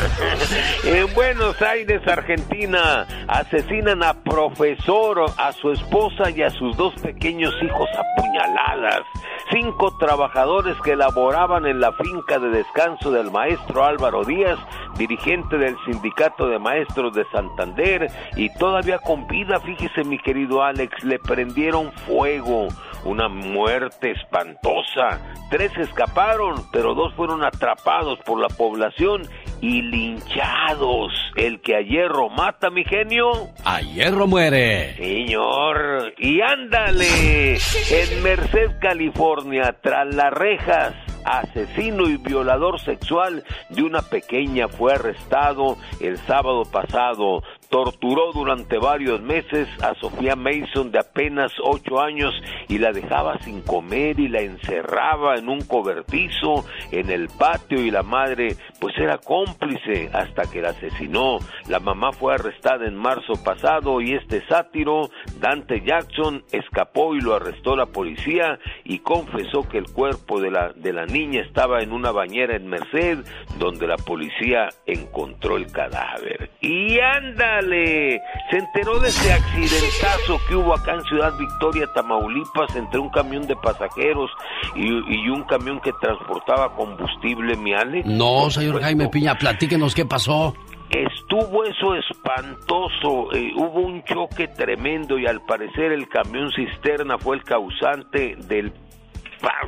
En 0.85 1.13
Buenos 1.15 1.61
Aires, 1.61 2.01
Argentina, 2.07 3.07
asesinan 3.29 4.03
a 4.03 4.15
profesor, 4.15 5.27
a 5.37 5.53
su 5.53 5.71
esposa 5.73 6.31
y 6.35 6.43
a 6.43 6.51
sus 6.51 6.77
dos 6.77 6.95
pequeños 7.03 7.55
hijos 7.63 7.89
apuñaladas. 7.93 9.03
Cinco 9.51 9.97
trabajadores 9.99 10.77
que 10.83 10.97
laboraban 10.97 11.67
en 11.67 11.81
la 11.81 11.93
finca 11.93 12.39
de 12.39 12.49
descanso 12.49 13.11
del 13.11 13.31
maestro 13.31 13.85
Álvaro 13.85 14.25
Díaz, 14.25 14.59
dirigente 14.97 15.58
del 15.59 15.77
sindicato 15.85 16.49
de 16.49 16.59
maestros 16.59 17.15
de 17.15 17.25
Santander, 17.33 18.11
y 18.37 18.53
todavía 18.55 18.99
con 18.99 19.27
vida, 19.27 19.61
fíjese 19.61 20.05
mi 20.05 20.19
querido 20.19 20.63
Alex, 20.63 21.05
le 21.05 21.19
prendieron 21.19 21.93
fuego 21.93 22.69
una 23.05 23.29
muerte 23.29 24.11
espantosa. 24.13 25.21
Tres 25.51 25.77
escaparon, 25.79 26.57
pero 26.73 26.95
dos 26.95 27.15
fueron 27.15 27.45
atrapados 27.45 28.19
por 28.21 28.41
la 28.41 28.49
población 28.49 29.23
y 29.61 29.83
linchados. 29.83 31.13
El 31.37 31.61
que 31.61 31.77
a 31.77 31.81
hierro 31.81 32.29
mata, 32.29 32.71
mi 32.71 32.85
genio. 32.85 33.31
A 33.65 33.81
hierro 33.81 34.27
muere. 34.27 34.95
Señor. 34.97 36.13
Y 36.19 36.41
ándale. 36.41 37.55
En 37.55 38.23
Merced, 38.23 38.79
California, 38.81 39.75
tras 39.81 40.15
las 40.15 40.33
rejas, 40.33 40.95
asesino 41.29 42.09
y 42.09 42.17
violador 42.17 42.81
sexual 42.81 43.45
de 43.69 43.83
una 43.83 44.03
pequeña 44.03 44.69
fue 44.69 44.95
arrestado 44.95 45.77
el 46.01 46.17
sábado 46.19 46.65
pasado 46.65 47.43
torturó 47.69 48.33
durante 48.33 48.79
varios 48.79 49.21
meses 49.21 49.69
a 49.83 49.95
Sofía 49.95 50.37
Mason 50.37 50.91
de 50.91 50.99
apenas 50.99 51.53
ocho 51.63 52.01
años 52.01 52.35
y 52.69 52.79
la 52.79 52.93
dejaba 52.93 53.39
sin 53.41 53.63
comer 53.63 54.19
y 54.21 54.29
la 54.29 54.41
encerraba 54.41 55.37
en 55.37 55.49
un 55.49 55.61
cobertizo 55.61 56.65
en 56.91 57.11
el 57.11 57.29
patio 57.29 57.81
y 57.81 57.91
la 57.91 58.03
madre 58.03 58.57
pues 58.81 58.97
era 58.99 59.19
cómplice 59.19 60.11
hasta 60.13 60.51
que 60.51 60.63
la 60.63 60.71
asesinó. 60.71 61.39
La 61.69 61.81
mamá 61.81 62.13
fue 62.13 62.35
arrestada 62.35 62.87
en 62.87 62.97
marzo 62.97 63.35
pasado 63.45 64.01
y 64.01 64.13
este 64.13 64.47
sátiro, 64.47 65.11
Dante 65.41 65.83
Jackson, 65.85 66.45
escapó 66.53 67.15
y 67.15 67.21
lo 67.21 67.35
arrestó 67.35 67.77
la 67.77 67.87
policía 67.87 68.59
y 68.85 69.01
confesó 69.01 69.69
que 69.69 69.79
el 69.79 69.93
cuerpo 69.93 70.41
de 70.41 70.51
la, 70.51 70.73
de 70.75 70.93
la 70.93 71.07
niña 71.07 71.43
estaba 71.43 71.83
en 71.83 71.93
una 71.93 72.13
bañera 72.13 72.57
en 72.57 72.69
Merced 72.69 73.19
donde 73.59 73.87
la 73.87 73.97
policía 73.97 74.69
encontró 74.87 75.57
el 75.57 75.71
cadáver. 75.71 76.51
Y 76.61 76.99
anda 77.01 77.58
se 77.61 78.59
enteró 78.59 78.99
de 79.01 79.09
ese 79.09 79.33
accidentazo 79.33 80.41
que 80.49 80.57
hubo 80.57 80.75
acá 80.75 80.95
en 80.95 81.03
Ciudad 81.05 81.33
Victoria, 81.39 81.87
Tamaulipas, 81.95 82.75
entre 82.77 82.99
un 82.99 83.11
camión 83.11 83.47
de 83.47 83.57
pasajeros 83.57 84.31
y, 84.75 85.29
un 85.29 85.43
camión 85.45 85.81
que 85.81 85.93
transportaba 86.01 86.75
combustible, 86.75 87.57
mi 87.57 87.75
Ale. 87.75 88.03
No, 88.05 88.51
señor 88.51 88.81
Jaime 88.81 89.09
Piña, 89.09 89.37
platíquenos 89.37 89.95
qué 89.95 90.07
pasó. 90.07 90.55
Estuvo 90.91 91.65
eso 91.65 91.95
espantoso, 91.95 93.33
eh, 93.35 93.53
hubo 93.55 93.81
un 93.81 94.03
choque 94.05 94.49
tremendo 94.49 95.19
y 95.19 95.27
al 95.27 95.45
parecer 95.45 95.93
el 95.93 96.09
camión 96.09 96.51
cisterna 96.53 97.19
fue 97.19 97.37
el 97.37 97.45
causante 97.45 98.37
del 98.37 98.73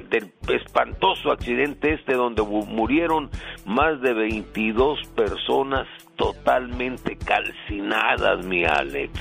del 0.08 0.32
espantoso 0.48 1.30
accidente 1.30 1.94
este 1.94 2.14
donde 2.14 2.42
murieron 2.42 3.30
más 3.64 4.00
de 4.00 4.12
22 4.12 4.98
personas 5.14 5.86
totalmente 6.16 7.16
calcinadas, 7.16 8.44
mi 8.44 8.64
Alex. 8.64 9.12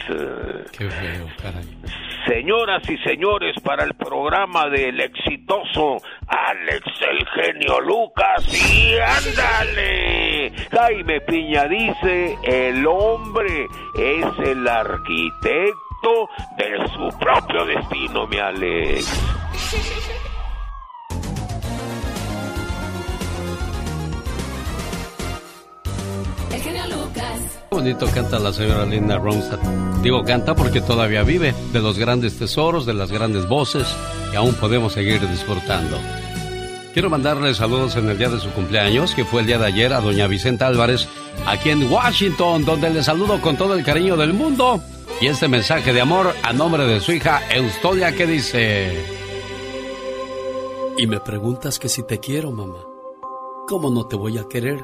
Qué 0.78 0.90
feo, 0.90 1.28
caray. 1.42 1.66
Señoras 2.28 2.84
y 2.90 2.98
señores, 2.98 3.56
para 3.64 3.86
el 3.86 3.94
programa 3.94 4.68
del 4.70 5.00
exitoso 5.00 5.98
Alex 6.28 6.84
el 7.10 7.26
genio 7.28 7.80
Lucas 7.80 8.46
y 8.50 8.98
ándale. 8.98 10.52
Jaime 10.72 11.22
Piña 11.22 11.66
dice, 11.66 12.38
el 12.44 12.86
hombre 12.86 13.66
es 13.98 14.26
el 14.46 14.68
arquitecto 14.68 16.30
de 16.58 16.88
su 16.90 17.18
propio 17.18 17.66
destino, 17.66 18.28
mi 18.28 18.38
Alex. 18.38 20.20
bonito 27.80 28.08
canta 28.14 28.38
la 28.40 28.52
señora 28.52 28.86
Linda 28.86 29.18
Ronstadt. 29.18 29.62
Digo 30.04 30.24
canta 30.26 30.54
porque 30.54 30.82
todavía 30.82 31.24
vive 31.24 31.56
de 31.72 31.80
los 31.80 31.98
grandes 31.98 32.38
tesoros, 32.38 32.86
de 32.86 32.94
las 32.94 33.10
grandes 33.10 33.48
voces 33.48 33.88
y 34.34 34.36
aún 34.36 34.54
podemos 34.56 34.92
seguir 34.92 35.26
disfrutando. 35.30 35.98
Quiero 36.94 37.10
mandarle 37.10 37.54
saludos 37.56 37.96
en 37.96 38.10
el 38.10 38.18
día 38.18 38.28
de 38.28 38.42
su 38.42 38.50
cumpleaños, 38.52 39.16
que 39.16 39.24
fue 39.24 39.42
el 39.42 39.48
día 39.48 39.58
de 39.58 39.68
ayer, 39.68 39.94
a 39.94 40.02
doña 40.02 40.28
Vicenta 40.28 40.68
Álvarez, 40.68 41.08
aquí 41.46 41.70
en 41.70 41.90
Washington, 41.90 42.66
donde 42.66 42.90
le 42.90 43.02
saludo 43.02 43.40
con 43.40 43.56
todo 43.56 43.76
el 43.76 43.86
cariño 43.86 44.18
del 44.18 44.34
mundo. 44.34 44.82
Y 45.22 45.28
este 45.28 45.48
mensaje 45.48 45.94
de 45.94 46.02
amor 46.02 46.36
a 46.44 46.52
nombre 46.52 46.86
de 46.86 47.00
su 47.00 47.14
hija 47.14 47.42
Eustolia 47.50 48.14
que 48.14 48.28
dice... 48.28 49.06
Y 50.98 51.08
me 51.08 51.22
preguntas 51.22 51.80
que 51.80 51.88
si 51.88 52.04
te 52.06 52.20
quiero, 52.20 52.52
mamá. 52.52 52.84
¿Cómo 53.70 53.90
no 53.90 54.06
te 54.06 54.18
voy 54.18 54.38
a 54.38 54.44
querer 54.50 54.84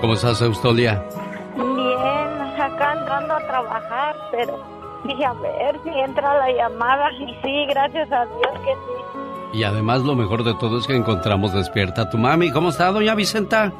¿Cómo 0.00 0.14
estás, 0.14 0.40
Eustolia? 0.42 1.02
acá 2.60 2.92
entrando 2.92 3.34
a 3.34 3.46
trabajar, 3.46 4.14
pero 4.30 4.62
dije 5.04 5.24
a 5.24 5.32
ver 5.32 5.80
si 5.82 5.90
entra 5.90 6.38
la 6.38 6.52
llamada 6.52 7.10
y 7.12 7.26
sí, 7.42 7.66
gracias 7.68 8.12
a 8.12 8.26
Dios 8.26 8.52
que 8.64 8.74
sí. 8.74 9.58
Y 9.58 9.64
además 9.64 10.02
lo 10.02 10.14
mejor 10.14 10.44
de 10.44 10.54
todo 10.54 10.78
es 10.78 10.86
que 10.86 10.94
encontramos 10.94 11.52
despierta 11.52 12.02
a 12.02 12.10
tu 12.10 12.18
mami. 12.18 12.50
¿Cómo 12.50 12.68
está, 12.68 12.92
doña 12.92 13.14
Vicenta? 13.14 13.72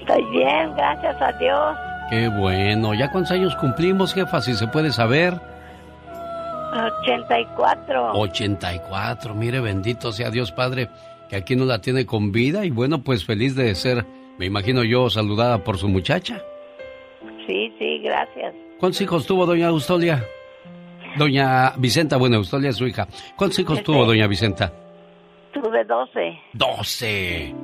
Estoy 0.00 0.24
bien, 0.30 0.74
gracias 0.76 1.20
a 1.20 1.32
Dios. 1.32 1.76
Qué 2.10 2.28
bueno. 2.28 2.94
¿Ya 2.94 3.10
cuántos 3.10 3.32
años 3.32 3.56
cumplimos, 3.56 4.12
jefa, 4.14 4.40
si 4.40 4.54
se 4.54 4.68
puede 4.68 4.92
saber? 4.92 5.40
84. 7.02 8.12
84. 8.12 9.34
Mire, 9.34 9.60
bendito 9.60 10.12
sea 10.12 10.30
Dios 10.30 10.52
Padre, 10.52 10.90
que 11.28 11.36
aquí 11.36 11.56
no 11.56 11.64
la 11.64 11.80
tiene 11.80 12.06
con 12.06 12.32
vida 12.32 12.64
y 12.64 12.70
bueno, 12.70 13.02
pues 13.02 13.24
feliz 13.24 13.56
de 13.56 13.74
ser, 13.74 14.04
me 14.38 14.46
imagino 14.46 14.84
yo, 14.84 15.10
saludada 15.10 15.62
por 15.62 15.78
su 15.78 15.88
muchacha. 15.88 16.42
Sí, 17.46 17.72
sí, 17.78 17.98
gracias. 17.98 18.54
¿Cuántos 18.78 19.00
hijos 19.00 19.26
tuvo 19.26 19.46
doña 19.46 19.68
Eustolia? 19.68 20.24
Doña 21.16 21.72
Vicenta, 21.76 22.16
bueno, 22.16 22.36
Eustolia 22.36 22.70
es 22.70 22.76
su 22.76 22.86
hija. 22.86 23.06
¿Cuántos 23.36 23.58
hijos 23.58 23.82
tuvo 23.82 24.00
este, 24.00 24.06
doña 24.08 24.26
Vicenta? 24.26 24.72
Tuve 25.52 25.84
doce. 25.84 26.38
Doce. 26.52 27.54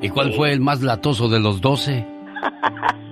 ¿Y 0.00 0.08
cuál 0.08 0.32
fue 0.34 0.52
el 0.52 0.60
más 0.60 0.82
latoso 0.82 1.28
de 1.28 1.40
los 1.40 1.60
doce? 1.60 2.06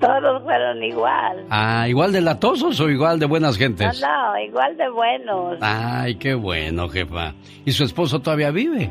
Todos 0.00 0.42
fueron 0.42 0.82
igual. 0.82 1.46
Ah, 1.50 1.88
¿igual 1.88 2.12
de 2.12 2.20
latosos 2.20 2.78
o 2.80 2.90
igual 2.90 3.20
de 3.20 3.26
buenas 3.26 3.56
gentes? 3.56 4.00
No, 4.00 4.32
no, 4.32 4.38
igual 4.38 4.76
de 4.76 4.90
buenos. 4.90 5.58
Ay, 5.60 6.16
qué 6.16 6.34
bueno, 6.34 6.88
jefa. 6.88 7.34
¿Y 7.64 7.70
su 7.70 7.84
esposo 7.84 8.20
todavía 8.20 8.50
vive? 8.50 8.90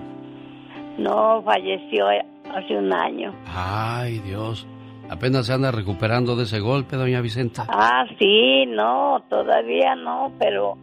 No, 0.98 1.42
falleció 1.44 2.10
hace 2.56 2.78
un 2.78 2.94
año. 2.94 3.34
Ay, 3.48 4.20
Dios. 4.20 4.68
Apenas 5.10 5.46
se 5.46 5.54
anda 5.54 5.72
recuperando 5.72 6.36
de 6.36 6.44
ese 6.44 6.60
golpe, 6.60 6.96
doña 6.96 7.20
Vicenta. 7.22 7.66
Ah, 7.68 8.06
sí, 8.18 8.66
no, 8.68 9.22
todavía 9.30 9.96
no, 9.96 10.32
pero 10.40 10.78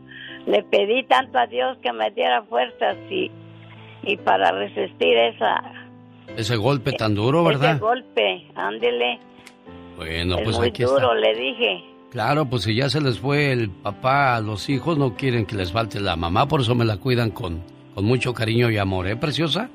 le 0.46 0.62
pedí 0.64 1.02
tanto 1.04 1.38
a 1.38 1.46
Dios 1.46 1.78
que 1.82 1.92
me 1.92 2.10
diera 2.10 2.42
fuerzas 2.42 2.96
y, 3.10 3.30
y 4.02 4.16
para 4.18 4.50
resistir 4.52 5.16
esa... 5.16 5.62
Ese 6.36 6.56
golpe 6.56 6.92
tan 6.92 7.14
duro, 7.14 7.42
¿verdad? 7.42 7.76
Ese 7.76 7.80
golpe, 7.80 8.46
ándele. 8.54 9.18
Bueno, 9.96 10.36
es 10.36 10.44
pues 10.44 10.58
muy 10.58 10.68
aquí 10.68 10.82
duro, 10.82 11.14
está. 11.14 11.14
le 11.14 11.34
dije. 11.34 11.84
Claro, 12.10 12.46
pues 12.46 12.62
si 12.64 12.74
ya 12.74 12.88
se 12.88 13.00
les 13.00 13.18
fue 13.18 13.50
el 13.52 13.70
papá 13.70 14.36
a 14.36 14.40
los 14.40 14.68
hijos, 14.68 14.98
no 14.98 15.14
quieren 15.14 15.46
que 15.46 15.56
les 15.56 15.72
falte 15.72 16.00
la 16.00 16.16
mamá, 16.16 16.46
por 16.46 16.60
eso 16.60 16.74
me 16.74 16.84
la 16.84 16.98
cuidan 16.98 17.30
con, 17.30 17.62
con 17.94 18.04
mucho 18.04 18.32
cariño 18.32 18.70
y 18.70 18.78
amor, 18.78 19.08
¿eh, 19.08 19.16
preciosa? 19.16 19.70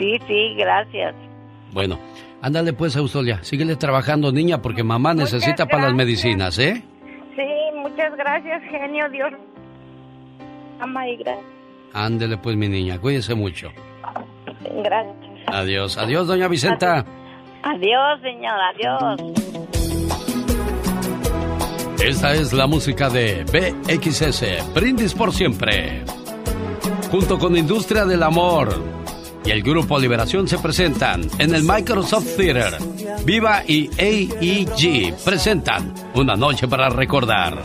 Sí, 0.00 0.18
sí, 0.26 0.54
gracias. 0.56 1.14
Bueno, 1.72 1.98
ándale 2.40 2.72
pues, 2.72 2.96
Eustolia, 2.96 3.40
síguele 3.42 3.76
trabajando, 3.76 4.32
niña, 4.32 4.62
porque 4.62 4.82
mamá 4.82 5.12
necesita 5.12 5.66
para 5.66 5.84
las 5.84 5.94
medicinas, 5.94 6.58
¿eh? 6.58 6.82
Sí, 7.36 7.76
muchas 7.76 8.16
gracias, 8.16 8.62
genio. 8.70 9.10
Dios 9.10 9.30
ama 10.80 11.06
y 11.06 11.16
gracias. 11.16 11.44
Ándele 11.92 12.38
pues, 12.38 12.56
mi 12.56 12.66
niña, 12.66 12.98
cuídese 12.98 13.34
mucho. 13.34 13.68
Gracias. 14.82 15.16
Adiós, 15.48 15.98
adiós, 15.98 16.26
doña 16.26 16.48
Vicenta. 16.48 17.04
Adiós, 17.62 18.20
señor, 18.22 18.58
adiós. 18.72 19.20
Esta 22.02 22.32
es 22.32 22.54
la 22.54 22.66
música 22.66 23.10
de 23.10 23.44
BXS, 23.44 24.72
Brindis 24.74 25.12
por 25.12 25.34
Siempre. 25.34 26.02
Junto 27.10 27.38
con 27.38 27.54
Industria 27.54 28.06
del 28.06 28.22
Amor 28.22 28.99
y 29.44 29.50
el 29.50 29.62
Grupo 29.62 29.98
Liberación 29.98 30.46
se 30.48 30.58
presentan 30.58 31.28
en 31.38 31.54
el 31.54 31.62
Microsoft 31.62 32.36
Theater. 32.36 32.78
Viva 33.24 33.62
y 33.66 33.90
AEG 33.98 35.14
presentan 35.24 35.94
Una 36.14 36.36
Noche 36.36 36.68
para 36.68 36.88
Recordar. 36.88 37.62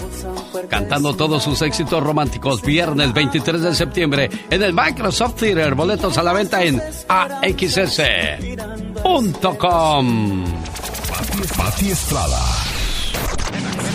Cantando 0.69 1.15
todos 1.15 1.43
sus 1.43 1.61
éxitos 1.61 2.01
románticos, 2.01 2.61
viernes 2.61 3.13
23 3.13 3.61
de 3.61 3.75
septiembre 3.75 4.29
en 4.49 4.63
el 4.63 4.73
Microsoft 4.73 5.35
Theater. 5.35 5.75
Boletos 5.75 6.17
a 6.17 6.23
la 6.23 6.33
venta 6.33 6.63
en 6.63 6.81
AXS.com. 7.07 7.65
Pati 11.57 11.91
Estrada. 11.91 12.41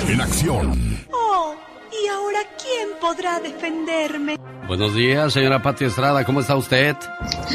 En 0.09 0.21
acción. 0.21 1.07
Oh, 1.13 1.55
¿y 2.03 2.09
ahora 2.09 2.41
quién 2.61 2.89
podrá 3.01 3.41
defenderme? 3.41 4.37
Buenos 4.67 4.95
días, 4.95 5.33
señora 5.33 5.61
Pati 5.61 5.85
Estrada, 5.87 6.25
¿cómo 6.25 6.41
está 6.41 6.55
usted? 6.55 6.95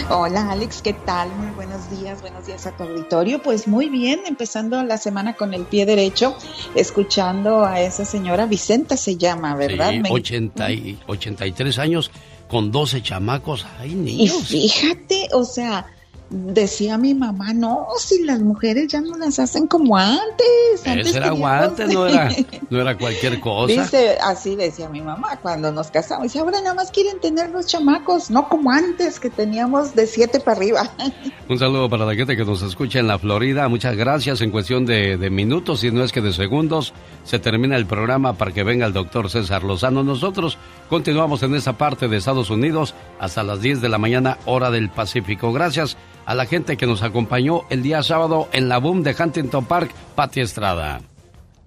Hola 0.09 0.51
Alex, 0.51 0.81
¿qué 0.81 0.91
tal? 0.93 1.29
Muy 1.35 1.51
buenos 1.51 1.89
días, 1.89 2.19
buenos 2.21 2.45
días 2.45 2.65
a 2.67 2.71
tu 2.75 2.83
auditorio. 2.83 3.41
Pues 3.41 3.67
muy 3.69 3.87
bien, 3.87 4.21
empezando 4.25 4.83
la 4.83 4.97
semana 4.97 5.33
con 5.35 5.53
el 5.53 5.63
pie 5.63 5.85
derecho, 5.85 6.35
escuchando 6.75 7.63
a 7.65 7.79
esa 7.79 8.03
señora 8.03 8.45
Vicenta 8.47 8.97
se 8.97 9.15
llama, 9.15 9.55
¿verdad? 9.55 9.91
Sí, 9.91 9.99
Me- 9.99 10.11
80 10.11 10.71
y 10.71 10.99
83 11.07 11.79
años 11.79 12.11
con 12.49 12.69
12 12.71 13.01
chamacos. 13.01 13.65
Ay, 13.79 13.91
Y 13.91 13.95
niños. 13.95 14.43
fíjate, 14.47 15.29
o 15.31 15.45
sea, 15.45 15.87
decía 16.29 16.97
mi 16.97 17.13
mamá, 17.13 17.53
no, 17.53 17.87
si 17.99 18.23
las 18.23 18.39
mujeres 18.39 18.87
ya 18.87 19.01
no 19.01 19.17
las 19.17 19.37
hacen 19.39 19.67
como 19.67 19.95
antes. 19.95 20.85
antes 20.85 21.15
era 21.15 21.31
guante, 21.31 21.85
no 21.87 22.07
era, 22.07 22.29
no 22.69 22.81
era 22.81 22.97
cualquier 22.97 23.39
cosa. 23.39 23.83
Dice, 23.83 24.17
así 24.21 24.55
decía 24.55 24.89
mi 24.89 25.01
mamá 25.01 25.37
cuando 25.41 25.71
nos 25.71 25.91
casamos. 25.91 26.23
Dice, 26.23 26.39
ahora 26.39 26.61
nada 26.61 26.73
más 26.73 26.91
quieren 26.91 27.19
tener 27.19 27.51
los 27.51 27.67
chamacos, 27.67 28.31
no 28.31 28.49
como 28.49 28.71
antes 28.71 29.19
que 29.19 29.29
teníamos 29.29 29.93
de 29.95 30.07
siete 30.07 30.39
para 30.39 30.57
arriba. 30.57 30.89
Un 31.49 31.59
saludo 31.59 31.89
para 31.89 32.05
la 32.05 32.15
gente 32.15 32.35
que 32.35 32.43
nos 32.43 32.61
escucha 32.63 32.99
en 32.99 33.07
la 33.07 33.19
Florida. 33.19 33.67
Muchas 33.67 33.95
gracias. 33.95 34.41
En 34.41 34.49
cuestión 34.49 34.85
de, 34.85 35.17
de 35.17 35.29
minutos, 35.29 35.81
si 35.81 35.91
no 35.91 36.03
es 36.03 36.11
que 36.11 36.21
de 36.21 36.33
segundos, 36.33 36.93
se 37.23 37.37
termina 37.37 37.75
el 37.75 37.85
programa 37.85 38.33
para 38.33 38.51
que 38.51 38.63
venga 38.63 38.87
el 38.87 38.93
doctor 38.93 39.29
César 39.29 39.63
Lozano. 39.63 40.03
Nosotros 40.03 40.57
continuamos 40.89 41.43
en 41.43 41.53
esa 41.53 41.73
parte 41.73 42.07
de 42.07 42.17
Estados 42.17 42.49
Unidos 42.49 42.95
hasta 43.19 43.43
las 43.43 43.61
10 43.61 43.81
de 43.81 43.89
la 43.89 43.99
mañana, 43.99 44.39
hora 44.45 44.71
del 44.71 44.89
Pacífico. 44.89 45.53
Gracias 45.53 45.97
a 46.25 46.35
la 46.35 46.45
gente 46.45 46.77
que 46.77 46.85
nos 46.87 47.03
acompañó 47.03 47.63
el 47.69 47.83
día 47.83 48.01
sábado 48.03 48.47
en 48.51 48.69
la 48.69 48.77
boom 48.79 49.03
de 49.03 49.15
Huntington 49.17 49.65
Park, 49.65 49.91
Pati 50.15 50.41
Estrada. 50.41 51.01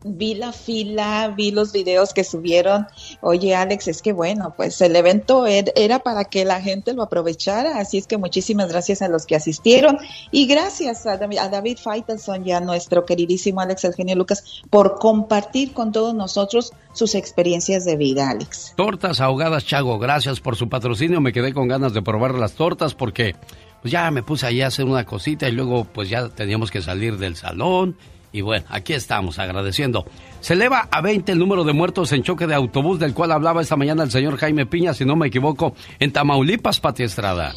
Vi 0.05 0.37
la 0.37 0.53
fila, 0.53 1.35
vi 1.37 1.51
los 1.51 1.73
videos 1.73 2.15
que 2.15 2.23
subieron. 2.23 2.87
Oye, 3.21 3.57
Alex, 3.57 3.89
es 3.89 4.01
que 4.01 4.13
bueno, 4.13 4.55
pues 4.57 4.81
el 4.81 4.95
evento 4.95 5.45
er- 5.49 5.73
era 5.75 5.99
para 5.99 6.25
que 6.25 6.45
la 6.45 6.61
gente 6.63 6.93
lo 6.95 7.03
aprovechara, 7.03 7.79
así 7.81 7.99
es 7.99 8.07
que 8.07 8.17
muchísimas 8.17 8.69
gracias 8.71 9.03
a 9.03 9.09
los 9.09 9.27
que 9.27 9.35
asistieron 9.35 9.99
y 10.31 10.47
gracias 10.47 11.05
a 11.07 11.17
David, 11.17 11.39
a 11.39 11.49
David 11.49 11.79
Faitelson 11.83 12.47
y 12.47 12.53
a 12.53 12.61
nuestro 12.61 13.05
queridísimo 13.05 13.61
Alex 13.61 13.85
Eugenio 13.87 14.15
Lucas 14.15 14.63
por 14.71 15.01
compartir 15.01 15.73
con 15.73 15.91
todos 15.91 16.15
nosotros 16.15 16.73
sus 16.93 17.17
experiencias 17.17 17.85
de 17.85 17.97
vida, 17.97 18.31
Alex. 18.31 18.75
Tortas 18.77 19.21
ahogadas 19.21 19.67
Chago, 19.67 19.99
gracias 19.99 20.39
por 20.39 20.55
su 20.55 20.69
patrocinio. 20.69 21.21
Me 21.21 21.33
quedé 21.33 21.53
con 21.53 21.67
ganas 21.67 21.93
de 21.93 22.03
probar 22.03 22.35
las 22.35 22.53
tortas 22.53 22.95
porque 22.95 23.35
pues 23.83 23.93
ya 23.93 24.11
me 24.11 24.23
puse 24.23 24.47
allí 24.47 24.63
a 24.63 24.69
hacer 24.69 24.85
una 24.85 25.05
cosita 25.05 25.49
y 25.49 25.53
luego 25.53 25.85
pues 25.85 26.09
ya 26.09 26.29
teníamos 26.29 26.71
que 26.71 26.83
salir 26.83 27.19
del 27.19 27.37
salón. 27.37 27.97
Y 28.31 28.43
bueno, 28.43 28.67
aquí 28.69 28.93
estamos 28.93 29.39
agradeciendo. 29.39 30.05
Se 30.41 30.53
eleva 30.53 30.89
a 30.91 31.01
20 31.01 31.33
el 31.33 31.39
número 31.39 31.65
de 31.65 31.73
muertos 31.73 32.13
en 32.13 32.23
choque 32.23 32.47
de 32.47 32.55
autobús 32.55 32.99
del 32.99 33.15
cual 33.15 33.33
hablaba 33.33 33.63
esta 33.63 33.77
mañana 33.77 34.03
el 34.03 34.11
señor 34.11 34.37
Jaime 34.37 34.67
Piña, 34.67 34.93
si 34.93 35.05
no 35.05 35.17
me 35.17 35.29
equivoco, 35.29 35.75
en 35.99 36.13
Tamaulipas, 36.13 36.81
Pati 36.81 37.05
Estrada. 37.05 37.55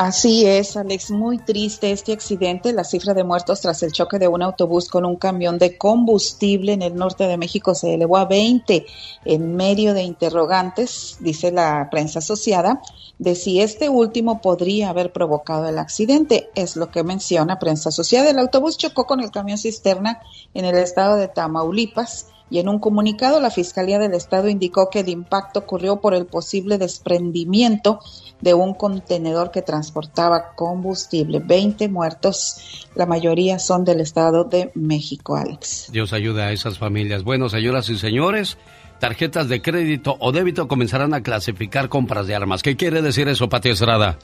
Así 0.00 0.46
es, 0.46 0.76
Alex, 0.76 1.10
muy 1.10 1.38
triste 1.38 1.90
este 1.90 2.12
accidente. 2.12 2.72
La 2.72 2.84
cifra 2.84 3.14
de 3.14 3.24
muertos 3.24 3.62
tras 3.62 3.82
el 3.82 3.90
choque 3.90 4.20
de 4.20 4.28
un 4.28 4.42
autobús 4.42 4.88
con 4.88 5.04
un 5.04 5.16
camión 5.16 5.58
de 5.58 5.76
combustible 5.76 6.72
en 6.72 6.82
el 6.82 6.94
norte 6.94 7.26
de 7.26 7.36
México 7.36 7.74
se 7.74 7.94
elevó 7.94 8.16
a 8.16 8.24
20 8.24 8.86
en 9.24 9.56
medio 9.56 9.94
de 9.94 10.04
interrogantes, 10.04 11.16
dice 11.18 11.50
la 11.50 11.88
prensa 11.90 12.20
asociada, 12.20 12.80
de 13.18 13.34
si 13.34 13.60
este 13.60 13.88
último 13.88 14.40
podría 14.40 14.90
haber 14.90 15.12
provocado 15.12 15.68
el 15.68 15.80
accidente. 15.80 16.48
Es 16.54 16.76
lo 16.76 16.92
que 16.92 17.02
menciona 17.02 17.58
prensa 17.58 17.88
asociada. 17.88 18.30
El 18.30 18.38
autobús 18.38 18.78
chocó 18.78 19.04
con 19.04 19.18
el 19.18 19.32
camión 19.32 19.58
cisterna 19.58 20.20
en 20.54 20.64
el 20.64 20.76
estado 20.76 21.16
de 21.16 21.26
Tamaulipas. 21.26 22.28
Y 22.50 22.58
en 22.58 22.68
un 22.68 22.78
comunicado, 22.78 23.40
la 23.40 23.50
Fiscalía 23.50 23.98
del 23.98 24.14
Estado 24.14 24.48
indicó 24.48 24.88
que 24.90 25.00
el 25.00 25.08
impacto 25.08 25.60
ocurrió 25.60 26.00
por 26.00 26.14
el 26.14 26.26
posible 26.26 26.78
desprendimiento 26.78 28.00
de 28.40 28.54
un 28.54 28.74
contenedor 28.74 29.50
que 29.50 29.62
transportaba 29.62 30.54
combustible. 30.54 31.40
20 31.40 31.88
muertos, 31.88 32.88
la 32.94 33.06
mayoría 33.06 33.58
son 33.58 33.84
del 33.84 34.00
Estado 34.00 34.44
de 34.44 34.70
México, 34.74 35.36
Alex. 35.36 35.88
Dios 35.92 36.12
ayude 36.12 36.42
a 36.42 36.52
esas 36.52 36.78
familias. 36.78 37.24
Bueno, 37.24 37.48
señoras 37.48 37.88
y 37.90 37.98
señores, 37.98 38.56
tarjetas 38.98 39.48
de 39.48 39.62
crédito 39.62 40.16
o 40.20 40.32
débito 40.32 40.68
comenzarán 40.68 41.14
a 41.14 41.22
clasificar 41.22 41.88
compras 41.88 42.26
de 42.26 42.34
armas. 42.34 42.62
¿Qué 42.62 42.76
quiere 42.76 43.02
decir 43.02 43.28
eso, 43.28 43.48
Pati 43.48 43.70
Estrada? 43.70 44.18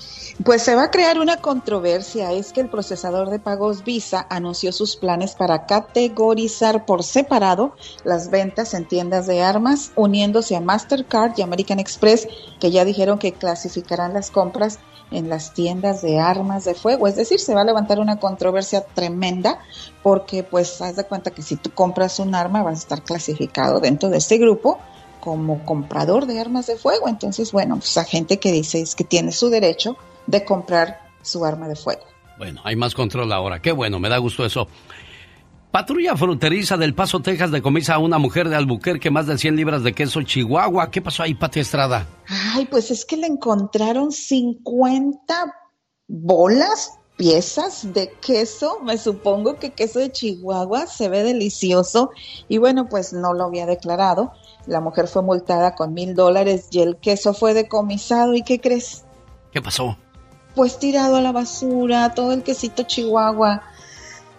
Pues 0.45 0.63
se 0.63 0.75
va 0.75 0.85
a 0.85 0.91
crear 0.91 1.19
una 1.19 1.37
controversia. 1.39 2.33
Es 2.33 2.53
que 2.53 2.61
el 2.61 2.69
procesador 2.69 3.31
de 3.31 3.39
pagos 3.39 3.85
Visa 3.85 4.27
anunció 4.31 4.73
sus 4.73 4.97
planes 4.97 5.35
para 5.35 5.67
categorizar 5.67 6.85
por 6.87 7.03
separado 7.03 7.77
las 8.05 8.31
ventas 8.31 8.75
en 8.75 8.87
tiendas 8.87 9.27
de 9.27 9.43
armas, 9.43 9.93
uniéndose 9.95 10.57
a 10.57 10.61
Mastercard 10.61 11.33
y 11.37 11.43
American 11.43 11.79
Express, 11.79 12.29
que 12.61 12.71
ya 12.71 12.85
dijeron 12.85 13.19
que 13.19 13.33
clasificarán 13.33 14.15
las 14.15 14.31
compras 14.31 14.79
en 15.11 15.29
las 15.29 15.55
tiendas 15.55 16.03
de 16.03 16.19
armas 16.19 16.65
de 16.65 16.75
fuego. 16.75 17.07
Es 17.07 17.17
decir, 17.17 17.41
se 17.41 17.55
va 17.55 17.63
a 17.63 17.65
levantar 17.65 18.01
una 18.01 18.19
controversia 18.19 18.85
tremenda 18.85 19.59
porque 20.03 20.43
pues 20.43 20.81
haz 20.83 20.97
de 20.97 21.05
cuenta 21.05 21.31
que 21.31 21.43
si 21.43 21.57
tú 21.57 21.71
compras 21.71 22.19
un 22.19 22.35
arma 22.35 22.63
vas 22.63 22.77
a 22.77 22.83
estar 22.83 23.03
clasificado 23.03 23.81
dentro 23.81 24.09
de 24.09 24.19
este 24.19 24.39
grupo 24.39 24.79
como 25.21 25.65
comprador 25.65 26.27
de 26.27 26.41
armas 26.41 26.67
de 26.67 26.77
fuego. 26.77 27.09
Entonces, 27.09 27.53
bueno, 27.53 27.77
pues 27.77 27.97
a 27.97 28.05
gente 28.05 28.39
que 28.39 28.53
dice 28.53 28.81
es 28.81 28.95
que 28.95 29.05
tiene 29.05 29.33
su 29.33 29.49
derecho 29.49 29.97
de 30.27 30.45
comprar 30.45 31.01
su 31.23 31.45
arma 31.45 31.69
de 31.69 31.77
fuego. 31.77 32.03
Bueno, 32.37 32.61
hay 32.65 32.77
más 32.77 32.95
control 32.95 33.33
ahora. 33.33 33.61
Qué 33.61 33.73
bueno, 33.73 33.99
me 33.99 34.09
da 34.09 34.19
gusto 34.19 34.45
eso. 34.45 34.69
Patrulla 35.75 36.17
fronteriza 36.17 36.77
del 36.77 36.95
Paso, 36.95 37.19
Texas, 37.19 37.51
decomisa 37.51 37.95
a 37.95 37.99
una 37.99 38.19
mujer 38.19 38.49
de 38.49 38.55
Albuquerque 38.55 39.11
más 39.11 39.27
de 39.27 39.37
100 39.37 39.57
libras 39.57 39.83
de 39.83 39.93
queso 39.93 40.23
Chihuahua. 40.23 40.89
¿Qué 40.93 41.03
pasó 41.03 41.25
ahí, 41.25 41.35
Pati 41.35 41.59
Estrada? 41.59 42.07
Ay, 42.55 42.67
pues 42.67 42.93
es 42.93 43.05
que 43.05 43.17
le 43.17 43.27
encontraron 43.27 44.13
50 44.13 45.53
bolas, 46.07 46.93
piezas 47.17 47.93
de 47.93 48.13
queso. 48.25 48.79
Me 48.85 48.97
supongo 48.99 49.57
que 49.57 49.73
queso 49.73 49.99
de 49.99 50.13
Chihuahua 50.13 50.87
se 50.87 51.09
ve 51.09 51.25
delicioso. 51.25 52.11
Y 52.49 52.59
bueno, 52.59 52.89
pues 52.89 53.13
no 53.13 53.35
lo 53.35 53.43
había 53.43 53.67
declarado. 53.67 54.31
La 54.67 54.81
mujer 54.81 55.09
fue 55.09 55.23
multada 55.23 55.75
con 55.75 55.93
mil 55.93 56.15
dólares 56.15 56.69
y 56.71 56.83
el 56.83 56.99
queso 56.99 57.35
fue 57.35 57.53
decomisado. 57.53 58.37
¿Y 58.37 58.43
qué 58.43 58.61
crees? 58.61 59.05
¿Qué 59.51 59.61
pasó? 59.61 59.99
Pues 60.55 60.79
tirado 60.79 61.17
a 61.17 61.21
la 61.21 61.33
basura, 61.33 62.15
todo 62.15 62.33
el 62.33 62.45
quesito 62.45 62.85
Chihuahua. 62.85 63.74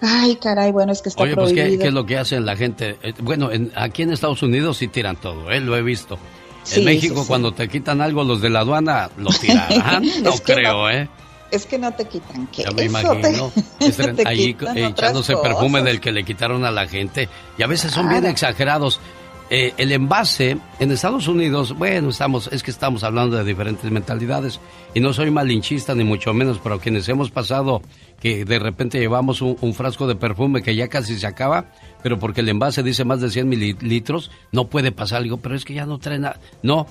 Ay, 0.07 0.35
caray, 0.37 0.71
bueno, 0.71 0.91
es 0.91 1.01
que 1.01 1.09
está 1.09 1.23
Oye, 1.23 1.35
pues 1.35 1.53
¿qué, 1.53 1.77
qué 1.77 1.87
es 1.87 1.93
lo 1.93 2.05
que 2.05 2.17
hacen 2.17 2.45
la 2.45 2.55
gente? 2.55 2.97
Eh, 3.01 3.13
bueno, 3.21 3.51
en- 3.51 3.71
aquí 3.75 4.03
en 4.03 4.11
Estados 4.11 4.43
Unidos 4.43 4.77
sí 4.77 4.87
tiran 4.87 5.15
todo, 5.15 5.51
¿eh? 5.51 5.59
Lo 5.59 5.75
he 5.75 5.81
visto. 5.81 6.17
Sí, 6.63 6.79
en 6.79 6.85
México 6.85 7.15
sí, 7.15 7.21
sí. 7.21 7.27
cuando 7.27 7.51
te 7.53 7.67
quitan 7.67 8.01
algo 8.01 8.23
los 8.23 8.41
de 8.41 8.49
la 8.49 8.59
aduana, 8.61 9.09
lo 9.17 9.29
tirarán. 9.41 10.03
no 10.23 10.31
creo, 10.43 10.73
no- 10.73 10.89
¿eh? 10.89 11.09
Es 11.51 11.65
que 11.67 11.77
no 11.77 11.91
te 11.93 12.05
quitan 12.05 12.47
que 12.47 12.63
Ya 12.63 12.71
me 12.71 12.83
imagino. 12.85 13.51
Están 13.79 14.17
ahí 14.25 14.55
eh, 14.75 14.87
echándose 14.89 15.37
perfume 15.37 15.83
del 15.83 16.01
que 16.01 16.11
le 16.11 16.23
quitaron 16.23 16.65
a 16.65 16.71
la 16.71 16.87
gente. 16.87 17.29
Y 17.57 17.63
a 17.63 17.67
veces 17.67 17.91
son 17.91 18.09
bien 18.09 18.25
exagerados. 18.25 18.99
Eh, 19.51 19.73
el 19.77 19.91
envase 19.91 20.57
en 20.79 20.91
Estados 20.91 21.27
Unidos, 21.27 21.77
bueno, 21.77 22.09
estamos, 22.09 22.47
es 22.51 22.63
que 22.63 22.71
estamos 22.71 23.03
hablando 23.03 23.37
de 23.37 23.43
diferentes 23.43 23.91
mentalidades 23.91 24.59
y 24.95 24.99
no 24.99 25.13
soy 25.13 25.29
malinchista 25.29 25.93
ni 25.93 26.03
mucho 26.03 26.33
menos, 26.33 26.59
pero 26.63 26.79
quienes 26.79 27.07
hemos 27.09 27.29
pasado 27.29 27.83
que 28.19 28.43
de 28.43 28.57
repente 28.57 28.97
llevamos 28.99 29.43
un, 29.43 29.55
un 29.61 29.73
frasco 29.75 30.07
de 30.07 30.15
perfume 30.15 30.63
que 30.63 30.75
ya 30.75 30.87
casi 30.87 31.19
se 31.19 31.27
acaba, 31.27 31.65
pero 32.01 32.17
porque 32.17 32.41
el 32.41 32.49
envase 32.49 32.81
dice 32.81 33.05
más 33.05 33.21
de 33.21 33.29
100 33.29 33.47
mililitros, 33.47 34.31
no 34.51 34.65
puede 34.67 34.91
pasar. 34.91 35.21
Digo, 35.21 35.37
pero 35.37 35.53
es 35.55 35.63
que 35.63 35.75
ya 35.75 35.85
no 35.85 35.99
trae 35.99 36.17
nada. 36.17 36.39
No, 36.63 36.87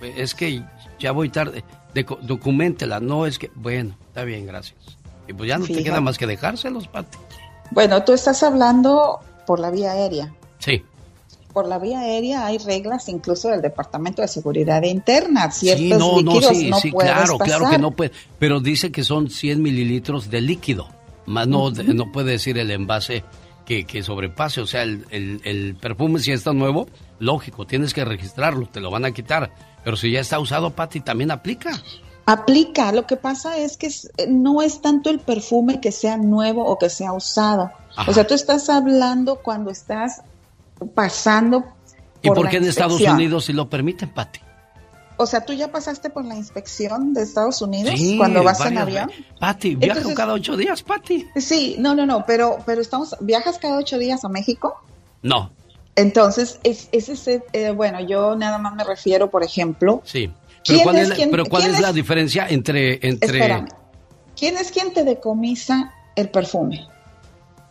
es 0.00 0.34
que 0.36 0.62
ya 1.00 1.10
voy 1.10 1.30
tarde. 1.30 1.64
Docu- 1.94 2.20
documentela, 2.20 3.00
no 3.00 3.26
es 3.26 3.40
que, 3.40 3.50
bueno, 3.56 3.96
está 4.06 4.22
bien, 4.22 4.46
gracias. 4.46 4.76
Y 5.26 5.32
pues 5.32 5.48
ya 5.48 5.58
no 5.58 5.66
te 5.66 5.82
queda 5.82 6.00
más 6.00 6.16
que 6.16 6.28
dejárselos, 6.28 6.86
Pati. 6.86 7.18
Bueno, 7.72 8.04
tú 8.04 8.12
estás 8.12 8.42
hablando 8.44 9.18
por 9.46 9.58
la 9.58 9.70
vía 9.70 9.92
aérea. 9.92 10.32
Sí. 10.60 10.84
Por 11.52 11.66
la 11.66 11.78
vía 11.78 12.00
aérea 12.00 12.46
hay 12.46 12.58
reglas 12.58 13.08
incluso 13.08 13.48
del 13.48 13.62
Departamento 13.62 14.22
de 14.22 14.28
Seguridad 14.28 14.82
Interna. 14.82 15.50
Ciertos 15.50 15.82
Sí, 15.82 15.88
no, 15.90 16.20
no, 16.22 16.32
líquidos 16.34 16.56
sí, 16.56 16.70
no 16.70 16.78
sí, 16.80 16.90
puedes 16.90 17.10
claro, 17.12 17.38
claro 17.38 17.70
que 17.70 17.78
no 17.78 17.90
puede. 17.92 18.12
Pero 18.38 18.60
dice 18.60 18.92
que 18.92 19.02
son 19.04 19.30
100 19.30 19.62
mililitros 19.62 20.30
de 20.30 20.40
líquido. 20.40 20.88
Más 21.26 21.46
no, 21.48 21.70
no 21.70 22.12
puede 22.12 22.32
decir 22.32 22.56
el 22.58 22.70
envase 22.70 23.24
que, 23.66 23.84
que 23.84 24.02
sobrepase. 24.02 24.60
O 24.60 24.66
sea, 24.66 24.82
el, 24.82 25.04
el- 25.10 25.40
el 25.44 25.74
perfume 25.76 26.20
si 26.20 26.32
está 26.32 26.52
nuevo, 26.52 26.86
lógico, 27.18 27.66
tienes 27.66 27.92
que 27.94 28.04
registrarlo, 28.04 28.66
te 28.68 28.80
lo 28.80 28.90
van 28.90 29.04
a 29.04 29.10
quitar. 29.12 29.50
Pero 29.84 29.96
si 29.96 30.10
ya 30.10 30.20
está 30.20 30.38
usado, 30.38 30.70
Pati, 30.70 31.00
también 31.00 31.30
aplica. 31.30 31.72
Aplica, 32.26 32.92
lo 32.92 33.06
que 33.06 33.16
pasa 33.16 33.56
es 33.56 33.76
que 33.78 33.86
es- 33.86 34.10
no 34.28 34.60
es 34.60 34.82
tanto 34.82 35.08
el 35.08 35.18
perfume 35.18 35.80
que 35.80 35.92
sea 35.92 36.18
nuevo 36.18 36.64
o 36.66 36.78
que 36.78 36.90
sea 36.90 37.12
usado. 37.14 37.70
Ajá. 37.96 38.10
O 38.10 38.14
sea, 38.14 38.26
tú 38.26 38.34
estás 38.34 38.68
hablando 38.68 39.36
cuando 39.36 39.70
estás 39.70 40.20
pasando 40.94 41.64
¿Y 42.22 42.28
por 42.30 42.48
qué 42.48 42.56
en 42.56 42.64
Estados. 42.64 43.00
Unidos 43.00 43.44
sí 43.46 43.52
lo 43.52 43.68
permiten, 43.70 44.08
Pati? 44.10 44.40
O 45.20 45.26
sea, 45.26 45.44
tú 45.44 45.52
ya 45.52 45.68
pasaste 45.68 46.10
por 46.10 46.24
la 46.24 46.36
inspección 46.36 47.12
de 47.12 47.22
Estados 47.22 47.60
Unidos 47.62 47.94
Sí, 47.98 48.16
cuando 48.16 48.42
vas 48.44 48.60
en 48.64 48.78
avión. 48.78 49.10
Pati, 49.40 49.74
viajo 49.74 49.98
Entonces- 49.98 50.16
cada 50.16 50.32
ocho 50.32 50.56
días, 50.56 50.82
Pati. 50.82 51.26
Sí, 51.36 51.76
no, 51.78 51.94
no, 51.94 52.06
no, 52.06 52.24
pero, 52.24 52.58
pero 52.66 52.80
estamos, 52.80 53.16
¿viajas 53.20 53.58
cada 53.58 53.78
ocho 53.78 53.98
días 53.98 54.24
a 54.24 54.28
México? 54.28 54.80
No, 55.22 55.50
Entonces, 55.96 56.60
es, 56.62 56.88
ese 56.92 57.12
es, 57.14 57.28
eh, 57.52 57.72
bueno, 57.72 58.00
yo 58.00 58.36
nada 58.36 58.58
más 58.58 58.72
me 58.76 58.84
refiero, 58.84 59.30
por 59.30 59.42
ejemplo, 59.42 60.00
sí. 60.04 60.30
¿Quién 60.62 60.78
Pero 60.78 60.82
¿cuál 60.84 60.96
es 60.96 61.02
es, 61.02 61.08
la- 61.08 61.14
quién- 61.16 61.30
pero 61.32 61.44
cuál 61.46 61.62
quién 61.62 61.74
es 61.74 61.80
la 61.80 61.88
es? 61.88 61.94
diferencia 61.96 62.46
entre, 62.48 62.94
entre 63.06 63.26
espérame, 63.38 63.68
¿quién 64.38 64.56
es 64.56 64.70
quien 64.70 64.92
te 64.92 65.02
decomisa 65.02 65.92
el 66.14 66.28
perfume? 66.30 66.86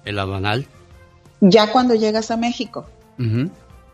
el 0.03 0.19
aduanal? 0.19 0.65
Ya 1.39 1.71
cuando 1.71 1.95
llegas 1.95 2.29
a 2.31 2.35
México, 2.37 2.85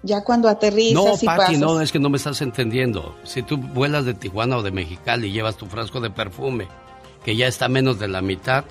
Ya 0.03 0.24
cuando 0.24 0.49
aterrizas 0.49 0.93
No, 0.93 1.13
y 1.21 1.26
Pati, 1.26 1.38
pasas. 1.53 1.59
no, 1.59 1.80
es 1.82 1.91
que 1.91 1.99
no 1.99 2.09
me 2.09 2.17
estás 2.17 2.41
entendiendo. 2.41 3.15
Si 3.24 3.41
tú 3.41 3.57
vuelas 3.57 4.03
de 4.05 4.13
Tijuana 4.13 4.57
o 4.57 4.61
de 4.63 4.71
Mexicali 4.71 5.28
y 5.28 5.32
llevas 5.32 5.55
tu 5.55 5.65
frasco 5.67 6.01
de 6.01 6.09
perfume, 6.09 6.67
que 7.24 7.36
ya 7.38 7.47
está 7.47 7.69
menos 7.69 7.99
de 7.99 8.09
la 8.09 8.21
mitad, 8.21 8.65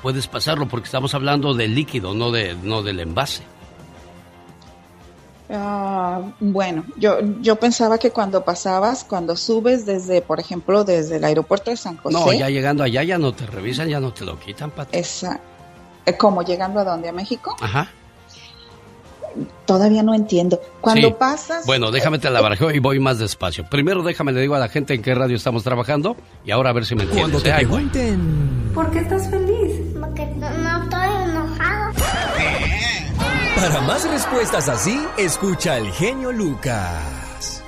puedes 0.00 0.28
pasarlo 0.28 0.68
porque 0.68 0.84
estamos 0.86 1.12
hablando 1.14 1.54
del 1.54 1.74
líquido, 1.74 2.14
no, 2.14 2.30
de, 2.30 2.54
no 2.62 2.82
del 2.82 3.00
envase. 3.00 3.42
Ah, 5.50 6.22
bueno, 6.40 6.84
yo, 6.96 7.18
yo 7.42 7.56
pensaba 7.56 7.98
que 7.98 8.10
cuando 8.10 8.44
pasabas, 8.44 9.04
cuando 9.04 9.36
subes 9.36 9.84
desde, 9.84 10.22
por 10.22 10.40
ejemplo, 10.40 10.84
desde 10.84 11.16
el 11.16 11.24
aeropuerto 11.24 11.70
de 11.70 11.76
San 11.76 11.96
José, 11.98 12.16
No, 12.16 12.32
ya 12.32 12.48
llegando 12.48 12.82
allá 12.82 13.02
ya 13.02 13.18
no 13.18 13.32
te 13.34 13.44
revisan, 13.46 13.88
ya 13.88 14.00
no 14.00 14.12
te 14.12 14.24
lo 14.24 14.38
quitan, 14.40 14.70
Pati. 14.70 14.96
esa, 14.96 15.40
eh, 16.06 16.16
como 16.16 16.42
llegando 16.42 16.80
a 16.80 16.84
donde, 16.84 17.10
a 17.10 17.12
México, 17.12 17.54
Ajá. 17.60 17.90
Todavía 19.66 20.02
no 20.02 20.14
entiendo. 20.14 20.60
Cuando 20.80 21.08
Sí. 21.08 21.14
pasas, 21.18 21.66
Bueno, 21.66 21.90
déjame 21.90 22.18
te 22.18 22.30
la 22.30 22.40
barajeo 22.40 22.70
y 22.70 22.78
voy 22.78 22.98
más 23.00 23.18
despacio. 23.18 23.64
Primero 23.70 24.02
déjame 24.02 24.32
le 24.32 24.40
digo 24.40 24.54
a 24.54 24.58
la 24.58 24.68
gente 24.68 24.94
en 24.94 25.02
qué 25.02 25.14
radio 25.14 25.36
estamos 25.36 25.62
trabajando 25.64 26.16
y 26.44 26.50
ahora 26.50 26.70
a 26.70 26.72
ver 26.72 26.84
si 26.86 26.94
me 26.94 27.02
entiendes. 27.04 27.42
Cuando 27.42 27.42
te 27.42 27.50
¿eh? 27.50 27.54
Pregunten 27.66 28.70
¿Por 28.74 28.90
qué 28.90 28.98
estás 29.00 29.28
feliz? 29.30 29.80
Porque 30.00 30.26
no, 30.36 30.50
no 30.50 30.82
estoy 30.84 31.08
enojado. 31.30 31.92
para 33.56 33.80
más 33.82 34.08
respuestas 34.10 34.68
así, 34.68 35.00
escucha 35.16 35.74
al 35.74 35.90
genio 35.92 36.32
Lucas. 36.32 37.62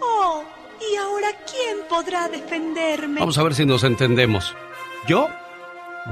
Oh, 0.00 0.42
¿y 0.80 0.96
ahora 0.96 1.28
quién 1.50 1.78
podrá 1.88 2.28
defenderme? 2.28 3.20
Vamos 3.20 3.38
a 3.38 3.42
ver 3.42 3.54
si 3.54 3.64
nos 3.64 3.84
entendemos. 3.84 4.54
Yo 5.08 5.28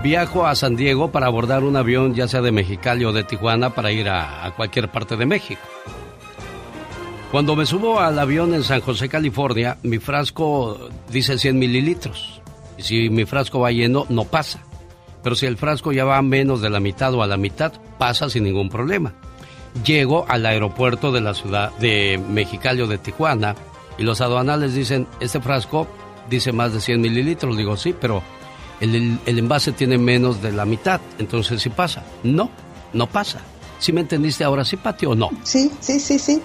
viajo 0.03 0.46
a 0.46 0.55
San 0.55 0.76
Diego 0.76 1.11
para 1.11 1.26
abordar 1.26 1.64
un 1.64 1.76
avión, 1.76 2.14
ya 2.14 2.28
sea 2.28 2.40
de 2.40 2.53
Mexicali 2.53 3.05
o 3.05 3.12
de 3.12 3.24
Tijuana, 3.24 3.70
para 3.70 3.92
ir 3.92 4.09
a, 4.09 4.53
cualquier 4.57 4.90
parte 4.90 5.16
de 5.16 5.26
México. 5.26 5.61
Cuando 7.30 7.57
me 7.57 7.66
subo 7.66 8.01
al 8.01 8.18
avión 8.18 8.55
en 8.55 8.62
San 8.62 8.80
José, 8.80 9.09
California, 9.09 9.76
mi 9.82 9.99
frasco 9.99 10.88
dice 11.11 11.38
100 11.38 11.59
mililitros. 11.59 12.40
Y 12.78 12.82
si 12.82 13.11
mi 13.11 13.26
frasco 13.26 13.61
va 13.61 13.70
lleno, 13.70 14.07
no 14.09 14.24
pasa. 14.24 14.61
Pero 15.22 15.34
si 15.34 15.44
el 15.46 15.59
frasco 15.59 15.92
ya 15.92 16.05
va 16.05 16.22
menos 16.22 16.62
de 16.62 16.70
la 16.70 16.80
mitad 16.80 17.12
o 17.12 17.22
a 17.22 17.26
la 17.26 17.36
mitad, 17.36 17.72
pasa 17.99 18.30
sin 18.30 18.44
ningún 18.44 18.70
problema. 18.70 19.12
Llego 19.84 20.24
al 20.28 20.46
aeropuerto 20.46 21.12
de 21.12 21.20
la 21.20 21.34
ciudad 21.34 21.76
de 21.78 22.18
Mexicali 22.30 22.80
o 22.80 22.86
de 22.86 22.99
Tijuana 22.99 23.55
y 23.99 24.05
los 24.05 24.20
aduanales 24.22 24.74
dicen, 24.74 25.07
este 25.20 25.40
frasco 25.40 25.86
dice 26.30 26.53
más 26.53 26.72
de 26.72 26.80
100 26.80 27.01
mililitros. 27.01 27.57
Digo, 27.57 27.76
sí, 27.76 27.94
pero 28.01 28.22
el, 28.81 28.95
el- 28.95 29.18
el 29.26 29.39
envase 29.39 29.72
tiene 29.72 29.99
menos 29.99 30.41
de 30.43 30.53
la 30.53 30.64
mitad, 30.64 31.01
entonces 31.18 31.61
sí 31.62 31.68
pasa. 31.70 32.05
No, 32.22 32.51
no 32.93 33.07
pasa. 33.09 33.41
¿Sí 33.79 33.93
me 33.93 34.01
entendiste 34.01 34.43
ahora 34.45 34.64
sí, 34.64 34.76
Pati, 34.76 35.07
o 35.07 35.14
no? 35.14 35.31
sí, 35.45 35.70
sí, 35.81 36.01
sí, 36.01 36.18
sí. 36.18 36.43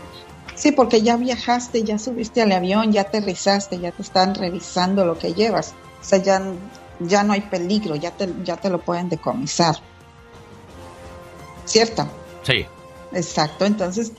Sí, 0.55 0.71
porque 0.71 1.01
ya 1.01 1.17
viajaste, 1.17 1.83
ya 1.83 1.97
subiste 1.97 2.41
al 2.43 2.51
avión, 2.51 2.91
ya 2.91 3.01
aterrizaste, 3.01 3.79
ya 3.79 3.91
te 3.91 4.03
están 4.03 4.35
revisando 4.35 5.03
lo 5.03 5.17
que 5.17 5.33
llevas. 5.33 5.73
O 5.99 6.05
sea, 6.05 6.19
ya, 6.19 6.43
ya 6.99 7.23
no 7.23 7.33
hay 7.33 7.41
peligro, 7.41 7.95
ya 7.95 8.11
te, 8.11 8.29
ya 8.43 8.57
te 8.57 8.69
lo 8.69 8.79
pueden 8.79 9.09
decomisar. 9.09 9.77
¿Cierto? 11.65 12.07
Sí. 12.43 12.65
Exacto. 13.13 13.65
Entonces, 13.65 14.11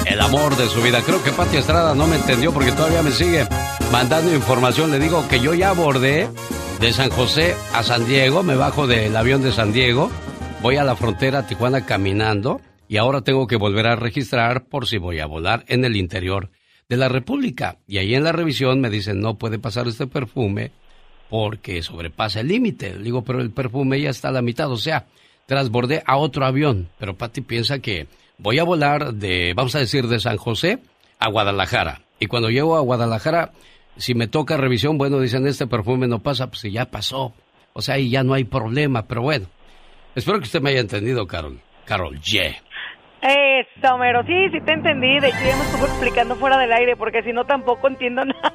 El 0.09 0.19
amor 0.21 0.57
de 0.57 0.65
su 0.67 0.81
vida. 0.81 1.03
Creo 1.05 1.23
que 1.23 1.31
Pati 1.31 1.57
Estrada 1.57 1.93
no 1.93 2.07
me 2.07 2.15
entendió 2.15 2.51
porque 2.51 2.71
todavía 2.71 3.03
me 3.03 3.11
sigue 3.11 3.45
mandando 3.91 4.33
información. 4.33 4.89
Le 4.89 4.97
digo 4.97 5.27
que 5.27 5.39
yo 5.39 5.53
ya 5.53 5.69
abordé 5.69 6.27
de 6.79 6.93
San 6.93 7.11
José 7.11 7.55
a 7.75 7.83
San 7.83 8.07
Diego, 8.07 8.41
me 8.41 8.55
bajo 8.55 8.87
del 8.87 9.15
avión 9.15 9.43
de 9.43 9.51
San 9.51 9.71
Diego, 9.71 10.09
voy 10.63 10.77
a 10.77 10.83
la 10.83 10.95
frontera 10.95 11.45
Tijuana 11.45 11.85
caminando 11.85 12.59
y 12.87 12.97
ahora 12.97 13.21
tengo 13.21 13.45
que 13.45 13.55
volver 13.55 13.85
a 13.85 13.95
registrar 13.95 14.65
por 14.65 14.87
si 14.87 14.97
voy 14.97 15.19
a 15.19 15.27
volar 15.27 15.63
en 15.67 15.85
el 15.85 15.95
interior 15.95 16.49
de 16.89 16.97
la 16.97 17.07
República. 17.07 17.77
Y 17.85 17.99
ahí 17.99 18.15
en 18.15 18.23
la 18.23 18.31
revisión 18.31 18.81
me 18.81 18.89
dicen 18.89 19.19
no 19.19 19.37
puede 19.37 19.59
pasar 19.59 19.87
este 19.87 20.07
perfume 20.07 20.71
porque 21.29 21.83
sobrepasa 21.83 22.39
el 22.39 22.47
límite. 22.47 22.97
Digo, 22.97 23.23
pero 23.23 23.41
el 23.41 23.51
perfume 23.51 24.01
ya 24.01 24.09
está 24.09 24.29
a 24.29 24.31
la 24.31 24.41
mitad, 24.41 24.71
o 24.71 24.77
sea, 24.77 25.05
transbordé 25.45 26.01
a 26.07 26.17
otro 26.17 26.47
avión. 26.47 26.89
Pero 26.97 27.15
Patti 27.15 27.41
piensa 27.41 27.77
que 27.77 28.07
voy 28.39 28.57
a 28.59 28.63
volar 28.63 29.13
de, 29.13 29.53
vamos 29.55 29.75
a 29.75 29.79
decir, 29.79 30.07
de 30.07 30.19
San 30.19 30.37
José 30.37 30.79
a 31.19 31.29
Guadalajara. 31.29 32.01
Y 32.19 32.25
cuando 32.25 32.49
llego 32.49 32.75
a 32.75 32.81
Guadalajara, 32.81 33.51
si 33.97 34.15
me 34.15 34.27
toca 34.27 34.57
revisión, 34.57 34.97
bueno, 34.97 35.19
dicen, 35.19 35.45
este 35.45 35.67
perfume 35.67 36.07
no 36.07 36.19
pasa, 36.19 36.47
pues 36.47 36.61
si 36.61 36.71
ya 36.71 36.85
pasó. 36.85 37.33
O 37.73 37.81
sea, 37.81 37.95
ahí 37.95 38.09
ya 38.09 38.23
no 38.23 38.33
hay 38.33 38.45
problema, 38.45 39.05
pero 39.07 39.21
bueno. 39.21 39.47
Espero 40.15 40.39
que 40.39 40.45
usted 40.45 40.61
me 40.61 40.71
haya 40.71 40.79
entendido, 40.79 41.27
Carol. 41.27 41.59
Carol 41.85 42.19
Yeah. 42.21 42.55
Eso, 43.21 43.97
mero. 43.97 44.23
Sí, 44.25 44.49
sí 44.51 44.59
te 44.65 44.73
entendí. 44.73 45.19
De 45.19 45.27
hecho, 45.27 45.39
ya 45.45 45.55
me 45.55 45.63
estuvo 45.63 45.85
explicando 45.85 46.35
fuera 46.35 46.57
del 46.57 46.71
aire, 46.71 46.95
porque 46.95 47.21
si 47.23 47.33
no 47.33 47.45
tampoco 47.45 47.87
entiendo 47.87 48.23
nada. 48.25 48.53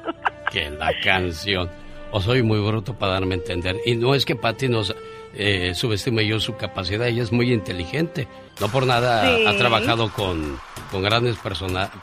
Que 0.51 0.69
la 0.71 0.91
canción. 1.03 1.69
O 2.11 2.21
soy 2.21 2.41
muy 2.43 2.59
bruto 2.59 2.97
para 2.97 3.13
darme 3.13 3.35
a 3.35 3.37
entender. 3.37 3.75
Y 3.85 3.95
no 3.95 4.15
es 4.15 4.25
que 4.25 4.35
Patty 4.35 4.69
nos 4.69 4.95
eh, 5.35 5.73
subestime 5.75 6.25
yo 6.25 6.39
su 6.39 6.55
capacidad, 6.55 7.07
ella 7.07 7.23
es 7.23 7.31
muy 7.31 7.51
inteligente. 7.51 8.27
No 8.59 8.69
por 8.69 8.85
nada 8.85 9.27
ha 9.49 9.57
trabajado 9.57 10.11
con, 10.13 10.59
con 10.91 11.03
grandes 11.03 11.37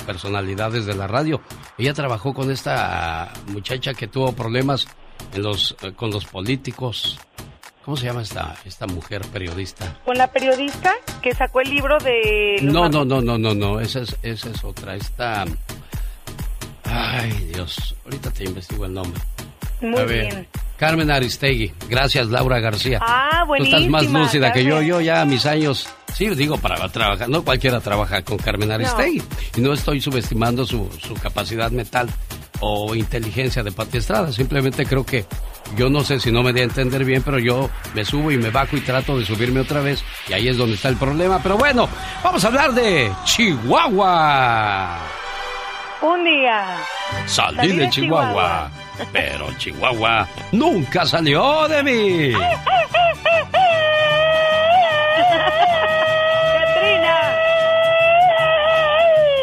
personalidades 0.07 0.85
de 0.85 0.95
la 0.95 1.07
radio. 1.07 1.41
Ella 1.79 1.95
trabajó 1.95 2.35
con 2.35 2.51
esta 2.51 3.33
muchacha 3.47 3.95
que 3.95 4.07
tuvo 4.07 4.33
problemas 4.33 4.87
en 5.33 5.43
los, 5.43 5.77
eh, 5.83 5.93
con 5.93 6.11
los 6.11 6.27
políticos. 6.27 7.19
¿Cómo 7.85 7.97
se 7.97 8.07
llama 8.07 8.23
esta, 8.23 8.55
esta 8.65 8.87
mujer 8.87 9.23
periodista? 9.33 9.99
Con 10.05 10.17
la 10.17 10.31
periodista 10.31 10.95
que 11.21 11.35
sacó 11.35 11.61
el 11.63 11.71
libro 11.71 11.99
de... 11.99 12.59
No, 12.63 12.89
no, 12.89 13.05
no, 13.05 13.21
no, 13.21 13.39
no, 13.39 13.55
no, 13.55 13.81
esa 13.81 14.01
es, 14.01 14.17
esa 14.23 14.51
es 14.51 14.63
otra. 14.63 14.95
Esta... 14.95 15.45
Ay, 16.85 17.33
Dios, 17.53 17.97
ahorita 18.05 18.31
te 18.31 18.45
investigo 18.45 18.85
el 18.85 18.95
nombre. 18.95 19.21
Muy 19.81 20.05
bien. 20.05 20.47
Carmen 20.83 21.13
Aristegui. 21.13 21.73
Gracias, 21.89 22.27
Laura 22.27 22.59
García. 22.59 22.99
Ah, 23.01 23.45
buenísima. 23.47 23.79
Tú 23.79 23.85
estás 23.85 23.93
más 23.93 24.11
lúcida 24.11 24.53
que 24.53 24.65
yo. 24.65 24.83
Yo 24.83 25.01
ya 25.01 25.21
a 25.21 25.25
mis 25.25 25.47
años, 25.47 25.89
sí, 26.13 26.29
digo, 26.31 26.59
para 26.59 26.89
trabajar. 26.89 27.29
No 27.29 27.45
cualquiera 27.45 27.79
trabaja 27.79 28.23
con 28.23 28.37
Carmen 28.37 28.73
Aristegui. 28.73 29.23
Y 29.55 29.61
no 29.61 29.75
estoy 29.75 30.01
subestimando 30.01 30.67
su, 30.67 30.91
su 31.01 31.15
capacidad 31.15 31.71
mental 31.71 32.09
o 32.59 32.97
inteligencia 32.97 33.63
de 33.63 33.71
Pati 33.71 33.99
Estrada. 33.99 34.33
Simplemente 34.33 34.85
creo 34.85 35.07
que 35.07 35.25
yo 35.77 35.89
no 35.89 36.01
sé 36.01 36.19
si 36.19 36.33
no 36.33 36.43
me 36.43 36.53
di 36.53 36.63
a 36.63 36.65
entender 36.65 37.05
bien, 37.05 37.23
pero 37.23 37.39
yo 37.39 37.71
me 37.95 38.05
subo 38.05 38.33
y 38.33 38.37
me 38.37 38.51
bajo 38.51 38.77
y 38.77 38.81
trato 38.81 39.17
de 39.17 39.25
subirme 39.25 39.61
otra 39.61 39.83
vez. 39.83 40.03
Y 40.29 40.33
ahí 40.33 40.49
es 40.49 40.57
donde 40.57 40.75
está 40.75 40.89
el 40.89 40.97
problema. 40.97 41.41
Pero 41.41 41.59
bueno, 41.59 41.89
vamos 42.25 42.45
a 42.45 42.49
hablar 42.49 42.73
de 42.73 43.09
Chihuahua. 43.23 44.99
Un 46.03 46.25
día. 46.25 46.77
Salí, 47.27 47.77
de, 47.77 47.89
Chihuahua 47.89 48.69
pero 49.13 49.53
Chihuahua 49.59 50.29
nunca 50.53 51.07
salió 51.07 51.69
de 51.69 51.83
mí. 51.83 52.33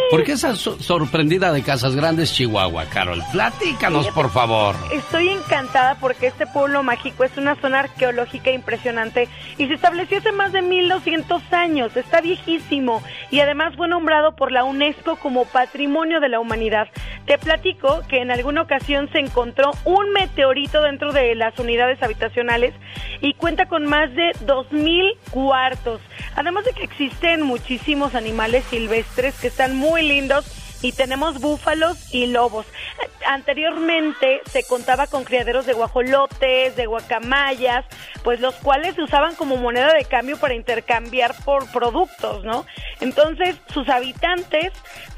¿Por 0.10 0.24
qué 0.24 0.32
estás 0.32 0.58
sorprendida 0.58 1.52
de 1.52 1.62
Casas 1.62 1.96
Grandes, 1.96 2.34
Chihuahua, 2.34 2.86
Carol? 2.86 3.22
Platícanos, 3.32 4.08
por 4.08 4.32
favor. 4.32 4.76
Estoy 4.92 5.30
encantada 5.30 6.00
porque 6.00 6.26
este 6.26 6.48
pueblo 6.48 6.82
mágico 6.82 7.24
es 7.24 7.38
una 7.38 7.56
zona 7.62 7.82
arqueológica 7.82 8.50
impresionante 8.50 9.28
y 9.60 9.68
se 9.68 9.76
estableció 9.76 10.18
hace 10.18 10.32
más 10.32 10.52
de 10.52 10.64
1200 10.64 11.54
años. 11.54 11.96
Está 11.96 12.22
viejísimo 12.22 13.04
y 13.30 13.42
además 13.42 13.76
fue 13.76 13.88
nombrado 13.88 14.36
por 14.36 14.52
la 14.52 14.64
UNESCO 14.64 15.16
como 15.18 15.46
Patrimonio 15.46 16.20
de 16.20 16.30
la 16.30 16.40
Humanidad. 16.40 16.88
Te 17.28 17.38
platico 17.38 18.02
que 18.08 18.22
en 18.24 18.32
alguna 18.32 18.64
ocasión 18.64 19.10
se 19.12 19.20
encontró 19.20 19.70
un 19.86 20.12
meteorito 20.12 20.82
dentro 20.82 21.14
de 21.14 21.36
las 21.36 21.60
unidades 21.60 22.02
habitacionales 22.02 22.74
y 23.22 23.36
cuenta 23.36 23.68
con 23.68 23.86
más 23.86 24.12
de 24.16 24.32
2000 24.42 25.18
cuartos. 25.30 26.02
Además 26.36 26.66
de 26.66 26.74
que 26.74 26.84
existen 26.84 27.44
muchísimos 27.44 28.16
animales 28.16 28.64
silvestres 28.72 29.36
que 29.40 29.48
están 29.48 29.76
muy 29.76 29.99
lindos 30.02 30.46
y 30.82 30.92
tenemos 30.94 31.40
búfalos 31.40 32.14
y 32.14 32.28
lobos. 32.28 32.66
Anteriormente 33.26 34.42
se 34.50 34.64
contaba 34.64 35.08
con 35.08 35.24
criaderos 35.24 35.66
de 35.66 35.74
guajolotes, 35.74 36.76
de 36.76 36.86
guacamayas, 36.86 37.86
pues 38.24 38.40
los 38.40 38.56
cuales 38.56 38.96
se 38.96 39.04
usaban 39.04 39.36
como 39.36 39.58
moneda 39.58 39.94
de 39.94 40.06
cambio 40.06 40.38
para 40.38 40.56
intercambiar 40.56 41.36
por 41.44 41.70
productos, 41.72 42.44
¿no? 42.44 42.66
Entonces 43.02 43.58
sus 43.74 43.90
habitantes 43.90 44.72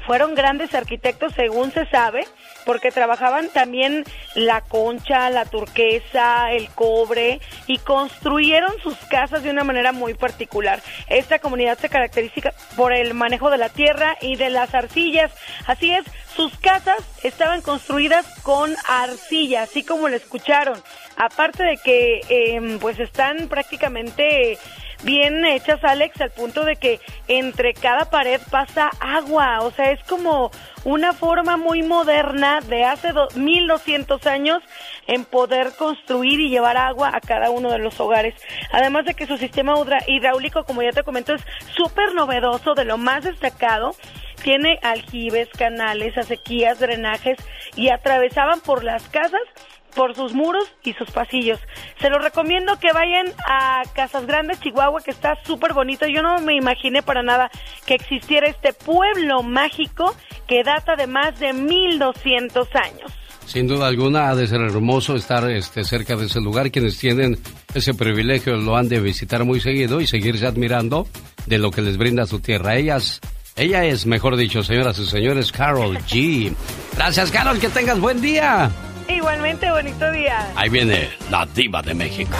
fueron 0.06 0.34
grandes 0.34 0.74
arquitectos 0.74 1.32
según 1.34 1.72
se 1.72 1.86
sabe 1.86 2.26
porque 2.64 2.90
trabajaban 2.90 3.48
también 3.48 4.04
la 4.34 4.60
concha, 4.60 5.30
la 5.30 5.44
turquesa, 5.44 6.52
el 6.52 6.68
cobre 6.70 7.40
y 7.66 7.78
construyeron 7.78 8.72
sus 8.82 8.96
casas 9.08 9.42
de 9.42 9.50
una 9.50 9.64
manera 9.64 9.92
muy 9.92 10.14
particular. 10.14 10.80
Esta 11.08 11.38
comunidad 11.38 11.78
se 11.78 11.88
caracteriza 11.88 12.52
por 12.76 12.92
el 12.92 13.14
manejo 13.14 13.50
de 13.50 13.58
la 13.58 13.68
tierra 13.68 14.16
y 14.20 14.36
de 14.36 14.50
las 14.50 14.74
arcillas. 14.74 15.32
Así 15.66 15.92
es, 15.92 16.04
sus 16.34 16.56
casas 16.58 16.98
estaban 17.22 17.62
construidas 17.62 18.26
con 18.42 18.74
arcilla, 18.88 19.62
así 19.62 19.82
como 19.82 20.08
lo 20.08 20.16
escucharon. 20.16 20.80
Aparte 21.16 21.62
de 21.62 21.76
que 21.76 22.20
em, 22.28 22.78
pues 22.78 22.98
están 22.98 23.48
prácticamente 23.48 24.58
bien 25.02 25.44
hechas, 25.44 25.82
Alex, 25.84 26.20
al 26.20 26.30
punto 26.30 26.64
de 26.64 26.76
que 26.76 27.00
entre 27.28 27.74
cada 27.74 28.10
pared 28.10 28.40
pasa 28.50 28.90
agua. 29.00 29.60
O 29.62 29.70
sea, 29.70 29.90
es 29.90 30.02
como 30.04 30.50
una 30.84 31.12
forma 31.12 31.56
muy 31.56 31.82
moderna 31.82 32.60
de 32.60 32.84
hace 32.84 33.12
1200 33.34 34.26
años 34.26 34.62
en 35.06 35.24
poder 35.24 35.72
construir 35.76 36.40
y 36.40 36.48
llevar 36.48 36.76
agua 36.76 37.10
a 37.14 37.20
cada 37.20 37.50
uno 37.50 37.70
de 37.70 37.78
los 37.78 37.98
hogares. 38.00 38.34
Además 38.72 39.04
de 39.04 39.14
que 39.14 39.26
su 39.26 39.36
sistema 39.36 39.74
hidráulico, 40.06 40.64
como 40.64 40.82
ya 40.82 40.92
te 40.92 41.02
comento, 41.02 41.34
es 41.34 41.42
súper 41.76 42.14
novedoso, 42.14 42.74
de 42.74 42.84
lo 42.84 42.98
más 42.98 43.24
destacado. 43.24 43.94
Tiene 44.42 44.78
aljibes, 44.82 45.48
canales, 45.50 46.18
acequias, 46.18 46.80
drenajes 46.80 47.38
y 47.76 47.90
atravesaban 47.90 48.60
por 48.60 48.82
las 48.82 49.08
casas 49.08 49.40
por 49.94 50.14
sus 50.14 50.34
muros 50.34 50.64
y 50.82 50.92
sus 50.94 51.10
pasillos. 51.10 51.58
Se 52.00 52.10
los 52.10 52.22
recomiendo 52.22 52.78
que 52.78 52.92
vayan 52.92 53.26
a 53.46 53.82
Casas 53.94 54.26
Grandes, 54.26 54.60
Chihuahua, 54.60 55.02
que 55.02 55.10
está 55.10 55.36
súper 55.44 55.72
bonito. 55.72 56.06
Yo 56.06 56.22
no 56.22 56.40
me 56.40 56.54
imaginé 56.54 57.02
para 57.02 57.22
nada 57.22 57.50
que 57.86 57.94
existiera 57.94 58.48
este 58.48 58.72
pueblo 58.72 59.42
mágico 59.42 60.14
que 60.46 60.62
data 60.62 60.96
de 60.96 61.06
más 61.06 61.38
de 61.38 61.52
1200 61.52 62.68
años. 62.74 63.12
Sin 63.46 63.66
duda 63.66 63.88
alguna 63.88 64.30
ha 64.30 64.34
de 64.34 64.46
ser 64.46 64.60
hermoso 64.60 65.16
estar 65.16 65.50
este, 65.50 65.84
cerca 65.84 66.16
de 66.16 66.26
ese 66.26 66.40
lugar. 66.40 66.70
Quienes 66.70 66.98
tienen 66.98 67.38
ese 67.74 67.92
privilegio 67.92 68.56
lo 68.56 68.76
han 68.76 68.88
de 68.88 69.00
visitar 69.00 69.44
muy 69.44 69.60
seguido 69.60 70.00
y 70.00 70.06
seguirse 70.06 70.46
admirando 70.46 71.06
de 71.46 71.58
lo 71.58 71.70
que 71.70 71.82
les 71.82 71.96
brinda 71.96 72.26
su 72.26 72.40
tierra. 72.40 72.76
Ellas, 72.76 73.20
ella 73.56 73.84
es, 73.84 74.06
mejor 74.06 74.36
dicho, 74.36 74.62
señoras 74.62 74.98
y 74.98 75.06
señores, 75.06 75.52
Carol 75.52 75.98
G. 75.98 76.54
Gracias, 76.96 77.30
Carol, 77.30 77.58
que 77.58 77.68
tengas 77.68 78.00
buen 78.00 78.20
día. 78.20 78.70
Igualmente, 79.08 79.70
bonito 79.70 80.10
día. 80.12 80.46
Ahí 80.56 80.68
viene 80.68 81.10
la 81.30 81.46
diva 81.46 81.82
de 81.82 81.94
México. 81.94 82.36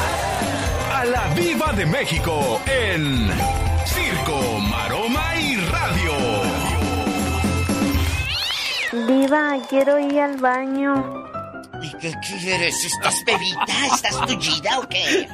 A 0.93 1.05
la 1.05 1.29
diva 1.35 1.73
de 1.73 1.87
México 1.87 2.61
en 2.67 3.29
Circo, 3.87 4.59
Maroma 4.61 5.35
y 5.37 5.57
Radio. 5.57 6.13
Diva, 9.07 9.57
quiero 9.69 9.99
ir 9.99 10.21
al 10.21 10.37
baño. 10.37 11.23
¿Y 11.83 11.91
qué 11.99 12.15
quieres? 12.21 12.85
¿Estás 12.85 13.25
bebita? 13.25 13.87
¿Estás 13.93 14.27
tullida 14.27 14.79
o 14.79 14.89
qué? 14.89 15.29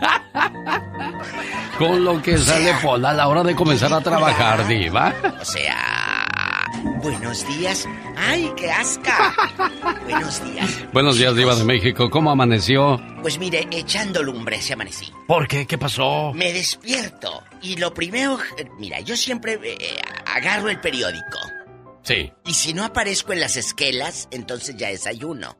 Con 1.78 2.04
lo 2.04 2.22
que 2.22 2.38
sale 2.38 2.72
Pola 2.82 3.10
a 3.10 3.14
la 3.14 3.28
hora 3.28 3.42
de 3.42 3.54
comenzar 3.54 3.92
a 3.92 4.00
trabajar, 4.00 4.66
diva. 4.66 5.12
O 5.40 5.44
sea, 5.44 5.97
Buenos 7.00 7.46
días. 7.46 7.86
¡Ay, 8.16 8.50
qué 8.56 8.70
asca! 8.70 9.32
Buenos 10.08 10.44
días. 10.44 10.92
Buenos 10.92 11.16
días, 11.16 11.36
Diva 11.36 11.54
de 11.54 11.64
México. 11.64 12.10
¿Cómo 12.10 12.32
amaneció? 12.32 13.00
Pues 13.22 13.38
mire, 13.38 13.68
echando 13.70 14.20
lumbre 14.22 14.60
se 14.60 14.72
amanecí. 14.72 15.12
¿Por 15.28 15.46
qué? 15.46 15.66
¿Qué 15.66 15.78
pasó? 15.78 16.32
Me 16.34 16.52
despierto 16.52 17.44
y 17.62 17.76
lo 17.76 17.94
primero, 17.94 18.38
mira, 18.78 18.98
yo 19.00 19.16
siempre 19.16 19.60
eh, 19.62 19.96
agarro 20.26 20.70
el 20.70 20.80
periódico. 20.80 21.38
Sí. 22.02 22.32
Y 22.44 22.54
si 22.54 22.74
no 22.74 22.84
aparezco 22.84 23.32
en 23.32 23.40
las 23.40 23.56
esquelas, 23.56 24.28
entonces 24.32 24.76
ya 24.76 24.88
desayuno. 24.88 25.56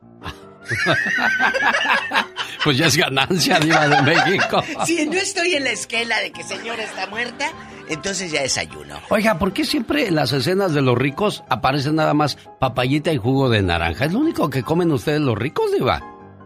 pues 2.63 2.77
ya 2.77 2.87
es 2.87 2.97
ganancia, 2.97 3.59
Diva 3.59 3.87
de 3.87 4.01
México. 4.01 4.61
si 4.85 5.05
no 5.05 5.13
estoy 5.13 5.55
en 5.55 5.63
la 5.63 5.71
esquela 5.71 6.19
de 6.19 6.31
que 6.31 6.43
señora 6.43 6.83
está 6.83 7.07
muerta, 7.07 7.51
entonces 7.89 8.31
ya 8.31 8.41
desayuno. 8.41 8.99
Oiga, 9.09 9.37
¿por 9.39 9.51
qué 9.51 9.65
siempre 9.65 10.07
en 10.07 10.15
las 10.15 10.31
escenas 10.31 10.73
de 10.73 10.81
los 10.81 10.97
ricos 10.97 11.43
aparecen 11.49 11.95
nada 11.95 12.13
más 12.13 12.37
papayita 12.59 13.11
y 13.11 13.17
jugo 13.17 13.49
de 13.49 13.61
naranja? 13.61 14.05
¿Es 14.05 14.13
lo 14.13 14.19
único 14.19 14.49
que 14.49 14.63
comen 14.63 14.91
ustedes 14.91 15.19
los 15.21 15.37
ricos, 15.37 15.71
Diva? 15.71 15.99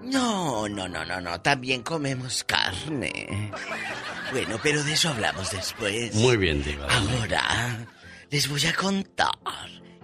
No, 0.03 0.67
no, 0.67 0.87
no, 0.87 1.05
no, 1.05 1.21
no. 1.21 1.41
También 1.41 1.81
comemos 1.83 2.43
carne. 2.43 3.51
Bueno, 4.31 4.57
pero 4.61 4.83
de 4.83 4.93
eso 4.93 5.09
hablamos 5.09 5.51
después. 5.51 6.15
Muy 6.15 6.37
bien, 6.37 6.63
Diva. 6.63 6.87
Ahora 6.89 7.85
les 8.29 8.49
voy 8.49 8.65
a 8.65 8.73
contar 8.73 9.29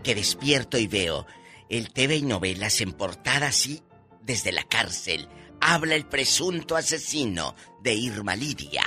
que 0.03 0.15
despierto 0.15 0.77
y 0.77 0.87
veo 0.87 1.25
el 1.69 1.91
TV 1.91 2.17
y 2.17 2.21
novelas 2.23 2.81
en 2.81 2.93
portada 2.93 3.47
así 3.47 3.81
desde 4.21 4.51
la 4.51 4.63
cárcel. 4.63 5.27
Habla 5.61 5.95
el 5.95 6.05
presunto 6.05 6.75
asesino 6.75 7.55
de 7.81 7.93
Irma 7.93 8.35
Lidia. 8.35 8.83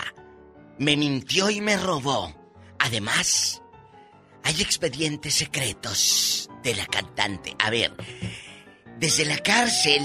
Me 0.78 0.96
mintió 0.96 1.50
y 1.50 1.60
me 1.60 1.76
robó. 1.76 2.41
Además, 2.82 3.62
hay 4.42 4.60
expedientes 4.60 5.34
secretos 5.34 6.50
de 6.64 6.74
la 6.74 6.84
cantante. 6.86 7.54
A 7.60 7.70
ver, 7.70 7.94
desde 8.98 9.24
la 9.24 9.38
cárcel, 9.38 10.02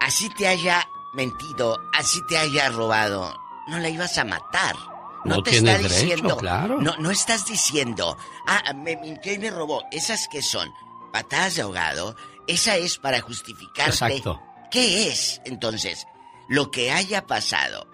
así 0.00 0.28
te 0.38 0.46
haya 0.46 0.86
mentido, 1.14 1.76
así 1.92 2.20
te 2.28 2.38
haya 2.38 2.68
robado, 2.68 3.36
no 3.66 3.78
la 3.80 3.88
ibas 3.88 4.16
a 4.18 4.24
matar. 4.24 4.76
No, 5.24 5.42
te 5.42 5.56
está 5.56 5.78
diciendo, 5.78 6.36
claro. 6.36 6.80
no, 6.80 6.96
no 6.98 7.10
estás 7.10 7.46
diciendo, 7.46 8.16
ah, 8.46 8.72
me 8.74 8.96
mintió 8.96 9.32
y 9.32 9.38
me 9.38 9.50
robó. 9.50 9.82
Esas 9.90 10.28
que 10.28 10.42
son 10.42 10.70
patadas 11.12 11.56
de 11.56 11.62
ahogado, 11.62 12.14
esa 12.46 12.76
es 12.76 12.98
para 12.98 13.22
justificarte. 13.22 13.90
Exacto. 13.90 14.40
¿Qué 14.70 15.08
es 15.08 15.40
entonces? 15.46 16.06
Lo 16.48 16.70
que 16.70 16.92
haya 16.92 17.26
pasado. 17.26 17.88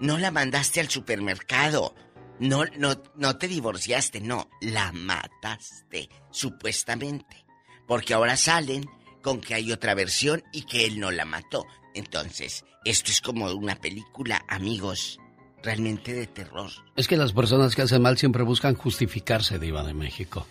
No 0.00 0.18
la 0.18 0.30
mandaste 0.32 0.80
al 0.80 0.88
supermercado. 0.88 1.94
No, 2.42 2.64
no, 2.76 3.00
no 3.14 3.36
te 3.36 3.46
divorciaste, 3.46 4.20
no, 4.20 4.50
la 4.60 4.90
mataste, 4.90 6.08
supuestamente. 6.32 7.44
Porque 7.86 8.14
ahora 8.14 8.36
salen 8.36 8.84
con 9.22 9.40
que 9.40 9.54
hay 9.54 9.70
otra 9.70 9.94
versión 9.94 10.42
y 10.52 10.62
que 10.62 10.84
él 10.84 10.98
no 10.98 11.12
la 11.12 11.24
mató. 11.24 11.64
Entonces, 11.94 12.64
esto 12.84 13.12
es 13.12 13.20
como 13.20 13.48
una 13.52 13.76
película, 13.76 14.44
amigos, 14.48 15.20
realmente 15.62 16.14
de 16.14 16.26
terror. 16.26 16.68
Es 16.96 17.06
que 17.06 17.16
las 17.16 17.32
personas 17.32 17.76
que 17.76 17.82
hacen 17.82 18.02
mal 18.02 18.18
siempre 18.18 18.42
buscan 18.42 18.74
justificarse, 18.74 19.60
Diva 19.60 19.84
de 19.84 19.94
México. 19.94 20.44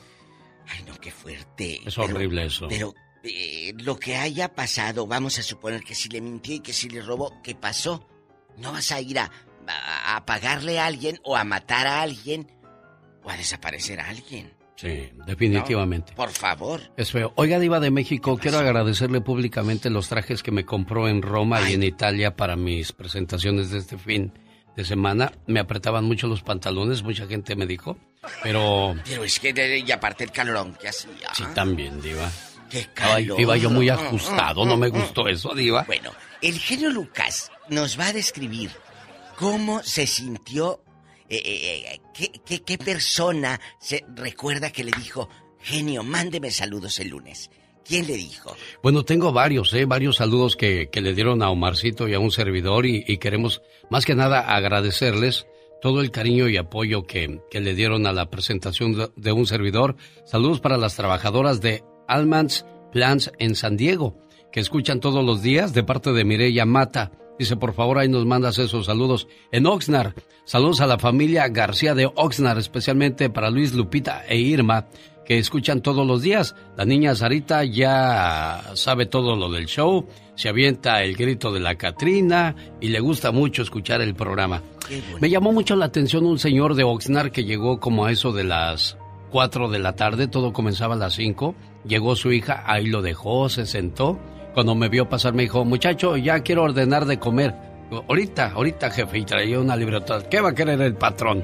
Ay, 0.70 0.86
no, 0.88 0.96
qué 0.98 1.12
fuerte. 1.12 1.82
Es 1.86 1.98
horrible 1.98 2.46
eso. 2.46 2.70
Pero 2.70 2.96
eh, 3.22 3.74
lo 3.80 4.00
que 4.00 4.16
haya 4.16 4.56
pasado, 4.56 5.08
vamos 5.08 5.38
a 5.40 5.44
suponer 5.44 5.84
que 5.84 5.94
si 5.94 6.08
le 6.08 6.22
mintió 6.22 6.56
y 6.56 6.62
que 6.62 6.72
si 6.72 6.88
le 6.88 7.02
robó, 7.02 7.42
¿qué 7.44 7.54
pasó? 7.54 8.08
No 8.56 8.72
vas 8.72 8.94
a 8.94 9.02
ir 9.02 9.20
a, 9.20 9.30
a, 10.16 10.26
pagarle 10.26 10.80
a 10.80 10.86
alguien 10.86 11.20
o 11.24 11.36
a 11.36 11.44
matar 11.44 11.88
a 11.88 12.02
alguien 12.02 12.48
o 13.24 13.30
a 13.30 13.38
desaparecer 13.38 14.00
a 14.00 14.10
alguien. 14.10 14.54
Sí, 14.76 15.12
definitivamente. 15.28 16.14
por 16.14 16.32
favor. 16.32 16.82
Es 16.98 17.12
feo. 17.12 17.34
Oiga, 17.36 17.60
Diva 17.60 17.80
de 17.80 17.92
México, 17.92 18.38
quiero 18.38 18.58
agradecerle 18.58 19.22
públicamente 19.22 19.92
los 19.92 20.10
trajes 20.10 20.42
que 20.42 20.52
me 20.52 20.66
compró 20.66 21.08
en 21.08 21.22
Roma 21.22 21.70
y 21.70 21.74
en 21.74 21.84
Italia 21.84 22.36
para 22.36 22.56
mis 22.56 22.92
presentaciones 22.92 23.70
de 23.70 23.78
este 23.78 24.00
fin 24.00 24.34
de 24.76 24.84
semana. 24.84 25.32
Me 25.46 25.60
apretaban 25.60 26.06
mucho 26.06 26.28
los 26.28 26.42
pantalones, 26.42 27.04
mucha 27.04 27.28
gente 27.28 27.56
me 27.56 27.68
dijo, 27.68 27.98
pero... 28.42 28.96
Pero 29.06 29.24
es 29.24 29.40
que, 29.40 29.84
y 29.86 29.92
aparte 29.92 30.24
el 30.24 30.32
calorón 30.32 30.76
que 30.82 30.90
hacía. 30.90 31.32
Sí, 31.36 31.44
también, 31.54 32.02
Diva. 32.02 32.32
Qué 32.70 32.88
calor. 32.94 33.40
iba 33.40 33.58
yo 33.58 33.70
muy 33.70 33.90
ajustado, 33.90 34.66
no 34.66 34.78
me 34.78 34.88
gustó 34.90 35.28
eso, 35.28 35.54
Diva. 35.54 35.84
Bueno, 35.84 36.12
el 36.42 36.58
genio 36.58 36.90
Lucas 36.90 37.52
nos 37.70 38.00
va 38.00 38.08
a 38.08 38.14
describir 38.14 38.72
cómo 39.42 39.82
se 39.82 40.06
sintió, 40.06 40.82
eh, 41.28 41.42
eh, 41.44 42.02
qué, 42.46 42.62
qué, 42.62 42.78
persona 42.78 43.60
se 43.80 44.06
recuerda 44.16 44.70
que 44.70 44.84
le 44.84 44.92
dijo, 44.92 45.30
genio, 45.60 46.04
mándeme 46.04 46.52
saludos 46.52 47.00
el 47.00 47.10
lunes. 47.10 47.50
¿Quién 47.84 48.06
le 48.06 48.18
dijo? 48.18 48.56
Bueno, 48.84 49.04
tengo 49.04 49.34
varios, 49.34 49.74
¿eh? 49.74 49.86
varios 49.86 50.18
saludos 50.18 50.56
que, 50.56 50.90
que 50.92 51.02
le 51.02 51.16
dieron 51.16 51.42
a 51.42 51.50
Omarcito 51.50 52.08
y 52.08 52.14
a 52.14 52.20
un 52.20 52.30
servidor 52.30 52.86
y, 52.86 53.18
queremos 53.18 53.64
más 53.90 54.06
que 54.06 54.14
nada 54.14 54.42
agradecerles 54.56 55.48
todo 55.82 56.02
el 56.02 56.12
cariño 56.12 56.48
y 56.48 56.58
apoyo 56.58 57.08
que, 57.08 57.42
que 57.50 57.62
le 57.62 57.74
dieron 57.74 58.06
a 58.06 58.14
la 58.14 58.30
presentación 58.30 59.12
de, 59.16 59.32
un 59.32 59.48
servidor. 59.48 59.96
Saludos 60.24 60.60
para 60.60 60.78
las 60.78 60.96
trabajadoras 60.96 61.62
de 61.62 61.84
Almans 62.08 62.64
Plants 62.92 63.32
en 63.40 63.56
San 63.56 63.76
Diego, 63.76 64.20
que 64.52 64.60
escuchan 64.60 65.00
todos 65.00 65.26
los 65.26 65.42
días 65.42 65.74
de 65.74 65.84
parte 65.84 66.12
de 66.12 66.26
Mireya 66.26 66.68
Mata. 66.68 67.12
Dice, 67.42 67.58
por 67.58 67.74
favor, 67.74 67.98
ahí 67.98 68.08
nos 68.08 68.24
mandas 68.24 68.60
esos 68.60 68.86
saludos. 68.86 69.28
En 69.52 69.66
Oxnard, 69.66 70.14
saludos 70.46 70.80
a 70.80 70.86
la 70.86 71.00
familia 71.00 71.48
García 71.48 71.96
de 71.96 72.06
Oxnard, 72.06 72.60
especialmente 72.60 73.32
para 73.32 73.50
Luis, 73.50 73.74
Lupita 73.74 74.24
e 74.30 74.38
Irma, 74.38 74.86
que 75.26 75.40
escuchan 75.40 75.82
todos 75.82 76.06
los 76.06 76.22
días. 76.22 76.56
La 76.78 76.86
niña 76.86 77.16
Sarita 77.16 77.64
ya 77.64 78.62
sabe 78.76 79.08
todo 79.08 79.36
lo 79.36 79.50
del 79.50 79.66
show, 79.66 80.06
se 80.36 80.50
avienta 80.50 81.02
el 81.02 81.16
grito 81.16 81.52
de 81.52 81.62
la 81.62 81.74
Catrina 81.80 82.56
y 82.80 82.90
le 82.90 83.00
gusta 83.00 83.32
mucho 83.32 83.64
escuchar 83.64 84.02
el 84.02 84.14
programa. 84.14 84.62
Me 85.20 85.32
llamó 85.32 85.52
mucho 85.52 85.76
la 85.76 85.86
atención 85.86 86.28
un 86.28 86.38
señor 86.38 86.76
de 86.76 86.84
Oxnard 86.84 87.32
que 87.32 87.44
llegó 87.44 87.80
como 87.80 88.06
a 88.06 88.12
eso 88.12 88.32
de 88.34 88.44
las 88.44 89.00
4 89.32 89.68
de 89.70 89.80
la 89.80 89.96
tarde, 89.96 90.28
todo 90.28 90.54
comenzaba 90.54 90.94
a 90.94 91.00
las 91.00 91.16
5. 91.16 91.56
Llegó 91.88 92.16
su 92.16 92.32
hija, 92.32 92.64
ahí 92.68 92.86
lo 92.86 93.02
dejó, 93.02 93.50
se 93.50 93.66
sentó 93.66 94.20
cuando 94.54 94.76
me 94.76 94.90
vio 94.90 95.08
pasar 95.08 95.34
me 95.34 95.44
dijo, 95.44 95.64
muchacho, 95.66 96.18
ya 96.18 96.42
quiero 96.42 96.64
ordenar 96.64 97.06
de 97.06 97.20
comer. 97.20 97.54
Ahorita, 97.92 98.52
ahorita, 98.52 98.90
jefe, 98.90 99.20
y 99.20 99.26
traía 99.26 99.60
una 99.60 99.76
libreta. 99.76 100.22
¿Qué 100.30 100.40
va 100.40 100.50
a 100.50 100.56
querer 100.56 100.82
el 100.82 100.96
patrón? 100.96 101.44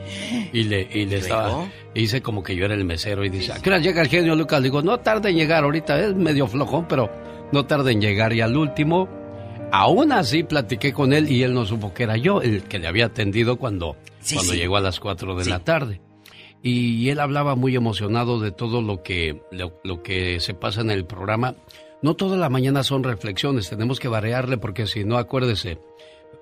Y 0.53 0.63
le, 0.63 0.87
y 0.89 1.05
le 1.05 1.17
estaba. 1.17 1.67
Hice 1.93 2.21
como 2.21 2.41
que 2.41 2.55
yo 2.55 2.65
era 2.65 2.73
el 2.73 2.85
mesero 2.85 3.25
y 3.25 3.29
dice, 3.29 3.51
¿a 3.51 3.59
qué 3.59 3.69
hora 3.69 3.79
llega 3.79 4.01
el 4.01 4.07
genio 4.07 4.33
Lucas? 4.35 4.61
Le 4.61 4.65
digo, 4.65 4.81
no 4.81 4.99
tarde 4.99 5.29
en 5.29 5.35
llegar 5.35 5.65
ahorita, 5.65 5.99
es 5.99 6.15
medio 6.15 6.47
flojón, 6.47 6.85
pero 6.87 7.09
no 7.51 7.65
tarde 7.65 7.91
en 7.91 7.99
llegar. 7.99 8.31
Y 8.31 8.39
al 8.39 8.55
último, 8.55 9.09
aún 9.73 10.13
así 10.13 10.43
platiqué 10.43 10.93
con 10.93 11.11
él 11.11 11.29
y 11.29 11.43
él 11.43 11.53
no 11.53 11.65
supo 11.65 11.93
que 11.93 12.03
era 12.03 12.15
yo 12.15 12.41
el 12.41 12.63
que 12.63 12.79
le 12.79 12.87
había 12.87 13.07
atendido 13.07 13.57
cuando, 13.57 13.97
cuando 14.33 14.53
llegó 14.53 14.77
a 14.77 14.81
las 14.81 15.01
4 15.01 15.35
de 15.35 15.45
la 15.45 15.59
tarde. 15.59 16.01
Y 16.63 17.09
él 17.09 17.19
hablaba 17.19 17.55
muy 17.55 17.75
emocionado 17.75 18.39
de 18.39 18.51
todo 18.51 18.81
lo 18.81 19.03
que, 19.03 19.41
lo 19.51 20.01
que 20.01 20.39
se 20.39 20.53
pasa 20.53 20.79
en 20.81 20.91
el 20.91 21.05
programa 21.05 21.55
no 22.01 22.15
toda 22.15 22.37
la 22.37 22.49
mañana 22.49 22.83
son 22.83 23.03
reflexiones, 23.03 23.69
tenemos 23.69 23.99
que 23.99 24.07
variarle 24.07 24.57
porque 24.57 24.87
si 24.87 25.03
no, 25.03 25.17
acuérdese, 25.17 25.79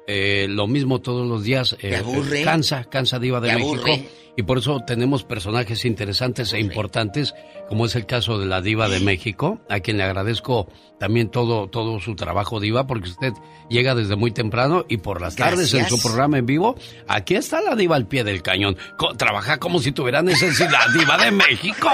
eh, 0.08 0.48
lo 0.50 0.68
mismo 0.68 1.02
todos 1.02 1.28
los 1.28 1.44
días 1.44 1.76
eh, 1.82 2.02
cansa, 2.44 2.84
cansa 2.86 3.20
Diva 3.20 3.40
de 3.42 3.56
México. 3.56 3.90
Y 4.38 4.44
por 4.44 4.58
eso 4.58 4.82
tenemos 4.86 5.24
personajes 5.24 5.86
interesantes 5.86 6.52
e 6.52 6.60
importantes, 6.60 7.34
como 7.70 7.86
es 7.86 7.96
el 7.96 8.06
caso 8.06 8.38
de 8.38 8.46
la 8.46 8.62
Diva 8.62 8.90
de 8.90 9.00
México, 9.00 9.62
a 9.70 9.80
quien 9.80 9.98
le 9.98 10.04
agradezco 10.04 10.68
también 11.00 11.30
todo, 11.30 11.70
todo 11.70 12.02
su 12.02 12.16
trabajo, 12.16 12.60
Diva, 12.60 12.86
porque 12.86 13.10
usted 13.10 13.32
llega 13.70 13.96
desde 13.96 14.18
muy 14.18 14.32
temprano 14.32 14.86
y 14.90 14.98
por 14.98 15.22
las 15.22 15.38
tardes 15.38 15.74
en 15.74 15.88
su 15.88 16.02
programa 16.02 16.38
en 16.38 16.46
vivo, 16.46 16.76
aquí 17.08 17.36
está 17.36 17.62
la 17.62 17.76
Diva 17.76 17.96
al 17.96 18.08
pie 18.08 18.26
del 18.26 18.42
cañón. 18.42 18.76
trabaja 19.18 19.58
como 19.58 19.80
si 19.80 19.94
tuviera 19.94 20.22
necesidad, 20.22 20.90
Diva 20.94 21.18
de 21.18 21.32
México. 21.32 21.90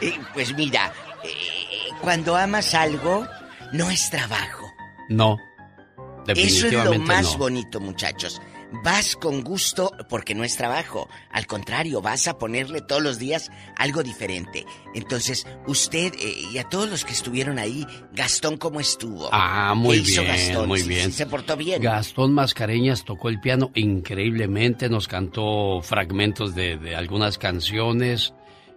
Eh, 0.00 0.12
pues 0.34 0.54
mira, 0.56 0.92
cuando 2.02 2.36
amas 2.36 2.74
algo, 2.74 3.26
no 3.72 3.88
es 3.90 4.10
trabajo. 4.10 4.70
No. 5.08 5.38
Eso 6.26 6.66
es 6.66 6.72
lo 6.72 6.98
más 6.98 7.38
bonito, 7.38 7.80
muchachos. 7.80 8.40
Vas 8.84 9.16
con 9.16 9.42
gusto 9.42 9.92
porque 10.08 10.34
no 10.34 10.44
es 10.44 10.56
trabajo. 10.56 11.08
Al 11.30 11.46
contrario, 11.46 12.00
vas 12.00 12.26
a 12.26 12.38
ponerle 12.38 12.80
todos 12.80 13.02
los 13.02 13.18
días 13.18 13.50
algo 13.76 14.02
diferente. 14.02 14.64
Entonces, 14.94 15.46
usted 15.66 16.14
eh, 16.14 16.34
y 16.52 16.58
a 16.58 16.68
todos 16.68 16.88
los 16.88 17.04
que 17.04 17.12
estuvieron 17.12 17.58
ahí, 17.58 17.86
Gastón, 18.12 18.56
¿cómo 18.56 18.80
estuvo? 18.80 19.28
Ah, 19.30 19.74
muy 19.76 20.00
bien, 20.00 20.66
muy 20.66 20.82
bien. 20.82 21.12
se 21.12 21.26
portó 21.26 21.56
bien. 21.56 21.82
Gastón 21.82 22.32
Mascareñas 22.32 23.04
tocó 23.04 23.28
el 23.28 23.40
piano 23.40 23.70
increíblemente, 23.74 24.88
nos 24.88 25.06
cantó 25.06 25.82
fragmentos 25.82 26.54
de, 26.54 26.78
de 26.78 26.96
algunas 26.96 27.36
canciones. 27.38 28.32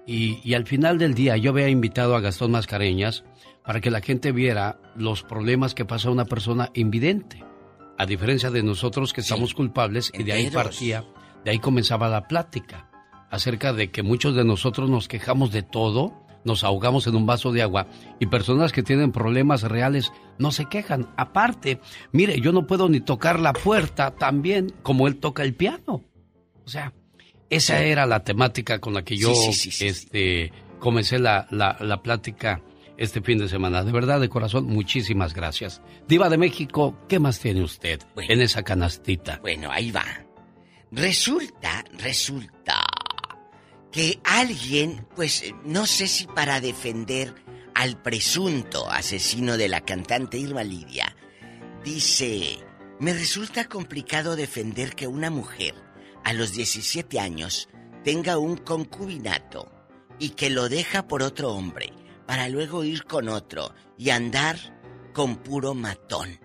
Y, 0.08 0.54
al 0.54 0.66
final 0.66 0.98
del 0.98 1.16
día 1.16 1.38
yo 1.38 1.52
había 1.52 1.70
invitado 1.70 2.16
a 2.16 2.22
Gastón 2.22 2.52
Mascareñas 2.52 3.24
para 3.64 3.82
que 3.82 3.90
la 3.90 4.02
gente 4.02 4.32
viera 4.32 4.80
los 4.96 5.24
problemas 5.24 5.74
que 5.74 5.86
pasa 5.86 6.12
una 6.12 6.26
persona 6.26 6.70
invidente. 6.76 7.44
A 7.98 8.06
diferencia 8.06 8.52
de 8.52 8.62
nosotros 8.62 9.14
que 9.14 9.22
estamos 9.22 9.54
culpables 9.54 10.12
y 10.14 10.24
de 10.24 10.34
ahí 10.34 10.50
partía, 10.52 11.06
de 11.44 11.52
ahí 11.52 11.60
comenzaba 11.60 12.10
la 12.10 12.28
plática 12.28 12.90
acerca 13.32 13.74
de 13.74 13.90
que 13.90 14.04
muchos 14.04 14.36
de 14.36 14.46
nosotros 14.46 14.90
nos 14.90 15.08
quejamos 15.08 15.52
de 15.52 15.64
todo, 15.64 16.14
nos 16.44 16.64
ahogamos 16.64 17.08
en 17.08 17.16
un 17.16 17.26
vaso 17.26 17.52
de 17.52 17.64
agua 17.64 17.88
y 18.20 18.28
personas 18.28 18.72
que 18.72 18.84
tienen 18.84 19.12
problemas 19.12 19.64
reales 19.64 20.14
no 20.38 20.52
se 20.52 20.66
quejan. 20.66 21.10
Aparte, 21.18 21.80
mire, 22.12 22.40
yo 22.40 22.52
no 22.52 22.68
puedo 22.68 22.88
ni 22.90 23.00
tocar 23.00 23.40
la 23.40 23.54
puerta 23.54 24.12
tan 24.12 24.42
bien 24.42 24.74
como 24.84 25.08
él 25.08 25.18
toca 25.18 25.42
el 25.44 25.56
piano. 25.56 26.04
O 26.64 26.68
sea, 26.68 26.94
esa 27.50 27.82
era 27.84 28.06
la 28.06 28.24
temática 28.24 28.80
con 28.80 28.94
la 28.94 29.04
que 29.04 29.18
yo 29.18 29.32
este, 29.80 30.52
comencé 30.80 31.20
la, 31.20 31.48
la, 31.52 32.02
plática 32.02 32.62
este 32.98 33.22
fin 33.22 33.38
de 33.38 33.50
semana. 33.50 33.84
De 33.84 33.92
verdad, 33.92 34.20
de 34.20 34.30
corazón, 34.30 34.66
muchísimas 34.66 35.34
gracias. 35.34 35.82
Diva 36.08 36.30
de 36.30 36.38
México, 36.38 36.98
¿qué 37.08 37.20
más 37.20 37.40
tiene 37.40 37.64
usted 37.64 38.02
en 38.16 38.42
esa 38.42 38.64
canastita? 38.64 39.40
Bueno, 39.42 39.72
ahí 39.72 39.92
va. 39.92 40.06
Resulta, 40.92 41.84
resulta 41.98 42.82
que 43.92 44.20
alguien, 44.24 45.08
pues 45.16 45.54
no 45.64 45.86
sé 45.86 46.08
si 46.08 46.28
para 46.28 46.62
defender 46.62 47.34
al 47.74 48.02
presunto 48.02 48.90
asesino 48.90 49.58
de 49.58 49.68
la 49.68 49.82
cantante 49.82 50.38
Irma 50.38 50.64
Lidia, 50.64 51.16
dice, 51.84 52.60
me 53.00 53.14
resulta 53.14 53.66
complicado 53.66 54.36
defender 54.36 54.96
que 54.96 55.08
una 55.08 55.30
mujer 55.30 55.85
a 56.26 56.34
los 56.34 56.54
17 56.54 57.20
años 57.20 57.70
tenga 58.04 58.38
un 58.38 58.58
concubinato 58.58 59.72
y 60.20 60.30
que 60.32 60.50
lo 60.50 60.68
deja 60.68 61.08
por 61.08 61.22
otro 61.24 61.54
hombre 61.54 61.94
para 62.26 62.50
luego 62.50 62.84
ir 62.84 63.06
con 63.06 63.30
otro 63.30 63.74
y 63.98 64.10
andar 64.10 64.58
con 65.14 65.38
puro 65.38 65.74
matón. 65.76 66.40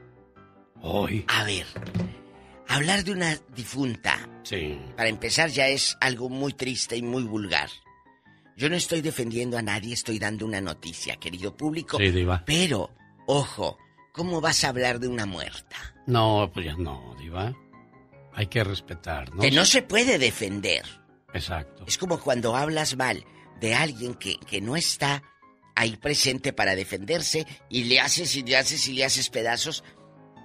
Hoy. 0.82 1.24
A 1.28 1.44
ver, 1.44 1.66
hablar 2.68 3.04
de 3.04 3.12
una 3.12 3.36
difunta, 3.54 4.28
sí. 4.42 4.78
para 4.96 5.08
empezar 5.08 5.48
ya 5.48 5.68
es 5.68 5.96
algo 6.00 6.28
muy 6.28 6.52
triste 6.52 6.96
y 6.96 7.02
muy 7.02 7.24
vulgar. 7.24 7.70
Yo 8.56 8.68
no 8.68 8.76
estoy 8.76 9.00
defendiendo 9.00 9.56
a 9.56 9.62
nadie, 9.62 9.94
estoy 9.94 10.18
dando 10.18 10.44
una 10.44 10.60
noticia, 10.60 11.16
querido 11.16 11.56
público. 11.56 11.96
Sí, 11.96 12.10
diva. 12.10 12.42
Pero, 12.44 12.90
ojo, 13.26 13.78
¿cómo 14.12 14.42
vas 14.42 14.62
a 14.64 14.68
hablar 14.68 15.00
de 15.00 15.08
una 15.08 15.24
muerta? 15.24 15.76
No, 16.06 16.50
pues 16.52 16.66
ya 16.66 16.76
no, 16.76 17.16
diva. 17.18 17.54
Hay 18.34 18.46
que 18.46 18.64
respetar, 18.64 19.34
¿no? 19.34 19.42
Que 19.42 19.50
no 19.50 19.64
se 19.64 19.82
puede 19.82 20.18
defender. 20.18 20.84
Exacto. 21.32 21.84
Es 21.86 21.98
como 21.98 22.20
cuando 22.20 22.56
hablas 22.56 22.96
mal 22.96 23.24
de 23.60 23.74
alguien 23.74 24.14
que, 24.14 24.36
que 24.38 24.60
no 24.60 24.76
está 24.76 25.22
ahí 25.74 25.96
presente 25.96 26.52
para 26.52 26.74
defenderse 26.74 27.46
y 27.68 27.84
le 27.84 28.00
haces 28.00 28.36
y 28.36 28.42
le 28.42 28.56
haces 28.56 28.86
y 28.88 28.94
le 28.94 29.04
haces 29.04 29.30
pedazos. 29.30 29.84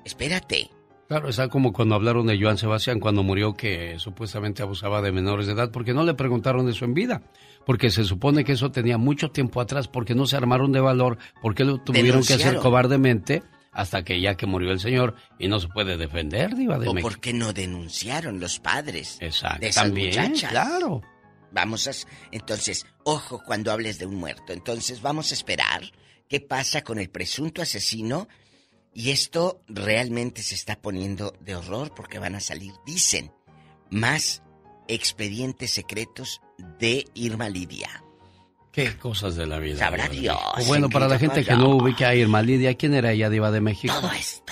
Espérate. 0.04 0.70
Claro, 1.08 1.30
es 1.30 1.40
como 1.52 1.72
cuando 1.72 1.94
hablaron 1.94 2.26
de 2.26 2.40
Joan 2.42 2.58
Sebastián 2.58 3.00
cuando 3.00 3.22
murió 3.22 3.54
que 3.54 3.96
supuestamente 4.00 4.64
abusaba 4.64 5.04
de 5.04 5.12
menores 5.12 5.46
de 5.46 5.54
edad 5.54 5.70
porque 5.72 5.94
no 5.94 6.04
le 6.04 6.16
preguntaron 6.16 6.68
eso 6.68 6.84
en 6.86 6.96
vida. 6.96 7.22
Porque 7.66 7.90
se 7.90 8.04
supone 8.04 8.44
que 8.44 8.54
eso 8.54 8.72
tenía 8.72 8.98
mucho 8.98 9.30
tiempo 9.32 9.60
atrás, 9.60 9.88
porque 9.88 10.14
no 10.14 10.28
se 10.28 10.36
armaron 10.36 10.72
de 10.72 10.80
valor, 10.80 11.18
porque 11.42 11.64
lo 11.64 11.80
tuvieron 11.80 12.24
que 12.24 12.36
hacer 12.36 12.58
cobardemente 12.58 13.44
hasta 13.76 14.04
que 14.06 14.22
ya 14.22 14.36
que 14.36 14.46
murió 14.46 14.72
el 14.72 14.80
señor 14.80 15.16
y 15.38 15.50
no 15.50 15.60
se 15.60 15.68
puede 15.68 15.98
defender, 15.98 16.56
Diva 16.56 16.80
de 16.80 16.88
¿O 16.88 16.96
por 16.96 17.20
qué 17.20 17.34
no 17.34 17.52
denunciaron 17.52 18.40
los 18.40 18.60
padres 18.60 19.18
Exacto. 19.20 19.60
de 19.60 19.68
esas 19.68 19.84
También, 19.84 20.08
muchachas? 20.08 20.50
Claro. 20.50 21.02
Vamos 21.52 21.86
a... 21.88 21.92
Entonces, 22.32 22.86
ojo 23.04 23.44
cuando 23.46 23.74
hables 23.74 24.00
de 24.00 24.06
un 24.06 24.16
muerto. 24.16 24.54
Entonces, 24.54 25.02
vamos 25.02 25.32
a 25.32 25.34
esperar 25.34 25.82
qué 26.30 26.40
pasa 26.40 26.84
con 26.86 27.00
el 27.00 27.10
presunto 27.10 27.62
asesino. 27.62 28.30
Y 28.94 29.12
esto 29.12 29.62
realmente 29.68 30.42
se 30.42 30.56
está 30.56 30.82
poniendo 30.82 31.36
de 31.42 31.58
horror 31.58 31.94
porque 31.94 32.18
van 32.18 32.36
a 32.36 32.40
salir, 32.40 32.72
dicen, 32.86 33.34
más 33.90 34.42
expedientes 34.88 35.72
secretos 35.72 36.40
de 36.80 37.04
Irma 37.14 37.50
Lidia. 37.50 38.05
Qué 38.76 38.98
cosas 38.98 39.38
de 39.38 39.48
la 39.48 39.58
vida. 39.58 39.80
Sabrá 39.80 40.10
Dios. 40.10 40.38
Bueno, 40.68 40.90
para 40.90 41.08
la 41.08 41.18
gente 41.18 41.46
que 41.46 41.56
no 41.56 41.78
ubica 41.78 42.10
a 42.10 42.16
Irma 42.16 42.42
Lidia, 42.42 42.76
¿quién 42.76 42.94
era 42.94 43.14
ella, 43.14 43.30
Diva 43.30 43.50
de 43.50 43.62
México? 43.62 43.94
Todo 44.02 44.12
esto. 44.12 44.52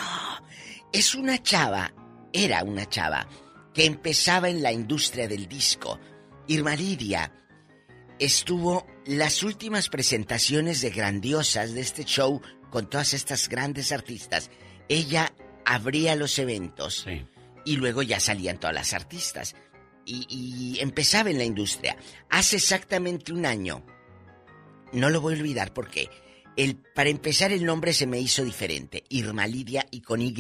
Es 0.94 1.14
una 1.14 1.44
chava, 1.44 1.94
era 2.32 2.64
una 2.64 2.88
chava, 2.88 3.28
que 3.74 3.84
empezaba 3.84 4.48
en 4.48 4.64
la 4.64 4.72
industria 4.72 5.28
del 5.28 5.50
disco. 5.50 6.00
Irma 6.48 6.74
Lidia 6.74 7.34
estuvo 8.18 8.88
las 9.08 9.44
últimas 9.44 9.90
presentaciones 9.90 10.80
de 10.80 10.92
grandiosas 10.92 11.74
de 11.74 11.82
este 11.82 12.06
show 12.06 12.42
con 12.70 12.90
todas 12.90 13.14
estas 13.14 13.50
grandes 13.50 13.92
artistas. 13.92 14.50
Ella 14.88 15.34
abría 15.66 16.16
los 16.16 16.40
eventos 16.40 17.06
y 17.66 17.76
luego 17.76 18.02
ya 18.04 18.22
salían 18.22 18.58
todas 18.58 18.74
las 18.74 18.94
artistas. 18.94 19.54
Y, 20.06 20.26
y 20.30 20.80
empezaba 20.80 21.30
en 21.30 21.40
la 21.40 21.44
industria. 21.44 21.98
Hace 22.30 22.56
exactamente 22.56 23.34
un 23.34 23.46
año 23.46 23.84
no 24.94 25.10
lo 25.10 25.22
voy 25.22 25.36
a 25.36 25.38
olvidar 25.38 25.74
porque 25.74 26.10
el, 26.56 26.78
para 26.96 27.10
empezar 27.10 27.52
el 27.52 27.66
nombre 27.66 27.94
se 27.94 28.08
me 28.08 28.20
hizo 28.20 28.44
diferente, 28.44 29.04
Irma 29.10 29.48
Lidia 29.48 29.86
y 29.92 30.02
con 30.02 30.22
Y. 30.22 30.34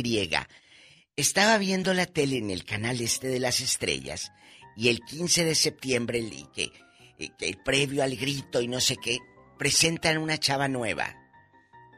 Estaba 1.15 1.57
viendo 1.57 1.93
la 1.93 2.05
tele 2.05 2.37
en 2.37 2.51
el 2.51 2.63
canal 2.63 3.01
este 3.01 3.27
de 3.27 3.39
las 3.39 3.59
estrellas 3.59 4.31
y 4.75 4.89
el 4.89 5.01
15 5.01 5.45
de 5.45 5.55
septiembre, 5.55 6.19
el, 6.19 6.49
que, 6.51 6.71
eh, 7.19 7.29
que 7.37 7.57
previo 7.63 8.03
al 8.03 8.15
grito 8.15 8.61
y 8.61 8.67
no 8.67 8.79
sé 8.79 8.97
qué, 8.97 9.19
presentan 9.57 10.17
una 10.17 10.39
chava 10.39 10.67
nueva 10.67 11.15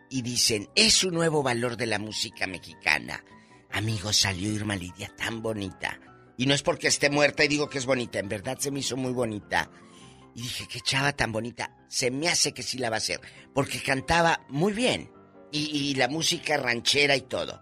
y 0.09 0.21
dicen, 0.21 0.69
es 0.75 1.03
un 1.03 1.13
nuevo 1.13 1.43
valor 1.43 1.77
de 1.77 1.87
la 1.87 1.99
música 1.99 2.47
mexicana. 2.47 3.23
Amigos, 3.71 4.17
salió 4.17 4.51
Irma 4.51 4.75
Lidia 4.75 5.11
tan 5.15 5.41
bonita. 5.41 5.99
Y 6.37 6.45
no 6.45 6.53
es 6.53 6.61
porque 6.61 6.87
esté 6.87 7.09
muerta 7.09 7.43
y 7.43 7.47
digo 7.47 7.69
que 7.69 7.77
es 7.77 7.85
bonita, 7.85 8.19
en 8.19 8.29
verdad 8.29 8.57
se 8.59 8.71
me 8.71 8.79
hizo 8.79 8.97
muy 8.97 9.13
bonita. 9.13 9.69
Y 10.35 10.41
dije, 10.41 10.67
qué 10.67 10.81
chava 10.81 11.13
tan 11.13 11.31
bonita. 11.31 11.71
Se 11.87 12.11
me 12.11 12.27
hace 12.27 12.53
que 12.53 12.61
sí 12.61 12.77
la 12.77 12.89
va 12.89 12.97
a 12.97 12.99
hacer. 12.99 13.21
Porque 13.53 13.81
cantaba 13.81 14.45
muy 14.49 14.73
bien. 14.73 15.09
Y, 15.51 15.95
la 15.95 16.09
música 16.09 16.57
ranchera 16.57 17.15
y 17.15 17.21
todo. 17.21 17.61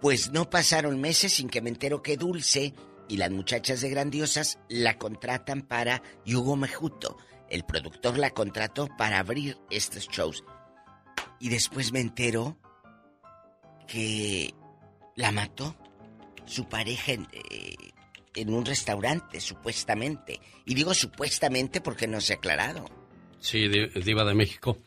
Pues 0.00 0.32
no 0.32 0.50
pasaron 0.50 1.00
meses 1.00 1.34
sin 1.34 1.48
que 1.48 1.60
me 1.60 1.70
entero 1.70 2.02
que 2.02 2.16
Dulce 2.16 2.74
y 3.08 3.16
las 3.16 3.30
muchachas 3.30 3.80
de 3.80 3.90
Grandiosas 3.90 4.58
la 4.68 4.98
contratan 4.98 5.62
para 5.62 6.02
Hugo 6.26 6.56
Mejuto. 6.56 7.16
El 7.48 7.64
productor 7.64 8.18
la 8.18 8.30
contrató 8.30 8.88
para 8.98 9.20
abrir 9.20 9.56
estos 9.70 10.08
shows. 10.08 10.42
Y 11.38 11.48
después 11.50 11.92
me 11.92 12.00
entero 12.00 12.58
que 13.86 14.52
la 15.14 15.30
mató 15.30 15.76
su 16.46 16.68
pareja 16.68 17.12
eh, 17.12 17.76
en 18.36 18.52
un 18.52 18.64
restaurante, 18.64 19.40
supuestamente. 19.40 20.40
Y 20.64 20.74
digo 20.74 20.94
supuestamente 20.94 21.80
porque 21.80 22.06
no 22.06 22.20
se 22.20 22.34
ha 22.34 22.36
aclarado. 22.36 22.84
Sí, 23.40 23.68
Diva 23.68 24.24
de 24.24 24.34
México. 24.34 24.78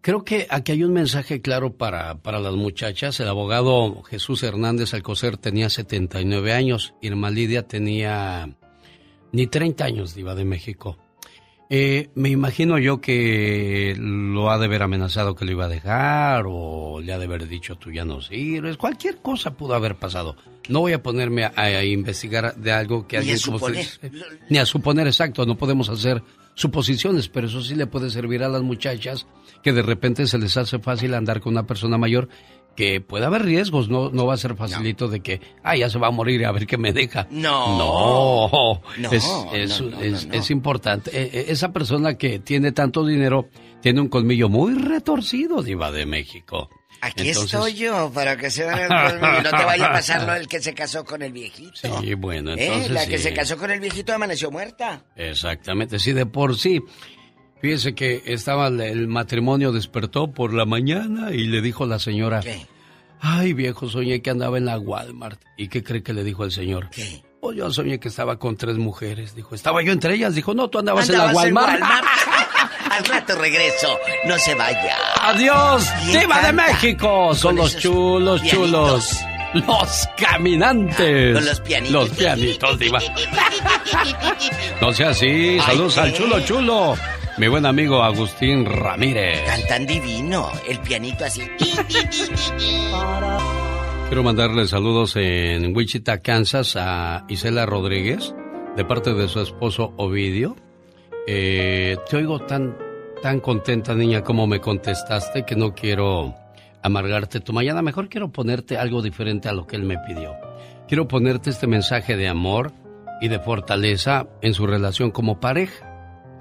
Creo 0.00 0.24
que 0.24 0.46
aquí 0.50 0.72
hay 0.72 0.82
un 0.82 0.92
mensaje 0.92 1.40
claro 1.40 1.74
para, 1.74 2.16
para 2.16 2.40
las 2.40 2.54
muchachas. 2.54 3.20
El 3.20 3.28
abogado 3.28 4.02
Jesús 4.02 4.42
Hernández 4.42 4.94
Alcocer 4.94 5.36
tenía 5.36 5.70
79 5.70 6.52
años. 6.52 6.94
Irma 7.00 7.30
Lidia 7.30 7.68
tenía 7.68 8.56
ni 9.30 9.46
30 9.46 9.84
años, 9.84 10.14
Diva 10.14 10.34
de 10.34 10.44
México. 10.44 10.98
Eh, 11.74 12.10
me 12.16 12.28
imagino 12.28 12.76
yo 12.76 13.00
que 13.00 13.96
lo 13.98 14.50
ha 14.50 14.58
de 14.58 14.66
haber 14.66 14.82
amenazado 14.82 15.34
que 15.34 15.46
lo 15.46 15.52
iba 15.52 15.64
a 15.64 15.68
dejar 15.68 16.44
o 16.46 17.00
le 17.00 17.14
ha 17.14 17.18
de 17.18 17.24
haber 17.24 17.48
dicho 17.48 17.76
tú 17.76 17.90
ya 17.90 18.04
no 18.04 18.20
sirves. 18.20 18.76
Cualquier 18.76 19.22
cosa 19.22 19.56
pudo 19.56 19.74
haber 19.74 19.96
pasado. 19.96 20.36
No 20.68 20.80
voy 20.80 20.92
a 20.92 21.02
ponerme 21.02 21.46
a, 21.46 21.82
investigar 21.82 22.56
de 22.56 22.72
algo 22.72 23.08
que 23.08 23.16
ni 23.16 23.20
alguien 23.20 23.36
a 23.36 23.38
suponer. 23.38 23.86
ni 24.50 24.58
a 24.58 24.66
suponer 24.66 25.06
exacto. 25.06 25.46
No 25.46 25.56
podemos 25.56 25.88
hacer 25.88 26.22
suposiciones, 26.52 27.30
pero 27.30 27.46
eso 27.46 27.62
sí 27.62 27.74
le 27.74 27.86
puede 27.86 28.10
servir 28.10 28.42
a 28.42 28.50
las 28.50 28.60
muchachas 28.60 29.26
que 29.62 29.72
de 29.72 29.80
repente 29.80 30.26
se 30.26 30.36
les 30.36 30.54
hace 30.58 30.78
fácil 30.78 31.14
andar 31.14 31.40
con 31.40 31.54
una 31.54 31.66
persona 31.66 31.96
mayor 31.96 32.28
que 32.76 33.00
puede 33.00 33.26
haber 33.26 33.44
riesgos, 33.44 33.88
no, 33.88 34.10
no 34.10 34.26
va 34.26 34.34
a 34.34 34.38
ser 34.38 34.54
facilito 34.56 35.08
de 35.08 35.20
que, 35.20 35.40
ah, 35.62 35.76
ya 35.76 35.90
se 35.90 35.98
va 35.98 36.08
a 36.08 36.10
morir 36.10 36.44
a 36.46 36.52
ver 36.52 36.66
qué 36.66 36.78
me 36.78 36.92
deja. 36.92 37.26
No. 37.30 37.78
No. 38.96 39.10
es, 39.10 39.24
es, 39.52 40.28
es, 40.30 40.50
importante. 40.50 41.10
E, 41.12 41.40
e, 41.40 41.52
esa 41.52 41.72
persona 41.72 42.14
que 42.14 42.38
tiene 42.38 42.72
tanto 42.72 43.04
dinero 43.06 43.48
tiene 43.80 44.00
un 44.00 44.08
colmillo 44.08 44.48
muy 44.48 44.74
retorcido, 44.74 45.62
Diva 45.62 45.90
de 45.90 46.06
México. 46.06 46.70
Aquí 47.02 47.30
estoy 47.30 47.74
yo 47.74 48.12
para 48.14 48.36
que 48.36 48.48
se 48.48 48.64
vean 48.64 48.80
el 48.80 48.88
colmillo. 48.88 49.42
No 49.42 49.50
te 49.50 49.64
vaya 49.64 49.86
a 49.86 49.92
pasar 49.92 50.22
lo 50.22 50.34
del 50.34 50.46
que 50.46 50.60
se 50.60 50.72
casó 50.72 51.04
con 51.04 51.20
el 51.22 51.32
viejito. 51.32 52.00
Sí, 52.00 52.14
bueno, 52.14 52.52
¿Eh? 52.52 52.66
entonces. 52.66 52.90
La 52.92 53.06
que 53.06 53.18
se 53.18 53.34
casó 53.34 53.58
con 53.58 53.72
el 53.72 53.80
viejito 53.80 54.14
amaneció 54.14 54.52
muerta. 54.52 55.04
Exactamente, 55.16 55.98
sí, 55.98 56.12
de 56.12 56.26
por 56.26 56.56
sí. 56.56 56.80
Fíjese 57.62 57.94
que 57.94 58.22
estaba 58.26 58.66
el 58.66 59.06
matrimonio 59.06 59.70
despertó 59.70 60.32
por 60.32 60.52
la 60.52 60.66
mañana 60.66 61.30
y 61.30 61.46
le 61.46 61.60
dijo 61.62 61.84
a 61.84 61.86
la 61.86 62.00
señora, 62.00 62.40
¿Qué? 62.40 62.66
ay 63.20 63.52
viejo, 63.52 63.88
soñé 63.88 64.20
que 64.20 64.30
andaba 64.30 64.58
en 64.58 64.64
la 64.64 64.78
Walmart. 64.80 65.40
¿Y 65.56 65.68
qué 65.68 65.84
cree 65.84 66.02
que 66.02 66.12
le 66.12 66.24
dijo 66.24 66.44
el 66.44 66.50
señor? 66.50 66.90
¿Qué? 66.90 67.22
Oh, 67.40 67.52
yo 67.52 67.70
soñé 67.72 68.00
que 68.00 68.08
estaba 68.08 68.36
con 68.38 68.56
tres 68.56 68.78
mujeres. 68.78 69.36
Dijo, 69.36 69.54
¿estaba 69.54 69.80
yo 69.82 69.92
entre 69.92 70.14
ellas? 70.14 70.34
Dijo, 70.34 70.54
no, 70.54 70.68
tú 70.70 70.78
andabas, 70.80 71.08
en 71.08 71.18
la 71.18 71.32
Walmart. 71.32 71.80
Al 72.90 73.04
rato 73.04 73.36
regreso, 73.36 73.96
no 74.26 74.36
se 74.38 74.54
vaya. 74.54 74.96
Adiós, 75.20 75.88
Diva 76.06 76.42
de 76.42 76.52
México. 76.52 77.32
Son 77.34 77.56
los 77.56 77.76
chulos, 77.78 78.42
chulos. 78.42 79.20
Los 79.54 80.08
caminantes. 80.16 81.34
Con 81.34 81.44
los 81.46 81.60
pianitos. 81.60 81.92
Los 81.92 82.10
pianitos, 82.10 82.78
Diva. 82.78 83.00
No 84.80 84.92
sea 84.92 85.10
así. 85.10 85.58
Saludos 85.60 85.98
al 85.98 86.12
chulo, 86.12 86.40
chulo. 86.40 86.96
Mi 87.38 87.48
buen 87.48 87.64
amigo 87.64 88.02
Agustín 88.02 88.66
Ramírez. 88.66 89.40
Cantan 89.46 89.86
divino, 89.86 90.50
el 90.68 90.78
pianito 90.80 91.24
así. 91.24 91.40
Quiero 94.08 94.22
mandarle 94.22 94.66
saludos 94.66 95.16
en 95.16 95.74
Wichita, 95.74 96.18
Kansas 96.18 96.76
a 96.76 97.24
Isela 97.28 97.64
Rodríguez, 97.64 98.34
de 98.76 98.84
parte 98.84 99.14
de 99.14 99.28
su 99.28 99.40
esposo 99.40 99.94
Ovidio. 99.96 100.56
Eh, 101.26 101.96
te 102.10 102.18
oigo 102.18 102.40
tan, 102.40 102.76
tan 103.22 103.40
contenta, 103.40 103.94
niña, 103.94 104.22
como 104.22 104.46
me 104.46 104.60
contestaste, 104.60 105.46
que 105.46 105.56
no 105.56 105.74
quiero 105.74 106.34
amargarte 106.82 107.40
tu 107.40 107.54
mañana. 107.54 107.80
Mejor 107.80 108.10
quiero 108.10 108.30
ponerte 108.30 108.76
algo 108.76 109.00
diferente 109.00 109.48
a 109.48 109.54
lo 109.54 109.66
que 109.66 109.76
él 109.76 109.84
me 109.84 109.96
pidió. 110.06 110.34
Quiero 110.86 111.08
ponerte 111.08 111.48
este 111.48 111.66
mensaje 111.66 112.14
de 112.14 112.28
amor 112.28 112.72
y 113.22 113.28
de 113.28 113.38
fortaleza 113.38 114.26
en 114.42 114.52
su 114.52 114.66
relación 114.66 115.10
como 115.10 115.40
pareja. 115.40 115.91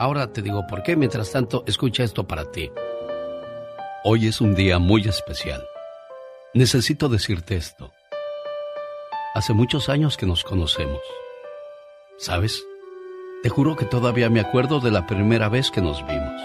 Ahora 0.01 0.33
te 0.33 0.41
digo 0.41 0.65
por 0.65 0.81
qué. 0.81 0.95
Mientras 0.95 1.31
tanto, 1.31 1.63
escucha 1.67 2.03
esto 2.03 2.23
para 2.23 2.45
ti. 2.51 2.71
Hoy 4.03 4.25
es 4.25 4.41
un 4.41 4.55
día 4.55 4.79
muy 4.79 5.03
especial. 5.07 5.63
Necesito 6.55 7.07
decirte 7.07 7.55
esto. 7.55 7.91
Hace 9.35 9.53
muchos 9.53 9.89
años 9.89 10.17
que 10.17 10.25
nos 10.25 10.43
conocemos. 10.43 11.01
¿Sabes? 12.17 12.63
Te 13.43 13.49
juro 13.49 13.75
que 13.75 13.85
todavía 13.85 14.31
me 14.31 14.39
acuerdo 14.39 14.79
de 14.79 14.89
la 14.89 15.05
primera 15.05 15.49
vez 15.49 15.69
que 15.69 15.81
nos 15.81 16.03
vimos. 16.07 16.41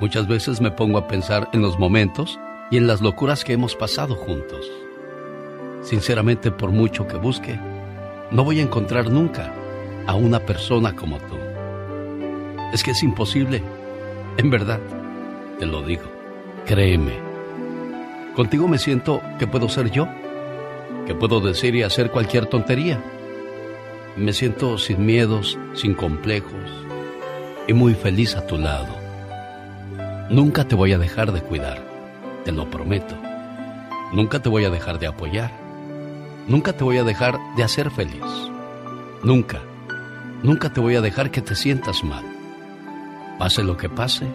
Muchas 0.00 0.26
veces 0.26 0.62
me 0.62 0.70
pongo 0.70 0.96
a 0.96 1.08
pensar 1.08 1.50
en 1.52 1.60
los 1.60 1.78
momentos 1.78 2.38
y 2.70 2.78
en 2.78 2.86
las 2.86 3.02
locuras 3.02 3.44
que 3.44 3.52
hemos 3.52 3.76
pasado 3.76 4.14
juntos. 4.14 4.66
Sinceramente, 5.82 6.50
por 6.50 6.70
mucho 6.70 7.06
que 7.06 7.18
busque, 7.18 7.60
no 8.30 8.42
voy 8.42 8.60
a 8.60 8.62
encontrar 8.62 9.10
nunca 9.10 9.52
a 10.06 10.14
una 10.14 10.40
persona 10.40 10.96
como 10.96 11.18
tú. 11.18 11.45
Es 12.72 12.82
que 12.82 12.90
es 12.92 13.02
imposible. 13.02 13.62
En 14.36 14.50
verdad, 14.50 14.80
te 15.58 15.66
lo 15.66 15.82
digo. 15.82 16.04
Créeme. 16.66 17.12
Contigo 18.34 18.68
me 18.68 18.78
siento 18.78 19.22
que 19.38 19.46
puedo 19.46 19.68
ser 19.68 19.90
yo, 19.90 20.08
que 21.06 21.14
puedo 21.14 21.40
decir 21.40 21.74
y 21.74 21.82
hacer 21.82 22.10
cualquier 22.10 22.46
tontería. 22.46 23.02
Me 24.16 24.32
siento 24.32 24.76
sin 24.78 25.06
miedos, 25.06 25.58
sin 25.74 25.94
complejos 25.94 26.86
y 27.66 27.72
muy 27.72 27.94
feliz 27.94 28.36
a 28.36 28.46
tu 28.46 28.58
lado. 28.58 28.94
Nunca 30.28 30.64
te 30.64 30.74
voy 30.74 30.92
a 30.92 30.98
dejar 30.98 31.32
de 31.32 31.40
cuidar, 31.40 31.82
te 32.44 32.52
lo 32.52 32.68
prometo. 32.68 33.16
Nunca 34.12 34.40
te 34.40 34.48
voy 34.48 34.64
a 34.64 34.70
dejar 34.70 34.98
de 34.98 35.06
apoyar. 35.06 35.50
Nunca 36.46 36.72
te 36.72 36.84
voy 36.84 36.98
a 36.98 37.04
dejar 37.04 37.38
de 37.56 37.64
hacer 37.64 37.90
feliz. 37.90 38.22
Nunca, 39.22 39.60
nunca 40.42 40.72
te 40.72 40.80
voy 40.80 40.96
a 40.96 41.00
dejar 41.00 41.30
que 41.30 41.42
te 41.42 41.54
sientas 41.54 42.04
mal. 42.04 42.35
Pase 43.38 43.62
lo 43.62 43.76
que 43.76 43.88
pase, 43.88 44.26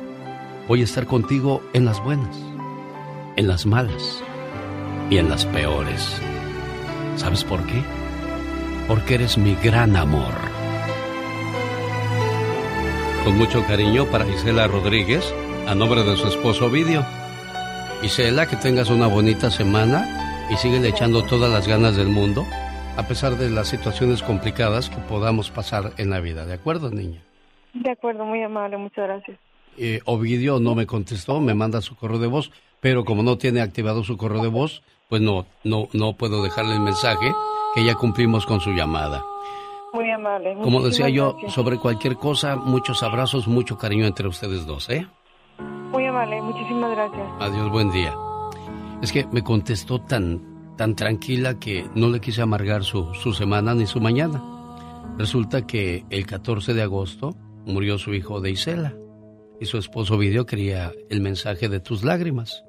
voy 0.67 0.81
a 0.81 0.85
estar 0.85 1.05
contigo 1.05 1.61
en 1.73 1.85
las 1.85 2.01
buenas 2.03 2.51
en 3.35 3.47
las 3.47 3.65
malas 3.65 4.21
y 5.09 5.17
en 5.17 5.29
las 5.29 5.45
peores. 5.45 6.21
¿Sabes 7.15 7.43
por 7.43 7.65
qué? 7.65 7.81
Porque 8.87 9.15
eres 9.15 9.37
mi 9.37 9.55
gran 9.55 9.95
amor. 9.95 10.33
Con 13.23 13.37
mucho 13.37 13.65
cariño 13.65 14.05
para 14.05 14.27
Isela 14.27 14.67
Rodríguez, 14.67 15.23
a 15.67 15.75
nombre 15.75 16.03
de 16.03 16.17
su 16.17 16.27
esposo 16.27 16.65
Ovidio. 16.65 17.05
Isela, 18.01 18.47
que 18.47 18.55
tengas 18.55 18.89
una 18.89 19.07
bonita 19.07 19.51
semana 19.51 20.47
y 20.49 20.57
sigue 20.57 20.85
echando 20.87 21.23
todas 21.23 21.51
las 21.51 21.67
ganas 21.67 21.95
del 21.95 22.07
mundo, 22.07 22.45
a 22.97 23.07
pesar 23.07 23.37
de 23.37 23.49
las 23.49 23.67
situaciones 23.67 24.23
complicadas 24.23 24.89
que 24.89 24.97
podamos 24.97 25.51
pasar 25.51 25.93
en 25.97 26.09
la 26.09 26.19
vida. 26.19 26.45
¿De 26.45 26.53
acuerdo, 26.53 26.89
niña? 26.89 27.21
De 27.73 27.91
acuerdo, 27.91 28.25
muy 28.25 28.41
amable, 28.43 28.77
muchas 28.77 29.05
gracias. 29.05 29.39
Eh, 29.77 30.01
Ovidio 30.05 30.59
no 30.59 30.75
me 30.75 30.85
contestó, 30.85 31.39
me 31.39 31.53
manda 31.53 31.81
su 31.81 31.95
correo 31.95 32.19
de 32.19 32.27
voz 32.27 32.51
pero 32.81 33.05
como 33.05 33.23
no 33.23 33.37
tiene 33.37 33.61
activado 33.61 34.03
su 34.03 34.17
correo 34.17 34.41
de 34.41 34.49
voz, 34.49 34.83
pues 35.07 35.21
no, 35.21 35.45
no, 35.63 35.87
no 35.93 36.13
puedo 36.13 36.43
dejarle 36.43 36.73
el 36.73 36.81
mensaje 36.81 37.33
que 37.73 37.85
ya 37.85 37.95
cumplimos 37.95 38.45
con 38.45 38.59
su 38.59 38.71
llamada. 38.71 39.23
Muy 39.93 40.09
amable. 40.09 40.55
Como 40.61 40.81
decía 40.81 41.07
yo, 41.09 41.37
sobre 41.47 41.77
cualquier 41.77 42.15
cosa, 42.15 42.55
muchos 42.55 43.03
abrazos, 43.03 43.47
mucho 43.47 43.77
cariño 43.77 44.05
entre 44.05 44.27
ustedes 44.27 44.65
dos, 44.65 44.89
¿eh? 44.89 45.05
Muy 45.91 46.05
amable, 46.05 46.41
muchísimas 46.41 46.91
gracias. 46.91 47.27
Adiós, 47.39 47.69
buen 47.69 47.91
día. 47.91 48.15
Es 49.01 49.11
que 49.11 49.27
me 49.31 49.43
contestó 49.43 50.01
tan, 50.01 50.75
tan 50.75 50.95
tranquila 50.95 51.59
que 51.59 51.85
no 51.93 52.09
le 52.09 52.19
quise 52.19 52.41
amargar 52.41 52.83
su, 52.83 53.13
su 53.13 53.33
semana 53.33 53.75
ni 53.75 53.85
su 53.85 53.99
mañana. 53.99 54.41
Resulta 55.17 55.67
que 55.67 56.05
el 56.09 56.25
14 56.25 56.73
de 56.73 56.81
agosto 56.81 57.35
murió 57.65 57.97
su 57.97 58.13
hijo 58.13 58.41
de 58.41 58.51
Isela 58.51 58.95
y 59.59 59.65
su 59.65 59.77
esposo 59.77 60.17
Video 60.17 60.45
quería 60.45 60.91
el 61.09 61.21
mensaje 61.21 61.69
de 61.69 61.79
tus 61.79 62.03
lágrimas 62.03 62.63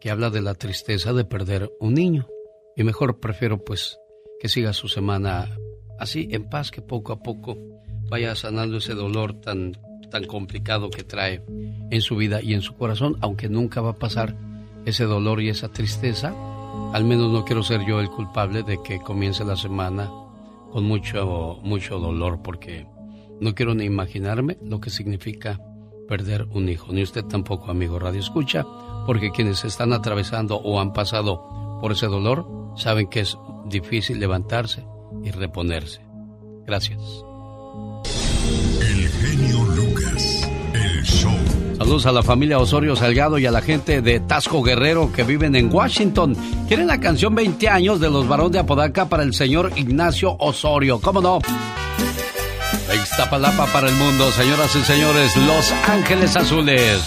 que 0.00 0.10
habla 0.10 0.28
de 0.28 0.42
la 0.42 0.54
tristeza 0.54 1.14
de 1.14 1.24
perder 1.24 1.72
un 1.80 1.94
niño. 1.94 2.28
Y 2.76 2.84
mejor 2.84 3.20
prefiero 3.20 3.64
pues 3.64 3.98
que 4.38 4.48
siga 4.48 4.74
su 4.74 4.88
semana 4.88 5.56
así 5.98 6.28
en 6.32 6.48
paz, 6.50 6.70
que 6.70 6.82
poco 6.82 7.12
a 7.12 7.22
poco 7.22 7.56
vaya 8.10 8.34
sanando 8.34 8.76
ese 8.76 8.92
dolor 8.94 9.40
tan, 9.40 9.78
tan 10.10 10.24
complicado 10.24 10.90
que 10.90 11.04
trae 11.04 11.42
en 11.90 12.02
su 12.02 12.16
vida 12.16 12.42
y 12.42 12.52
en 12.52 12.60
su 12.60 12.74
corazón, 12.74 13.16
aunque 13.22 13.48
nunca 13.48 13.80
va 13.80 13.90
a 13.90 13.98
pasar 13.98 14.36
ese 14.84 15.04
dolor 15.04 15.40
y 15.40 15.48
esa 15.48 15.68
tristeza. 15.68 16.34
Al 16.92 17.04
menos 17.04 17.32
no 17.32 17.44
quiero 17.44 17.62
ser 17.62 17.86
yo 17.86 18.00
el 18.00 18.10
culpable 18.10 18.62
de 18.62 18.82
que 18.82 18.98
comience 18.98 19.44
la 19.44 19.56
semana 19.56 20.10
con 20.70 20.84
mucho, 20.84 21.60
mucho 21.62 21.98
dolor, 21.98 22.42
porque 22.42 22.86
no 23.44 23.54
quiero 23.54 23.74
ni 23.74 23.84
imaginarme 23.84 24.56
lo 24.62 24.80
que 24.80 24.88
significa 24.88 25.60
perder 26.08 26.46
un 26.50 26.68
hijo. 26.68 26.92
Ni 26.92 27.02
usted 27.02 27.24
tampoco, 27.24 27.70
amigo 27.70 27.98
Radio 27.98 28.20
Escucha, 28.20 28.64
porque 29.06 29.30
quienes 29.30 29.64
están 29.64 29.92
atravesando 29.92 30.56
o 30.56 30.80
han 30.80 30.94
pasado 30.94 31.78
por 31.80 31.92
ese 31.92 32.06
dolor 32.06 32.46
saben 32.76 33.06
que 33.08 33.20
es 33.20 33.36
difícil 33.66 34.18
levantarse 34.18 34.86
y 35.22 35.30
reponerse. 35.30 36.00
Gracias. 36.66 37.00
El 38.80 39.08
genio 39.08 39.64
Lucas, 39.76 40.50
el 40.72 41.02
show. 41.02 41.36
Saludos 41.76 42.06
a 42.06 42.12
la 42.12 42.22
familia 42.22 42.58
Osorio 42.58 42.96
Salgado 42.96 43.36
y 43.36 43.44
a 43.44 43.50
la 43.50 43.60
gente 43.60 44.00
de 44.00 44.20
Tasco 44.20 44.62
Guerrero 44.62 45.12
que 45.12 45.22
viven 45.22 45.54
en 45.54 45.70
Washington. 45.70 46.34
Quieren 46.66 46.86
la 46.86 46.98
canción 46.98 47.34
20 47.34 47.68
años 47.68 48.00
de 48.00 48.10
los 48.10 48.26
varones 48.26 48.52
de 48.52 48.60
Apodaca 48.60 49.06
para 49.08 49.22
el 49.22 49.34
señor 49.34 49.72
Ignacio 49.76 50.34
Osorio. 50.38 50.98
¿Cómo 50.98 51.20
no? 51.20 51.40
Iztapalapa 53.14 53.66
para 53.66 53.88
el 53.88 53.94
mundo, 53.94 54.32
señoras 54.32 54.74
y 54.74 54.82
señores, 54.82 55.36
Los 55.36 55.70
Ángeles 55.88 56.34
Azules. 56.34 57.00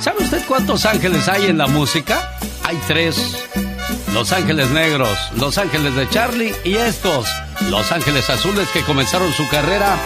¿Sabe 0.00 0.24
usted 0.24 0.42
cuántos 0.48 0.86
ángeles 0.86 1.28
hay 1.28 1.44
en 1.44 1.58
la 1.58 1.66
música? 1.66 2.34
Hay 2.62 2.80
tres. 2.88 3.44
Los 4.14 4.32
Ángeles 4.32 4.70
Negros, 4.70 5.18
Los 5.36 5.58
Ángeles 5.58 5.96
de 5.96 6.08
Charlie 6.08 6.54
y 6.64 6.76
estos, 6.76 7.28
Los 7.68 7.92
Ángeles 7.92 8.30
Azules 8.30 8.70
que 8.70 8.80
comenzaron 8.84 9.30
su 9.34 9.46
carrera 9.50 9.98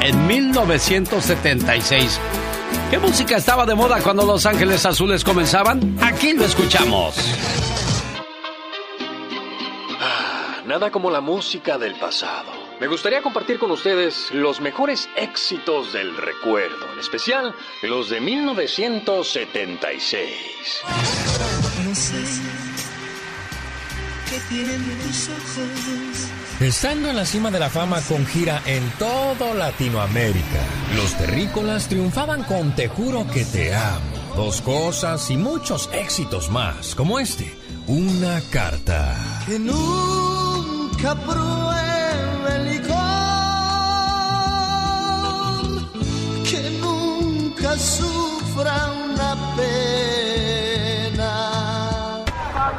en 0.00 0.26
1976. 0.26 2.18
¿Qué 2.90 2.98
música 2.98 3.36
estaba 3.36 3.66
de 3.66 3.74
moda 3.74 4.00
cuando 4.00 4.24
Los 4.24 4.46
Ángeles 4.46 4.86
Azules 4.86 5.24
comenzaban? 5.24 5.98
Aquí 6.00 6.32
lo 6.32 6.46
escuchamos. 6.46 7.16
Ah, 10.00 10.62
nada 10.64 10.90
como 10.90 11.10
la 11.10 11.20
música 11.20 11.76
del 11.76 11.96
pasado 11.96 12.65
me 12.80 12.86
gustaría 12.88 13.22
compartir 13.22 13.58
con 13.58 13.70
ustedes 13.70 14.30
los 14.32 14.60
mejores 14.60 15.08
éxitos 15.16 15.92
del 15.92 16.16
recuerdo, 16.16 16.92
en 16.92 16.98
especial 16.98 17.54
los 17.82 18.10
de 18.10 18.20
1976. 18.20 20.82
No 21.84 21.94
sé 21.94 22.24
qué 24.30 24.40
tienen 24.48 24.82
tus 24.98 25.28
ojos. 25.28 26.28
Estando 26.60 27.10
en 27.10 27.16
la 27.16 27.24
cima 27.24 27.50
de 27.50 27.58
la 27.58 27.70
fama 27.70 28.00
con 28.02 28.24
gira 28.26 28.62
en 28.66 28.88
todo 28.98 29.54
Latinoamérica, 29.54 30.60
los 30.96 31.16
terrícolas 31.16 31.88
triunfaban 31.88 32.44
con 32.44 32.74
Te 32.74 32.88
juro 32.88 33.26
que 33.26 33.44
te 33.44 33.74
amo, 33.74 34.34
dos 34.36 34.60
cosas 34.62 35.30
y 35.30 35.36
muchos 35.36 35.90
éxitos 35.92 36.50
más, 36.50 36.94
como 36.94 37.18
este, 37.18 37.54
una 37.86 38.40
carta. 38.50 39.16
Que 39.46 39.58
nunca 40.96 41.14
pruebe 41.14 42.82
que 46.44 46.70
nunca 46.80 47.76
sufra 47.76 48.74
una 49.04 49.36
pena. 49.56 51.32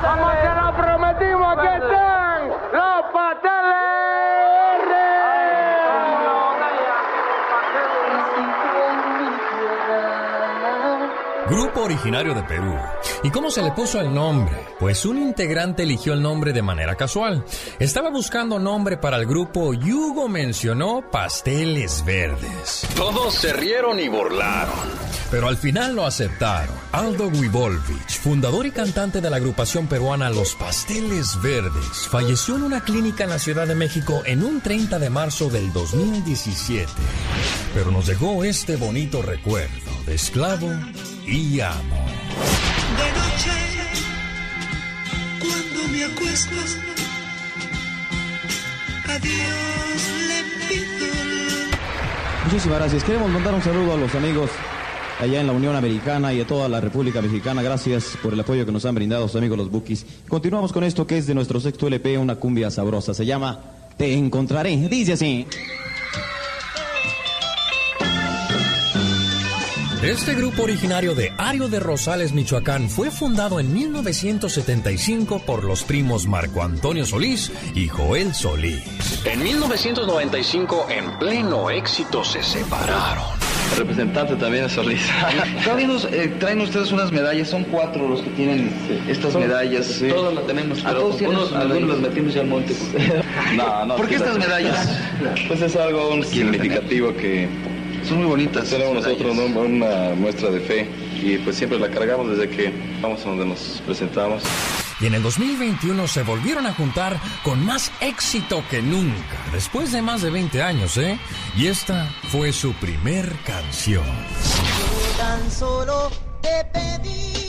Como 0.01 0.31
se 0.31 0.49
lo 0.55 0.67
prometimos, 0.75 1.55
que 1.61 1.71
están 1.75 2.39
los 2.73 3.01
pasteles. 3.13 3.57
Grupo 11.49 11.81
originario 11.81 12.33
de 12.33 12.43
Perú. 12.43 12.76
¿Y 13.23 13.29
cómo 13.31 13.49
se 13.49 13.61
le 13.61 13.71
puso 13.71 13.99
el 13.99 14.13
nombre? 14.13 14.55
Pues 14.79 15.05
un 15.05 15.17
integrante 15.17 15.83
eligió 15.83 16.13
el 16.13 16.21
nombre 16.21 16.53
de 16.53 16.61
manera 16.61 16.95
casual. 16.95 17.43
Estaba 17.79 18.09
buscando 18.09 18.59
nombre 18.59 18.97
para 18.97 19.17
el 19.17 19.25
grupo 19.25 19.73
y 19.73 19.91
Hugo 19.91 20.29
mencionó 20.29 21.03
Pasteles 21.11 22.03
Verdes. 22.05 22.87
Todos 22.95 23.33
se 23.33 23.53
rieron 23.53 23.99
y 23.99 24.07
burlaron. 24.07 24.75
Pero 25.31 25.47
al 25.47 25.57
final 25.57 25.95
lo 25.95 26.05
aceptaron. 26.05 26.75
Aldo 26.91 27.29
Guivolvich, 27.29 28.19
fundador 28.19 28.65
y 28.65 28.71
cantante 28.71 29.19
de 29.19 29.29
la 29.29 29.37
agrupación 29.37 29.87
peruana 29.87 30.29
Los 30.29 30.55
Pasteles 30.55 31.41
Verdes, 31.41 32.07
falleció 32.09 32.55
en 32.55 32.63
una 32.63 32.81
clínica 32.81 33.25
en 33.25 33.31
la 33.31 33.39
Ciudad 33.39 33.67
de 33.67 33.75
México 33.75 34.21
en 34.25 34.43
un 34.43 34.61
30 34.61 34.99
de 34.99 35.09
marzo 35.09 35.49
del 35.49 35.73
2017. 35.73 36.91
Pero 37.73 37.91
nos 37.91 38.07
llegó 38.07 38.43
este 38.43 38.77
bonito 38.77 39.21
recuerdo 39.21 39.91
de 40.05 40.15
esclavo 40.15 40.69
y 41.25 41.59
amo. 41.59 42.05
De 42.97 43.07
noche, 43.19 43.55
cuando 45.39 45.87
me 45.91 46.03
acuesto, 46.03 46.55
adiós 49.05 50.01
le 50.27 50.39
pido. 50.67 51.07
Muchísimas 52.45 52.79
gracias. 52.79 53.03
Queremos 53.03 53.29
mandar 53.29 53.53
un 53.53 53.61
saludo 53.61 53.93
a 53.93 53.97
los 53.97 54.13
amigos 54.15 54.49
allá 55.19 55.41
en 55.41 55.47
la 55.47 55.53
Unión 55.53 55.75
Americana 55.75 56.33
y 56.33 56.41
a 56.41 56.47
toda 56.47 56.69
la 56.69 56.79
República 56.79 57.21
Mexicana. 57.21 57.61
Gracias 57.61 58.17
por 58.21 58.33
el 58.33 58.39
apoyo 58.39 58.65
que 58.65 58.71
nos 58.71 58.85
han 58.85 58.95
brindado 58.95 59.27
sus 59.27 59.37
amigos 59.37 59.57
los 59.57 59.71
Bookies. 59.71 60.05
Continuamos 60.27 60.71
con 60.71 60.83
esto 60.83 61.07
que 61.07 61.17
es 61.17 61.27
de 61.27 61.33
nuestro 61.33 61.59
sexto 61.59 61.87
LP, 61.87 62.17
una 62.17 62.35
cumbia 62.35 62.69
sabrosa. 62.69 63.13
Se 63.13 63.25
llama 63.25 63.59
Te 63.97 64.13
Encontraré. 64.13 64.75
Dice 64.89 65.13
así. 65.13 65.47
Este 70.03 70.35
grupo 70.35 70.63
originario 70.63 71.15
de 71.15 71.33
Ario 71.37 71.67
de 71.69 71.79
Rosales, 71.79 72.31
Michoacán, 72.31 72.87
fue 72.89 73.09
fundado 73.09 73.59
en 73.59 73.73
1975 73.73 75.39
por 75.39 75.63
los 75.63 75.83
primos 75.83 76.27
Marco 76.27 76.61
Antonio 76.63 77.05
Solís 77.05 77.51
y 77.73 77.87
Joel 77.87 78.33
Solís. 78.33 78.83
En 79.25 79.41
1995, 79.43 80.87
en 80.89 81.17
pleno 81.17 81.69
éxito, 81.71 82.23
se 82.23 82.43
separaron. 82.43 83.25
El 83.73 83.79
representante 83.79 84.35
también 84.35 84.65
es 84.65 84.71
Solís. 84.73 85.01
eh, 86.11 86.35
traen 86.39 86.61
ustedes 86.61 86.91
unas 86.91 87.11
medallas, 87.11 87.49
son 87.49 87.63
cuatro 87.65 88.07
los 88.07 88.21
que 88.21 88.29
tienen 88.31 88.71
estas 89.09 89.33
medallas. 89.35 89.99
Todos 90.07 90.33
las 90.35 90.45
tenemos, 90.47 90.79
A 90.85 90.89
pero 90.89 90.99
todos 91.01 91.17
tienen 91.17 91.37
unos- 91.37 91.51
algunos 91.53 91.89
las 91.89 91.99
metimos 91.99 92.33
ya 92.35 92.41
al 92.41 92.47
monte. 92.47 92.73
No, 93.55 93.85
no, 93.85 93.95
¿Por 93.95 94.07
qué 94.07 94.17
sí, 94.17 94.23
estas 94.23 94.37
las- 94.37 94.47
medallas? 94.47 94.99
Pues 95.47 95.61
es 95.61 95.75
algo 95.75 96.23
significativo 96.23 97.13
que 97.15 97.49
son 98.07 98.19
muy 98.19 98.27
bonitas. 98.27 98.69
Tenemos 98.69 98.95
nosotros 98.95 99.35
¿no? 99.35 99.61
una 99.61 100.15
muestra 100.15 100.49
de 100.49 100.59
fe 100.59 100.89
y 101.21 101.37
pues 101.39 101.57
siempre 101.57 101.79
la 101.79 101.89
cargamos 101.89 102.29
desde 102.29 102.49
que 102.49 102.73
vamos 103.01 103.25
a 103.25 103.29
donde 103.29 103.45
nos 103.45 103.81
presentamos. 103.85 104.43
Y 104.99 105.05
en 105.05 105.13
el 105.13 105.21
2021 105.21 106.07
se 106.07 106.23
volvieron 106.23 106.65
a 106.65 106.73
juntar 106.73 107.19
con 107.43 107.63
más 107.63 107.91
éxito 108.01 108.63
que 108.69 108.81
nunca, 108.81 109.37
después 109.51 109.91
de 109.91 110.01
más 110.01 110.23
de 110.23 110.31
20 110.31 110.63
años, 110.63 110.97
¿eh? 110.97 111.19
Y 111.55 111.67
esta 111.67 112.09
fue 112.29 112.51
su 112.51 112.73
primer 112.73 113.31
canción. 113.45 114.05
Tan 115.17 115.51
solo 115.51 116.09
te 116.41 116.65
pedí 116.73 117.46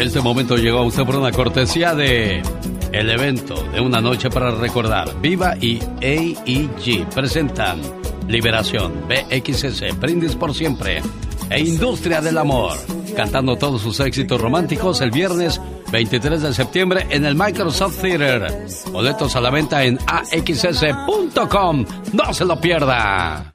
Este 0.00 0.22
momento 0.22 0.56
llegó 0.56 0.78
a 0.78 0.84
usted 0.86 1.04
por 1.04 1.16
una 1.16 1.30
cortesía 1.30 1.94
de 1.94 2.42
el 2.90 3.10
evento 3.10 3.62
de 3.70 3.82
una 3.82 4.00
noche 4.00 4.30
para 4.30 4.50
recordar. 4.50 5.20
Viva 5.20 5.54
y 5.60 5.78
AEG 6.00 7.06
presentan 7.14 7.82
Liberación, 8.26 8.94
BXS, 9.06 10.00
Brindis 10.00 10.36
por 10.36 10.54
siempre 10.54 11.02
e 11.50 11.60
Industria 11.60 12.22
del 12.22 12.38
Amor, 12.38 12.78
cantando 13.14 13.56
todos 13.56 13.82
sus 13.82 14.00
éxitos 14.00 14.40
románticos 14.40 15.02
el 15.02 15.10
viernes 15.10 15.60
23 15.92 16.40
de 16.40 16.54
septiembre 16.54 17.06
en 17.10 17.26
el 17.26 17.34
Microsoft 17.34 18.00
Theater. 18.00 18.66
Boletos 18.90 19.36
a 19.36 19.40
la 19.42 19.50
venta 19.50 19.84
en 19.84 19.98
axs.com. 20.06 21.84
No 22.14 22.32
se 22.32 22.46
lo 22.46 22.58
pierda. 22.58 23.52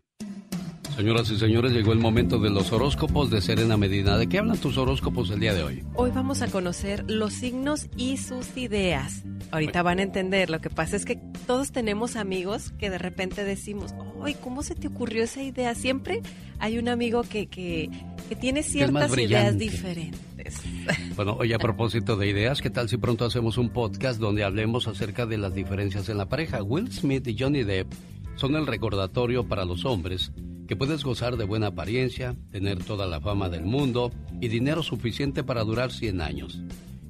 Señoras 0.95 1.29
y 1.29 1.37
señores, 1.37 1.73
llegó 1.73 1.91
el 1.91 1.99
momento 1.99 2.39
de 2.39 2.49
los 2.49 2.71
horóscopos 2.71 3.29
de 3.29 3.41
Serena 3.41 3.75
Medina. 3.75 4.17
¿De 4.17 4.27
qué 4.27 4.39
hablan 4.39 4.57
tus 4.57 4.77
horóscopos 4.77 5.29
el 5.29 5.41
día 5.41 5.53
de 5.53 5.61
hoy? 5.61 5.83
Hoy 5.93 6.11
vamos 6.11 6.41
a 6.41 6.47
conocer 6.47 7.03
los 7.11 7.33
signos 7.33 7.89
y 7.97 8.15
sus 8.15 8.55
ideas. 8.55 9.25
Ahorita 9.51 9.83
van 9.83 9.99
a 9.99 10.03
entender. 10.03 10.49
Lo 10.49 10.61
que 10.61 10.69
pasa 10.69 10.95
es 10.95 11.03
que 11.03 11.17
todos 11.45 11.73
tenemos 11.73 12.15
amigos 12.15 12.71
que 12.79 12.89
de 12.89 12.97
repente 12.97 13.43
decimos, 13.43 13.93
¡ay, 14.23 14.37
cómo 14.41 14.63
se 14.63 14.73
te 14.73 14.87
ocurrió 14.87 15.25
esa 15.25 15.41
idea! 15.43 15.75
Siempre 15.75 16.21
hay 16.59 16.77
un 16.77 16.87
amigo 16.87 17.23
que, 17.23 17.47
que, 17.47 17.89
que 18.29 18.35
tiene 18.37 18.63
ciertas 18.63 19.17
ideas 19.17 19.57
diferentes. 19.57 20.23
Bueno, 21.15 21.37
oye, 21.39 21.55
a 21.55 21.59
propósito 21.59 22.17
de 22.17 22.27
ideas, 22.27 22.61
¿qué 22.61 22.69
tal 22.69 22.89
si 22.89 22.97
pronto 22.97 23.25
hacemos 23.25 23.57
un 23.57 23.69
podcast 23.69 24.19
donde 24.19 24.43
hablemos 24.43 24.87
acerca 24.87 25.25
de 25.25 25.39
las 25.39 25.55
diferencias 25.55 26.09
en 26.09 26.17
la 26.17 26.27
pareja? 26.27 26.61
Will 26.61 26.91
Smith 26.91 27.25
y 27.27 27.35
Johnny 27.39 27.63
Depp 27.63 27.91
son 28.35 28.55
el 28.55 28.67
recordatorio 28.67 29.47
para 29.47 29.65
los 29.65 29.85
hombres 29.85 30.31
que 30.67 30.75
puedes 30.75 31.03
gozar 31.03 31.37
de 31.37 31.43
buena 31.45 31.67
apariencia, 31.67 32.35
tener 32.51 32.83
toda 32.83 33.05
la 33.05 33.21
fama 33.21 33.49
del 33.49 33.63
mundo 33.65 34.11
y 34.41 34.47
dinero 34.47 34.81
suficiente 34.81 35.43
para 35.43 35.63
durar 35.63 35.91
100 35.91 36.21
años. 36.21 36.59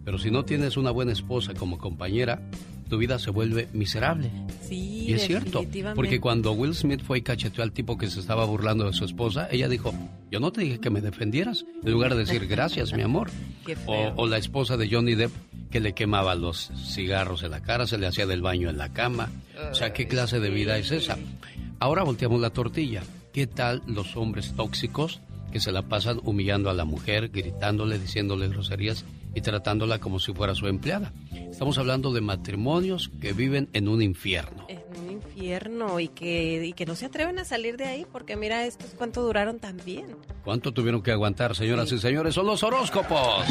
Pero 0.03 0.17
si 0.19 0.29
no 0.29 0.43
tienes 0.45 0.75
una 0.77 0.91
buena 0.91 1.13
esposa 1.13 1.53
como 1.53 1.77
compañera, 1.77 2.41
tu 2.89 2.97
vida 2.97 3.17
se 3.17 3.31
vuelve 3.31 3.67
miserable. 3.73 4.29
Sí, 4.61 5.05
Y 5.07 5.13
es 5.13 5.25
cierto, 5.25 5.63
porque 5.95 6.19
cuando 6.19 6.51
Will 6.51 6.75
Smith 6.75 7.01
fue 7.01 7.19
y 7.19 7.21
cacheteó 7.21 7.63
al 7.63 7.71
tipo 7.71 7.97
que 7.97 8.07
se 8.09 8.19
estaba 8.19 8.45
burlando 8.45 8.85
de 8.85 8.93
su 8.93 9.05
esposa, 9.05 9.47
ella 9.49 9.67
dijo, 9.69 9.93
yo 10.29 10.39
no 10.39 10.51
te 10.51 10.61
dije 10.61 10.79
que 10.79 10.89
me 10.91 11.01
defendieras, 11.01 11.65
en 11.83 11.91
lugar 11.91 12.13
de 12.13 12.19
decir 12.25 12.45
gracias, 12.47 12.93
mi 12.93 13.01
amor. 13.01 13.31
Qué 13.65 13.73
O, 13.87 13.93
feo. 13.93 14.13
o 14.17 14.27
la 14.27 14.37
esposa 14.37 14.77
de 14.77 14.89
Johnny 14.91 15.15
Depp 15.15 15.31
que 15.75 15.81
le 15.81 15.91
quemaba 15.91 16.35
los 16.35 16.71
cigarros 16.85 17.43
en 17.43 17.51
la 17.51 17.59
cara, 17.59 17.85
se 17.85 17.97
le 17.97 18.07
hacía 18.07 18.25
del 18.25 18.41
baño 18.41 18.69
en 18.69 18.77
la 18.77 18.93
cama. 18.93 19.29
O 19.69 19.75
sea, 19.75 19.91
¿qué 19.91 20.07
clase 20.07 20.39
de 20.39 20.49
vida 20.49 20.77
es 20.77 20.89
esa? 20.89 21.17
Ahora 21.79 22.03
volteamos 22.03 22.39
la 22.39 22.51
tortilla. 22.51 23.03
¿Qué 23.33 23.45
tal 23.45 23.81
los 23.85 24.15
hombres 24.15 24.53
tóxicos 24.55 25.19
que 25.51 25.59
se 25.59 25.73
la 25.73 25.81
pasan 25.81 26.21
humillando 26.23 26.69
a 26.69 26.73
la 26.73 26.85
mujer, 26.85 27.27
gritándole, 27.27 27.99
diciéndole 27.99 28.47
groserías 28.47 29.03
y 29.33 29.41
tratándola 29.41 29.99
como 29.99 30.21
si 30.21 30.31
fuera 30.33 30.55
su 30.55 30.67
empleada? 30.67 31.11
Estamos 31.51 31.77
hablando 31.77 32.13
de 32.13 32.21
matrimonios 32.21 33.11
que 33.19 33.33
viven 33.33 33.67
en 33.73 33.89
un 33.89 34.01
infierno. 34.01 34.67
En 34.69 34.81
un 34.97 35.11
infierno 35.11 35.99
y 35.99 36.07
que, 36.07 36.67
y 36.67 36.71
que 36.71 36.85
no 36.85 36.95
se 36.95 37.07
atreven 37.07 37.37
a 37.37 37.43
salir 37.43 37.75
de 37.75 37.83
ahí 37.83 38.05
porque 38.09 38.37
mira 38.37 38.65
estos 38.65 38.91
cuánto 38.91 39.23
duraron 39.23 39.59
también. 39.59 40.05
¿Cuánto 40.45 40.71
tuvieron 40.71 41.01
que 41.01 41.11
aguantar, 41.11 41.53
señoras 41.53 41.91
y 41.91 41.99
señores? 41.99 42.33
Son 42.33 42.45
los 42.45 42.63
horóscopos. 42.63 43.43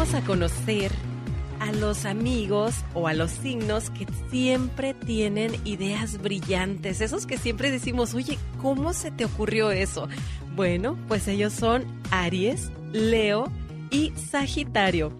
Vamos 0.00 0.14
a 0.14 0.22
conocer 0.22 0.90
a 1.58 1.72
los 1.72 2.06
amigos 2.06 2.74
o 2.94 3.06
a 3.06 3.12
los 3.12 3.32
signos 3.32 3.90
que 3.90 4.06
siempre 4.30 4.94
tienen 4.94 5.54
ideas 5.66 6.22
brillantes, 6.22 7.02
esos 7.02 7.26
que 7.26 7.36
siempre 7.36 7.70
decimos, 7.70 8.14
oye, 8.14 8.38
¿cómo 8.62 8.94
se 8.94 9.10
te 9.10 9.26
ocurrió 9.26 9.70
eso? 9.70 10.08
Bueno, 10.56 10.96
pues 11.06 11.28
ellos 11.28 11.52
son 11.52 11.84
Aries, 12.10 12.72
Leo 12.94 13.52
y 13.90 14.12
Sagitario. 14.12 15.12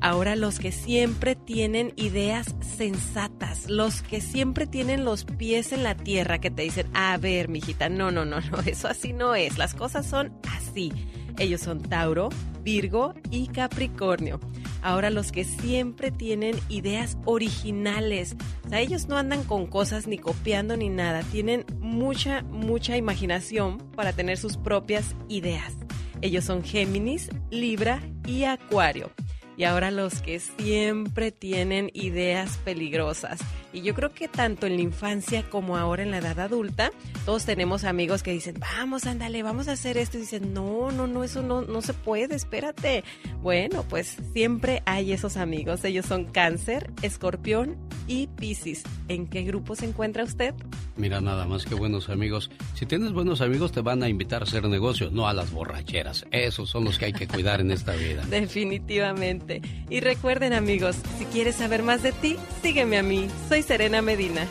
Ahora 0.00 0.34
los 0.34 0.58
que 0.58 0.72
siempre 0.72 1.36
tienen 1.36 1.92
ideas 1.96 2.54
sensatas, 2.74 3.68
los 3.68 4.00
que 4.00 4.22
siempre 4.22 4.66
tienen 4.66 5.04
los 5.04 5.26
pies 5.26 5.72
en 5.72 5.82
la 5.82 5.94
tierra, 5.94 6.40
que 6.40 6.50
te 6.50 6.62
dicen, 6.62 6.86
a 6.94 7.18
ver, 7.18 7.50
mijita, 7.50 7.90
no, 7.90 8.10
no, 8.10 8.24
no, 8.24 8.40
no, 8.40 8.60
eso 8.64 8.88
así 8.88 9.12
no 9.12 9.34
es, 9.34 9.58
las 9.58 9.74
cosas 9.74 10.06
son 10.06 10.32
así. 10.56 10.90
Ellos 11.38 11.60
son 11.60 11.80
Tauro, 11.80 12.28
Virgo 12.62 13.14
y 13.30 13.48
Capricornio. 13.48 14.40
Ahora 14.82 15.10
los 15.10 15.32
que 15.32 15.44
siempre 15.44 16.10
tienen 16.10 16.56
ideas 16.68 17.16
originales. 17.24 18.36
O 18.64 18.68
sea, 18.68 18.80
ellos 18.80 19.08
no 19.08 19.16
andan 19.16 19.44
con 19.44 19.66
cosas 19.66 20.06
ni 20.06 20.18
copiando 20.18 20.76
ni 20.76 20.88
nada. 20.88 21.22
Tienen 21.22 21.64
mucha, 21.80 22.42
mucha 22.42 22.96
imaginación 22.96 23.78
para 23.94 24.12
tener 24.12 24.38
sus 24.38 24.56
propias 24.56 25.14
ideas. 25.28 25.74
Ellos 26.20 26.44
son 26.44 26.62
Géminis, 26.62 27.30
Libra 27.50 28.00
y 28.26 28.44
Acuario. 28.44 29.10
Y 29.56 29.64
ahora 29.64 29.90
los 29.90 30.22
que 30.22 30.40
siempre 30.40 31.30
tienen 31.30 31.90
ideas 31.92 32.58
peligrosas. 32.64 33.40
Y 33.72 33.82
yo 33.82 33.94
creo 33.94 34.12
que 34.12 34.28
tanto 34.28 34.66
en 34.66 34.76
la 34.76 34.82
infancia 34.82 35.48
como 35.48 35.76
ahora 35.76 36.02
en 36.02 36.10
la 36.10 36.18
edad 36.18 36.40
adulta, 36.40 36.92
todos 37.24 37.44
tenemos 37.44 37.84
amigos 37.84 38.22
que 38.22 38.32
dicen, 38.32 38.56
vamos, 38.60 39.06
ándale, 39.06 39.42
vamos 39.42 39.68
a 39.68 39.72
hacer 39.72 39.96
esto. 39.96 40.18
Y 40.18 40.22
dicen, 40.22 40.52
no, 40.52 40.90
no, 40.90 41.06
no, 41.06 41.24
eso 41.24 41.42
no, 41.42 41.62
no 41.62 41.82
se 41.82 41.94
puede, 41.94 42.34
espérate. 42.34 43.04
Bueno, 43.40 43.84
pues 43.88 44.16
siempre 44.32 44.82
hay 44.86 45.12
esos 45.12 45.36
amigos. 45.36 45.84
Ellos 45.84 46.06
son 46.06 46.26
cáncer, 46.26 46.90
escorpión 47.02 47.76
y 48.06 48.26
piscis. 48.26 48.82
¿En 49.08 49.26
qué 49.26 49.42
grupo 49.42 49.74
se 49.74 49.86
encuentra 49.86 50.24
usted? 50.24 50.54
Mira, 50.96 51.20
nada 51.20 51.46
más 51.46 51.64
que 51.64 51.74
buenos 51.74 52.10
amigos. 52.10 52.50
Si 52.74 52.84
tienes 52.84 53.12
buenos 53.12 53.40
amigos, 53.40 53.72
te 53.72 53.80
van 53.80 54.02
a 54.02 54.08
invitar 54.08 54.42
a 54.42 54.44
hacer 54.44 54.68
negocios, 54.68 55.12
no 55.12 55.26
a 55.26 55.32
las 55.32 55.50
borracheras. 55.50 56.26
Esos 56.30 56.68
son 56.68 56.84
los 56.84 56.98
que 56.98 57.06
hay 57.06 57.12
que 57.12 57.26
cuidar 57.26 57.60
en 57.60 57.70
esta 57.70 57.92
vida. 57.92 58.24
Definitivamente. 58.30 59.62
Y 59.88 60.00
recuerden, 60.00 60.52
amigos, 60.52 60.96
si 61.18 61.24
quieres 61.26 61.56
saber 61.56 61.82
más 61.82 62.02
de 62.02 62.12
ti, 62.12 62.36
sígueme 62.62 62.98
a 62.98 63.02
mí. 63.02 63.28
Soy 63.48 63.61
Serena 63.62 64.02
Medina. 64.02 64.46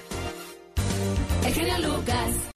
El 1.45 1.53
genio 1.53 1.77
Lucas. 1.79 2.51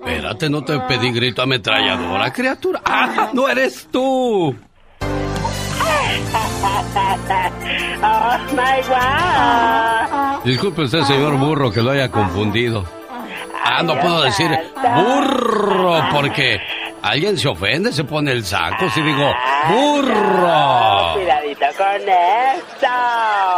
Espérate, 0.00 0.50
no 0.50 0.64
te 0.64 0.78
pedí 0.80 1.12
grito 1.12 1.42
ametralladora, 1.42 2.32
criatura. 2.32 2.80
¡Ah, 2.84 3.30
no 3.32 3.48
eres 3.48 3.88
tú! 3.90 4.54
oh 8.02 8.38
my 8.52 8.80
God. 8.88 10.44
Disculpe 10.44 10.82
usted, 10.82 11.02
señor 11.04 11.36
burro, 11.38 11.70
que 11.70 11.82
lo 11.82 11.90
haya 11.92 12.10
confundido. 12.10 12.84
Ah, 13.64 13.82
no 13.82 13.98
puedo 14.00 14.22
decir 14.22 14.50
burro 14.96 16.02
porque 16.12 16.60
alguien 17.02 17.36
se 17.36 17.48
ofende, 17.48 17.92
se 17.92 18.04
pone 18.04 18.32
el 18.32 18.44
saco 18.44 18.88
si 18.90 19.02
digo 19.02 19.32
burro. 19.68 21.14
Cuidadito 21.14 21.66
con 21.76 22.08
esto. 22.08 22.88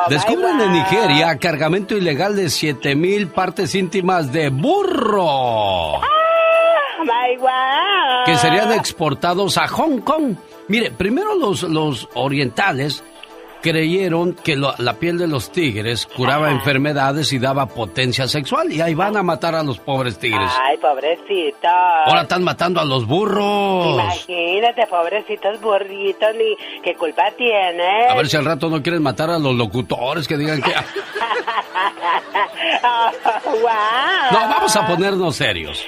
Descubren 0.09 0.61
en 0.61 0.73
Nigeria 0.73 1.39
cargamento 1.39 1.97
ilegal 1.97 2.37
de 2.37 2.51
7000 2.51 3.29
partes 3.29 3.75
íntimas 3.75 4.33
de 4.33 4.49
burro 4.49 6.01
God. 7.39 8.25
que 8.27 8.37
serían 8.37 8.73
exportados 8.73 9.59
a 9.59 9.69
Hong 9.69 9.99
Kong. 10.01 10.37
Mire, 10.69 10.91
primero 10.91 11.35
los, 11.35 11.63
los 11.63 12.09
orientales 12.15 13.05
creyeron 13.65 14.35
que 14.35 14.57
lo- 14.57 14.75
la 14.77 14.93
piel 14.99 15.17
de 15.17 15.27
los 15.27 15.51
tigres 15.51 16.05
curaba 16.05 16.51
enfermedades 16.51 17.33
y 17.33 17.39
daba 17.39 17.65
potencia 17.65 18.29
sexual 18.29 18.71
y 18.71 18.83
ahí 18.83 18.93
van 18.93 19.17
a 19.17 19.23
matar 19.23 19.55
a 19.55 19.63
los 19.63 19.79
pobres 19.79 20.19
tigres. 20.19 20.51
Ay, 20.63 20.77
pobrecito. 20.77 21.67
Ahora 21.67 22.23
están 22.23 22.45
matando 22.45 22.79
a 22.79 22.85
los 22.85 23.07
burros. 23.07 23.95
Imagínate, 23.95 24.87
pobrecitos 24.87 25.59
burritos, 25.63 26.29
ni 26.37 26.55
qué 26.83 26.95
culpa 26.95 27.23
tiene. 27.39 28.09
A 28.11 28.15
ver 28.15 28.29
si 28.29 28.37
al 28.37 28.45
rato 28.45 28.69
no 28.69 28.83
quieren 28.83 29.03
matar 29.03 29.31
a 29.31 29.39
los 29.39 29.55
locutores 29.55 30.29
que 30.29 30.37
digan 30.37 30.61
que... 30.61 30.71
wow. 32.83 34.33
No, 34.33 34.39
vamos 34.49 34.77
a 34.77 34.87
ponernos 34.87 35.37
serios. 35.37 35.83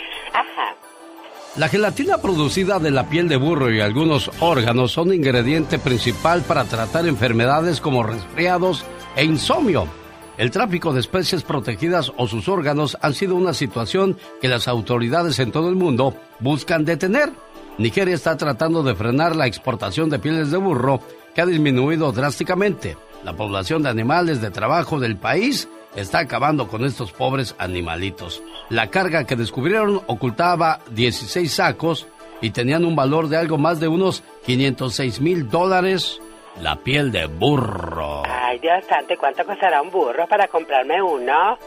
La 1.57 1.69
gelatina 1.69 2.19
producida 2.19 2.79
de 2.79 2.91
la 2.91 3.09
piel 3.09 3.29
de 3.29 3.37
burro 3.37 3.73
y 3.73 3.81
algunos 3.81 4.31
órganos 4.41 4.93
son 4.93 5.15
ingrediente 5.15 5.79
principal 5.79 6.43
para 6.43 6.65
tratar 6.65 7.07
enfermedades 7.07 7.81
como 7.81 8.03
resfriados 8.03 8.85
e 9.17 9.25
insomnio. 9.25 9.89
El 10.37 10.51
tráfico 10.51 10.93
de 10.93 11.01
especies 11.01 11.45
protegidas 11.45 12.13
o 12.19 12.29
sus 12.29 12.47
órganos 12.49 12.99
han 13.01 13.15
sido 13.15 13.37
una 13.37 13.55
situación 13.55 14.19
que 14.43 14.49
las 14.49 14.69
autoridades 14.69 15.39
en 15.39 15.51
todo 15.51 15.71
el 15.71 15.77
mundo 15.77 16.15
buscan 16.41 16.85
detener. 16.85 17.33
Nigeria 17.79 18.15
está 18.15 18.37
tratando 18.37 18.83
de 18.83 18.95
frenar 18.95 19.35
la 19.35 19.47
exportación 19.47 20.11
de 20.11 20.19
pieles 20.19 20.51
de 20.51 20.59
burro 20.59 21.01
que 21.35 21.41
ha 21.41 21.47
disminuido 21.47 22.13
drásticamente. 22.13 22.99
La 23.25 23.35
población 23.35 23.83
de 23.83 23.89
animales 23.89 24.43
de 24.43 24.51
trabajo 24.51 25.01
del 25.01 25.17
país 25.17 25.71
está 25.97 26.21
acabando 26.21 26.69
con 26.69 26.85
estos 26.85 27.13
pobres 27.13 27.57
animalitos. 27.59 28.43
La 28.69 28.89
carga 28.89 29.25
que 29.25 29.35
descubrieron 29.35 30.03
ocultaba 30.07 30.81
16 30.91 31.53
sacos 31.53 32.07
y 32.41 32.51
tenían 32.51 32.85
un 32.85 32.95
valor 32.95 33.29
de 33.29 33.39
algo 33.39 33.59
más 33.59 33.81
de 33.81 33.89
unos 33.89 34.23
506 34.45 35.21
mil 35.21 35.49
dólares. 35.49 36.21
La 36.61 36.77
piel 36.77 37.11
de 37.13 37.27
burro. 37.27 38.23
Ay, 38.27 38.59
Dios 38.59 38.85
santo, 38.89 39.15
¿y 39.15 39.17
¿cuánto 39.17 39.45
costará 39.45 39.83
un 39.83 39.91
burro 39.91 40.27
para 40.27 40.49
comprarme 40.49 41.03
uno? 41.03 41.59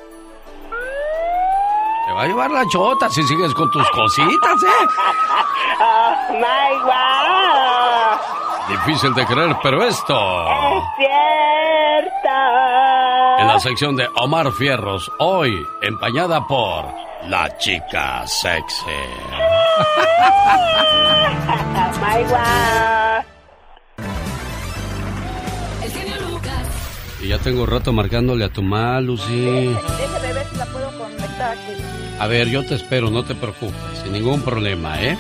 Te 2.08 2.14
va 2.14 2.24
a 2.24 2.28
llevar 2.28 2.50
la 2.50 2.66
chota 2.68 3.08
si 3.10 3.22
sigues 3.24 3.54
con 3.54 3.70
tus 3.70 3.88
cositas, 3.92 4.64
¿eh? 4.64 4.88
Oh 5.82 6.34
my 6.34 6.80
God. 6.84 8.20
Difícil 8.70 9.14
de 9.14 9.26
creer, 9.26 9.56
pero 9.64 9.84
esto. 9.84 10.14
Es 10.18 10.84
cierto. 10.98 12.30
En 13.40 13.48
la 13.48 13.58
sección 13.60 13.96
de 13.96 14.06
Omar 14.16 14.52
Fierros, 14.52 15.10
hoy 15.18 15.66
empañada 15.82 16.46
por 16.46 16.86
la 17.28 17.58
chica 17.58 18.28
sexy. 18.28 18.86
Y 27.22 27.28
ya 27.30 27.38
tengo 27.40 27.66
rato 27.66 27.94
marcándole 27.94 28.44
a 28.44 28.50
tu 28.50 28.62
mal, 28.62 29.06
Lucy. 29.06 29.34
Déjame 29.38 30.34
ver 30.34 30.48
si 30.52 30.58
la 30.58 30.66
puedo 30.66 30.98
conectar 30.98 31.52
aquí. 31.52 31.82
A 32.20 32.28
ver, 32.28 32.50
yo 32.50 32.66
te 32.66 32.76
espero, 32.76 33.10
no 33.10 33.24
te 33.24 33.36
preocupes, 33.36 34.00
sin 34.04 34.12
ningún 34.12 34.42
problema, 34.42 35.02
¿eh? 35.02 35.18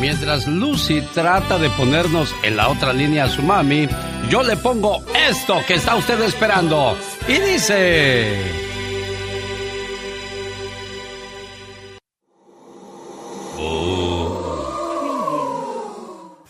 Mientras 0.00 0.46
Lucy 0.48 1.02
trata 1.14 1.58
de 1.58 1.70
ponernos 1.70 2.34
en 2.42 2.56
la 2.56 2.68
otra 2.68 2.92
línea 2.92 3.24
a 3.24 3.28
su 3.28 3.42
mami, 3.42 3.88
yo 4.28 4.42
le 4.42 4.56
pongo 4.56 5.04
esto 5.28 5.60
que 5.66 5.74
está 5.74 5.94
usted 5.94 6.20
esperando. 6.22 6.96
Y 7.28 7.38
dice... 7.38 8.60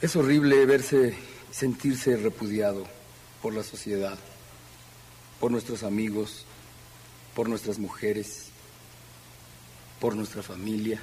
Es 0.00 0.16
horrible 0.16 0.64
verse, 0.64 1.14
sentirse 1.50 2.16
repudiado 2.16 2.86
por 3.42 3.54
la 3.54 3.62
sociedad, 3.62 4.18
por 5.38 5.50
nuestros 5.50 5.82
amigos, 5.82 6.46
por 7.34 7.50
nuestras 7.50 7.78
mujeres, 7.78 8.46
por 10.00 10.16
nuestra 10.16 10.42
familia 10.42 11.00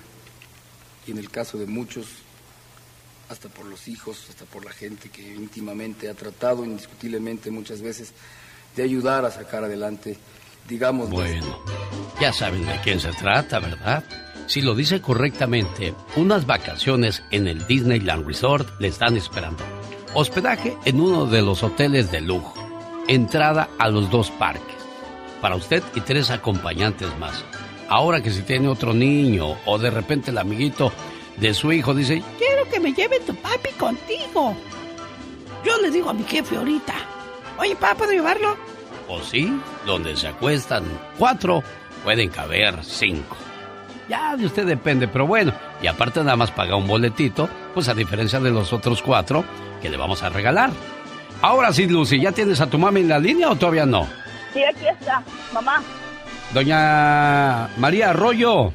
y 1.06 1.12
en 1.12 1.20
el 1.20 1.30
caso 1.30 1.58
de 1.58 1.68
muchos, 1.68 2.08
hasta 3.30 3.50
por 3.50 3.66
los 3.66 3.88
hijos, 3.88 4.26
hasta 4.30 4.46
por 4.46 4.66
la 4.66 4.72
gente 4.72 5.10
que 5.10 5.36
íntimamente 5.36 6.10
ha 6.10 6.14
tratado 6.14 6.66
indiscutiblemente 6.66 7.52
muchas 7.52 7.82
veces 7.82 8.14
de 8.78 8.84
ayudar 8.84 9.26
a 9.26 9.32
sacar 9.32 9.64
adelante, 9.64 10.18
digamos, 10.70 11.10
Bueno, 11.10 11.60
ya 12.22 12.32
saben 12.32 12.66
de 12.66 12.80
quién 12.84 13.00
se 13.00 13.12
trata, 13.12 13.60
¿verdad? 13.60 14.04
Si 14.46 14.62
lo 14.62 14.76
dice 14.76 15.02
correctamente, 15.02 15.94
unas 16.16 16.46
vacaciones 16.46 17.24
en 17.32 17.48
el 17.48 17.66
Disneyland 17.68 18.26
Resort 18.26 18.80
le 18.80 18.88
están 18.88 19.18
esperando. 19.18 19.64
Hospedaje 20.14 20.78
en 20.86 21.02
uno 21.02 21.26
de 21.26 21.42
los 21.42 21.64
hoteles 21.64 22.12
de 22.12 22.22
lujo. 22.22 22.54
Entrada 23.08 23.68
a 23.80 23.90
los 23.90 24.10
dos 24.10 24.30
parques. 24.32 24.78
Para 25.42 25.56
usted 25.56 25.84
y 25.96 26.02
tres 26.02 26.30
acompañantes 26.30 27.10
más. 27.18 27.44
Ahora 27.90 28.22
que 28.22 28.32
si 28.32 28.44
tiene 28.44 28.68
otro 28.68 28.94
niño 28.94 29.58
o 29.66 29.78
de 29.80 29.90
repente 29.90 30.32
el 30.32 30.38
amiguito 30.38 30.92
de 31.38 31.54
su 31.54 31.72
hijo 31.72 31.94
dice, 31.94 32.24
Quiero 32.38 32.70
que 32.70 32.80
me 32.80 32.94
lleve 32.94 33.20
tu 33.22 33.36
papi 33.36 33.72
contigo. 33.72 34.56
Yo 35.66 35.82
le 35.82 35.90
digo 35.90 36.10
a 36.10 36.14
mi 36.14 36.24
jefe 36.24 36.56
ahorita. 36.56 37.17
Oye, 37.58 37.76
papá, 37.76 37.96
¿puedo 37.96 38.12
llevarlo? 38.12 38.56
o 39.10 39.22
sí, 39.22 39.58
donde 39.86 40.18
se 40.18 40.28
acuestan 40.28 40.84
cuatro, 41.18 41.64
pueden 42.04 42.30
caber 42.30 42.76
cinco. 42.84 43.38
Ya 44.10 44.36
de 44.36 44.46
usted 44.46 44.66
depende, 44.66 45.08
pero 45.08 45.26
bueno, 45.26 45.54
y 45.82 45.88
aparte 45.88 46.20
nada 46.22 46.36
más 46.36 46.52
paga 46.52 46.76
un 46.76 46.88
boletito, 46.88 47.48
pues 47.74 47.88
a 47.88 47.94
diferencia 47.94 48.40
de 48.42 48.52
los 48.52 48.74
otros 48.74 49.02
cuatro 49.02 49.46
que 49.82 49.90
le 49.90 49.96
vamos 49.96 50.24
a 50.24 50.30
regalar. 50.30 50.72
Ahora 51.42 51.72
sí, 51.72 51.88
Lucy, 51.88 52.20
¿ya 52.20 52.32
tienes 52.34 52.60
a 52.60 52.68
tu 52.70 52.78
mami 52.78 53.00
en 53.02 53.10
la 53.10 53.20
línea 53.20 53.50
o 53.50 53.56
todavía 53.56 53.86
no? 53.86 54.08
Sí, 54.54 54.62
aquí 54.64 54.88
está, 54.88 55.24
mamá. 55.54 55.82
Doña 56.54 57.70
María 57.78 58.10
Arroyo, 58.10 58.74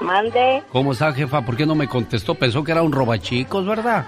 Mande. 0.00 0.62
¿cómo 0.70 0.92
está, 0.92 1.12
jefa? 1.12 1.40
¿Por 1.42 1.56
qué 1.56 1.64
no 1.66 1.74
me 1.74 1.88
contestó? 1.88 2.34
Pensó 2.34 2.62
que 2.62 2.72
era 2.72 2.82
un 2.82 2.92
robachicos, 2.92 3.66
¿verdad? 3.66 4.04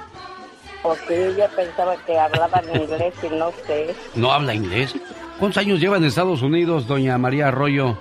Sí, 1.07 1.15
yo 1.37 1.47
pensaba 1.55 1.97
que 2.07 2.19
hablaban 2.19 2.65
inglés 2.75 3.15
y 3.23 3.29
no 3.35 3.51
sé. 3.67 3.95
¿No 4.15 4.33
habla 4.33 4.55
inglés? 4.55 4.95
¿Cuántos 5.39 5.59
años 5.59 5.79
lleva 5.81 5.97
en 5.99 6.05
Estados 6.05 6.43
Unidos, 6.43 6.87
doña 6.87 7.17
María 7.19 7.49
Arroyo? 7.49 7.99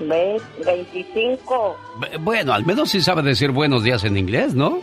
¿Ves? 0.00 0.42
25. 0.64 1.76
B- 2.00 2.16
Bueno, 2.18 2.52
al 2.52 2.64
menos 2.66 2.90
sí 2.90 3.00
sabe 3.00 3.22
decir 3.22 3.52
buenos 3.52 3.82
días 3.84 4.02
en 4.04 4.16
inglés, 4.16 4.54
¿no? 4.54 4.80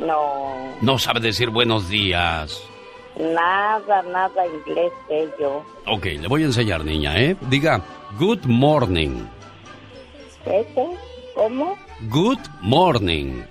No, 0.00 0.54
No 0.80 0.98
sabe 0.98 1.20
decir 1.20 1.50
buenos 1.50 1.88
días. 1.88 2.62
nada, 3.16 4.02
nada 4.02 4.46
inglés 4.46 4.90
sé 5.06 5.28
yo. 5.38 5.64
Ok, 5.86 6.06
le 6.06 6.26
voy 6.28 6.42
a 6.42 6.46
enseñar, 6.46 6.84
niña, 6.84 7.16
¿eh? 7.20 7.36
Diga, 7.42 7.80
good 8.18 8.44
morning. 8.46 9.26
¿Cómo? 11.34 11.76
Good 12.08 12.40
morning. 12.60 13.42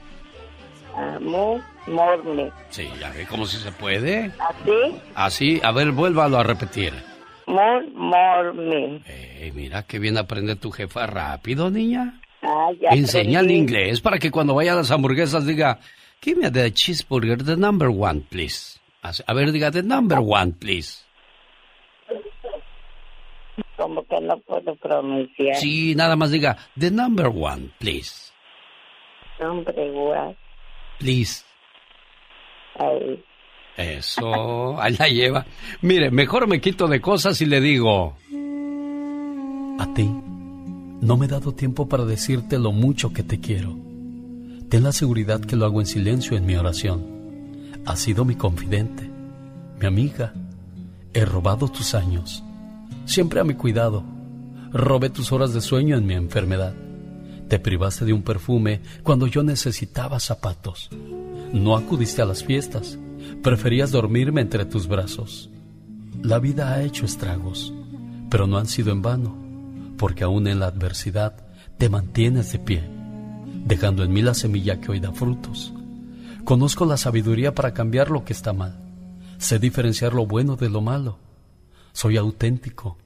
Amo. 0.95 1.61
more 1.87 2.23
me. 2.23 2.51
Sí, 2.69 2.89
ya 2.99 3.09
ve 3.11 3.25
cómo 3.25 3.45
si 3.45 3.57
se 3.57 3.71
puede. 3.71 4.31
¿Así? 4.39 5.01
Así, 5.15 5.61
a 5.63 5.71
ver, 5.71 5.91
vuélvalo 5.91 6.37
a 6.37 6.43
repetir. 6.43 6.93
More 7.47 8.53
me. 8.53 9.01
Eh, 9.05 9.51
mira 9.53 9.83
qué 9.83 9.99
bien 9.99 10.17
aprende 10.17 10.55
tu 10.55 10.71
jefa 10.71 11.05
rápido, 11.07 11.69
niña. 11.69 12.21
Ah, 12.41 12.71
ya 12.79 12.89
Enseña 12.89 13.39
el 13.39 13.51
inglés 13.51 14.01
para 14.01 14.19
que 14.19 14.31
cuando 14.31 14.53
vaya 14.53 14.73
a 14.73 14.75
las 14.75 14.91
hamburguesas 14.91 15.45
diga, 15.45 15.79
give 16.21 16.39
me 16.41 16.51
the 16.51 16.71
cheeseburger, 16.71 17.43
the 17.43 17.55
number 17.55 17.89
one, 17.89 18.21
please. 18.29 18.79
A 19.01 19.33
ver, 19.33 19.51
diga, 19.51 19.71
the 19.71 19.83
number 19.83 20.19
one, 20.19 20.53
please. 20.53 21.03
Como 23.77 24.05
que 24.05 24.19
no 24.21 24.37
puedo 24.39 24.75
pronunciar. 24.75 25.55
Sí, 25.55 25.95
nada 25.95 26.15
más 26.15 26.31
diga, 26.31 26.57
the 26.79 26.91
number 26.91 27.27
one, 27.27 27.69
please. 27.79 28.31
Nombre 29.39 29.87
igual. 29.87 30.37
Please. 31.03 31.43
Ahí. 32.79 33.21
Eso, 33.75 34.79
ahí 34.79 34.95
la 34.97 35.09
lleva. 35.09 35.45
Mire, 35.81 36.11
mejor 36.11 36.47
me 36.47 36.61
quito 36.61 36.87
de 36.87 37.01
cosas 37.01 37.41
y 37.41 37.45
le 37.45 37.59
digo... 37.59 38.15
A 39.79 39.93
ti, 39.93 40.09
no 41.01 41.17
me 41.17 41.25
he 41.25 41.29
dado 41.29 41.53
tiempo 41.53 41.89
para 41.89 42.05
decirte 42.05 42.57
lo 42.57 42.71
mucho 42.71 43.11
que 43.11 43.23
te 43.23 43.41
quiero. 43.41 43.75
Ten 44.69 44.83
la 44.83 44.93
seguridad 44.93 45.41
que 45.41 45.57
lo 45.57 45.65
hago 45.65 45.81
en 45.81 45.87
silencio 45.87 46.37
en 46.37 46.45
mi 46.45 46.55
oración. 46.55 47.05
Has 47.85 47.99
sido 47.99 48.23
mi 48.23 48.35
confidente, 48.35 49.09
mi 49.81 49.85
amiga. 49.85 50.33
He 51.13 51.25
robado 51.25 51.67
tus 51.67 51.95
años, 51.95 52.45
siempre 53.05 53.41
a 53.41 53.43
mi 53.43 53.55
cuidado. 53.55 54.05
Robé 54.71 55.09
tus 55.09 55.33
horas 55.33 55.53
de 55.53 55.59
sueño 55.59 55.97
en 55.97 56.05
mi 56.05 56.13
enfermedad. 56.13 56.73
Te 57.47 57.59
privaste 57.59 58.05
de 58.05 58.13
un 58.13 58.23
perfume 58.23 58.81
cuando 59.03 59.27
yo 59.27 59.43
necesitaba 59.43 60.19
zapatos. 60.19 60.89
No 61.53 61.75
acudiste 61.75 62.21
a 62.21 62.25
las 62.25 62.43
fiestas. 62.43 62.97
Preferías 63.41 63.91
dormirme 63.91 64.41
entre 64.41 64.65
tus 64.65 64.87
brazos. 64.87 65.49
La 66.21 66.39
vida 66.39 66.73
ha 66.73 66.83
hecho 66.83 67.05
estragos, 67.05 67.73
pero 68.29 68.47
no 68.47 68.57
han 68.57 68.67
sido 68.67 68.91
en 68.91 69.01
vano, 69.01 69.35
porque 69.97 70.23
aún 70.23 70.47
en 70.47 70.59
la 70.59 70.67
adversidad 70.67 71.35
te 71.77 71.89
mantienes 71.89 72.51
de 72.51 72.59
pie, 72.59 72.83
dejando 73.65 74.03
en 74.03 74.13
mí 74.13 74.21
la 74.21 74.33
semilla 74.33 74.79
que 74.79 74.91
hoy 74.91 74.99
da 74.99 75.11
frutos. 75.11 75.73
Conozco 76.43 76.85
la 76.85 76.97
sabiduría 76.97 77.53
para 77.53 77.73
cambiar 77.73 78.09
lo 78.09 78.25
que 78.25 78.33
está 78.33 78.53
mal. 78.53 78.77
Sé 79.37 79.59
diferenciar 79.59 80.13
lo 80.13 80.25
bueno 80.25 80.55
de 80.55 80.69
lo 80.69 80.81
malo. 80.81 81.17
Soy 81.91 82.17
auténtico. 82.17 82.97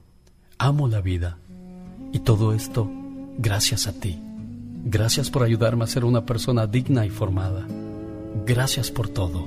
Amo 0.58 0.88
la 0.88 1.00
vida. 1.00 1.38
Y 2.12 2.20
todo 2.20 2.52
esto 2.52 2.90
gracias 3.38 3.86
a 3.86 3.92
ti. 3.92 4.18
Gracias 4.84 5.30
por 5.30 5.42
ayudarme 5.42 5.84
a 5.84 5.86
ser 5.86 6.04
una 6.04 6.24
persona 6.24 6.66
digna 6.66 7.04
y 7.04 7.10
formada. 7.10 7.66
Gracias 8.46 8.90
por 8.90 9.08
todo, 9.08 9.46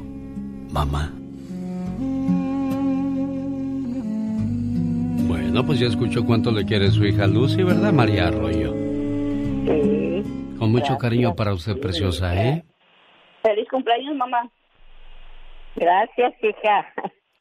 mamá. 0.72 1.12
Bueno, 5.28 5.66
pues 5.66 5.80
ya 5.80 5.88
escuchó 5.88 6.26
cuánto 6.26 6.52
le 6.52 6.66
quiere 6.66 6.90
su 6.92 7.06
hija 7.06 7.28
Lucy, 7.28 7.64
¿verdad, 7.64 7.92
María 7.94 8.28
Arroyo? 8.28 8.74
Sí. 8.74 10.24
Con 10.60 10.72
mucho 10.72 10.84
Gracias. 10.84 10.98
cariño 11.00 11.36
para 11.36 11.54
usted, 11.54 11.80
preciosa, 11.80 12.36
¿eh? 12.36 12.64
Feliz 13.42 13.68
cumpleaños, 13.70 14.16
mamá. 14.16 14.50
Gracias, 15.76 16.34
hija. 16.44 16.86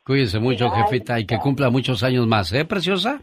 Cuídese 0.04 0.38
mucho, 0.38 0.66
Gracias. 0.70 0.90
jefita, 0.90 1.20
y 1.20 1.26
que 1.26 1.38
cumpla 1.38 1.68
muchos 1.70 2.02
años 2.02 2.26
más, 2.26 2.52
¿eh, 2.52 2.64
preciosa? 2.64 3.20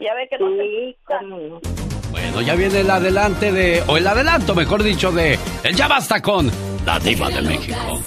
Ya 0.00 0.14
ve 0.14 0.28
que 0.28 0.38
no 0.38 0.48
sí. 0.50 1.91
Bueno, 2.12 2.42
ya 2.42 2.54
viene 2.54 2.80
el 2.80 2.90
adelante 2.90 3.50
de, 3.50 3.82
o 3.86 3.96
el 3.96 4.06
adelanto, 4.06 4.54
mejor 4.54 4.82
dicho, 4.82 5.10
de 5.10 5.38
El 5.64 5.74
Ya 5.74 5.88
Basta 5.88 6.20
con 6.20 6.50
la 6.84 7.00
Diva 7.00 7.30
de 7.30 7.40
México. 7.42 8.02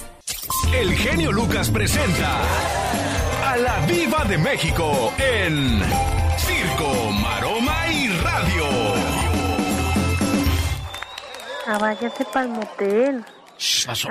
El 0.80 0.94
genio 0.94 1.32
Lucas 1.32 1.72
presenta 1.72 2.40
a 3.46 3.58
la 3.58 3.80
Viva 3.88 4.24
de 4.26 4.38
México 4.38 5.12
en 5.18 5.82
Circo, 6.38 7.12
Maroma 7.12 7.88
y 7.92 8.08
Radio. 8.10 8.66
Ah, 11.68 11.78
váyase 11.80 12.26
para 12.26 12.46
el 12.46 12.52
motel. 12.52 13.26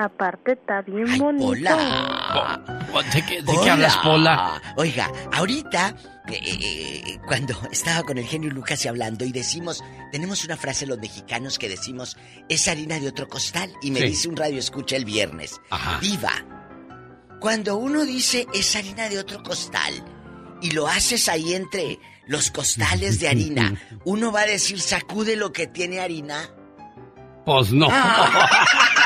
Aparte 0.00 0.52
está 0.52 0.82
bien 0.82 1.18
bonito. 1.18 1.46
Hola. 1.46 2.60
¿De 3.12 3.24
qué, 3.26 3.42
de 3.42 3.52
qué 3.62 3.70
hablas, 3.70 3.96
Pola? 3.98 4.60
Oiga, 4.76 5.08
ahorita, 5.32 5.94
eh, 6.28 6.40
eh, 6.42 7.18
cuando 7.26 7.54
estaba 7.72 8.02
con 8.02 8.18
el 8.18 8.24
genio 8.26 8.50
Lucas 8.50 8.84
y 8.84 8.88
hablando 8.88 9.24
y 9.24 9.32
decimos, 9.32 9.82
tenemos 10.12 10.44
una 10.44 10.56
frase 10.56 10.86
los 10.86 10.98
mexicanos 10.98 11.58
que 11.58 11.68
decimos, 11.68 12.16
es 12.48 12.66
harina 12.68 12.98
de 12.98 13.08
otro 13.08 13.28
costal. 13.28 13.72
Y 13.82 13.90
me 13.90 14.00
Sí. 14.00 14.06
dice 14.06 14.28
un 14.28 14.36
radio 14.36 14.58
escucha 14.58 14.96
el 14.96 15.04
viernes, 15.04 15.60
viva. 16.00 16.32
Cuando 17.40 17.76
uno 17.76 18.04
dice 18.04 18.46
es 18.54 18.74
harina 18.74 19.08
de 19.08 19.18
otro 19.18 19.42
costal 19.42 19.92
y 20.62 20.70
lo 20.70 20.86
haces 20.88 21.28
ahí 21.28 21.52
entre 21.54 21.98
los 22.26 22.50
costales 22.50 23.20
de 23.20 23.28
harina, 23.28 23.74
uno 24.06 24.32
va 24.32 24.40
a 24.42 24.46
decir, 24.46 24.80
sacude 24.80 25.36
lo 25.36 25.52
que 25.52 25.66
tiene 25.66 26.00
harina. 26.00 26.48
Pues 27.44 27.70
no. 27.72 27.88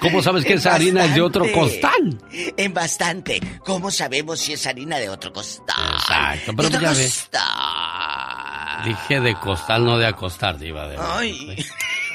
¿Cómo 0.00 0.22
sabes 0.22 0.44
que 0.44 0.54
esa 0.54 0.74
harina 0.74 1.04
es 1.04 1.14
de 1.14 1.20
otro 1.20 1.44
Bastante. 1.44 1.60
costal? 1.60 2.18
En 2.56 2.74
bastante. 2.74 3.40
¿Cómo 3.64 3.90
sabemos 3.90 4.38
si 4.40 4.52
es 4.52 4.66
harina 4.66 4.98
de 4.98 5.08
otro 5.08 5.32
costal? 5.32 5.76
Exacto, 5.94 6.52
pero 6.56 6.68
De 6.70 6.76
otro 6.76 6.80
ya 6.80 6.94
costal. 6.94 8.84
Dije 8.84 9.20
de 9.20 9.34
costal, 9.34 9.84
no 9.84 9.98
de 9.98 10.06
acostar, 10.06 10.58
Diva 10.58 10.88
de 10.88 10.96
Ay. 10.98 11.64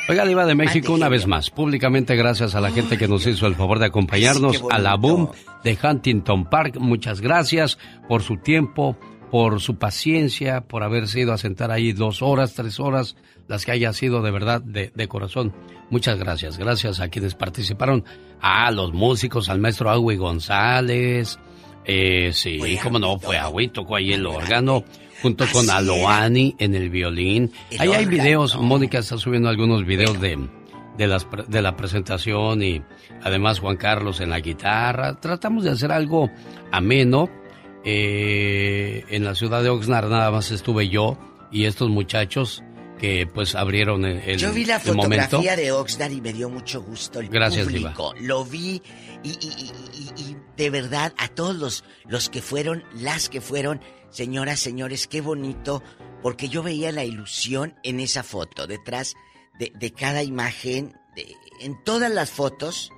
Oiga, 0.09 0.25
Diva 0.25 0.45
de 0.45 0.55
México, 0.55 0.93
una 0.93 1.07
vez 1.09 1.27
más, 1.27 1.49
públicamente 1.49 2.15
gracias 2.15 2.55
a 2.55 2.61
la 2.61 2.71
gente 2.71 2.97
que 2.97 3.07
nos 3.07 3.25
hizo 3.25 3.47
el 3.47 3.55
favor 3.55 3.79
de 3.79 3.85
acompañarnos 3.85 4.57
sí, 4.57 4.63
a 4.69 4.77
la. 4.79 4.95
Boom 4.95 5.29
de 5.63 5.77
Huntington 5.81 6.45
Park. 6.49 6.75
Muchas 6.77 7.21
gracias 7.21 7.77
por 8.07 8.21
su 8.21 8.37
tiempo, 8.37 8.97
por 9.33 9.61
su 9.61 9.77
paciencia, 9.77 10.61
por 10.61 10.83
haberse 10.83 11.21
ido 11.21 11.33
a 11.33 11.39
sentar 11.39 11.71
ahí 11.71 11.91
dos 11.91 12.21
horas, 12.21 12.53
tres 12.53 12.79
horas, 12.79 13.15
las 13.47 13.65
que 13.65 13.71
haya 13.71 13.91
sido 13.91 14.21
de 14.21 14.29
verdad, 14.29 14.61
de, 14.61 14.91
de 14.93 15.07
corazón. 15.07 15.55
Muchas 15.89 16.19
gracias. 16.19 16.59
Gracias 16.59 16.99
a 16.99 17.07
quienes 17.07 17.33
participaron, 17.33 18.05
a 18.39 18.69
los 18.69 18.93
músicos, 18.93 19.49
al 19.49 19.57
maestro 19.57 19.89
Agui 19.89 20.17
González. 20.17 21.39
Eh, 21.83 22.29
sí, 22.31 22.59
cómo 22.83 22.99
no, 22.99 23.17
fue 23.17 23.39
Agui, 23.39 23.69
tocó 23.69 23.95
ahí 23.95 24.13
el 24.13 24.27
órgano. 24.27 24.83
Junto 25.23 25.45
con 25.51 25.67
Aloani 25.67 26.55
en 26.59 26.75
el 26.75 26.91
violín. 26.91 27.51
El 27.71 27.81
Ahí 27.81 27.89
hay 27.91 28.05
videos, 28.05 28.55
Mónica 28.59 28.99
está 28.99 29.17
subiendo 29.17 29.49
algunos 29.49 29.83
videos 29.83 30.21
de, 30.21 30.47
de, 30.95 31.07
las, 31.07 31.25
de 31.47 31.61
la 31.63 31.75
presentación 31.75 32.61
y 32.61 32.83
además 33.23 33.57
Juan 33.57 33.77
Carlos 33.77 34.21
en 34.21 34.29
la 34.29 34.41
guitarra. 34.41 35.19
Tratamos 35.19 35.63
de 35.63 35.71
hacer 35.71 35.91
algo 35.91 36.29
ameno. 36.71 37.41
Eh, 37.85 39.05
en 39.09 39.23
la 39.23 39.35
ciudad 39.35 39.61
de 39.63 39.69
Oxnard 39.69 40.09
nada 40.09 40.31
más 40.31 40.51
estuve 40.51 40.89
yo 40.89 41.17
y 41.51 41.65
estos 41.65 41.89
muchachos 41.89 42.63
que 42.99 43.27
pues 43.27 43.55
abrieron 43.55 44.05
el, 44.05 44.19
el- 44.19 44.37
Yo 44.37 44.53
vi 44.53 44.63
la 44.65 44.77
el 44.77 44.95
momento. 44.95 45.25
fotografía 45.25 45.55
de 45.57 45.71
Oxnard 45.73 46.11
y 46.11 46.21
me 46.21 46.31
dio 46.31 46.49
mucho 46.49 46.81
gusto 46.81 47.19
el 47.19 47.27
Gracias, 47.29 47.65
público. 47.65 48.13
Lo 48.21 48.45
vi 48.45 48.81
y, 49.23 49.29
y- 49.29 49.37
y- 49.57 49.71
y- 50.17 50.21
y 50.31 50.37
de 50.55 50.69
verdad 50.69 51.13
a 51.17 51.27
todos 51.27 51.55
los, 51.55 51.83
los 52.07 52.29
que 52.29 52.41
fueron, 52.41 52.83
las 52.95 53.27
que 53.29 53.41
fueron, 53.41 53.81
señoras, 54.09 54.59
señores, 54.59 55.07
qué 55.07 55.19
bonito, 55.21 55.83
porque 56.21 56.47
yo 56.47 56.63
veía 56.63 56.91
la 56.93 57.03
ilusión 57.03 57.75
en 57.83 57.99
esa 57.99 58.23
foto, 58.23 58.67
detrás 58.67 59.15
de, 59.59 59.73
de 59.75 59.91
cada 59.91 60.23
imagen, 60.23 60.93
de- 61.15 61.35
en 61.59 61.83
todas 61.83 62.11
las 62.11 62.31
fotos, 62.31 62.89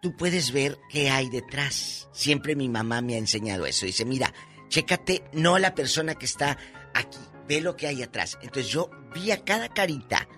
tú 0.00 0.16
puedes 0.16 0.52
ver 0.52 0.78
qué 0.90 1.10
hay 1.10 1.28
detrás. 1.28 2.08
Siempre 2.12 2.54
mi 2.56 2.68
mamá 2.68 3.00
me 3.02 3.14
ha 3.14 3.18
enseñado 3.18 3.66
eso. 3.66 3.86
Dice, 3.86 4.04
mira, 4.04 4.32
chécate, 4.68 5.22
no 5.32 5.58
la 5.58 5.74
persona 5.74 6.14
que 6.14 6.26
está 6.26 6.56
aquí, 6.94 7.18
ve 7.48 7.60
lo 7.60 7.76
que 7.76 7.86
hay 7.86 8.02
atrás. 8.02 8.38
Entonces 8.42 8.70
yo 8.70 8.90
vi 9.14 9.30
a 9.30 9.44
cada 9.44 9.68
carita, 9.68 10.28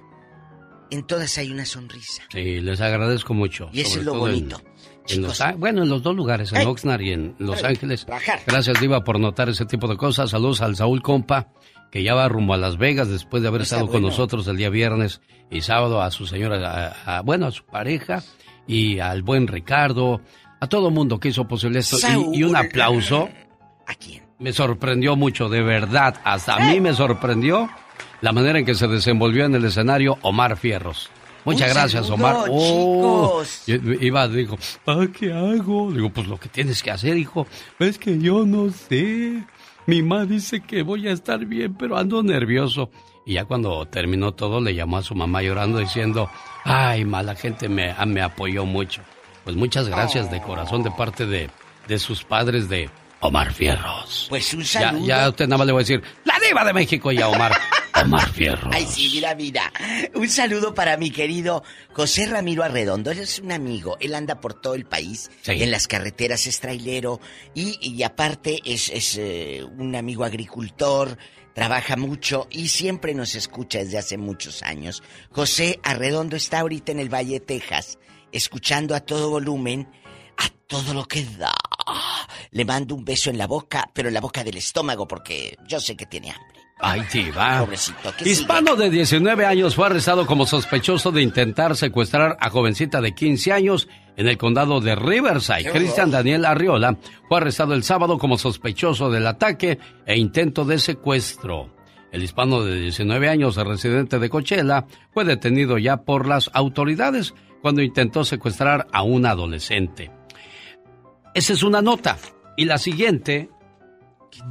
en 0.91 1.07
todas 1.07 1.39
hay 1.39 1.51
una 1.53 1.65
sonrisa. 1.65 2.23
Sí, 2.32 2.61
les 2.61 2.81
agradezco 2.81 3.35
mucho. 3.35 3.69
Y 3.73 3.81
eso 3.82 3.99
es 4.01 4.05
lo 4.05 4.12
todo 4.12 4.28
en- 4.28 4.35
bonito. 4.49 4.62
en 5.09 5.23
Los 5.23 5.41
bueno, 5.57 5.82
en 5.82 5.89
los 5.89 6.03
dos 6.03 6.15
lugares, 6.15 6.53
en. 6.53 6.66
Oxnard 6.66 7.01
y 7.01 7.12
en 7.12 7.35
Los 7.39 7.62
Ángeles. 7.65 8.07
bajar. 8.07 8.41
Gracias, 8.47 8.81
Diva, 8.81 9.03
por 9.05 9.19
notar 9.20 9.49
ese 9.49 9.66
tipo 9.66 9.87
de 9.89 9.97
cosas. 9.97 10.31
Saludos 10.31 10.61
al 10.62 10.77
Saúl 10.77 11.03
Compa, 11.03 11.49
que 11.91 12.03
ya 12.03 12.15
va 12.15 12.28
rumbo 12.28 12.55
a 12.55 12.57
Las 12.57 12.77
Vegas 12.77 13.09
después 13.09 13.43
de 13.43 13.49
haber 13.49 13.62
Está 13.62 13.77
estado 13.77 13.91
con 13.91 14.03
nosotros 14.03 14.47
el 14.49 14.57
día 14.57 14.69
viernes 14.70 15.20
y 15.51 15.62
sábado, 15.62 16.01
a 16.01 16.11
su 16.12 16.27
señora, 16.27 16.93
a- 17.05 17.19
a- 17.19 17.23
bueno, 17.23 17.47
a 17.47 17.51
su 17.51 17.65
pareja 17.66 18.23
y 18.76 19.01
al 19.01 19.22
buen 19.22 19.47
Ricardo, 19.47 20.20
a 20.60 20.66
todo 20.66 20.90
mundo 20.90 21.18
que 21.18 21.28
hizo 21.28 21.47
posible 21.48 21.80
esto. 21.80 21.97
Y- 22.32 22.38
Y, 22.40 22.42
un 22.44 22.56
aplauso. 22.56 23.28
¿A 23.86 23.94
quién? 23.94 24.22
Me 24.38 24.52
sorprendió 24.52 25.16
mucho, 25.16 25.48
de 25.48 25.62
verdad. 25.62 26.14
Hasta 26.24 26.55
a 26.55 26.70
mí 26.70 26.80
me 26.80 26.94
sorprendió 26.94 27.68
la 28.20 28.32
manera 28.32 28.59
en 28.59 28.64
que 28.64 28.74
se 28.74 28.86
desenvolvió 28.88 29.44
en 29.44 29.55
el 29.55 29.64
escenario 29.64 30.18
Omar 30.22 30.56
Fierros. 30.56 31.10
Muchas 31.44 31.68
Un 31.68 31.74
gracias, 31.74 32.06
saludo, 32.06 32.14
Omar. 32.14 32.36
Oh, 32.51 33.42
chicos. 33.42 34.02
Iba, 34.02 34.28
dijo, 34.28 34.59
ah, 34.86 35.06
¿qué 35.18 35.32
hago? 35.32 35.90
Digo, 35.90 36.10
pues 36.10 36.26
lo 36.28 36.38
que 36.38 36.48
tienes 36.51 36.82
que 36.82 36.90
hacer, 36.90 37.16
hijo. 37.16 37.47
Es 37.78 37.98
que 37.98 38.18
yo 38.18 38.44
no 38.47 38.70
sé. 38.70 39.42
Mi 39.86 40.02
mamá 40.02 40.26
dice 40.26 40.60
que 40.60 40.82
voy 40.82 41.09
a 41.09 41.12
estar 41.12 41.44
bien, 41.47 41.74
pero 41.74 41.97
ando 41.97 42.22
nervioso. 42.22 42.90
Y 43.26 43.34
ya 43.34 43.44
cuando 43.44 43.86
terminó 43.86 44.32
todo, 44.32 44.60
le 44.60 44.74
llamó 44.74 44.97
a 44.98 45.02
su 45.02 45.14
mamá 45.14 45.42
llorando 45.42 45.78
diciendo, 45.78 46.30
ay, 46.64 47.05
mala 47.05 47.34
gente 47.34 47.68
me, 47.68 47.90
ah, 47.97 48.06
me 48.06 48.22
apoyó 48.22 48.64
mucho. 48.64 49.02
Pues 49.44 49.56
muchas 49.56 49.88
gracias 49.88 50.30
de 50.30 50.40
corazón 50.40 50.82
de 50.82 50.90
parte 50.90 51.26
de, 51.26 51.51
de 51.86 51.98
sus 51.98 52.24
padres 52.24 52.68
de 52.68 52.90
Omar 53.20 53.52
Fierros. 53.52 54.26
Pues 54.30 54.52
un 54.55 54.62
Ya, 54.62 54.80
saludo. 54.80 55.06
ya 55.06 55.28
usted 55.28 55.47
nada 55.47 55.59
más 55.59 55.66
le 55.66 55.72
voy 55.72 55.80
a 55.80 55.84
decir, 55.84 56.02
la 56.24 56.34
diva 56.47 56.64
de 56.64 56.72
México 56.72 57.12
y 57.12 57.20
a 57.20 57.28
Omar, 57.28 57.52
Omar 58.02 58.28
Fierros. 58.30 58.74
Ay, 58.74 58.86
sí, 58.86 59.10
mira, 59.12 59.34
mira. 59.34 59.70
Un 60.14 60.28
saludo 60.28 60.74
para 60.74 60.97
mi 60.97 61.10
querido 61.10 61.62
José 61.92 62.26
Ramiro 62.26 62.62
Arredondo. 62.64 63.10
Él 63.10 63.18
es 63.18 63.38
un 63.38 63.52
amigo. 63.52 63.97
Él 64.01 64.14
anda 64.14 64.40
por 64.40 64.55
todo 64.55 64.74
el 64.74 64.86
país. 64.86 65.30
Sí. 65.42 65.62
En 65.62 65.70
las 65.70 65.86
carreteras 65.86 66.47
es 66.47 66.60
trailero. 66.60 67.20
Y, 67.55 67.78
y 67.82 68.02
aparte 68.02 68.60
es, 68.64 68.88
es, 68.88 69.16
eh, 69.18 69.62
un 69.76 69.94
amigo 69.97 70.24
agricultor. 70.24 71.18
Trabaja 71.61 71.95
mucho 71.95 72.49
y 72.51 72.69
siempre 72.69 73.12
nos 73.12 73.35
escucha 73.35 73.81
desde 73.81 73.99
hace 73.99 74.16
muchos 74.16 74.62
años. 74.62 75.03
José 75.31 75.78
Arredondo 75.82 76.35
está 76.35 76.61
ahorita 76.61 76.91
en 76.91 77.01
el 77.01 77.12
Valle 77.12 77.35
de 77.35 77.41
Texas, 77.41 77.99
escuchando 78.32 78.95
a 78.95 79.01
todo 79.01 79.28
volumen, 79.28 79.87
a 80.39 80.49
todo 80.66 80.95
lo 80.95 81.05
que 81.05 81.23
da. 81.39 81.53
Le 82.53 82.65
mando 82.65 82.95
un 82.95 83.05
beso 83.05 83.28
en 83.28 83.37
la 83.37 83.47
boca, 83.47 83.91
pero 83.93 84.09
en 84.09 84.15
la 84.15 84.23
boca 84.23 84.43
del 84.43 84.57
estómago, 84.57 85.07
porque 85.07 85.59
yo 85.69 85.81
sé 85.81 85.97
que 85.97 86.07
tiene 86.07 86.31
hambre. 86.31 86.61
Ay, 86.78 87.03
diva. 87.12 87.59
Pobrecito, 87.61 88.11
¿qué 88.16 88.31
Hispano 88.31 88.74
de 88.74 88.89
19 88.89 89.45
años 89.45 89.74
fue 89.74 89.85
arrestado 89.85 90.27
como 90.27 90.47
sospechoso 90.47 91.12
de 91.12 91.20
intentar 91.20 91.77
secuestrar 91.77 92.39
a 92.41 92.49
jovencita 92.49 93.03
de 93.03 93.15
15 93.15 93.53
años 93.53 93.87
en 94.16 94.28
el 94.28 94.39
condado 94.39 94.81
de 94.81 94.95
Riverside. 94.95 95.70
Cristian. 95.70 96.11
Daniel 96.11 96.45
Arriola 96.45 96.97
fue 97.28 97.39
arrestado 97.39 97.74
el 97.74 97.82
sábado 97.82 98.19
como 98.19 98.39
sospechoso 98.39 99.11
del 99.11 99.27
ataque 99.27 99.78
e 100.07 100.19
intento 100.19 100.65
de 100.65 100.78
secuestro. 100.78 101.74
El 102.12 102.23
hispano 102.24 102.65
de 102.65 102.81
19 102.81 103.28
años, 103.28 103.57
residente 103.57 104.19
de 104.19 104.28
Coachella, 104.28 104.85
fue 105.12 105.24
detenido 105.24 105.78
ya 105.78 105.99
por 105.99 106.27
las 106.27 106.51
autoridades 106.55 107.35
cuando 107.62 107.82
intentó 107.82 108.24
secuestrar 108.24 108.87
a 108.93 109.03
un 109.03 109.27
adolescente. 109.27 110.11
Esa 111.35 111.53
es 111.53 111.62
una 111.62 111.82
nota. 111.82 112.19
Y 112.57 112.65
la 112.65 112.78
siguiente 112.78 113.49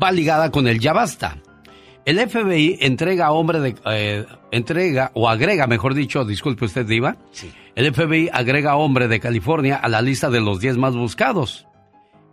va 0.01 0.11
ligada 0.11 0.51
con 0.51 0.67
el 0.67 0.79
ya 0.79 0.93
basta. 0.93 1.37
El 2.09 2.17
FBI 2.27 2.79
entrega 2.81 3.27
a 3.27 3.31
hombre 3.33 3.59
de 3.59 3.75
eh, 3.85 4.25
entrega 4.49 5.11
o 5.13 5.29
agrega, 5.29 5.67
mejor 5.67 5.93
dicho, 5.93 6.25
disculpe 6.25 6.65
usted, 6.65 6.83
diva. 6.87 7.17
El 7.75 7.93
FBI 7.93 8.31
agrega 8.33 8.71
a 8.71 8.77
hombre 8.77 9.07
de 9.07 9.19
California 9.19 9.75
a 9.75 9.87
la 9.89 10.01
lista 10.01 10.31
de 10.31 10.41
los 10.41 10.59
10 10.59 10.77
más 10.77 10.95
buscados. 10.95 11.67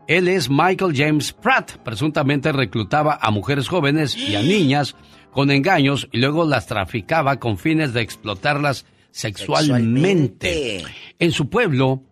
Él 0.09 0.28
es 0.28 0.48
Michael 0.48 0.94
James 0.97 1.31
Pratt. 1.35 1.73
Presuntamente 1.85 2.53
reclutaba 2.53 3.19
a 3.20 3.31
mujeres 3.31 3.69
jóvenes 3.69 4.16
y 4.16 4.35
a 4.35 4.40
niñas 4.40 4.97
con 5.31 5.51
engaños 5.51 6.09
y 6.11 6.20
luego 6.20 6.47
las 6.47 6.66
traficaba 6.66 7.36
con 7.36 7.59
fines 7.59 7.93
de 7.93 8.01
explotarlas 8.01 8.86
sexualmente. 9.11 10.85
En 11.19 11.32
su 11.32 11.51
pueblo 11.51 12.03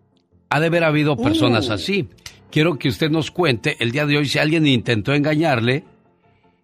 ha 0.51 0.59
de 0.59 0.67
haber 0.67 0.83
habido 0.83 1.17
personas 1.17 1.69
Uh. 1.69 1.73
así. 1.73 2.09
Quiero 2.51 2.77
que 2.77 2.89
usted 2.89 3.09
nos 3.09 3.31
cuente 3.31 3.75
el 3.79 3.91
día 3.91 4.05
de 4.05 4.19
hoy 4.19 4.27
si 4.27 4.37
alguien 4.37 4.67
intentó 4.67 5.15
engañarle 5.15 5.83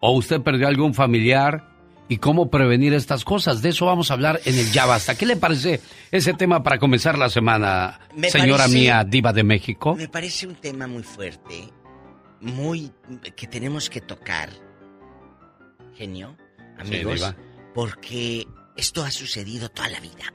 o 0.04 0.10
usted 0.12 0.40
perdió 0.42 0.66
algún 0.68 0.92
familiar 0.94 1.70
y 2.08 2.18
cómo 2.18 2.50
prevenir 2.50 2.92
estas 2.92 3.24
cosas. 3.24 3.62
De 3.62 3.68
eso 3.70 3.86
vamos 3.86 4.10
a 4.10 4.14
hablar 4.14 4.40
en 4.44 4.58
el 4.58 4.70
Ya 4.72 4.84
Basta. 4.84 5.14
¿Qué 5.14 5.24
le 5.24 5.36
parece 5.36 5.80
ese 6.10 6.34
tema 6.34 6.62
para 6.62 6.78
comenzar 6.78 7.16
la 7.16 7.30
semana, 7.30 8.00
Me 8.14 8.28
señora 8.28 8.64
parece- 8.64 8.78
mía, 8.78 9.04
diva 9.04 9.32
de 9.32 9.44
México? 9.44 9.94
Me 9.94 10.08
parece 10.08 10.46
un 10.48 10.56
tema 10.56 10.86
muy 10.88 11.04
fuerte, 11.04 11.70
muy 12.40 12.90
que 13.36 13.46
tenemos 13.46 13.88
que 13.88 14.00
tocar, 14.00 14.50
genio, 15.94 16.36
amigos, 16.78 17.14
diva. 17.20 17.36
porque 17.74 18.46
esto 18.76 19.04
ha 19.04 19.10
sucedido 19.10 19.68
toda 19.68 19.88
la 19.88 20.00
vida, 20.00 20.32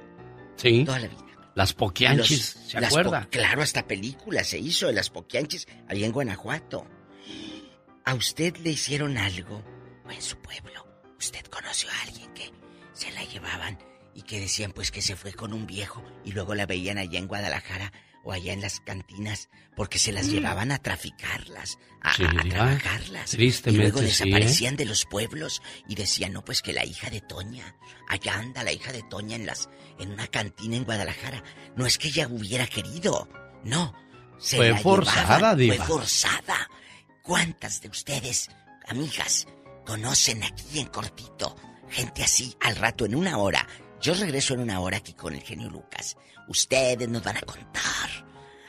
Sí. 0.55 0.83
toda 0.85 0.99
la 0.99 1.07
vida. 1.07 1.17
Las 1.55 1.73
poquianchis, 1.73 2.55
Los- 2.55 2.65
¿se 2.71 2.79
las 2.81 2.91
acuerda? 2.91 3.21
po- 3.23 3.29
claro, 3.31 3.61
hasta 3.63 3.85
película 3.87 4.43
se 4.43 4.59
hizo 4.59 4.87
de 4.87 4.93
las 4.93 5.09
poquianchis 5.09 5.67
allá 5.87 6.05
en 6.05 6.11
Guanajuato. 6.11 6.85
¿A 8.07 8.13
usted 8.15 8.55
le 8.57 8.69
hicieron 8.71 9.17
algo 9.17 9.61
o 10.05 10.11
en 10.11 10.21
su 10.21 10.37
pueblo? 10.37 10.85
¿Usted 11.19 11.45
conoció 11.47 11.89
a 11.91 12.01
alguien 12.07 12.33
que 12.33 12.51
se 12.93 13.11
la 13.11 13.23
llevaban 13.25 13.77
y 14.15 14.21
que 14.21 14.39
decían 14.39 14.71
pues 14.71 14.91
que 14.91 15.01
se 15.01 15.15
fue 15.17 15.33
con 15.33 15.51
un 15.51 15.67
viejo 15.67 16.01
y 16.23 16.31
luego 16.31 16.55
la 16.55 16.65
veían 16.65 16.97
allá 16.97 17.19
en 17.19 17.27
Guadalajara 17.27 17.91
o 18.23 18.31
allá 18.31 18.53
en 18.53 18.61
las 18.61 18.79
cantinas 18.79 19.49
porque 19.75 19.99
se 19.99 20.11
las 20.13 20.29
llevaban 20.29 20.71
a 20.71 20.79
traficarlas, 20.81 21.77
a, 22.01 22.13
Sí, 22.13 22.23
a- 22.23 22.49
trabajarlas? 22.49 23.31
Tristemente, 23.31 23.87
y 23.87 23.91
luego 23.91 23.99
sí, 23.99 24.05
¿eh? 24.05 24.07
desaparecían 24.07 24.75
de 24.77 24.85
los 24.85 25.05
pueblos 25.05 25.61
y 25.89 25.95
decían, 25.95 26.31
no, 26.33 26.45
pues 26.45 26.61
que 26.61 26.71
la 26.73 26.85
hija 26.85 27.09
de 27.09 27.19
Toña, 27.21 27.75
allá 28.07 28.35
anda 28.39 28.63
la 28.63 28.71
hija 28.71 28.93
de 28.93 29.03
Toña 29.03 29.35
en 29.35 29.45
las, 29.45 29.69
en 29.99 30.11
una 30.13 30.27
cantina 30.27 30.77
en 30.77 30.85
Guadalajara. 30.85 31.43
No 31.75 31.85
es 31.85 31.97
que 31.97 32.07
ella 32.07 32.27
hubiera 32.29 32.67
querido, 32.67 33.27
no. 33.65 33.93
Se 34.39 34.55
Fue 34.57 34.69
la 34.71 34.77
forzada, 34.77 35.55
llevaban. 35.55 35.77
Fue 35.77 35.85
forzada. 35.87 36.69
¿Cuántas 37.27 37.81
de 37.81 37.89
ustedes, 37.89 38.49
amigas, 38.87 39.47
conocen 39.85 40.43
aquí 40.43 40.79
en 40.79 40.87
cortito 40.87 41.55
gente 41.89 42.23
así 42.23 42.55
al 42.61 42.77
rato 42.77 43.05
en 43.05 43.15
una 43.15 43.37
hora? 43.37 43.67
Yo 44.01 44.13
regreso 44.13 44.53
en 44.53 44.61
una 44.61 44.79
hora 44.79 44.97
aquí 44.97 45.11
con 45.13 45.33
el 45.35 45.41
genio 45.41 45.69
Lucas. 45.69 46.15
Ustedes 46.47 47.09
nos 47.09 47.21
van 47.23 47.35
a 47.37 47.41
contar 47.41 48.09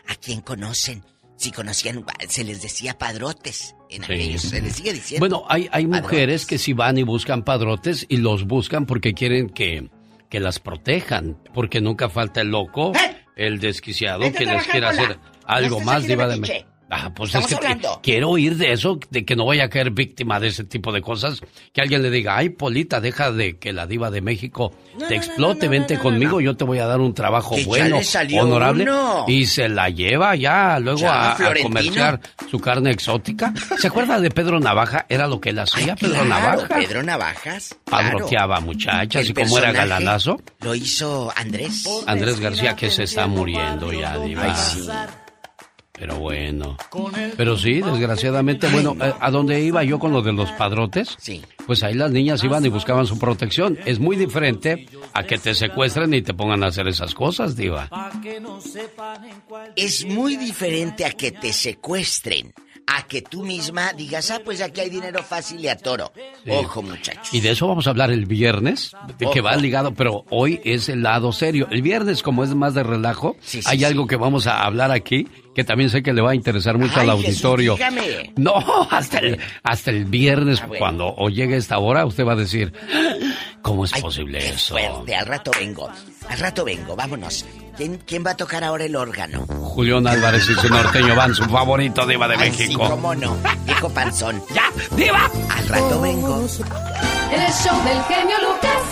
a 0.08 0.14
quién 0.16 0.40
conocen. 0.40 1.04
Si 1.36 1.52
conocían, 1.52 2.04
se 2.28 2.42
les 2.42 2.60
decía 2.60 2.98
padrotes 2.98 3.76
en 3.90 4.02
Sí. 4.02 4.12
aquellos, 4.12 4.42
se 4.42 4.60
les 4.60 4.74
sigue 4.74 4.92
diciendo. 4.92 5.24
Bueno, 5.28 5.44
hay, 5.48 5.68
hay 5.70 5.84
padrotes. 5.86 6.02
mujeres 6.02 6.46
que 6.46 6.58
sí 6.58 6.72
van 6.72 6.98
y 6.98 7.04
buscan 7.04 7.44
padrotes 7.44 8.06
y 8.08 8.16
los 8.16 8.44
buscan 8.44 8.86
porque 8.86 9.14
quieren 9.14 9.48
que, 9.50 9.88
que 10.28 10.40
las 10.40 10.58
protejan. 10.58 11.40
Porque 11.54 11.80
nunca 11.80 12.08
falta 12.08 12.40
el 12.40 12.48
loco, 12.48 12.92
el 13.36 13.60
desquiciado, 13.60 14.24
¡Eh! 14.24 14.28
A 14.28 14.32
que 14.32 14.46
les 14.46 14.66
Pola. 14.66 14.88
hacer 14.88 15.20
algo 15.44 15.78
más 15.78 16.02
de 16.02 16.08
diva 16.08 16.26
de. 16.26 16.66
Ah, 16.90 17.12
pues 17.14 17.28
Estamos 17.28 17.52
es 17.52 17.58
que 17.58 17.66
hablando. 17.66 18.00
quiero 18.02 18.30
oír 18.30 18.56
de 18.56 18.72
eso, 18.72 18.98
de 19.10 19.24
que 19.26 19.36
no 19.36 19.44
vaya 19.44 19.64
a 19.64 19.68
caer 19.68 19.90
víctima 19.90 20.40
de 20.40 20.48
ese 20.48 20.64
tipo 20.64 20.90
de 20.90 21.02
cosas. 21.02 21.40
Que 21.72 21.82
alguien 21.82 22.02
le 22.02 22.10
diga, 22.10 22.36
ay, 22.36 22.48
Polita, 22.48 23.00
deja 23.00 23.30
de 23.30 23.58
que 23.58 23.74
la 23.74 23.86
diva 23.86 24.10
de 24.10 24.22
México 24.22 24.72
No, 24.98 25.06
te 25.06 25.16
no, 25.16 25.20
explote, 25.22 25.60
no, 25.60 25.64
no, 25.66 25.70
vente 25.70 25.94
no, 25.94 25.98
no, 25.98 26.02
conmigo, 26.04 26.32
no. 26.36 26.40
yo 26.40 26.56
te 26.56 26.64
voy 26.64 26.78
a 26.78 26.86
dar 26.86 27.00
un 27.00 27.12
trabajo 27.12 27.56
Que 27.56 27.64
bueno, 27.66 28.00
honorable. 28.40 28.84
uno. 28.84 29.24
Y 29.28 29.44
se 29.44 29.68
la 29.68 29.90
lleva 29.90 30.34
ya 30.34 30.78
luego 30.80 31.00
Ya, 31.00 31.32
a- 31.32 31.54
comerciar 31.62 32.20
su 32.50 32.58
carne 32.58 32.90
exótica. 32.90 33.52
¿Se 33.76 33.88
acuerda 33.88 34.18
de 34.18 34.30
Pedro 34.30 34.58
Navaja? 34.58 35.04
Era 35.10 35.26
lo 35.26 35.40
que 35.40 35.50
él 35.50 35.58
hacía, 35.58 35.94
Pedro 35.94 36.24
Claro, 36.24 36.28
Navaja. 36.28 36.68
Pedro 36.74 37.02
Navajas. 37.02 37.76
claro. 37.84 38.08
Padroteaba 38.18 38.60
muchachas 38.60 39.24
El 39.24 39.30
y 39.30 39.34
como 39.34 39.58
era 39.58 39.72
galanazo. 39.72 40.40
Lo 40.60 40.74
hizo 40.74 41.30
Andrés. 41.36 41.84
Andrés 42.06 42.40
García 42.40 42.74
que 42.74 42.90
se 42.90 43.02
está 43.02 43.26
muriendo 43.26 43.92
ya, 43.92 44.16
diva. 44.18 44.44
Ay, 44.44 44.52
sí. 44.56 44.88
Pero 45.98 46.16
bueno. 46.18 46.76
Pero 47.36 47.56
sí, 47.56 47.80
desgraciadamente, 47.80 48.68
bueno, 48.68 48.96
¿a 48.98 49.30
dónde 49.30 49.60
iba 49.60 49.82
yo 49.84 49.98
con 49.98 50.12
lo 50.12 50.22
de 50.22 50.32
los 50.32 50.50
padrotes? 50.52 51.16
Sí. 51.18 51.42
Pues 51.66 51.82
ahí 51.82 51.94
las 51.94 52.10
niñas 52.10 52.42
iban 52.44 52.64
y 52.64 52.68
buscaban 52.68 53.06
su 53.06 53.18
protección. 53.18 53.78
Es 53.84 53.98
muy 53.98 54.16
diferente 54.16 54.86
a 55.12 55.24
que 55.24 55.38
te 55.38 55.54
secuestren 55.54 56.14
y 56.14 56.22
te 56.22 56.34
pongan 56.34 56.62
a 56.64 56.68
hacer 56.68 56.88
esas 56.88 57.14
cosas, 57.14 57.56
diva. 57.56 57.90
Es 59.76 60.06
muy 60.06 60.36
diferente 60.36 61.04
a 61.04 61.10
que 61.10 61.32
te 61.32 61.52
secuestren, 61.52 62.54
a 62.96 63.02
que 63.06 63.20
tú 63.22 63.44
misma 63.44 63.92
digas, 63.92 64.30
ah, 64.30 64.40
pues 64.44 64.60
aquí 64.62 64.80
hay 64.80 64.88
dinero 64.90 65.22
fácil 65.22 65.60
y 65.60 65.68
a 65.68 65.76
toro. 65.76 66.10
Sí. 66.44 66.50
Ojo, 66.50 66.82
muchachos. 66.82 67.32
Y 67.34 67.40
de 67.40 67.50
eso 67.50 67.68
vamos 67.68 67.86
a 67.86 67.90
hablar 67.90 68.10
el 68.10 68.24
viernes, 68.26 68.92
de 69.18 69.28
que 69.30 69.40
va 69.42 69.54
ligado, 69.56 69.92
pero 69.94 70.24
hoy 70.30 70.60
es 70.64 70.88
el 70.88 71.02
lado 71.02 71.32
serio. 71.32 71.68
El 71.70 71.82
viernes, 71.82 72.22
como 72.22 72.44
es 72.44 72.54
más 72.54 72.74
de 72.74 72.82
relajo, 72.82 73.36
Sí, 73.40 73.60
sí, 73.62 73.68
hay 73.70 73.84
algo 73.84 74.06
que 74.06 74.16
vamos 74.16 74.46
a 74.46 74.62
hablar 74.64 74.90
aquí 74.90 75.26
que 75.54 75.64
también 75.64 75.90
sé 75.90 76.04
que 76.04 76.12
le 76.12 76.22
va 76.22 76.30
a 76.30 76.34
interesar 76.36 76.78
mucho 76.78 77.00
Ay, 77.00 77.08
al 77.08 77.16
Jesús, 77.18 77.44
auditorio. 77.44 77.74
dígame. 77.74 78.32
No, 78.36 78.54
hasta 78.90 79.18
el, 79.18 79.38
hasta 79.64 79.90
el 79.90 80.04
viernes, 80.04 80.60
Ah, 80.62 80.66
bueno. 80.66 80.78
cuando 80.78 81.14
o 81.16 81.28
llegue 81.30 81.56
esta 81.56 81.78
hora, 81.78 82.06
usted 82.06 82.24
va 82.24 82.34
a 82.34 82.36
decir, 82.36 82.72
¿cómo 83.60 83.84
es 83.84 83.92
Ay, 83.92 84.00
posible 84.02 84.38
qué 84.38 84.50
eso? 84.50 84.74
fuerte, 84.74 85.16
al 85.16 85.26
rato 85.26 85.50
vengo. 85.58 85.90
Al 86.28 86.38
rato 86.38 86.64
vengo, 86.64 86.94
vámonos. 86.94 87.44
¿Quién, 87.78 87.96
quién 88.04 88.26
va 88.26 88.32
a 88.32 88.36
tocar 88.36 88.64
ahora 88.64 88.86
el 88.86 88.96
órgano? 88.96 89.46
Julián 89.46 90.04
Álvarez 90.08 90.50
y 90.50 90.54
su 90.54 90.68
norteño 90.68 91.14
van, 91.14 91.32
su 91.32 91.44
favorito 91.44 92.04
diva 92.04 92.26
de 92.26 92.34
Ay, 92.34 92.50
México. 92.50 92.84
Sí, 92.84 92.90
cómo 92.90 93.14
no. 93.14 93.36
Viejo 93.64 93.88
panzón. 93.90 94.42
¡Ya, 94.52 94.64
diva! 94.96 95.30
Al 95.48 95.68
rato 95.68 96.00
vengo. 96.00 96.44
En 97.30 97.40
el 97.40 97.52
show 97.52 97.84
del 97.84 98.02
genio 98.02 98.36
Lucas. 98.42 98.82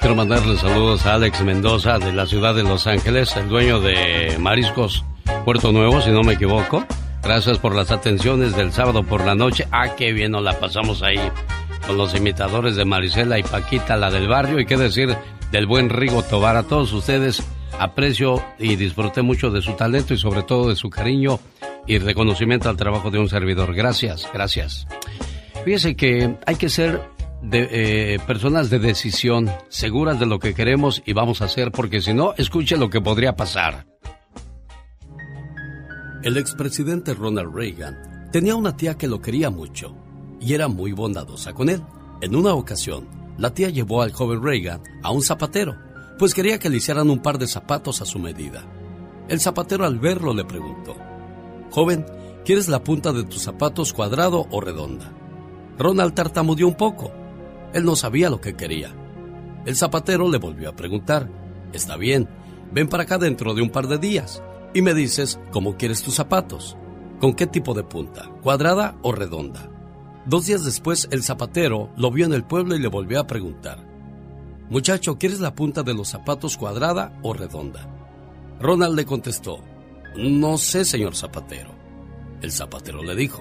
Quiero 0.00 0.14
mandarle 0.14 0.58
saludos 0.58 1.06
a 1.06 1.14
Alex 1.14 1.40
Mendoza 1.40 1.98
de 1.98 2.12
la 2.12 2.26
ciudad 2.26 2.54
de 2.54 2.64
Los 2.64 2.86
Ángeles, 2.86 3.34
el 3.36 3.48
dueño 3.48 3.80
de 3.80 4.36
Mariscos 4.38 5.02
Puerto 5.46 5.72
Nuevo, 5.72 6.02
si 6.02 6.10
no 6.10 6.22
me 6.22 6.34
equivoco. 6.34 6.84
Gracias 7.22 7.56
por 7.56 7.74
las 7.74 7.90
atenciones 7.90 8.54
del 8.54 8.70
sábado 8.70 9.02
por 9.02 9.24
la 9.24 9.34
noche. 9.34 9.66
Ah, 9.72 9.96
qué 9.96 10.12
bien 10.12 10.32
nos 10.32 10.42
la 10.42 10.60
pasamos 10.60 11.02
ahí 11.02 11.18
con 11.86 11.96
los 11.96 12.14
imitadores 12.14 12.76
de 12.76 12.84
Marisela 12.84 13.38
y 13.38 13.42
Paquita, 13.42 13.96
la 13.96 14.10
del 14.10 14.28
barrio. 14.28 14.60
Y 14.60 14.66
qué 14.66 14.76
decir 14.76 15.16
del 15.50 15.66
buen 15.66 15.90
Rigo 15.90 16.22
Tobar. 16.22 16.56
A 16.56 16.62
todos 16.62 16.92
ustedes 16.92 17.42
aprecio 17.78 18.42
y 18.58 18.76
disfruté 18.76 19.22
mucho 19.22 19.50
de 19.50 19.62
su 19.62 19.72
talento 19.72 20.14
y 20.14 20.18
sobre 20.18 20.42
todo 20.42 20.68
de 20.68 20.76
su 20.76 20.90
cariño 20.90 21.38
y 21.86 21.98
reconocimiento 21.98 22.68
al 22.68 22.76
trabajo 22.76 23.10
de 23.10 23.18
un 23.18 23.28
servidor. 23.28 23.74
Gracias, 23.74 24.28
gracias. 24.32 24.86
Fíjese 25.64 25.96
que 25.96 26.36
hay 26.46 26.56
que 26.56 26.68
ser 26.68 27.00
de, 27.42 27.68
eh, 28.14 28.18
personas 28.26 28.70
de 28.70 28.78
decisión, 28.78 29.50
seguras 29.68 30.18
de 30.20 30.26
lo 30.26 30.38
que 30.38 30.54
queremos 30.54 31.02
y 31.06 31.12
vamos 31.12 31.40
a 31.40 31.46
hacer, 31.46 31.72
porque 31.72 32.00
si 32.00 32.12
no, 32.12 32.34
escuche 32.36 32.76
lo 32.76 32.90
que 32.90 33.00
podría 33.00 33.36
pasar. 33.36 33.86
El 36.22 36.36
expresidente 36.36 37.14
Ronald 37.14 37.54
Reagan 37.54 38.28
tenía 38.32 38.56
una 38.56 38.76
tía 38.76 38.98
que 38.98 39.06
lo 39.06 39.22
quería 39.22 39.50
mucho 39.50 39.94
y 40.40 40.54
era 40.54 40.68
muy 40.68 40.92
bondadosa 40.92 41.52
con 41.52 41.68
él. 41.68 41.82
En 42.20 42.34
una 42.34 42.54
ocasión, 42.54 43.06
la 43.36 43.54
tía 43.54 43.70
llevó 43.70 44.02
al 44.02 44.12
joven 44.12 44.42
Reagan 44.42 44.82
a 45.02 45.12
un 45.12 45.22
zapatero, 45.22 45.76
pues 46.18 46.34
quería 46.34 46.58
que 46.58 46.68
le 46.68 46.78
hicieran 46.78 47.10
un 47.10 47.20
par 47.20 47.38
de 47.38 47.46
zapatos 47.46 48.02
a 48.02 48.04
su 48.04 48.18
medida. 48.18 48.64
El 49.28 49.40
zapatero 49.40 49.84
al 49.84 49.98
verlo 49.98 50.34
le 50.34 50.44
preguntó, 50.44 50.96
Joven, 51.70 52.04
¿quieres 52.44 52.68
la 52.68 52.82
punta 52.82 53.12
de 53.12 53.24
tus 53.24 53.42
zapatos 53.42 53.92
cuadrado 53.92 54.46
o 54.50 54.60
redonda? 54.60 55.12
Ronald 55.78 56.14
tartamudeó 56.14 56.66
un 56.66 56.74
poco. 56.74 57.12
Él 57.72 57.84
no 57.84 57.94
sabía 57.94 58.30
lo 58.30 58.40
que 58.40 58.56
quería. 58.56 58.92
El 59.64 59.76
zapatero 59.76 60.28
le 60.28 60.38
volvió 60.38 60.70
a 60.70 60.76
preguntar, 60.76 61.30
Está 61.72 61.96
bien, 61.96 62.28
ven 62.72 62.88
para 62.88 63.02
acá 63.02 63.18
dentro 63.18 63.54
de 63.54 63.62
un 63.62 63.70
par 63.70 63.86
de 63.86 63.98
días 63.98 64.42
y 64.74 64.82
me 64.82 64.94
dices 64.94 65.38
cómo 65.52 65.76
quieres 65.76 66.02
tus 66.02 66.14
zapatos. 66.14 66.76
¿Con 67.20 67.34
qué 67.34 67.46
tipo 67.46 67.74
de 67.74 67.84
punta? 67.84 68.30
¿Cuadrada 68.42 68.96
o 69.02 69.12
redonda? 69.12 69.70
Dos 70.28 70.44
días 70.44 70.62
después, 70.62 71.08
el 71.10 71.22
zapatero 71.22 71.88
lo 71.96 72.10
vio 72.10 72.26
en 72.26 72.34
el 72.34 72.44
pueblo 72.44 72.76
y 72.76 72.78
le 72.78 72.88
volvió 72.88 73.18
a 73.18 73.26
preguntar. 73.26 73.82
Muchacho, 74.68 75.16
¿quieres 75.16 75.40
la 75.40 75.54
punta 75.54 75.82
de 75.82 75.94
los 75.94 76.08
zapatos 76.08 76.58
cuadrada 76.58 77.18
o 77.22 77.32
redonda? 77.32 77.88
Ronald 78.60 78.94
le 78.94 79.06
contestó, 79.06 79.64
No 80.16 80.58
sé, 80.58 80.84
señor 80.84 81.16
zapatero. 81.16 81.70
El 82.42 82.52
zapatero 82.52 83.02
le 83.02 83.16
dijo, 83.16 83.40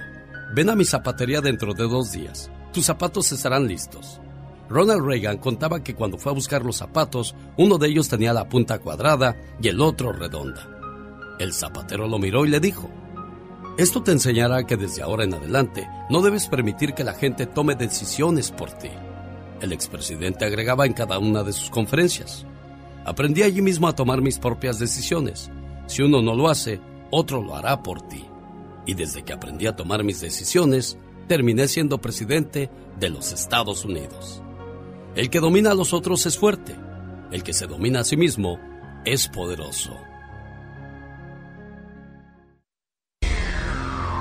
Ven 0.56 0.70
a 0.70 0.78
mi 0.78 0.86
zapatería 0.86 1.42
dentro 1.42 1.74
de 1.74 1.84
dos 1.90 2.14
días. 2.14 2.50
Tus 2.72 2.86
zapatos 2.86 3.34
estarán 3.34 3.68
listos. 3.68 4.22
Ronald 4.70 5.06
Reagan 5.06 5.40
contaba 5.40 5.84
que 5.84 5.94
cuando 5.94 6.18
fue 6.18 6.32
a 6.32 6.36
buscar 6.36 6.64
los 6.64 6.78
zapatos, 6.78 7.36
uno 7.58 7.78
de 7.78 7.90
ellos 7.90 8.08
tenía 8.08 8.32
la 8.32 8.48
punta 8.48 8.80
cuadrada 8.80 9.36
y 9.62 9.68
el 9.68 9.82
otro 9.82 10.14
redonda. 10.14 10.70
El 11.38 11.52
zapatero 11.52 12.08
lo 12.08 12.18
miró 12.18 12.46
y 12.46 12.50
le 12.50 12.62
dijo, 12.62 12.90
esto 13.78 14.02
te 14.02 14.12
enseñará 14.12 14.66
que 14.66 14.76
desde 14.76 15.04
ahora 15.04 15.24
en 15.24 15.36
adelante 15.36 15.88
no 16.10 16.22
debes 16.22 16.48
permitir 16.48 16.94
que 16.94 17.04
la 17.04 17.14
gente 17.14 17.46
tome 17.46 17.76
decisiones 17.76 18.52
por 18.52 18.72
ti. 18.72 18.90
El 19.62 19.72
expresidente 19.72 20.46
agregaba 20.46 20.86
en 20.86 20.94
cada 20.94 21.20
una 21.20 21.44
de 21.44 21.54
sus 21.54 21.70
conferencias. 21.70 22.46
Aprendí 23.06 23.44
allí 23.44 23.62
mismo 23.62 23.88
a 23.88 23.96
tomar 23.96 24.22
mis 24.22 24.40
propias 24.40 24.80
decisiones. 24.80 25.52
Si 25.86 26.02
uno 26.02 26.22
no 26.22 26.36
lo 26.36 26.50
hace, 26.50 26.82
otro 27.12 27.44
lo 27.44 27.56
hará 27.56 27.84
por 27.84 28.02
ti. 28.02 28.26
Y 28.88 28.96
desde 28.96 29.24
que 29.24 29.34
aprendí 29.34 29.68
a 29.68 29.76
tomar 29.76 30.04
mis 30.04 30.22
decisiones, 30.22 30.98
terminé 31.28 31.68
siendo 31.68 32.00
presidente 32.00 32.72
de 33.00 33.10
los 33.10 33.32
Estados 33.32 33.86
Unidos. 33.86 34.42
El 35.16 35.30
que 35.30 35.40
domina 35.40 35.72
a 35.72 35.76
los 35.76 35.94
otros 35.94 36.26
es 36.26 36.38
fuerte. 36.38 36.76
El 37.32 37.44
que 37.44 37.54
se 37.54 37.68
domina 37.68 38.00
a 38.00 38.04
sí 38.04 38.18
mismo 38.18 38.60
es 39.06 39.28
poderoso. 39.28 39.92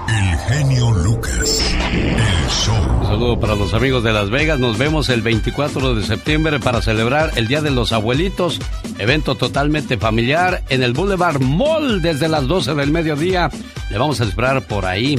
El 0.08 0.38
genio 0.38 0.90
Lucas. 0.92 1.74
El 1.92 2.50
show. 2.50 2.74
Un 3.00 3.06
saludo 3.06 3.40
para 3.40 3.54
los 3.54 3.74
amigos 3.74 4.04
de 4.04 4.12
Las 4.12 4.30
Vegas. 4.30 4.58
Nos 4.58 4.78
vemos 4.78 5.08
el 5.08 5.22
24 5.22 5.94
de 5.94 6.04
septiembre 6.04 6.60
para 6.60 6.80
celebrar 6.80 7.32
el 7.36 7.48
Día 7.48 7.60
de 7.60 7.70
los 7.70 7.92
Abuelitos. 7.92 8.60
Evento 8.98 9.34
totalmente 9.34 9.98
familiar 9.98 10.62
en 10.68 10.82
el 10.82 10.92
Boulevard 10.92 11.40
Mall 11.40 12.02
desde 12.02 12.28
las 12.28 12.46
12 12.46 12.74
del 12.74 12.92
mediodía. 12.92 13.50
Le 13.90 13.98
vamos 13.98 14.20
a 14.20 14.24
esperar 14.24 14.62
por 14.62 14.86
ahí. 14.86 15.18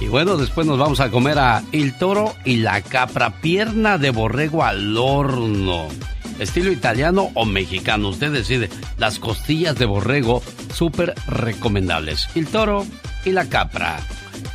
Y 0.00 0.06
bueno, 0.06 0.36
después 0.36 0.66
nos 0.66 0.78
vamos 0.78 1.00
a 1.00 1.10
comer 1.10 1.38
a 1.38 1.62
El 1.72 1.96
Toro 1.96 2.34
y 2.44 2.56
la 2.56 2.82
Capra, 2.82 3.40
pierna 3.40 3.98
de 3.98 4.10
borrego 4.10 4.64
al 4.64 4.96
horno. 4.96 5.86
Estilo 6.40 6.72
italiano 6.72 7.30
o 7.34 7.44
mexicano, 7.44 8.08
usted 8.08 8.32
decide. 8.32 8.68
Las 8.98 9.20
costillas 9.20 9.76
de 9.76 9.86
borrego, 9.86 10.42
súper 10.72 11.14
recomendables. 11.28 12.28
El 12.34 12.48
Toro 12.48 12.84
y 13.24 13.30
la 13.30 13.48
Capra. 13.48 14.00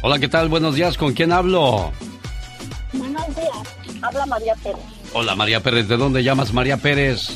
Hola, 0.02 0.18
¿qué 0.18 0.30
tal? 0.30 0.48
Buenos 0.48 0.76
días, 0.76 0.98
¿con 0.98 1.14
quién 1.14 1.32
hablo? 1.34 1.92
Buenos 2.94 3.28
días, 3.36 4.02
habla 4.02 4.26
María 4.26 4.56
Pérez. 4.56 4.80
Hola, 5.14 5.36
María 5.36 5.60
Pérez, 5.62 5.88
¿de 5.90 5.98
dónde 5.98 6.24
llamas 6.24 6.54
María 6.54 6.78
Pérez? 6.78 7.30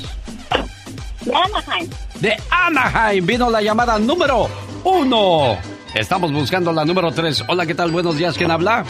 De 1.22 1.34
Anaheim. 1.36 1.90
De 2.22 2.38
Anaheim, 2.50 3.26
vino 3.26 3.50
la 3.50 3.62
llamada 3.62 4.00
número 4.00 4.48
uno. 4.86 5.58
Estamos 5.94 6.32
buscando 6.32 6.72
la 6.72 6.86
número 6.86 7.12
tres. 7.12 7.44
Hola, 7.48 7.66
¿qué 7.66 7.76
tal? 7.76 7.92
Buenos 7.92 8.18
días, 8.18 8.38
¿quién 8.38 8.50
habla? 8.50 8.86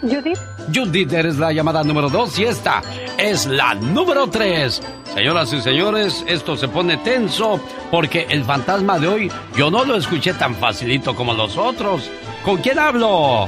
Judith. 0.00 0.38
Judith, 0.72 1.12
eres 1.12 1.38
la 1.38 1.52
llamada 1.52 1.82
número 1.82 2.08
dos 2.08 2.38
y 2.38 2.44
esta 2.44 2.80
es 3.18 3.46
la 3.46 3.74
número 3.74 4.28
tres. 4.28 4.80
Señoras 5.14 5.52
y 5.52 5.60
señores, 5.60 6.24
esto 6.28 6.56
se 6.56 6.68
pone 6.68 6.96
tenso 6.98 7.60
porque 7.90 8.26
el 8.30 8.44
fantasma 8.44 8.98
de 9.00 9.08
hoy 9.08 9.32
yo 9.56 9.70
no 9.70 9.84
lo 9.84 9.96
escuché 9.96 10.32
tan 10.34 10.54
facilito 10.54 11.14
como 11.14 11.34
los 11.34 11.56
otros. 11.56 12.08
¿Con 12.44 12.56
quién 12.58 12.78
hablo? 12.78 13.46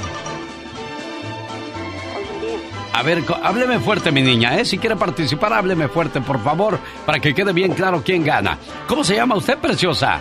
A 2.92 3.02
ver, 3.02 3.24
hábleme 3.42 3.80
fuerte, 3.80 4.12
mi 4.12 4.22
niña, 4.22 4.56
¿eh? 4.56 4.64
Si 4.64 4.78
quiere 4.78 4.94
participar, 4.94 5.52
hábleme 5.52 5.88
fuerte, 5.88 6.20
por 6.20 6.40
favor, 6.42 6.78
para 7.04 7.18
que 7.18 7.34
quede 7.34 7.52
bien 7.52 7.72
claro 7.74 8.02
quién 8.04 8.22
gana. 8.24 8.56
¿Cómo 8.86 9.02
se 9.02 9.16
llama 9.16 9.34
usted, 9.34 9.58
preciosa? 9.58 10.20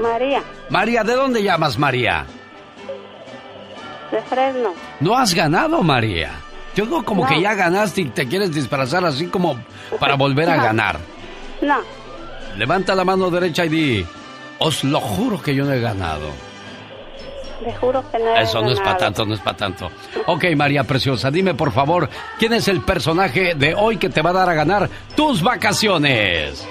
María. 0.00 0.40
María, 0.70 1.02
¿de 1.02 1.14
dónde 1.14 1.42
llamas, 1.42 1.76
María? 1.78 2.24
De 4.12 4.22
Fresno. 4.22 4.72
No 5.00 5.16
has 5.18 5.34
ganado, 5.34 5.82
María. 5.82 6.30
Yo 6.76 6.84
digo 6.84 7.02
como 7.04 7.22
No. 7.24 7.28
que 7.28 7.40
ya 7.40 7.54
ganaste 7.54 8.02
y 8.02 8.04
te 8.10 8.28
quieres 8.28 8.54
disfrazar 8.54 9.04
así 9.04 9.26
como 9.26 9.58
para 9.98 10.14
volver 10.16 10.48
a 10.48 10.56
No. 10.58 10.62
ganar. 10.62 10.98
No, 11.60 11.78
Levanta 12.56 12.94
la 12.94 13.04
mano 13.04 13.30
derecha 13.30 13.64
y 13.64 13.68
di, 13.68 14.06
os 14.60 14.84
lo 14.84 15.00
juro 15.00 15.42
que 15.42 15.54
yo 15.54 15.64
no 15.64 15.72
he 15.72 15.80
ganado. 15.80 16.30
Le 17.62 17.74
juro 17.76 18.04
que 18.10 18.18
no 18.18 18.36
Eso 18.36 18.60
no 18.60 18.70
es 18.70 18.80
para 18.80 18.96
tanto, 18.96 19.24
no 19.24 19.34
es 19.34 19.40
para 19.40 19.56
tanto. 19.56 19.90
Ok, 20.26 20.44
María 20.56 20.84
Preciosa, 20.84 21.30
dime 21.30 21.54
por 21.54 21.72
favor, 21.72 22.08
¿quién 22.38 22.52
es 22.52 22.68
el 22.68 22.82
personaje 22.82 23.54
de 23.54 23.74
hoy 23.74 23.96
que 23.96 24.08
te 24.08 24.22
va 24.22 24.30
a 24.30 24.34
dar 24.34 24.50
a 24.50 24.54
ganar 24.54 24.88
tus 25.14 25.42
vacaciones? 25.42 26.66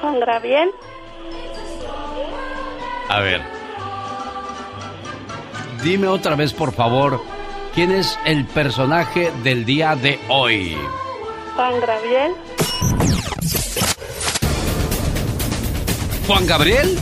Juan 0.00 0.20
Graviel, 0.20 0.70
A 3.08 3.20
ver. 3.20 3.42
Dime 5.82 6.06
otra 6.08 6.36
vez, 6.36 6.52
por 6.52 6.72
favor, 6.72 7.22
¿quién 7.74 7.90
es 7.90 8.18
el 8.24 8.44
personaje 8.46 9.32
del 9.42 9.64
día 9.64 9.96
de 9.96 10.20
hoy? 10.28 10.76
Juan 11.56 11.80
Graviel, 11.80 12.34
¿Juan 16.26 16.46
Gabriel? 16.46 16.96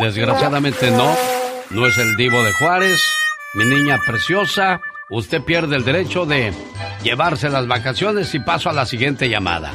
Desgraciadamente 0.00 0.90
no, 0.90 1.14
no 1.70 1.86
es 1.86 1.98
el 1.98 2.16
divo 2.16 2.42
de 2.42 2.52
Juárez, 2.52 3.00
mi 3.54 3.64
niña 3.64 3.98
preciosa, 4.06 4.80
usted 5.10 5.42
pierde 5.42 5.76
el 5.76 5.84
derecho 5.84 6.26
de 6.26 6.52
llevarse 7.02 7.48
las 7.48 7.66
vacaciones 7.66 8.34
y 8.34 8.40
paso 8.40 8.70
a 8.70 8.72
la 8.72 8.86
siguiente 8.86 9.28
llamada. 9.28 9.72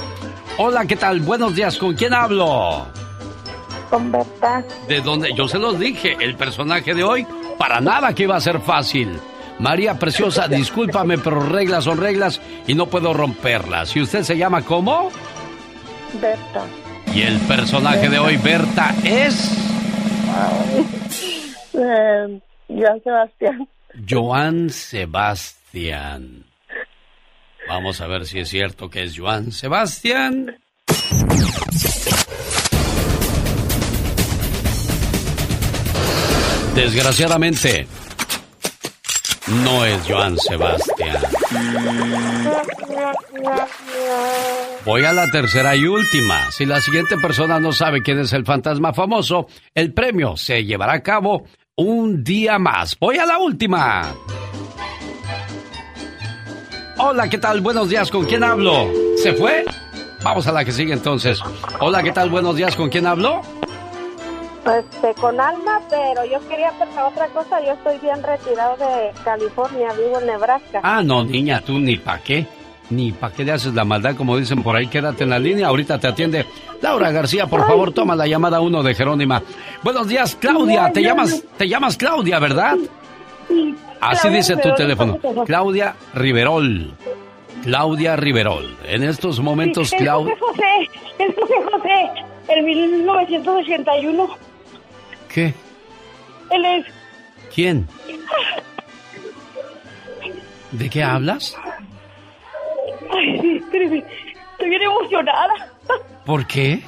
Hola, 0.57 0.85
¿qué 0.85 0.95
tal? 0.95 1.21
Buenos 1.21 1.55
días, 1.55 1.77
¿con 1.77 1.95
quién 1.95 2.13
hablo? 2.13 2.87
con 3.89 4.11
Berta. 4.11 4.63
De 4.87 5.01
donde 5.01 5.33
yo 5.33 5.47
se 5.47 5.57
los 5.57 5.79
dije, 5.79 6.15
el 6.19 6.35
personaje 6.35 6.93
de 6.93 7.03
hoy, 7.03 7.25
para 7.57 7.81
nada 7.81 8.13
que 8.13 8.23
iba 8.23 8.35
a 8.35 8.41
ser 8.41 8.61
fácil. 8.61 9.19
María 9.59 9.99
Preciosa, 9.99 10.47
discúlpame, 10.47 11.17
pero 11.17 11.41
reglas 11.41 11.83
son 11.83 11.97
reglas 11.97 12.39
y 12.65 12.75
no 12.75 12.85
puedo 12.85 13.13
romperlas. 13.13 13.95
¿Y 13.95 14.01
usted 14.01 14.23
se 14.23 14.37
llama 14.37 14.61
cómo? 14.61 15.09
Berta. 16.21 16.63
Y 17.13 17.21
el 17.21 17.37
personaje 17.39 18.09
de 18.09 18.19
hoy, 18.19 18.37
Berta, 18.37 18.93
es 19.03 19.55
Eh, 21.73 22.39
Joan 22.67 23.01
Sebastián. 23.03 23.67
Joan 24.09 24.69
Sebastián. 24.69 26.43
Vamos 27.67 28.01
a 28.01 28.07
ver 28.07 28.25
si 28.25 28.39
es 28.39 28.49
cierto 28.49 28.89
que 28.89 29.03
es 29.03 29.17
Joan 29.17 29.51
Sebastián. 29.51 30.57
Desgraciadamente, 36.75 37.87
no 39.63 39.85
es 39.85 40.01
Joan 40.07 40.37
Sebastián. 40.37 41.17
Voy 44.85 45.03
a 45.03 45.13
la 45.13 45.29
tercera 45.31 45.75
y 45.75 45.85
última. 45.85 46.51
Si 46.51 46.65
la 46.65 46.81
siguiente 46.81 47.17
persona 47.17 47.59
no 47.59 47.71
sabe 47.71 48.01
quién 48.01 48.19
es 48.19 48.33
el 48.33 48.45
fantasma 48.45 48.93
famoso, 48.93 49.47
el 49.73 49.93
premio 49.93 50.37
se 50.37 50.63
llevará 50.63 50.93
a 50.93 51.03
cabo 51.03 51.45
un 51.75 52.23
día 52.23 52.59
más. 52.59 52.97
Voy 52.99 53.17
a 53.17 53.25
la 53.25 53.39
última. 53.39 54.13
Hola, 56.97 57.29
¿qué 57.29 57.37
tal? 57.37 57.61
Buenos 57.61 57.89
días, 57.89 58.11
¿con 58.11 58.25
quién 58.25 58.43
hablo? 58.43 58.87
¿Se 59.17 59.33
fue? 59.33 59.65
Vamos 60.23 60.45
a 60.47 60.51
la 60.51 60.65
que 60.65 60.71
sigue 60.71 60.93
entonces. 60.93 61.39
Hola, 61.79 62.03
¿qué 62.03 62.11
tal? 62.11 62.29
Buenos 62.29 62.55
días. 62.55 62.75
¿Con 62.75 62.89
quién 62.89 63.07
hablo? 63.07 63.41
Este, 64.77 65.13
con 65.15 65.39
alma, 65.39 65.81
pero 65.89 66.25
yo 66.25 66.39
quería 66.47 66.71
pensar 66.71 67.05
otra 67.05 67.27
cosa. 67.27 67.59
Yo 67.65 67.73
estoy 67.73 67.97
bien 67.99 68.21
retirado 68.21 68.77
de 68.77 69.11
California, 69.23 69.89
vivo 69.93 70.19
en 70.19 70.27
Nebraska. 70.27 70.81
Ah, 70.83 71.01
no, 71.03 71.23
niña, 71.23 71.61
tú 71.65 71.79
ni 71.79 71.97
pa' 71.97 72.19
qué. 72.19 72.45
Ni 72.89 73.11
pa' 73.11 73.31
qué 73.31 73.43
le 73.43 73.51
haces 73.51 73.73
la 73.73 73.83
maldad, 73.85 74.15
como 74.15 74.37
dicen 74.37 74.61
por 74.63 74.75
ahí. 74.75 74.87
Quédate 74.87 75.23
en 75.23 75.29
la 75.29 75.39
línea. 75.39 75.67
Ahorita 75.67 75.99
te 75.99 76.07
atiende 76.07 76.45
Laura 76.81 77.11
García. 77.11 77.47
Por 77.47 77.65
favor, 77.65 77.91
toma 77.93 78.15
la 78.15 78.27
llamada 78.27 78.61
uno 78.61 78.83
de 78.83 78.95
Jerónima. 78.95 79.41
Buenos 79.83 80.07
días, 80.07 80.35
Claudia. 80.35 80.91
Te 80.91 81.01
llamas, 81.01 81.43
te 81.57 81.67
llamas 81.67 81.97
Claudia, 81.97 82.39
¿verdad? 82.39 82.75
Así 84.01 84.21
Claudia 84.21 84.37
dice 84.37 84.57
tu 84.57 84.73
teléfono. 84.75 85.19
¿cómo 85.21 85.41
te 85.41 85.47
Claudia 85.47 85.95
Riverol. 86.13 86.91
Claudia 87.63 88.15
Riverol. 88.15 88.77
En 88.85 89.03
estos 89.03 89.39
momentos, 89.39 89.91
Es 89.91 89.99
Claudia. 89.99 90.35
José 90.39 90.61
José, 90.61 90.89
es 91.19 91.35
José 91.35 91.53
José, 91.71 92.09
el 92.47 92.63
1981. 92.63 94.48
¿Qué? 95.33 95.53
Él 96.49 96.65
es. 96.65 96.85
¿Quién? 97.53 97.87
¿De 100.71 100.89
qué 100.89 101.03
hablas? 101.03 101.55
Ay, 103.11 103.39
sí, 103.41 103.57
espérame, 103.57 104.03
estoy 104.51 104.69
bien 104.69 104.81
emocionada. 104.83 105.53
¿Por 106.25 106.45
qué? 106.45 106.81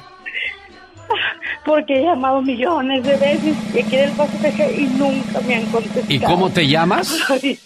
Porque 1.64 1.98
he 1.98 2.02
llamado 2.02 2.40
millones 2.42 3.02
de 3.04 3.16
veces 3.16 3.56
y 3.74 3.80
aquí 3.80 3.96
en 3.96 4.04
el 4.04 4.10
Paso 4.12 4.32
y 4.76 4.84
nunca 4.96 5.40
me 5.40 5.56
han 5.56 5.66
contestado. 5.66 6.06
¿Y 6.08 6.20
cómo 6.20 6.50
te 6.50 6.66
llamas? 6.66 7.18
Ay, 7.28 7.58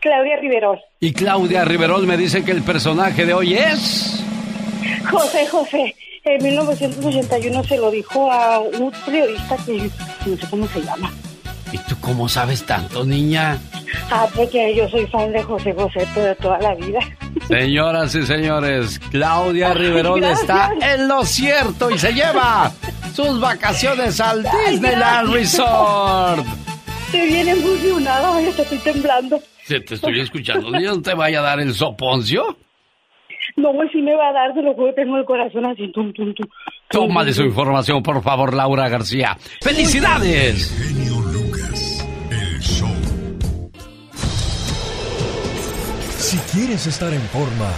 Claudia 0.00 0.36
Riverol. 0.40 0.78
Y 1.00 1.12
Claudia 1.12 1.64
Riverol 1.64 2.06
me 2.06 2.16
dice 2.16 2.44
que 2.44 2.52
el 2.52 2.62
personaje 2.62 3.26
de 3.26 3.34
hoy 3.34 3.54
es... 3.54 4.24
José 5.10 5.46
José, 5.46 5.94
en 6.24 6.42
1981 6.42 7.64
se 7.64 7.76
lo 7.78 7.90
dijo 7.90 8.30
a 8.30 8.58
un 8.58 8.92
periodista 9.06 9.56
que 9.64 9.90
no 10.26 10.36
sé 10.36 10.46
cómo 10.50 10.66
se 10.68 10.80
llama. 10.82 11.10
¿Y 11.72 11.78
tú 11.78 11.94
cómo 12.00 12.28
sabes 12.28 12.64
tanto, 12.66 13.04
niña? 13.04 13.56
Ah, 14.10 14.26
porque 14.34 14.74
yo 14.74 14.88
soy 14.88 15.06
fan 15.06 15.32
de 15.32 15.42
José 15.42 15.72
José 15.72 16.04
de 16.16 16.34
toda 16.36 16.58
la 16.58 16.74
vida. 16.74 16.98
Señoras 17.46 18.14
y 18.16 18.26
señores, 18.26 18.98
Claudia 19.10 19.72
Gracias. 19.72 20.40
está 20.40 20.72
en 20.94 21.06
lo 21.08 21.24
cierto 21.24 21.90
y 21.90 21.98
se 21.98 22.12
lleva 22.12 22.72
sus 23.14 23.40
vacaciones 23.40 24.20
al 24.20 24.42
Disneyland 24.68 25.32
Resort. 25.32 26.44
Estoy 27.06 27.26
bien 27.28 27.48
emocionada, 27.48 28.36
ay, 28.36 28.46
hasta 28.48 28.62
estoy 28.62 28.78
temblando. 28.78 29.40
Sí, 29.66 29.80
te 29.80 29.94
estoy 29.94 30.20
escuchando. 30.20 30.70
niña, 30.72 30.90
¿No 30.90 31.02
te 31.02 31.14
vaya 31.14 31.38
a 31.38 31.42
dar 31.42 31.60
el 31.60 31.72
soponcio? 31.74 32.56
No, 33.60 33.72
pues 33.74 33.90
sí 33.92 34.00
me 34.00 34.16
va 34.16 34.28
a 34.28 34.32
dar, 34.32 34.54
te 34.54 34.62
lo 34.62 34.72
juro, 34.74 34.94
tengo 34.94 35.18
el 35.18 35.24
corazón 35.26 35.66
así, 35.66 35.92
tum, 35.92 36.12
tum, 36.14 36.32
tum. 36.34 36.46
Tómale 36.88 37.34
su 37.34 37.42
información, 37.42 38.02
por 38.02 38.22
favor, 38.22 38.54
Laura 38.54 38.88
García. 38.88 39.36
¡Felicidades! 39.60 40.72
El 42.30 42.60
show. 42.60 42.88
Si 46.16 46.38
quieres 46.56 46.86
estar 46.86 47.12
en 47.12 47.20
forma, 47.20 47.68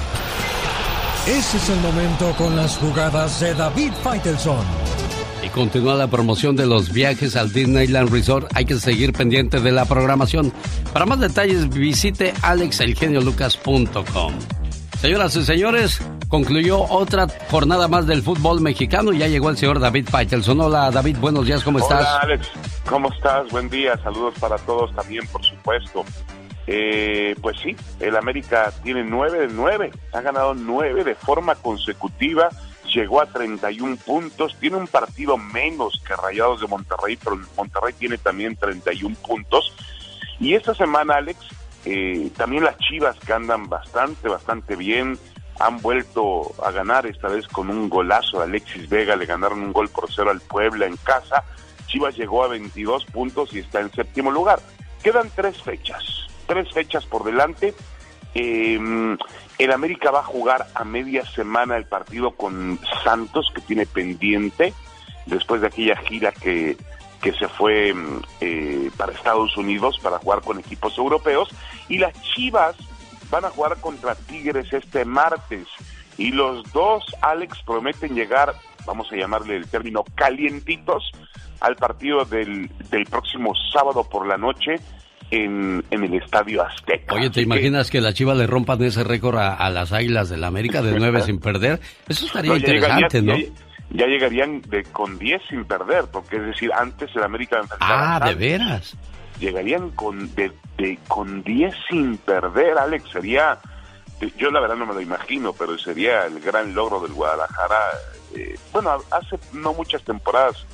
ese 1.26 1.56
es 1.56 1.70
el 1.70 1.80
momento 1.80 2.32
con 2.38 2.54
las 2.54 2.78
jugadas 2.78 3.40
de 3.40 3.52
David 3.54 3.90
Faitelson. 4.04 4.64
Y 5.44 5.48
continúa 5.48 5.96
la 5.96 6.06
promoción 6.06 6.54
de 6.54 6.66
los 6.66 6.92
viajes 6.92 7.34
al 7.34 7.52
Disneyland 7.52 8.12
Resort. 8.12 8.52
Hay 8.54 8.66
que 8.66 8.76
seguir 8.76 9.12
pendiente 9.12 9.58
de 9.60 9.72
la 9.72 9.84
programación. 9.84 10.52
Para 10.92 11.06
más 11.06 11.18
detalles 11.18 11.68
visite 11.68 12.32
alexelgeniolucas.com. 12.42 14.61
Señoras 15.02 15.34
y 15.34 15.44
señores, 15.44 16.00
concluyó 16.28 16.80
otra 16.80 17.26
jornada 17.50 17.88
más 17.88 18.06
del 18.06 18.22
fútbol 18.22 18.60
mexicano. 18.60 19.12
Ya 19.12 19.26
llegó 19.26 19.50
el 19.50 19.56
señor 19.56 19.80
David 19.80 20.08
Faitelson. 20.08 20.60
Hola 20.60 20.92
David, 20.92 21.16
buenos 21.18 21.44
días, 21.44 21.64
¿cómo 21.64 21.80
estás? 21.80 22.02
Hola 22.02 22.20
Alex, 22.20 22.48
¿cómo 22.88 23.12
estás? 23.12 23.50
Buen 23.50 23.68
día, 23.68 23.98
saludos 24.04 24.34
para 24.38 24.58
todos 24.58 24.94
también, 24.94 25.26
por 25.26 25.44
supuesto. 25.44 26.04
Eh, 26.68 27.34
pues 27.42 27.56
sí, 27.58 27.74
el 27.98 28.14
América 28.14 28.72
tiene 28.84 29.02
nueve 29.02 29.40
de 29.40 29.48
nueve, 29.52 29.90
ha 30.12 30.20
ganado 30.20 30.54
nueve 30.54 31.02
de 31.02 31.16
forma 31.16 31.56
consecutiva, 31.56 32.50
llegó 32.94 33.20
a 33.20 33.26
31 33.26 33.96
puntos, 33.96 34.54
tiene 34.60 34.76
un 34.76 34.86
partido 34.86 35.36
menos 35.36 36.00
que 36.06 36.14
Rayados 36.14 36.60
de 36.60 36.68
Monterrey, 36.68 37.18
pero 37.20 37.40
Monterrey 37.56 37.92
tiene 37.98 38.18
también 38.18 38.54
31 38.54 39.16
puntos. 39.16 39.74
Y 40.38 40.54
esta 40.54 40.76
semana, 40.76 41.14
Alex, 41.14 41.38
eh, 41.84 42.30
también 42.36 42.64
las 42.64 42.78
Chivas 42.78 43.16
que 43.18 43.32
andan 43.32 43.68
bastante, 43.68 44.28
bastante 44.28 44.76
bien, 44.76 45.18
han 45.58 45.80
vuelto 45.80 46.52
a 46.64 46.70
ganar 46.70 47.06
esta 47.06 47.28
vez 47.28 47.46
con 47.48 47.70
un 47.70 47.88
golazo 47.88 48.38
de 48.38 48.44
Alexis 48.44 48.88
Vega, 48.88 49.16
le 49.16 49.26
ganaron 49.26 49.62
un 49.62 49.72
gol 49.72 49.88
por 49.88 50.12
cero 50.12 50.30
al 50.30 50.40
Puebla 50.40 50.86
en 50.86 50.96
casa. 50.96 51.44
Chivas 51.86 52.16
llegó 52.16 52.44
a 52.44 52.48
22 52.48 53.04
puntos 53.06 53.52
y 53.52 53.58
está 53.58 53.80
en 53.80 53.92
séptimo 53.92 54.30
lugar. 54.30 54.60
Quedan 55.02 55.30
tres 55.34 55.60
fechas, 55.62 56.02
tres 56.46 56.72
fechas 56.72 57.04
por 57.06 57.24
delante. 57.24 57.74
Eh, 58.34 59.16
el 59.58 59.72
América 59.72 60.10
va 60.10 60.20
a 60.20 60.24
jugar 60.24 60.68
a 60.74 60.84
media 60.84 61.24
semana 61.26 61.76
el 61.76 61.84
partido 61.84 62.32
con 62.32 62.80
Santos, 63.04 63.52
que 63.54 63.60
tiene 63.60 63.86
pendiente, 63.86 64.72
después 65.26 65.60
de 65.60 65.66
aquella 65.66 65.96
gira 65.96 66.32
que, 66.32 66.76
que 67.22 67.32
se 67.32 67.48
fue 67.48 67.94
mm, 67.94 68.22
eh, 68.40 68.90
para 68.96 69.12
Estados 69.12 69.56
Unidos 69.56 69.98
para 70.02 70.18
jugar 70.18 70.42
con 70.42 70.58
equipos 70.58 70.98
europeos. 70.98 71.48
Y 71.88 71.98
las 71.98 72.12
Chivas 72.22 72.76
van 73.30 73.44
a 73.44 73.50
jugar 73.50 73.80
contra 73.80 74.14
Tigres 74.14 74.70
este 74.72 75.04
martes. 75.04 75.66
Y 76.18 76.32
los 76.32 76.70
dos, 76.72 77.04
Alex, 77.22 77.58
prometen 77.64 78.14
llegar, 78.14 78.52
vamos 78.84 79.10
a 79.12 79.16
llamarle 79.16 79.56
el 79.56 79.66
término, 79.68 80.04
calientitos 80.14 81.10
al 81.60 81.76
partido 81.76 82.24
del, 82.24 82.68
del 82.90 83.04
próximo 83.06 83.54
sábado 83.72 84.04
por 84.04 84.26
la 84.26 84.36
noche 84.36 84.74
en, 85.30 85.82
en 85.90 86.04
el 86.04 86.14
Estadio 86.14 86.62
Azteca. 86.62 87.14
Oye, 87.14 87.30
¿te 87.30 87.40
imaginas 87.40 87.90
que 87.90 88.00
las 88.00 88.14
chivas 88.14 88.36
le 88.36 88.46
rompan 88.46 88.82
ese 88.82 89.04
récord 89.04 89.38
a, 89.38 89.54
a 89.54 89.70
las 89.70 89.92
águilas 89.92 90.28
del 90.28 90.44
América 90.44 90.82
de 90.82 90.98
nueve 90.98 91.22
sin 91.22 91.38
perder? 91.38 91.80
Eso 92.06 92.26
estaría 92.26 92.52
No, 92.52 92.58
ya 92.58 92.74
interesante, 92.74 93.22
¿no? 93.22 93.36
Ya, 93.38 93.46
ya 93.92 94.06
llegarían 94.06 94.60
de, 94.62 94.84
con 94.84 95.18
10 95.18 95.42
sin 95.48 95.64
perder, 95.64 96.06
porque 96.10 96.36
es 96.36 96.46
decir, 96.46 96.70
antes 96.72 97.14
el 97.14 97.22
América 97.22 97.58
enfrentaba 97.58 98.16
Ah, 98.16 98.20
de 98.28 98.34
veras. 98.34 98.96
Llegarían 99.38 99.90
con 99.90 100.34
de, 100.34 100.52
de- 100.78 100.98
con 101.08 101.42
10 101.42 101.74
sin 101.90 102.16
perder, 102.18 102.78
Alex, 102.78 103.10
sería, 103.10 103.58
yo 104.38 104.50
la 104.50 104.60
verdad 104.60 104.76
no 104.76 104.86
me 104.86 104.94
lo 104.94 105.00
imagino, 105.00 105.52
pero 105.52 105.76
sería 105.78 106.26
el 106.26 106.40
gran 106.40 106.74
logro 106.74 107.00
del 107.00 107.12
Guadalajara. 107.12 107.76
eh, 108.36 108.56
bueno, 108.72 108.96
hace 109.10 109.38
no 109.52 109.74
muchas 109.74 110.02
temporadas, 110.04 110.64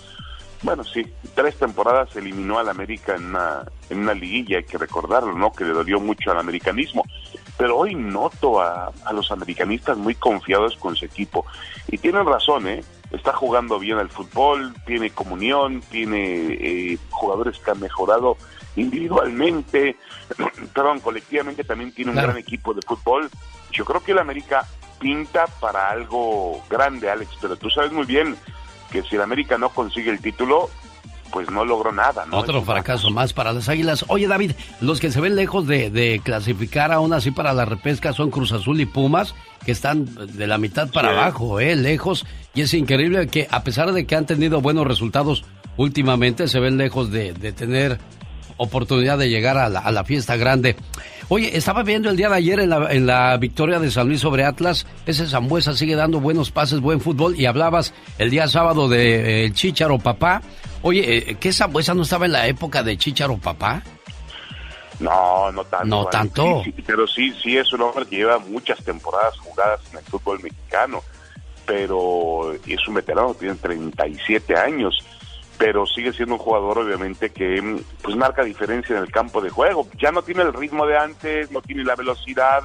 bueno, 0.63 0.83
sí, 0.85 1.07
tres 1.35 1.57
temporadas 1.57 2.15
eliminó 2.17 2.59
al 2.59 2.69
América 2.69 3.15
en 3.15 3.27
una, 3.27 3.63
en 3.91 4.01
una 4.01 4.13
liguilla, 4.15 4.59
hay 4.59 4.65
que 4.65 4.77
recordarlo, 4.79 5.33
¿no? 5.33 5.53
Que 5.53 5.65
le 5.65 5.71
dolió 5.71 5.99
mucho 6.01 6.31
al 6.33 6.39
americanismo. 6.39 7.05
Pero 7.57 7.77
hoy 7.79 7.95
noto 7.95 8.61
a, 8.61 8.93
a 9.05 9.13
los 9.13 9.31
americanistas 9.33 9.97
muy 9.97 10.15
confiados 10.15 10.77
con 10.77 10.95
su 10.97 11.05
equipo. 11.05 11.45
Y 11.89 11.99
tienen 11.99 12.25
razón, 12.27 12.67
¿eh? 12.69 12.85
Está 13.11 13.33
jugando 13.33 13.79
bien 13.79 13.99
al 13.99 14.11
fútbol, 14.11 14.75
tiene 14.87 15.11
comunión, 15.11 15.81
tiene 15.91 16.53
eh, 16.61 16.99
jugadores 17.11 17.59
que 17.59 17.71
han 17.71 17.81
mejorado 17.81 18.37
individualmente, 18.77 19.97
perdón, 20.75 21.01
colectivamente 21.01 21.65
también 21.65 21.93
tiene 21.93 22.11
un 22.11 22.17
Claro. 22.17 22.29
gran 22.29 22.39
equipo 22.39 22.75
de 22.75 22.83
fútbol. 22.83 23.31
Yo 23.73 23.85
creo 23.85 24.03
que 24.03 24.13
el 24.13 24.19
América 24.19 24.67
pinta 25.01 25.47
para 25.61 25.91
algo 25.91 26.63
grande, 26.69 27.09
Alex, 27.11 27.31
pero 27.41 27.57
tú 27.57 27.71
sabes 27.71 27.93
muy 27.93 28.05
bien 28.05 28.37
que 28.91 29.03
si 29.03 29.17
el 29.17 29.23
América 29.23 29.57
no 29.59 29.71
consigue 29.71 30.11
el 30.11 30.21
título, 30.21 30.71
pues 31.33 31.51
no 31.51 31.65
logró 31.65 31.93
nada, 31.93 32.25
¿no? 32.27 32.39
Otro 32.39 32.63
fracaso 32.63 33.11
más 33.11 33.33
para 33.33 33.53
las 33.53 33.69
águilas. 33.69 34.05
Oye, 34.09 34.27
David, 34.27 34.53
los 34.81 35.01
que 35.01 35.11
se 35.11 35.21
ven 35.21 35.37
lejos 35.37 35.67
de, 35.67 35.91
de 35.91 36.21
clasificar 36.25 36.93
aún 36.93 37.13
así 37.13 37.31
para 37.31 37.53
la 37.53 37.65
repesca 37.65 38.13
son 38.13 38.31
Cruz 38.31 38.53
Azul 38.53 38.81
y 38.81 38.87
Pumas, 38.87 39.35
que 39.65 39.73
están 39.73 40.07
de 40.37 40.47
la 40.47 40.59
mitad 40.59 40.89
para 40.91 41.11
Sí. 41.11 41.15
abajo, 41.17 41.61
¿eh? 41.61 41.77
Lejos. 41.77 42.25
Y 42.55 42.63
es 42.63 42.75
increíble 42.75 43.27
que, 43.29 43.47
a 43.51 43.63
pesar 43.63 43.93
de 43.93 44.07
que 44.07 44.17
han 44.17 44.27
tenido 44.27 44.61
buenos 44.61 44.87
resultados 44.87 45.45
últimamente, 45.77 46.49
se 46.49 46.59
ven 46.61 46.77
lejos 46.79 47.11
de, 47.11 47.33
de 47.35 47.53
tener 47.53 47.99
oportunidad 48.57 49.19
de 49.19 49.29
llegar 49.29 49.57
a 49.57 49.69
la, 49.69 49.81
a 49.81 49.93
la 49.93 50.05
fiesta 50.05 50.37
grande. 50.37 50.75
Oye, 51.29 51.57
estaba 51.57 51.83
viendo 51.83 52.09
el 52.11 52.17
día 52.17 52.29
de 52.29 52.37
ayer 52.37 52.59
en 52.61 52.71
la, 52.71 52.93
en 52.93 53.07
la 53.07 53.37
victoria 53.37 53.79
de 53.79 53.91
San 53.91 54.09
Luis 54.09 54.21
sobre 54.21 54.45
Atlas. 54.45 54.87
Ese 55.07 55.27
Zambuesa 55.29 55.75
sigue 55.75 55.95
dando 55.95 56.21
buenos 56.21 56.51
pases, 56.51 56.81
buen 56.81 57.01
fútbol. 57.01 57.39
Y 57.39 57.47
hablabas 57.47 57.93
el 58.19 58.31
día 58.31 58.49
sábado 58.49 58.89
de 58.89 59.45
eh, 59.45 59.53
Chicharo 59.53 59.99
Papá. 59.99 60.43
Oye, 60.83 61.31
eh, 61.31 61.37
¿qué 61.41 61.53
Zambuesa 61.53 61.95
no 61.95 62.03
estaba 62.03 62.27
en 62.27 62.33
la 62.33 62.47
época 62.47 62.83
de 62.83 62.97
Chicharo 62.97 63.37
Papá? 63.39 63.83
No, 65.01 65.53
no 65.53 65.65
tanto. 65.65 65.87
No 65.87 66.05
tanto. 66.07 66.63
Sí, 66.65 66.73
sí, 66.77 66.83
pero 66.87 67.07
sí, 67.07 67.33
sí 67.43 67.57
es 67.57 67.73
un 67.73 67.83
hombre 67.83 68.07
que 68.07 68.17
lleva 68.17 68.39
muchas 68.39 68.83
temporadas 68.85 69.39
jugadas 69.39 69.81
en 69.93 69.99
el 69.99 70.05
fútbol 70.05 70.41
mexicano, 70.43 71.03
pero 71.67 72.53
es 72.67 72.89
un 72.89 72.95
veterano, 72.95 73.35
tiene 73.35 73.55
37 73.55 74.57
años, 74.57 74.99
pero 75.57 75.87
sigue 75.87 76.13
siendo 76.13 76.35
un 76.35 76.41
jugador 76.41 76.79
obviamente 76.79 77.31
que 77.31 77.81
pues 78.03 78.17
marca 78.17 78.43
diferencia 78.43 78.97
en 78.97 79.03
el 79.03 79.13
campo 79.13 79.41
de 79.41 79.51
juego. 79.51 79.87
Ya 80.01 80.11
no 80.11 80.23
tiene 80.23 80.43
el 80.43 80.53
ritmo 80.53 80.87
de 80.87 80.97
antes, 80.97 81.51
no 81.53 81.61
tiene 81.61 81.85
la 81.85 81.95
velocidad, 81.95 82.65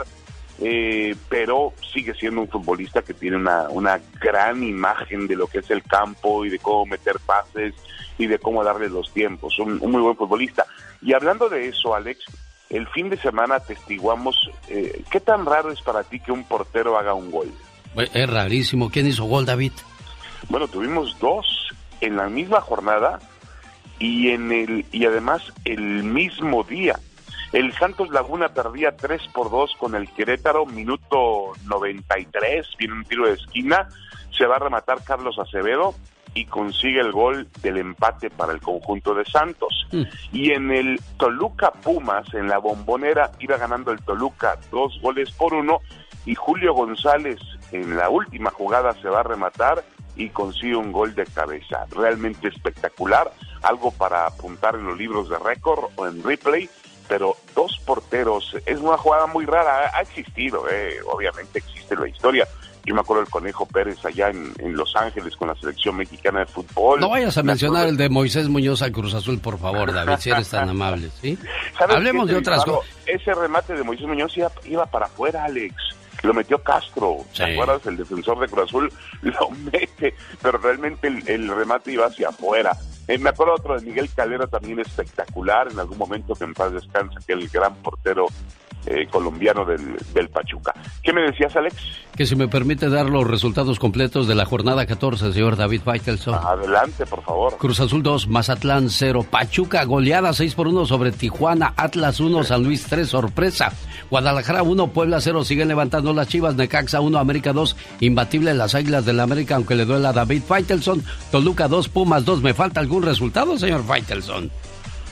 eh, 0.60 1.15
pero 1.30 1.73
sigue 1.94 2.14
siendo 2.15 2.41
un 2.41 2.48
futbolista 2.48 3.02
que 3.02 3.14
tiene 3.14 3.38
una, 3.38 3.69
una 3.69 3.99
gran 4.19 4.64
imagen 4.64 5.27
de 5.27 5.35
lo 5.35 5.48
que 5.48 5.60
es 5.60 5.69
el 5.69 5.84
campo 5.84 6.45
y 6.45 6.49
de 6.49 6.60
cómo 6.60 6.85
meter 6.85 7.19
pases 7.26 7.73
y 8.18 8.27
de 8.27 8.40
cómo 8.40 8.64
darle 8.64 8.90
los 8.90 9.11
tiempos. 9.11 9.60
Un, 9.60 9.80
un 9.81 9.91
muy 9.91 10.02
buen 10.02 10.15
futbolista. 10.15 10.65
Y 11.02 11.14
hablando 11.14 11.49
de 11.49 11.68
eso, 11.68 11.95
Alex, 11.95 12.26
el 12.69 12.88
fin 12.88 13.10
de 13.10 13.18
semana 13.18 13.56
atestiguamos, 13.56 14.49
eh, 14.68 15.03
¿qué 15.11 15.19
tan 15.19 15.45
raro 15.45 15.72
es 15.72 15.81
para 15.81 16.03
ti 16.03 16.19
que 16.19 16.31
un 16.31 16.44
portero 16.44 16.98
haga 16.98 17.14
un 17.14 17.30
gol? 17.30 17.52
Es 17.95 18.30
rarísimo. 18.30 18.90
¿Quién 18.90 19.07
hizo 19.07 19.26
gol, 19.26 19.45
David? 19.45 19.73
Bueno, 20.49 20.68
tuvimos 20.68 21.18
dos 21.19 21.69
en 22.02 22.18
la 22.18 22.27
misma 22.27 22.61
jornada 22.61 23.19
y 23.99 24.30
en 24.30 24.52
el 24.52 24.85
y 24.91 25.06
además 25.06 25.53
el 25.65 26.03
mismo 26.03 26.64
día. 26.64 26.99
El 27.52 27.72
Santos 27.73 28.10
Laguna 28.10 28.49
perdía 28.49 28.98
3 28.98 29.22
por 29.31 29.52
2 29.52 29.76
con 29.77 29.94
el 29.94 30.10
Querétaro, 30.10 30.65
minuto 30.65 31.53
93, 31.65 32.65
viene 32.80 32.95
un 32.95 33.06
tiro 33.06 33.27
de 33.27 33.34
esquina, 33.34 33.88
se 34.35 34.48
va 34.48 34.56
a 34.56 34.60
rematar 34.60 35.03
Carlos 35.03 35.38
Acevedo 35.38 35.94
y 36.34 36.45
consigue 36.45 36.99
el 36.99 37.11
gol 37.11 37.47
del 37.61 37.77
empate 37.77 38.30
para 38.30 38.53
el 38.53 38.61
conjunto 38.61 39.14
de 39.14 39.26
Santos. 39.26 39.88
Y 40.31 40.51
en 40.51 40.72
el 40.72 40.99
Toluca 41.18 41.72
Pumas, 41.72 42.34
en 42.34 42.47
la 42.47 42.57
bombonera, 42.57 43.31
iba 43.39 43.57
ganando 43.57 43.91
el 43.91 44.01
Toluca 44.01 44.57
dos 44.72 44.99
goles 45.01 45.31
por 45.31 45.53
uno 45.53 45.80
y 46.26 46.35
Julio 46.35 46.73
González 46.73 47.39
en 47.72 47.95
la 47.97 48.10
última 48.10 48.51
jugada 48.51 48.93
se 49.01 49.10
va 49.10 49.19
a 49.19 49.23
rematar 49.23 49.84
y 50.15 50.30
consigue 50.30 50.76
un 50.76 50.91
gol 50.91 51.15
de 51.15 51.26
cabeza. 51.26 51.85
Realmente 51.91 52.47
espectacular, 52.47 53.31
algo 53.61 53.91
para 53.91 54.26
apuntar 54.26 54.76
en 54.76 54.85
los 54.85 54.97
libros 54.97 55.30
de 55.30 55.39
récord 55.39 55.85
o 55.95 56.07
en 56.07 56.23
replay, 56.23 56.69
pero 57.07 57.35
dos 57.55 57.80
porteros, 57.85 58.55
es 58.65 58.80
una 58.80 58.97
jugada 58.97 59.27
muy 59.27 59.45
rara, 59.45 59.91
ha 59.93 60.01
existido, 60.01 60.65
eh, 60.69 60.99
obviamente 61.05 61.60
existe 61.60 61.95
la 61.95 62.07
historia. 62.07 62.47
Yo 62.85 62.93
me 62.93 63.01
acuerdo 63.01 63.23
del 63.23 63.31
Conejo 63.31 63.65
Pérez 63.65 64.03
allá 64.05 64.30
en, 64.30 64.51
en, 64.60 64.73
Los 64.73 64.95
Ángeles 64.95 65.35
con 65.38 65.47
la 65.47 65.55
selección 65.55 65.95
mexicana 65.95 66.39
de 66.39 66.45
fútbol. 66.45 66.99
No 66.99 67.10
vayas 67.10 67.38
a 67.38 67.43
mencionar 67.43 67.88
el 67.88 67.95
de 67.95 68.10
Moisés 68.10 68.49
Muñoz 68.49 68.81
al 68.81 68.91
Cruz 68.91 69.14
Azul, 69.14 69.39
por 69.39 69.57
favor, 69.57 69.93
David, 69.93 70.18
si 70.19 70.31
eres 70.31 70.49
tan 70.49 70.69
amable, 70.69 71.10
¿sí? 71.22 71.38
Hablemos 71.80 72.27
de 72.27 72.38
otras 72.38 72.65
cosas. 72.65 72.89
Ese 73.05 73.34
remate 73.34 73.73
de 73.73 73.84
Moisés 73.84 74.07
Muñoz 74.07 74.35
iba, 74.38 74.51
iba 74.65 74.85
para 74.85 75.05
afuera, 75.05 75.45
Alex 75.45 75.76
lo 76.23 76.34
metió 76.34 76.57
Castro, 76.64 77.18
¿te 77.35 77.43
acuerdas? 77.43 77.85
El 77.85 77.97
defensor 77.97 78.39
de 78.39 78.47
Cruz 78.47 78.69
Azul 78.69 78.93
lo 79.22 79.49
mete, 79.49 80.15
pero 80.41 80.57
realmente 80.57 81.07
el, 81.07 81.27
el 81.27 81.47
remate 81.49 81.91
iba 81.91 82.05
hacia 82.05 82.30
afuera. 82.30 82.77
Eh, 83.07 83.18
me 83.18 83.30
acuerdo 83.30 83.55
otro 83.55 83.77
de 83.77 83.85
Miguel 83.85 84.10
Calera 84.15 84.47
también 84.47 84.80
espectacular, 84.80 85.69
en 85.69 85.80
algún 85.80 85.97
momento 85.97 86.34
que 86.35 86.45
en 86.45 86.53
paz 86.53 86.72
descansa, 86.72 87.19
que 87.27 87.34
el 87.34 87.49
gran 87.49 87.76
portero 87.76 88.27
eh, 88.85 89.07
colombiano 89.10 89.65
del, 89.65 89.95
del, 90.14 90.30
Pachuca. 90.30 90.73
¿Qué 91.01 91.14
me 91.14 91.22
decías, 91.22 91.55
Alex? 91.55 91.76
Que 92.15 92.26
si 92.26 92.35
me 92.35 92.47
permite 92.47 92.89
dar 92.89 93.10
los 93.10 93.26
resultados 93.26 93.80
completos 93.80 94.27
de 94.27 94.35
la 94.35 94.45
jornada 94.45 94.85
14, 94.85 95.34
señor 95.34 95.55
David 95.55 95.81
Faitelson. 95.84 96.35
Adelante, 96.35 97.05
por 97.05 97.23
favor. 97.23 97.57
Cruz 97.57 97.80
Azul 97.80 98.03
2, 98.03 98.27
Mazatlán 98.27 98.89
0, 98.89 99.26
Pachuca 99.30 99.84
goleada 99.85 100.34
6 100.34 100.55
por 100.55 100.68
1 100.68 100.85
sobre 100.85 101.11
Tijuana, 101.11 101.73
Atlas 101.77 102.19
1, 102.19 102.43
San 102.43 102.64
Luis 102.64 102.85
3, 102.88 103.07
sorpresa. 103.07 103.72
Guadalajara 104.10 104.64
1, 104.64 104.88
Puebla 104.88 105.22
0, 105.22 105.43
siguen 105.43 105.69
levantando 105.69 106.14
las 106.14 106.27
Chivas, 106.27 106.55
Necaxa 106.55 106.99
1, 106.99 107.18
América 107.18 107.53
2, 107.53 107.76
imbatible 108.01 108.53
las 108.53 108.76
Águilas 108.76 109.05
del 109.05 109.14
la 109.18 109.23
América, 109.23 109.55
aunque 109.55 109.76
le 109.76 109.85
duela 109.85 110.10
a 110.10 110.14
David 110.14 110.43
Faitelson. 110.43 111.03
Toluca 111.31 111.68
2, 111.68 111.89
Pumas 111.89 112.26
2, 112.26 112.41
¿me 112.41 112.53
falta 112.53 112.80
algún 112.80 113.03
resultado, 113.03 113.57
señor 113.57 113.84
Faitelson? 113.84 114.51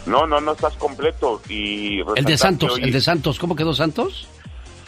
No, 0.06 0.26
no, 0.28 0.41
no 0.41 0.53
estás 0.53 0.76
completo. 0.76 1.41
y 1.49 1.99
El 2.15 2.26
de 2.26 2.38
Santos, 2.38 2.73
hoy, 2.73 2.84
el 2.84 2.91
de 2.91 3.02
Santos, 3.02 3.40
¿cómo 3.40 3.56
quedó 3.56 3.73
Santos? 3.73 4.28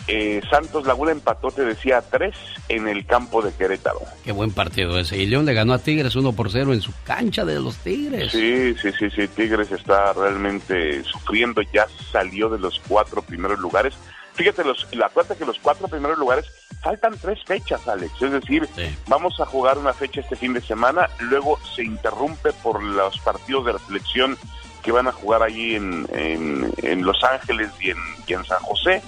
Eh, 0.08 0.42
Santos 0.50 0.86
Laguna 0.86 1.12
empató, 1.12 1.50
te 1.52 1.64
decía, 1.64 2.02
tres 2.02 2.36
en 2.68 2.88
el 2.90 3.06
campo 3.06 3.42
de 3.42 3.54
Querétaro. 3.54 4.02
Qué 4.26 4.34
buen 4.34 4.52
partido 4.52 5.00
ese. 5.00 5.18
Y 5.18 5.28
León 5.28 5.46
le 5.46 5.54
ganó 5.54 5.74
a 5.74 5.80
Tigres 5.80 6.16
1 6.16 6.34
por 6.34 6.52
0 6.52 6.74
en 6.74 6.82
su 6.82 6.92
cancha 7.06 7.46
de 7.46 7.60
los 7.60 7.78
Tigres. 7.78 8.32
Sí, 8.32 8.76
sí, 8.82 8.92
sí, 9.00 9.10
sí. 9.10 9.28
Tigres 9.30 9.72
está 9.72 10.12
realmente 10.12 11.04
sufriendo, 11.06 11.62
ya 11.74 11.88
salió 12.12 12.50
de 12.50 12.60
los 12.60 12.82
cuatro 12.88 13.22
primeros 13.22 13.60
lugares. 13.60 13.94
Fíjate, 14.34 14.66
los, 14.66 14.88
la 14.94 15.10
cuenta 15.10 15.36
que 15.36 15.46
los 15.46 15.60
cuatro 15.60 15.88
primeros 15.88 16.18
lugares 16.18 16.46
faltan 16.82 17.16
tres 17.22 17.40
fechas, 17.46 17.88
Alex. 17.88 18.22
Es 18.22 18.32
decir, 18.32 18.68
sí. 18.76 18.84
vamos 19.08 19.40
a 19.40 19.46
jugar 19.46 19.78
una 19.78 19.94
fecha 19.94 20.20
este 20.20 20.36
fin 20.36 20.54
de 20.54 20.62
semana, 20.62 21.08
luego 21.20 21.60
se 21.76 21.84
interrumpe 21.84 22.52
por 22.62 22.84
los 22.84 23.18
partidos 23.20 23.66
de 23.68 23.74
la 23.74 23.80
selección 23.80 24.38
que 24.84 24.92
van 24.92 25.08
a 25.08 25.12
jugar 25.12 25.42
allí 25.42 25.76
en, 25.76 26.06
en, 26.14 26.72
en 26.84 27.04
Los 27.04 27.24
Ángeles 27.24 27.72
y 27.82 27.90
en, 27.90 27.98
y 28.28 28.34
en, 28.34 28.44
San 28.44 28.60
José. 28.60 29.02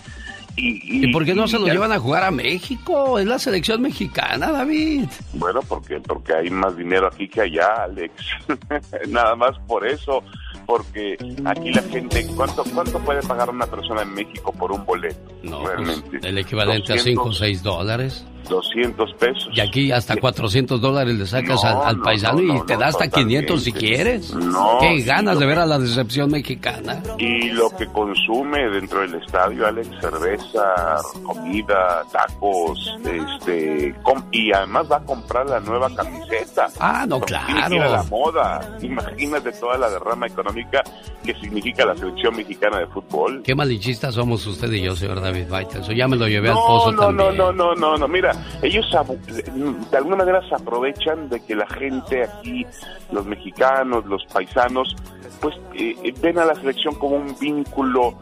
Y, 0.56 0.70
y, 0.70 1.10
¿Y 1.10 1.12
por 1.12 1.26
qué 1.26 1.36
no 1.36 1.50
se 1.50 1.60
lo 1.60 1.68
llevan 1.68 1.92
a 1.92 2.00
jugar 2.00 2.24
a 2.24 2.32
México? 2.32 3.20
Es 3.20 3.26
la 3.26 3.38
selección 3.38 3.82
mexicana, 3.82 4.52
David. 4.52 5.06
Bueno, 5.34 5.60
porque, 5.68 6.00
porque 6.00 6.34
hay 6.34 6.50
más 6.50 6.78
dinero 6.78 7.08
aquí 7.08 7.28
que 7.28 7.42
allá, 7.42 7.84
Alex. 7.84 8.14
Nada 9.10 9.36
más 9.36 9.60
por 9.68 9.86
eso. 9.86 10.24
Porque 10.66 11.18
aquí 11.46 11.72
la 11.72 11.84
gente, 11.84 12.26
¿cuánto, 12.36 12.64
¿cuánto 12.74 12.98
puede 13.00 13.22
pagar 13.22 13.50
una 13.50 13.68
persona 13.68 14.02
en 14.02 14.14
México 14.14 14.52
por 14.54 14.72
un 14.72 14.84
boleto? 14.86 15.32
No, 15.44 15.68
realmente. 15.68 16.10
Pues, 16.10 16.24
el 16.24 16.38
equivalente 16.38 16.94
200, 16.94 17.02
a 17.02 17.04
5 17.04 17.24
o 17.24 17.34
6 17.34 17.64
dólares. 17.64 18.26
200 18.48 19.14
pesos. 19.14 19.50
Y 19.54 19.60
aquí 19.60 19.92
hasta 19.92 20.16
400 20.18 20.80
dólares 20.80 21.16
le 21.16 21.26
sacas 21.26 21.64
no, 21.64 21.70
al, 21.70 21.88
al, 21.88 22.02
paisano 22.02 22.42
no, 22.42 22.54
no, 22.54 22.64
y 22.64 22.66
te 22.66 22.78
da 22.78 22.88
hasta 22.88 23.08
500 23.08 23.64
si 23.64 23.72
quieres. 23.72 24.34
Qué 24.80 25.02
ganas 25.02 25.40
de 25.40 25.46
ver 25.46 25.60
a 25.60 25.66
la 25.66 25.80
decepción 25.80 26.32
mexicana. 26.32 27.02
Y 27.18 27.50
lo 27.52 27.70
que 27.76 27.88
consume 27.88 28.70
dentro 28.70 29.02
del 29.02 29.16
estadio, 29.16 29.68
Alex, 29.68 29.90
cerveza, 30.02 30.98
comida, 31.24 32.04
tacos, 32.12 32.98
este, 33.04 33.96
y 34.32 34.52
además 34.52 34.92
va 34.92 34.98
a 34.98 35.04
comprar 35.04 35.50
la 35.50 35.60
nueva 35.60 35.90
camiseta. 35.96 36.68
Ah, 36.80 37.06
no, 37.08 37.20
claro. 37.20 37.78
la 37.78 38.04
moda. 38.04 38.78
Imagínate 38.82 39.52
toda 39.54 39.78
la 39.78 39.90
derrama 39.90 40.28
económica 40.28 40.84
que 41.24 41.34
significa 41.36 41.86
la 41.86 41.96
selección 41.96 42.36
mexicana 42.36 42.80
de 42.80 42.88
fútbol. 42.88 43.42
Qué 43.44 43.56
malichistas 43.56 44.14
somos 44.16 44.46
usted 44.46 44.72
y 44.72 44.82
yo, 44.82 44.96
señor 44.96 45.22
David 45.22 45.48
Baita. 45.50 45.80
Eso 45.80 45.92
ya 45.92 46.08
me 46.08 46.16
lo 46.16 46.28
llevé 46.28 46.50
al 46.50 46.56
pozo 46.56 46.92
no, 46.92 47.02
también. 47.04 47.38
No, 47.38 47.52
no, 47.52 47.76
no, 47.76 47.98
no, 47.98 48.08
mira, 48.08 48.32
ellos 48.62 48.86
de 48.92 49.98
alguna 49.98 50.16
manera 50.16 50.48
se 50.48 50.56
aprovechan 50.56 51.30
de 51.30 51.44
que 51.44 51.56
la 51.56 51.68
gente 51.68 52.24
aquí, 52.24 52.66
los 53.12 53.26
mexicanos, 53.26 54.06
los 54.06 54.26
paisanos, 54.26 54.96
pues 55.42 55.56
eh, 55.74 56.14
ven 56.22 56.40
a 56.40 56.46
la 56.46 56.56
selección 56.56 56.96
como 56.96 57.18
un 57.18 57.38
vínculo 57.40 58.18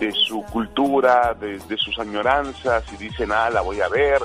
de 0.00 0.12
su 0.12 0.42
cultura, 0.44 1.34
de, 1.34 1.76
sus 1.76 1.98
añoranzas 1.98 2.84
y 2.92 2.96
dicen, 2.96 3.32
ah, 3.32 3.50
la 3.50 3.62
voy 3.62 3.80
a 3.80 3.88
ver, 3.88 4.22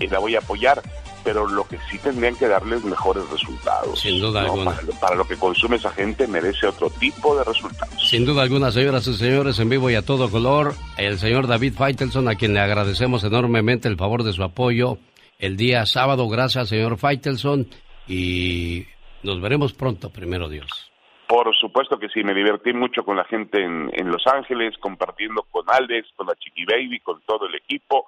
eh, 0.00 0.08
la 0.08 0.18
voy 0.18 0.34
a 0.36 0.40
apoyar, 0.40 0.82
pero 1.26 1.44
lo 1.48 1.66
que 1.66 1.76
sí 1.90 1.98
tendrían 1.98 2.36
que 2.36 2.46
darles 2.46 2.84
mejores 2.84 3.28
resultados. 3.28 3.98
Sin 3.98 4.20
duda 4.20 4.42
¿no? 4.42 4.52
alguna. 4.52 4.70
Para, 4.70 5.00
para, 5.00 5.16
lo 5.16 5.24
que 5.24 5.36
consume 5.36 5.74
esa 5.74 5.90
gente 5.90 6.28
merece 6.28 6.68
otro 6.68 6.88
tipo 6.88 7.36
de 7.36 7.42
resultados. 7.42 8.08
Sin 8.08 8.24
duda 8.24 8.42
alguna, 8.42 8.70
señoras 8.70 9.08
y 9.08 9.14
señores, 9.14 9.58
en 9.58 9.68
vivo 9.68 9.90
y 9.90 9.96
a 9.96 10.02
todo 10.02 10.30
color, 10.30 10.74
el 10.96 11.18
señor 11.18 11.48
David 11.48 11.74
Feitelson, 11.76 12.28
a 12.28 12.36
quien 12.36 12.54
le 12.54 12.60
agradecemos 12.60 13.24
enormemente 13.24 13.88
el 13.88 13.96
favor 13.96 14.22
de 14.22 14.32
su 14.32 14.44
apoyo 14.44 14.98
el 15.40 15.56
día 15.56 15.84
sábado. 15.84 16.28
Gracias, 16.28 16.68
señor 16.68 16.96
Feitelson, 16.96 17.66
y 18.06 18.86
nos 19.24 19.40
veremos 19.40 19.72
pronto, 19.72 20.10
primero 20.10 20.48
Dios. 20.48 20.92
Por 21.26 21.52
supuesto 21.56 21.98
que 21.98 22.08
sí, 22.08 22.22
me 22.22 22.34
divertí 22.34 22.72
mucho 22.72 23.02
con 23.02 23.16
la 23.16 23.24
gente 23.24 23.60
en, 23.60 23.90
en 23.94 24.12
Los 24.12 24.24
Ángeles, 24.28 24.78
compartiendo 24.78 25.42
con 25.50 25.64
Alex, 25.66 26.06
con 26.14 26.28
la 26.28 26.36
Chiqui 26.36 26.64
Baby, 26.64 27.00
con 27.00 27.20
todo 27.22 27.48
el 27.48 27.56
equipo 27.56 28.06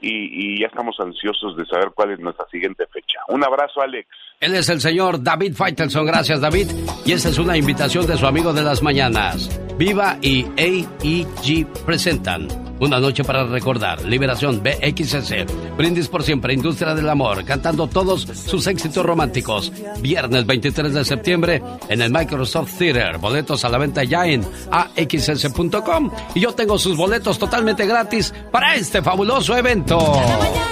y, 0.00 0.54
y, 0.54 0.60
ya 0.60 0.66
estamos 0.66 0.96
ansiosos 1.00 1.56
de 1.56 1.64
saber 1.66 1.90
cuál 1.94 2.12
es 2.12 2.20
nuestra 2.20 2.46
siguiente 2.48 2.86
fecha. 2.86 3.20
Un 3.28 3.44
abrazo, 3.44 3.80
Alex. 3.80 4.08
Él 4.40 4.54
es 4.54 4.68
el 4.68 4.80
señor 4.80 5.22
David 5.22 5.54
Feitelson. 5.54 6.06
Gracias, 6.06 6.40
David. 6.40 6.68
Y 7.04 7.12
esta 7.12 7.30
es 7.30 7.38
una 7.38 7.56
invitación 7.56 8.06
de 8.06 8.16
su 8.16 8.26
amigo 8.26 8.52
de 8.52 8.62
las 8.62 8.82
mañanas. 8.82 9.48
Viva 9.78 10.18
y 10.20 10.44
AEG 10.58 11.66
presentan 11.84 12.65
Una 12.78 13.00
noche 13.00 13.24
para 13.24 13.44
recordar. 13.44 14.04
Liberación 14.04 14.62
BXS. 14.62 15.76
Brindis 15.76 16.08
por 16.08 16.22
siempre. 16.22 16.52
Industria 16.52 16.94
del 16.94 17.08
amor. 17.08 17.44
Cantando 17.44 17.86
todos 17.86 18.22
sus 18.22 18.66
éxitos 18.66 19.04
románticos. 19.04 19.72
Viernes 20.00 20.44
23 20.44 20.92
de 20.92 21.04
septiembre 21.04 21.62
en 21.88 22.02
el 22.02 22.12
Microsoft 22.12 22.76
Theater. 22.78 23.18
Boletos 23.18 23.64
a 23.64 23.68
la 23.70 23.78
venta 23.78 24.04
ya 24.04 24.26
en 24.26 24.44
axs.com. 24.70 26.10
Y 26.34 26.40
yo 26.40 26.54
tengo 26.54 26.78
sus 26.78 26.96
boletos 26.96 27.38
totalmente 27.38 27.86
gratis 27.86 28.34
para 28.50 28.74
este 28.74 29.02
fabuloso 29.02 29.56
evento. 29.56 29.98
También. 29.98 30.66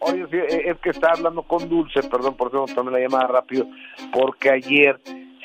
Oye, 0.00 0.70
es 0.70 0.78
que 0.78 0.90
estaba 0.90 1.14
hablando 1.14 1.42
con 1.42 1.68
Dulce, 1.68 2.02
perdón 2.04 2.34
por 2.34 2.48
eso 2.48 2.64
tomé 2.74 2.90
la 2.90 3.00
llamada 3.00 3.26
rápido, 3.26 3.66
porque 4.12 4.50
ayer 4.50 4.98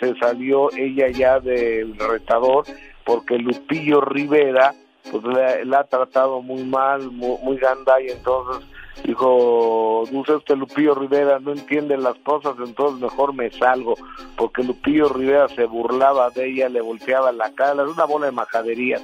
se 0.03 0.15
salió 0.19 0.71
ella 0.73 1.09
ya 1.09 1.39
del 1.39 1.97
retador, 1.97 2.65
porque 3.05 3.37
Lupillo 3.37 4.01
Rivera 4.01 4.73
pues 5.11 5.23
la, 5.23 5.63
la 5.65 5.79
ha 5.79 5.83
tratado 5.83 6.41
muy 6.41 6.63
mal, 6.63 7.11
muy, 7.11 7.37
muy 7.43 7.59
y 8.07 8.11
entonces 8.11 8.65
dijo, 9.03 10.03
Dulce, 10.11 10.35
este 10.35 10.55
Lupillo 10.55 10.95
Rivera 10.95 11.39
no 11.39 11.51
entiende 11.51 11.97
las 11.97 12.15
cosas, 12.19 12.55
entonces 12.65 13.01
mejor 13.01 13.33
me 13.33 13.49
salgo, 13.51 13.95
porque 14.37 14.63
Lupillo 14.63 15.09
Rivera 15.09 15.47
se 15.49 15.65
burlaba 15.65 16.29
de 16.29 16.49
ella, 16.49 16.69
le 16.69 16.81
volteaba 16.81 17.31
la 17.31 17.51
cara, 17.53 17.83
es 17.83 17.89
una 17.89 18.05
bola 18.05 18.27
de 18.27 18.31
majadería. 18.31 18.99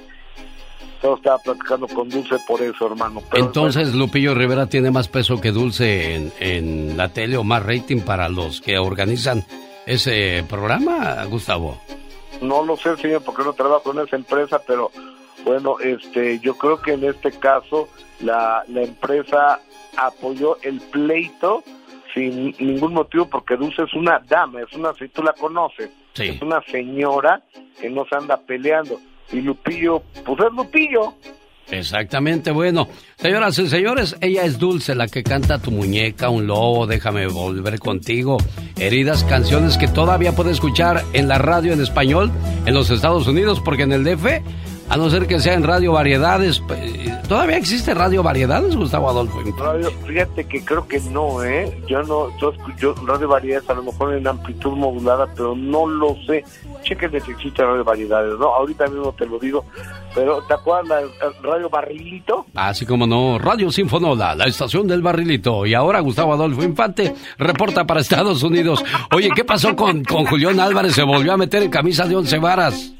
Todo 1.02 1.16
estaba 1.16 1.38
platicando 1.38 1.88
con 1.88 2.10
Dulce 2.10 2.36
por 2.46 2.60
eso, 2.60 2.86
hermano. 2.86 3.22
Pero 3.30 3.46
Entonces 3.46 3.94
Lupillo 3.94 4.34
Rivera 4.34 4.66
tiene 4.66 4.90
más 4.90 5.08
peso 5.08 5.40
que 5.40 5.50
Dulce 5.50 6.14
en, 6.14 6.32
en 6.40 6.96
la 6.98 7.08
tele 7.08 7.38
o 7.38 7.44
más 7.44 7.64
rating 7.64 8.00
para 8.02 8.28
los 8.28 8.60
que 8.60 8.78
organizan 8.78 9.42
ese 9.90 10.44
programa, 10.48 11.24
Gustavo. 11.24 11.80
No 12.40 12.64
lo 12.64 12.76
sé, 12.76 12.96
señor, 12.96 13.22
porque 13.22 13.42
no 13.42 13.52
trabajo 13.52 13.92
en 13.92 14.06
esa 14.06 14.16
empresa, 14.16 14.60
pero 14.66 14.90
bueno, 15.44 15.78
este, 15.80 16.38
yo 16.40 16.56
creo 16.56 16.80
que 16.80 16.92
en 16.92 17.04
este 17.04 17.32
caso 17.32 17.88
la, 18.20 18.62
la 18.68 18.82
empresa 18.82 19.60
apoyó 19.96 20.58
el 20.62 20.80
pleito 20.80 21.62
sin 22.14 22.54
ningún 22.58 22.94
motivo, 22.94 23.26
porque 23.26 23.56
Dulce 23.56 23.82
es 23.82 23.94
una 23.94 24.20
dama, 24.20 24.62
es 24.62 24.72
una, 24.72 24.94
si 24.94 25.08
tú 25.08 25.22
la 25.22 25.32
conoces, 25.32 25.90
es 26.16 26.40
una 26.42 26.62
señora 26.62 27.42
que 27.80 27.88
no 27.90 28.04
se 28.06 28.16
anda 28.16 28.36
peleando. 28.36 29.00
Y 29.32 29.40
Lupillo, 29.40 30.02
pues 30.24 30.40
es 30.40 30.52
Lupillo. 30.52 31.14
Exactamente, 31.70 32.50
bueno. 32.50 32.88
Señoras 33.16 33.58
y 33.58 33.68
señores, 33.68 34.16
ella 34.20 34.44
es 34.44 34.58
Dulce, 34.58 34.94
la 34.94 35.06
que 35.06 35.22
canta 35.22 35.58
Tu 35.58 35.70
muñeca, 35.70 36.28
un 36.28 36.46
lobo, 36.46 36.86
déjame 36.86 37.26
volver 37.26 37.78
contigo. 37.78 38.38
Heridas, 38.76 39.24
canciones 39.24 39.76
que 39.76 39.88
todavía 39.88 40.32
puede 40.32 40.50
escuchar 40.50 41.04
en 41.12 41.28
la 41.28 41.38
radio 41.38 41.72
en 41.72 41.80
español 41.80 42.30
en 42.66 42.74
los 42.74 42.90
Estados 42.90 43.26
Unidos, 43.26 43.60
porque 43.64 43.82
en 43.82 43.92
el 43.92 44.04
DF, 44.04 44.26
a 44.88 44.96
no 44.96 45.08
ser 45.10 45.26
que 45.26 45.38
sea 45.38 45.54
en 45.54 45.62
Radio 45.62 45.92
Variedades, 45.92 46.62
¿todavía 47.28 47.56
existe 47.56 47.94
Radio 47.94 48.22
Variedades, 48.22 48.74
Gustavo 48.74 49.08
Adolfo? 49.08 49.40
Fíjate 50.06 50.44
que 50.44 50.64
creo 50.64 50.88
que 50.88 50.98
no, 51.12 51.44
¿eh? 51.44 51.78
Yo 51.86 52.02
no, 52.02 52.36
yo 52.40 52.50
escucho 52.50 52.94
Radio 53.06 53.28
Variedades 53.28 53.70
a 53.70 53.74
lo 53.74 53.84
mejor 53.84 54.14
en 54.14 54.26
amplitud 54.26 54.72
modulada, 54.72 55.28
pero 55.36 55.54
no 55.54 55.86
lo 55.86 56.16
sé. 56.26 56.44
Chequen 56.82 57.10
si 57.22 57.30
existe 57.30 57.64
Radio 57.64 57.84
Variedades, 57.84 58.38
¿no? 58.38 58.46
Ahorita 58.46 58.88
mismo 58.88 59.12
te 59.12 59.26
lo 59.26 59.38
digo, 59.38 59.64
pero 60.14 60.42
¿te 60.42 60.54
acuerdas 60.54 61.04
Radio 61.42 61.68
Barrilito? 61.68 62.46
Así 62.54 62.86
como 62.86 63.06
no, 63.06 63.38
Radio 63.38 63.70
Sinfonola, 63.70 64.34
la 64.34 64.46
estación 64.46 64.86
del 64.86 65.02
barrilito. 65.02 65.66
Y 65.66 65.74
ahora 65.74 66.00
Gustavo 66.00 66.32
Adolfo 66.32 66.62
Infante 66.62 67.14
reporta 67.38 67.84
para 67.84 68.00
Estados 68.00 68.42
Unidos. 68.42 68.84
Oye, 69.14 69.30
¿qué 69.34 69.44
pasó 69.44 69.76
con, 69.76 70.04
con 70.04 70.26
Julián 70.26 70.60
Álvarez? 70.60 70.94
Se 70.94 71.02
volvió 71.02 71.32
a 71.32 71.36
meter 71.36 71.62
en 71.62 71.70
camisa 71.70 72.06
de 72.06 72.16
once 72.16 72.38
varas. 72.38 72.94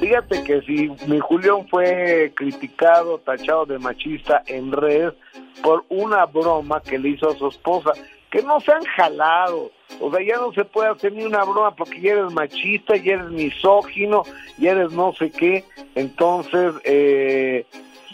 Fíjate 0.00 0.42
que 0.44 0.60
si 0.62 0.90
mi 1.06 1.18
Julián 1.20 1.66
fue 1.68 2.32
criticado, 2.34 3.18
tachado 3.18 3.64
de 3.66 3.78
machista 3.78 4.42
en 4.46 4.72
redes 4.72 5.14
por 5.62 5.84
una 5.88 6.26
broma 6.26 6.80
que 6.80 6.98
le 6.98 7.10
hizo 7.10 7.30
a 7.30 7.36
su 7.36 7.48
esposa, 7.48 7.92
que 8.30 8.42
no 8.42 8.60
se 8.60 8.72
han 8.72 8.84
jalado. 8.84 9.70
O 10.00 10.10
sea, 10.10 10.20
ya 10.26 10.36
no 10.36 10.52
se 10.52 10.64
puede 10.64 10.90
hacer 10.90 11.12
ni 11.12 11.24
una 11.24 11.44
broma 11.44 11.74
porque 11.74 12.00
ya 12.00 12.12
eres 12.12 12.32
machista, 12.32 12.96
ya 12.96 13.14
eres 13.14 13.30
misógino, 13.30 14.22
ya 14.58 14.72
eres 14.72 14.92
no 14.92 15.12
sé 15.12 15.30
qué. 15.30 15.64
Entonces, 15.94 16.74
eh, 16.84 17.66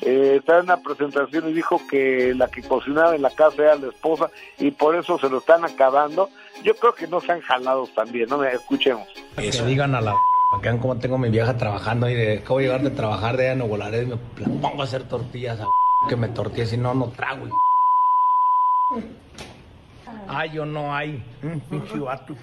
eh, 0.02 0.36
estaba 0.38 0.60
en 0.60 0.64
una 0.64 0.82
presentación 0.82 1.48
y 1.48 1.52
dijo 1.52 1.80
que 1.90 2.34
la 2.34 2.48
que 2.48 2.62
cocinaba 2.62 3.14
en 3.14 3.22
la 3.22 3.30
casa 3.30 3.62
era 3.62 3.76
la 3.76 3.88
esposa 3.88 4.30
y 4.58 4.70
por 4.70 4.96
eso 4.96 5.18
se 5.18 5.28
lo 5.28 5.38
están 5.38 5.64
acabando. 5.64 6.30
Yo 6.62 6.74
creo 6.74 6.94
que 6.94 7.06
no 7.06 7.20
se 7.20 7.32
han 7.32 7.40
jalado 7.40 7.86
también, 7.94 8.28
¿no? 8.28 8.42
Escuchemos. 8.44 9.06
Que 9.36 9.50
digan 9.50 9.94
a 9.94 10.00
la 10.00 10.14
vean 10.62 10.78
cómo 10.78 10.96
tengo 10.98 11.16
mi 11.16 11.30
vieja 11.30 11.56
trabajando 11.56 12.08
y 12.08 12.14
de 12.14 12.38
acabo 12.38 12.58
de 12.58 12.64
llegar 12.64 12.82
de 12.82 12.90
trabajar 12.90 13.36
de 13.36 13.54
no 13.54 13.68
volaré 13.68 14.02
y 14.02 14.06
me 14.06 14.16
pongo 14.60 14.82
a 14.82 14.84
hacer 14.84 15.04
tortillas 15.04 15.60
a 15.60 15.66
que 16.08 16.16
me 16.16 16.28
tortille 16.28 16.66
si 16.66 16.76
no 16.76 16.92
no 16.94 17.08
trago. 17.08 17.46
Ay, 20.32 20.50
yo 20.52 20.64
no 20.64 20.94
hay. 20.94 21.22
Un 21.42 21.60
pinche 21.60 21.98
vato. 21.98 22.34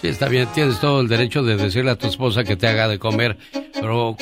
Sí, 0.00 0.08
está 0.08 0.28
bien, 0.28 0.48
tienes 0.54 0.80
todo 0.80 1.00
el 1.00 1.08
derecho 1.08 1.42
de 1.42 1.56
decirle 1.56 1.90
a 1.90 1.96
tu 1.96 2.06
esposa 2.06 2.44
que 2.44 2.56
te 2.56 2.66
haga 2.68 2.88
de 2.88 2.98
comer, 2.98 3.36
pero 3.74 4.16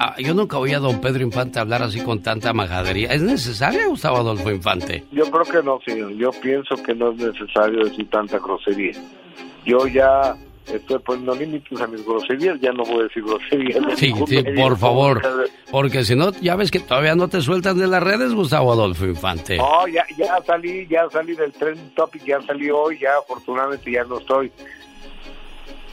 ah, 0.00 0.16
yo 0.18 0.34
nunca 0.34 0.58
oí 0.58 0.72
a 0.72 0.78
don 0.78 1.00
Pedro 1.00 1.22
Infante 1.22 1.60
hablar 1.60 1.82
así 1.82 2.00
con 2.00 2.22
tanta 2.22 2.52
majadería. 2.52 3.12
¿Es 3.12 3.22
necesario, 3.22 3.90
Gustavo 3.90 4.16
Adolfo 4.16 4.50
Infante? 4.50 5.04
Yo 5.12 5.30
creo 5.30 5.44
que 5.44 5.62
no, 5.62 5.78
señor. 5.86 6.12
Yo 6.14 6.30
pienso 6.42 6.74
que 6.82 6.94
no 6.94 7.12
es 7.12 7.18
necesario 7.18 7.84
decir 7.84 8.08
tanta 8.10 8.38
grosería. 8.38 8.94
Yo 9.64 9.86
ya 9.86 10.34
estoy 10.72 10.98
poniendo 11.00 11.34
límites 11.34 11.80
a 11.80 11.86
mis 11.86 12.04
groserías, 12.04 12.60
ya 12.60 12.72
no 12.72 12.84
voy 12.84 13.00
a 13.00 13.02
decir 13.04 13.22
groserías. 13.22 13.82
Sí, 13.96 14.12
sí, 14.26 14.42
por 14.56 14.76
favor, 14.78 15.22
porque 15.70 16.04
si 16.04 16.14
no, 16.14 16.32
ya 16.40 16.56
ves 16.56 16.70
que 16.70 16.80
todavía 16.80 17.14
no 17.14 17.28
te 17.28 17.40
sueltan 17.40 17.78
de 17.78 17.86
las 17.86 18.02
redes, 18.02 18.32
Gustavo 18.32 18.72
Adolfo 18.72 19.06
Infante. 19.06 19.56
No, 19.56 19.86
ya, 19.88 20.04
ya 20.16 20.42
salí, 20.46 20.86
ya 20.86 21.08
salí 21.10 21.34
del 21.34 21.52
trend 21.52 21.94
topic, 21.94 22.24
ya 22.24 22.40
salí 22.42 22.70
hoy, 22.70 22.98
ya 22.98 23.16
afortunadamente 23.18 23.90
ya 23.90 24.04
no 24.04 24.18
estoy. 24.18 24.50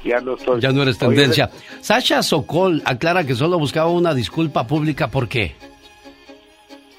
Ya 0.04 0.20
no 0.20 0.34
estoy. 0.34 0.60
Ya 0.60 0.72
no 0.72 0.82
eres 0.82 1.02
Oye, 1.02 1.16
tendencia. 1.16 1.50
Sasha 1.80 2.24
Sokol 2.24 2.82
aclara 2.86 3.24
que 3.24 3.36
solo 3.36 3.60
buscaba 3.60 3.92
una 3.92 4.14
disculpa 4.14 4.66
pública, 4.66 5.10
¿por 5.10 5.28
qué? 5.28 5.56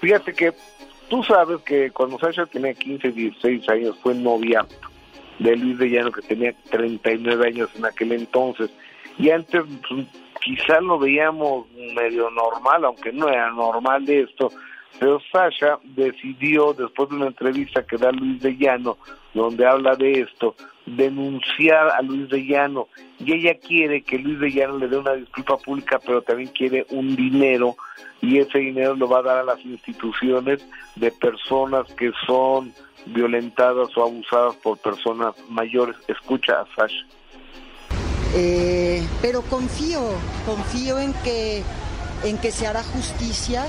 Fíjate 0.00 0.32
que 0.32 0.52
tú 1.08 1.22
sabes 1.24 1.60
que 1.62 1.90
cuando 1.90 2.18
Sasha 2.18 2.46
tenía 2.46 2.74
15, 2.74 3.10
16 3.10 3.68
años 3.68 3.96
fue 4.02 4.14
novia 4.14 4.64
de 5.42 5.56
Luis 5.56 5.78
de 5.78 5.90
Llano, 5.90 6.12
que 6.12 6.22
tenía 6.22 6.54
39 6.70 7.46
años 7.46 7.70
en 7.76 7.84
aquel 7.84 8.12
entonces. 8.12 8.70
Y 9.18 9.30
antes 9.30 9.62
pues, 9.88 10.06
quizá 10.42 10.80
lo 10.80 10.98
veíamos 10.98 11.66
medio 11.94 12.30
normal, 12.30 12.84
aunque 12.84 13.12
no 13.12 13.28
era 13.28 13.50
normal 13.50 14.08
esto. 14.08 14.50
Pero 14.98 15.20
Sasha 15.32 15.78
decidió, 15.82 16.74
después 16.74 17.08
de 17.08 17.16
una 17.16 17.26
entrevista 17.26 17.84
que 17.84 17.96
da 17.96 18.12
Luis 18.12 18.40
de 18.40 18.56
Llano, 18.56 18.98
donde 19.34 19.66
habla 19.66 19.96
de 19.96 20.20
esto, 20.20 20.54
denunciar 20.86 21.90
a 21.90 22.02
Luis 22.02 22.28
de 22.28 22.46
Llano. 22.46 22.88
Y 23.18 23.32
ella 23.32 23.54
quiere 23.58 24.02
que 24.02 24.18
Luis 24.18 24.38
de 24.38 24.50
Llano 24.50 24.78
le 24.78 24.88
dé 24.88 24.98
una 24.98 25.14
disculpa 25.14 25.56
pública, 25.56 25.98
pero 26.04 26.22
también 26.22 26.50
quiere 26.50 26.86
un 26.90 27.16
dinero 27.16 27.74
y 28.20 28.38
ese 28.38 28.58
dinero 28.58 28.94
lo 28.94 29.08
va 29.08 29.18
a 29.18 29.22
dar 29.22 29.38
a 29.38 29.44
las 29.44 29.64
instituciones 29.64 30.64
de 30.94 31.10
personas 31.10 31.92
que 31.94 32.12
son 32.26 32.72
violentadas 33.06 33.88
o 33.96 34.02
abusadas 34.02 34.56
por 34.56 34.78
personas 34.78 35.34
mayores. 35.48 35.96
Escucha 36.08 36.60
a 36.60 36.66
Sasha. 36.74 37.06
Eh, 38.34 39.06
pero 39.20 39.42
confío, 39.42 40.00
confío 40.46 40.98
en 40.98 41.12
que, 41.24 41.62
en 42.24 42.38
que 42.38 42.50
se 42.50 42.66
hará 42.66 42.82
justicia. 42.82 43.66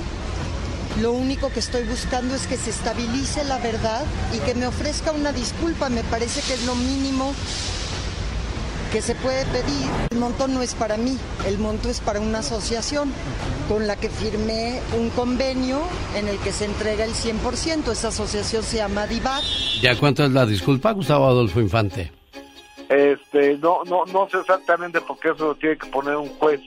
Lo 1.00 1.12
único 1.12 1.50
que 1.50 1.58
estoy 1.58 1.82
buscando 1.84 2.34
es 2.34 2.46
que 2.46 2.56
se 2.56 2.70
estabilice 2.70 3.44
la 3.44 3.58
verdad 3.58 4.04
y 4.32 4.38
que 4.38 4.54
me 4.54 4.66
ofrezca 4.66 5.12
una 5.12 5.32
disculpa. 5.32 5.88
Me 5.88 6.04
parece 6.04 6.40
que 6.40 6.54
es 6.54 6.64
lo 6.66 6.74
mínimo 6.76 7.34
que 8.94 9.02
se 9.02 9.16
puede 9.16 9.44
pedir. 9.46 9.90
El 10.12 10.18
monto 10.18 10.46
no 10.46 10.62
es 10.62 10.76
para 10.76 10.96
mí, 10.96 11.18
el 11.48 11.58
monto 11.58 11.88
es 11.88 11.98
para 11.98 12.20
una 12.20 12.38
asociación 12.38 13.12
con 13.68 13.88
la 13.88 13.96
que 13.96 14.08
firmé 14.08 14.80
un 14.96 15.10
convenio 15.10 15.80
en 16.14 16.28
el 16.28 16.38
que 16.38 16.52
se 16.52 16.66
entrega 16.66 17.04
el 17.04 17.10
100%. 17.10 17.90
Esa 17.90 18.08
asociación 18.08 18.62
se 18.62 18.76
llama 18.76 19.08
DIVAC. 19.08 19.42
¿Ya 19.82 19.98
cuánto 19.98 20.22
es 20.22 20.30
la 20.30 20.46
disculpa, 20.46 20.92
Gustavo 20.92 21.26
Adolfo 21.26 21.60
Infante? 21.60 22.12
Este, 22.88 23.58
no, 23.58 23.82
no, 23.84 24.04
no 24.06 24.28
sé 24.28 24.38
exactamente 24.38 25.00
porque 25.00 25.30
eso 25.30 25.48
lo 25.48 25.54
tiene 25.56 25.76
que 25.76 25.88
poner 25.88 26.14
un 26.14 26.28
juez. 26.38 26.60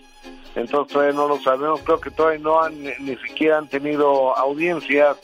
Entonces 0.54 0.91
todavía 0.91 1.16
no 1.16 1.30
lo 1.30 1.40
sabemos. 1.40 1.80
Creo 1.86 2.02
que 2.02 2.12
todavía 2.12 2.40
no 2.40 2.62
han, 2.62 2.84
ni, 2.84 2.90
ni 2.99 3.16
siquiera 3.26 3.60
han 3.60 3.70
tenido 3.70 4.38
audiencias. 4.38 5.16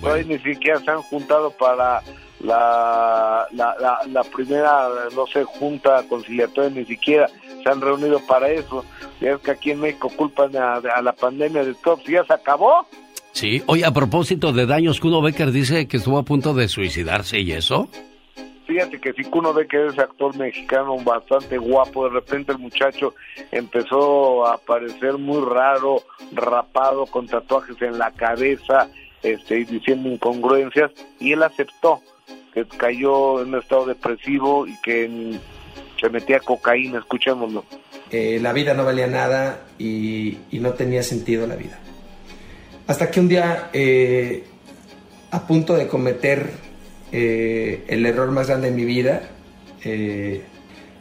Todavía 0.00 0.36
ni 0.36 0.38
siquiera 0.38 0.78
se 0.78 0.92
han 0.92 1.02
juntado 1.02 1.50
para 1.50 2.04
la, 2.40 3.46
la, 3.52 3.76
la, 3.80 3.98
la 4.06 4.24
primera, 4.24 4.88
no 5.14 5.26
sé, 5.26 5.44
junta 5.44 6.02
conciliatoria, 6.08 6.70
ni 6.70 6.84
siquiera 6.84 7.28
se 7.62 7.68
han 7.68 7.80
reunido 7.80 8.20
para 8.26 8.48
eso. 8.50 8.84
Ya 9.20 9.32
es 9.32 9.40
que 9.40 9.50
aquí 9.50 9.72
en 9.72 9.80
México 9.80 10.10
culpan 10.14 10.56
a, 10.56 10.74
a 10.76 11.02
la 11.02 11.12
pandemia 11.12 11.64
de 11.64 11.74
COVID. 11.74 12.08
¿Ya 12.08 12.24
se 12.24 12.34
acabó? 12.34 12.86
Sí. 13.32 13.62
Oye, 13.66 13.84
a 13.84 13.92
propósito 13.92 14.52
de 14.52 14.66
daños, 14.66 15.00
Kuno 15.00 15.20
Becker 15.20 15.52
dice 15.52 15.86
que 15.86 15.98
estuvo 15.98 16.18
a 16.18 16.22
punto 16.22 16.54
de 16.54 16.68
suicidarse 16.68 17.40
y 17.40 17.52
eso. 17.52 17.88
Fíjate 18.66 19.00
que 19.00 19.14
si 19.14 19.22
uno 19.32 19.54
ve 19.54 19.66
que 19.66 19.86
es 19.86 19.98
actor 19.98 20.36
mexicano 20.36 20.96
bastante 20.98 21.56
guapo, 21.56 22.04
de 22.04 22.10
repente 22.10 22.52
el 22.52 22.58
muchacho 22.58 23.14
empezó 23.50 24.46
a 24.46 24.58
parecer 24.58 25.16
muy 25.16 25.40
raro, 25.40 26.02
rapado, 26.32 27.06
con 27.06 27.26
tatuajes 27.26 27.80
en 27.80 27.96
la 27.96 28.10
cabeza, 28.10 28.88
este, 29.22 29.60
y 29.60 29.64
diciendo 29.64 30.10
incongruencias, 30.10 30.90
y 31.18 31.32
él 31.32 31.42
aceptó 31.44 32.00
cayó 32.66 33.42
en 33.42 33.48
un 33.48 33.60
estado 33.60 33.86
depresivo 33.86 34.66
y 34.66 34.76
que 34.82 35.38
se 36.00 36.08
metía 36.08 36.40
cocaína, 36.40 36.98
escuchémoslo. 36.98 37.64
Eh, 38.10 38.38
la 38.40 38.52
vida 38.52 38.74
no 38.74 38.84
valía 38.84 39.06
nada 39.06 39.64
y, 39.78 40.38
no 40.52 40.72
tenía 40.72 41.02
sentido 41.02 41.46
la 41.46 41.56
vida. 41.56 41.78
Hasta 42.86 43.10
que 43.10 43.20
un 43.20 43.28
día, 43.28 43.70
eh, 43.72 44.44
a 45.30 45.46
punto 45.46 45.74
de 45.74 45.86
cometer 45.86 46.50
eh, 47.12 47.84
el 47.88 48.06
error 48.06 48.30
más 48.30 48.48
grande 48.48 48.70
de 48.70 48.76
mi 48.76 48.84
vida, 48.84 49.28
el 49.82 50.42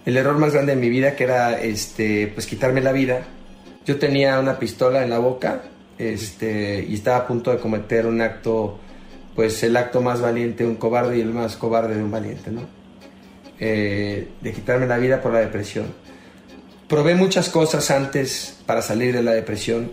error 0.06 0.38
más 0.38 0.54
grande 0.54 0.76
de 0.76 0.82
mi 0.82 0.90
vida, 0.90 1.16
que 1.16 1.24
era 1.24 1.60
este, 1.62 2.28
pues 2.28 2.46
quitarme 2.46 2.82
la 2.82 2.92
vida. 2.92 3.22
Yo 3.86 3.98
tenía 3.98 4.40
una 4.40 4.60
pistola 4.60 5.04
en 5.04 5.10
la 5.10 5.20
boca 5.20 5.64
este, 5.98 6.86
y 6.88 6.94
estaba 6.94 7.18
a 7.18 7.28
punto 7.28 7.52
de 7.52 7.58
cometer 7.58 8.06
un 8.06 8.22
acto, 8.22 8.80
pues 9.38 9.62
el 9.62 9.78
acto 9.78 10.02
más 10.02 10.20
valiente 10.20 10.64
de 10.64 10.70
un 10.72 10.78
cobarde 10.78 11.20
y 11.20 11.22
el 11.22 11.32
más 11.32 11.58
cobarde 11.58 11.94
de 11.94 12.04
un 12.04 12.10
valiente, 12.10 12.50
¿no? 12.50 12.64
Eh, 13.60 14.30
de 14.42 14.52
quitarme 14.52 14.88
la 14.88 14.98
vida 14.98 15.22
por 15.22 15.32
la 15.32 15.42
depresión. 15.42 15.94
Probé 16.88 17.14
muchas 17.14 17.50
cosas 17.50 17.92
antes 17.92 18.58
para 18.66 18.82
salir 18.82 19.14
de 19.14 19.22
la 19.22 19.34
depresión, 19.34 19.92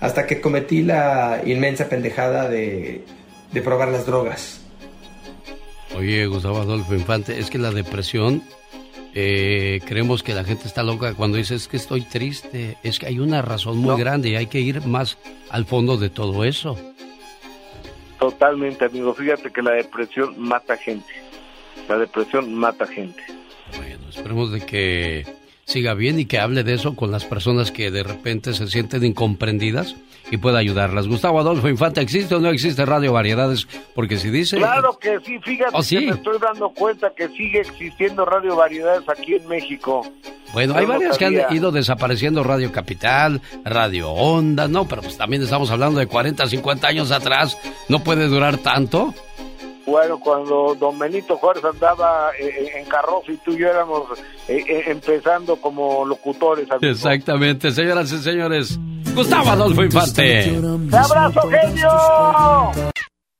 hasta 0.00 0.26
que 0.26 0.40
cometí 0.40 0.82
la 0.82 1.42
inmensa 1.46 1.88
pendejada 1.88 2.48
de, 2.48 3.04
de 3.52 3.62
probar 3.62 3.90
las 3.90 4.04
drogas. 4.04 4.60
Oye, 5.96 6.26
Gustavo 6.26 6.58
Adolfo 6.58 6.92
Infante, 6.92 7.38
es 7.38 7.50
que 7.50 7.58
la 7.58 7.70
depresión, 7.70 8.42
eh, 9.14 9.78
creemos 9.86 10.24
que 10.24 10.34
la 10.34 10.42
gente 10.42 10.66
está 10.66 10.82
loca 10.82 11.14
cuando 11.14 11.36
dice 11.36 11.54
es 11.54 11.68
que 11.68 11.76
estoy 11.76 12.00
triste. 12.00 12.78
Es 12.82 12.98
que 12.98 13.06
hay 13.06 13.20
una 13.20 13.42
razón 13.42 13.78
muy 13.78 13.96
grande 13.96 14.30
y 14.30 14.34
hay 14.34 14.46
que 14.48 14.58
ir 14.58 14.84
más 14.84 15.18
al 15.50 15.66
fondo 15.66 15.96
de 15.96 16.10
todo 16.10 16.42
eso. 16.42 16.76
Totalmente, 18.30 18.86
amigo. 18.86 19.12
Fíjate 19.12 19.50
que 19.50 19.60
la 19.60 19.72
depresión 19.72 20.34
mata 20.38 20.78
gente. 20.78 21.12
La 21.90 21.98
depresión 21.98 22.54
mata 22.54 22.86
gente. 22.86 23.22
Bueno, 23.76 24.08
esperemos 24.08 24.50
de 24.50 24.64
que 24.64 25.26
siga 25.66 25.92
bien 25.92 26.18
y 26.18 26.24
que 26.24 26.38
hable 26.38 26.64
de 26.64 26.72
eso 26.72 26.96
con 26.96 27.10
las 27.10 27.26
personas 27.26 27.70
que 27.70 27.90
de 27.90 28.02
repente 28.02 28.54
se 28.54 28.66
sienten 28.68 29.04
incomprendidas 29.04 29.94
y 30.30 30.36
pueda 30.36 30.58
ayudarlas. 30.58 31.08
Gustavo 31.08 31.40
Adolfo 31.40 31.68
Infante, 31.68 32.00
¿existe 32.00 32.34
o 32.34 32.40
no 32.40 32.48
existe 32.50 32.84
Radio 32.84 33.12
Variedades? 33.12 33.66
Porque 33.94 34.16
si 34.16 34.30
dice... 34.30 34.56
Claro 34.56 34.98
que 34.98 35.20
sí, 35.20 35.38
fíjate 35.38 35.70
¿Oh, 35.72 35.82
sí? 35.82 35.98
que 35.98 36.06
me 36.06 36.12
estoy 36.12 36.38
dando 36.38 36.70
cuenta 36.70 37.12
que 37.14 37.28
sigue 37.28 37.60
existiendo 37.60 38.24
Radio 38.24 38.56
Variedades 38.56 39.08
aquí 39.08 39.34
en 39.34 39.46
México. 39.48 40.06
Bueno, 40.52 40.74
hay 40.76 40.86
varias 40.86 41.18
que 41.18 41.26
han 41.26 41.34
ido 41.54 41.72
desapareciendo, 41.72 42.44
Radio 42.44 42.70
Capital, 42.70 43.40
Radio 43.64 44.10
Onda, 44.10 44.68
no, 44.68 44.86
pero 44.86 45.02
pues 45.02 45.16
también 45.16 45.42
estamos 45.42 45.70
hablando 45.70 45.98
de 45.98 46.06
40, 46.06 46.46
50 46.46 46.86
años 46.86 47.10
atrás, 47.10 47.58
¿no 47.88 48.04
puede 48.04 48.28
durar 48.28 48.58
tanto? 48.58 49.12
Bueno, 49.86 50.18
cuando 50.18 50.74
don 50.78 50.98
Benito 50.98 51.36
Juárez 51.36 51.62
andaba 51.64 52.30
eh, 52.38 52.46
eh, 52.46 52.78
en 52.78 52.86
carroza 52.86 53.30
y 53.30 53.36
tú 53.38 53.52
y 53.52 53.58
yo 53.58 53.68
éramos 53.68 54.18
eh, 54.48 54.64
eh, 54.66 54.84
empezando 54.86 55.56
como 55.56 56.06
locutores. 56.06 56.70
amigo. 56.70 56.90
Exactamente, 56.90 57.70
señoras 57.70 58.10
y 58.12 58.18
señores, 58.18 58.78
Gustavo 59.14 59.50
Adolfo 59.50 59.84
Infante. 59.84 60.60
¡Te 60.90 60.96
abrazo, 60.96 61.40
genio! 61.48 61.90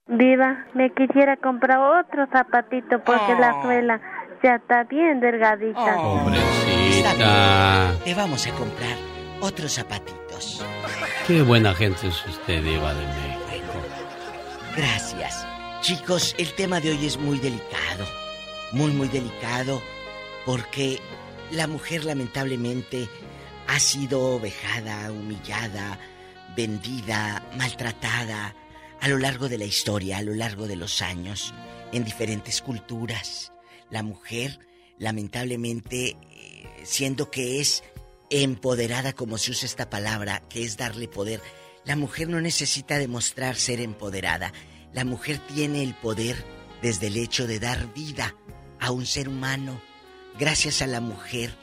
Diva, 0.07 0.67
me 0.75 0.93
quisiera 0.93 1.37
comprar 1.37 1.79
otro 1.79 2.27
zapatito 2.31 3.03
porque 3.05 3.35
la 3.35 3.61
suela 3.63 4.01
ya 4.43 4.57
está 4.57 4.85
bien 4.85 5.21
delgadita. 5.21 5.97
Pobrecita. 5.97 7.93
Te 8.05 8.15
vamos 8.15 8.47
a 8.47 8.51
comprar 8.53 8.97
otros 9.41 9.73
zapatitos. 9.73 10.65
Qué 11.27 11.43
buena 11.43 11.75
gente 11.75 12.09
es 12.09 12.27
usted, 12.27 12.63
Diva 12.63 12.95
de 12.95 13.07
México. 13.07 13.73
Gracias. 14.77 15.47
Chicos, 15.81 16.35
el 16.39 16.53
tema 16.55 16.81
de 16.81 16.91
hoy 16.91 17.07
es 17.07 17.19
muy 17.19 17.39
delicado. 17.39 18.05
Muy, 18.73 18.93
muy 18.93 19.09
delicado. 19.09 19.83
Porque 20.47 21.01
la 21.51 21.67
mujer 21.67 22.05
lamentablemente 22.05 23.09
ha 23.67 23.79
sido 23.79 24.39
vejada, 24.41 25.11
humillada, 25.11 25.99
vendida, 26.57 27.43
maltratada 27.57 28.55
a 29.01 29.09
lo 29.09 29.19
largo 29.19 29.49
de 29.49 29.59
la 29.59 29.65
historia, 29.65 30.19
a 30.19 30.23
lo 30.23 30.35
largo 30.35 30.67
de 30.67 30.77
los 30.77 31.03
años, 31.03 31.55
en 31.93 32.05
diferentes 32.05 32.63
culturas. 32.63 33.53
La 33.91 34.03
mujer, 34.03 34.59
lamentablemente, 34.99 36.17
eh, 36.31 36.81
siendo 36.85 37.31
que 37.31 37.61
es 37.61 37.83
empoderada, 38.31 39.13
como 39.13 39.39
se 39.39 39.51
usa 39.51 39.67
esta 39.67 39.91
palabra, 39.91 40.43
que 40.49 40.65
es 40.65 40.77
darle 40.77 41.09
poder, 41.09 41.41
la 41.85 41.97
mujer 41.97 42.29
no 42.29 42.41
necesita 42.41 42.99
demostrar 42.99 43.57
ser 43.57 43.81
empoderada. 43.81 44.53
La 44.93 45.05
mujer 45.05 45.39
tiene 45.55 45.83
el 45.83 45.95
poder 45.95 46.37
desde 46.81 47.09
el 47.09 47.17
hecho 47.17 47.47
de 47.47 47.59
dar 47.59 47.93
vida 47.93 48.35
a 48.81 48.91
un 48.91 49.07
ser 49.07 49.29
humano. 49.29 49.81
Gracias 50.39 50.83
a 50.83 50.87
la 50.87 51.01
mujer 51.01 51.55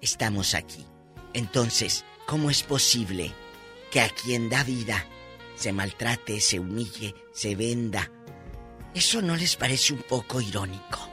estamos 0.00 0.54
aquí. 0.54 0.86
Entonces, 1.34 2.04
¿cómo 2.26 2.50
es 2.50 2.62
posible 2.62 3.32
que 3.90 4.00
a 4.00 4.08
quien 4.08 4.48
da 4.48 4.64
vida 4.64 5.06
se 5.56 5.72
maltrate, 5.72 6.40
se 6.40 6.58
humille, 6.58 7.14
se 7.32 7.54
venda? 7.54 8.10
¿Eso 8.94 9.22
no 9.22 9.36
les 9.36 9.56
parece 9.56 9.92
un 9.94 10.02
poco 10.02 10.40
irónico? 10.40 11.08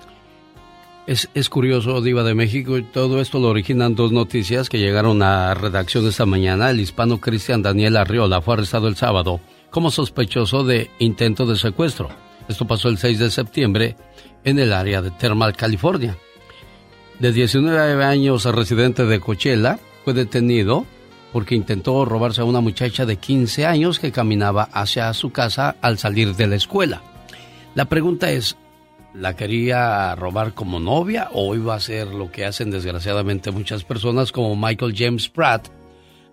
Es, 1.08 1.30
es 1.34 1.50
curioso, 1.50 2.02
Diva 2.02 2.24
de 2.24 2.36
México, 2.36 2.78
y 2.78 2.84
todo 2.84 3.20
esto 3.20 3.40
lo 3.40 3.48
originan 3.48 3.96
dos 3.96 4.12
noticias 4.12 4.70
que 4.70 4.78
llegaron 4.78 5.24
a 5.24 5.54
redacción 5.54 6.06
esta 6.08 6.26
mañana. 6.26 6.70
El 6.70 6.80
hispano 6.80 7.20
Cristian 7.20 7.64
Daniel 7.64 7.98
Arriola 7.98 8.42
fue 8.42 8.56
arrestado 8.56 8.88
el 8.88 8.96
sábado 8.96 9.40
como 9.70 9.92
sospechoso 9.92 10.64
de 10.64 10.90
intento 11.00 11.46
de 11.46 11.56
secuestro. 11.56 12.10
Esto 12.48 12.66
pasó 12.66 12.90
el 12.90 12.98
6 12.98 13.20
de 13.20 13.32
septiembre 13.32 13.96
en 14.44 14.60
el 14.60 14.74
área 14.74 15.02
de 15.02 15.12
Thermal, 15.12 15.56
California. 15.56 16.18
De 17.20 17.32
19 17.32 18.04
años, 18.04 18.46
residente 18.46 19.06
de 19.06 19.20
Coachella, 19.20 19.80
detenido 20.14 20.86
porque 21.32 21.56
intentó 21.56 22.06
robarse 22.06 22.42
a 22.42 22.46
una 22.46 22.62
muchacha 22.62 23.06
de 23.06 23.18
15 23.18 23.66
años 23.66 24.00
que 24.00 24.12
caminaba 24.12 24.64
hacia 24.72 25.14
su 25.14 25.32
casa 25.32 25.76
al 25.82 25.98
salir 25.98 26.36
de 26.36 26.48
la 26.48 26.56
escuela. 26.56 27.02
La 27.76 27.86
pregunta 27.86 28.32
es, 28.32 28.58
¿la 29.14 29.36
quería 29.36 30.16
robar 30.16 30.54
como 30.54 30.80
novia 30.80 31.30
o 31.34 31.56
iba 31.56 31.74
a 31.74 31.78
hacer 31.78 32.08
lo 32.08 32.32
que 32.32 32.46
hacen 32.46 32.72
desgraciadamente 32.72 33.52
muchas 33.52 33.84
personas 33.84 34.32
como 34.32 34.56
Michael 34.56 34.96
James 34.98 35.30
Pratt, 35.30 35.68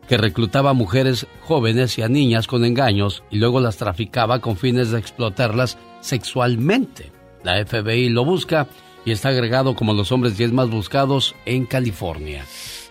que 0.08 0.16
reclutaba 0.16 0.70
a 0.70 0.74
mujeres 0.74 1.26
jóvenes 1.42 1.98
y 1.98 2.02
a 2.02 2.08
niñas 2.08 2.46
con 2.46 2.64
engaños 2.64 3.22
y 3.30 3.36
luego 3.38 3.60
las 3.60 3.76
traficaba 3.76 4.40
con 4.40 4.56
fines 4.56 4.90
de 4.90 4.98
explotarlas 4.98 5.76
sexualmente? 6.00 7.12
La 7.44 7.64
FBI 7.64 8.08
lo 8.08 8.24
busca 8.24 8.66
y 9.04 9.12
está 9.12 9.28
agregado 9.28 9.76
como 9.76 9.92
los 9.92 10.10
hombres 10.10 10.36
10 10.36 10.52
más 10.52 10.70
buscados 10.70 11.34
en 11.44 11.66
California. 11.66 12.44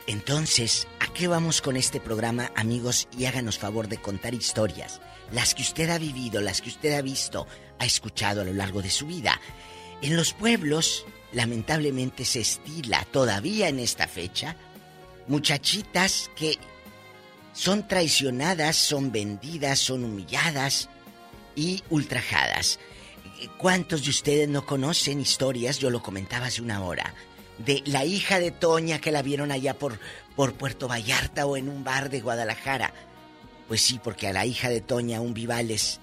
Entonces, 0.07 0.87
¿a 0.99 1.11
qué 1.13 1.27
vamos 1.27 1.61
con 1.61 1.77
este 1.77 1.99
programa, 1.99 2.51
amigos? 2.55 3.07
Y 3.17 3.25
háganos 3.25 3.57
favor 3.57 3.87
de 3.87 3.97
contar 3.97 4.33
historias. 4.33 5.01
Las 5.31 5.55
que 5.55 5.63
usted 5.63 5.89
ha 5.89 5.97
vivido, 5.97 6.41
las 6.41 6.61
que 6.61 6.69
usted 6.69 6.93
ha 6.93 7.01
visto, 7.01 7.47
ha 7.79 7.85
escuchado 7.85 8.41
a 8.41 8.45
lo 8.45 8.53
largo 8.53 8.81
de 8.81 8.91
su 8.91 9.07
vida. 9.07 9.39
En 10.01 10.15
los 10.15 10.33
pueblos, 10.33 11.05
lamentablemente 11.31 12.23
se 12.25 12.41
estila 12.41 13.05
todavía 13.11 13.67
en 13.67 13.79
esta 13.79 14.07
fecha 14.07 14.55
muchachitas 15.27 16.29
que 16.35 16.57
son 17.53 17.87
traicionadas, 17.87 18.75
son 18.75 19.11
vendidas, 19.11 19.79
son 19.79 20.03
humilladas 20.03 20.89
y 21.55 21.83
ultrajadas. 21.89 22.79
¿Cuántos 23.57 24.03
de 24.03 24.09
ustedes 24.09 24.49
no 24.49 24.65
conocen 24.65 25.19
historias? 25.19 25.79
Yo 25.79 25.89
lo 25.89 26.01
comentaba 26.01 26.47
hace 26.47 26.61
una 26.61 26.83
hora. 26.83 27.13
De 27.57 27.81
la 27.85 28.05
hija 28.05 28.39
de 28.39 28.51
Toña 28.51 28.99
que 28.99 29.11
la 29.11 29.21
vieron 29.21 29.51
allá 29.51 29.77
por, 29.77 29.99
por 30.35 30.53
Puerto 30.53 30.87
Vallarta 30.87 31.45
o 31.45 31.57
en 31.57 31.69
un 31.69 31.83
bar 31.83 32.09
de 32.09 32.21
Guadalajara. 32.21 32.93
Pues 33.67 33.81
sí, 33.81 33.99
porque 34.03 34.27
a 34.27 34.33
la 34.33 34.45
hija 34.45 34.69
de 34.69 34.81
Toña 34.81 35.21
un 35.21 35.33
Vivales 35.33 35.99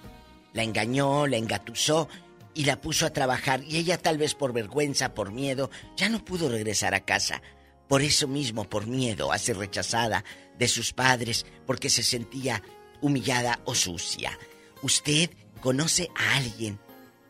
la 0.53 0.63
engañó, 0.63 1.27
la 1.27 1.37
engatusó 1.37 2.09
y 2.55 2.65
la 2.65 2.81
puso 2.81 3.07
a 3.07 3.13
trabajar. 3.13 3.63
Y 3.65 3.77
ella 3.77 3.99
tal 3.99 4.19
vez 4.19 4.35
por 4.35 4.53
vergüenza, 4.53 5.15
por 5.15 5.33
miedo, 5.33 5.71
ya 5.97 6.09
no 6.09 6.25
pudo 6.25 6.49
regresar 6.49 6.95
a 6.95 7.05
casa. 7.05 7.43
Por 7.89 8.03
eso 8.03 8.27
mismo, 8.27 8.65
por 8.65 8.87
miedo 8.87 9.33
a 9.33 9.39
ser 9.39 9.59
rechazada 9.59 10.25
de 10.59 10.69
sus 10.69 10.93
padres, 10.93 11.47
porque 11.67 11.91
se 11.91 12.03
sentía 12.03 12.63
humillada 13.01 13.61
o 13.65 13.75
sucia. 13.75 14.39
¿Usted 14.83 15.31
conoce 15.61 16.11
a 16.15 16.37
alguien 16.37 16.79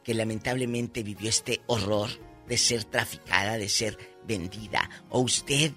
que 0.05 0.15
lamentablemente 0.15 1.03
vivió 1.03 1.29
este 1.29 1.61
horror 1.67 2.11
de 2.49 2.59
ser 2.59 2.85
traficada, 2.85 3.57
de 3.57 3.69
ser 3.69 3.99
vendida? 4.27 4.89
¿O 5.11 5.21
usted 5.21 5.73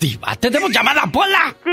Diva, 0.00 0.34
¿tenemos 0.36 0.70
llamada, 0.72 1.02
Pola? 1.12 1.54
Sí, 1.64 1.70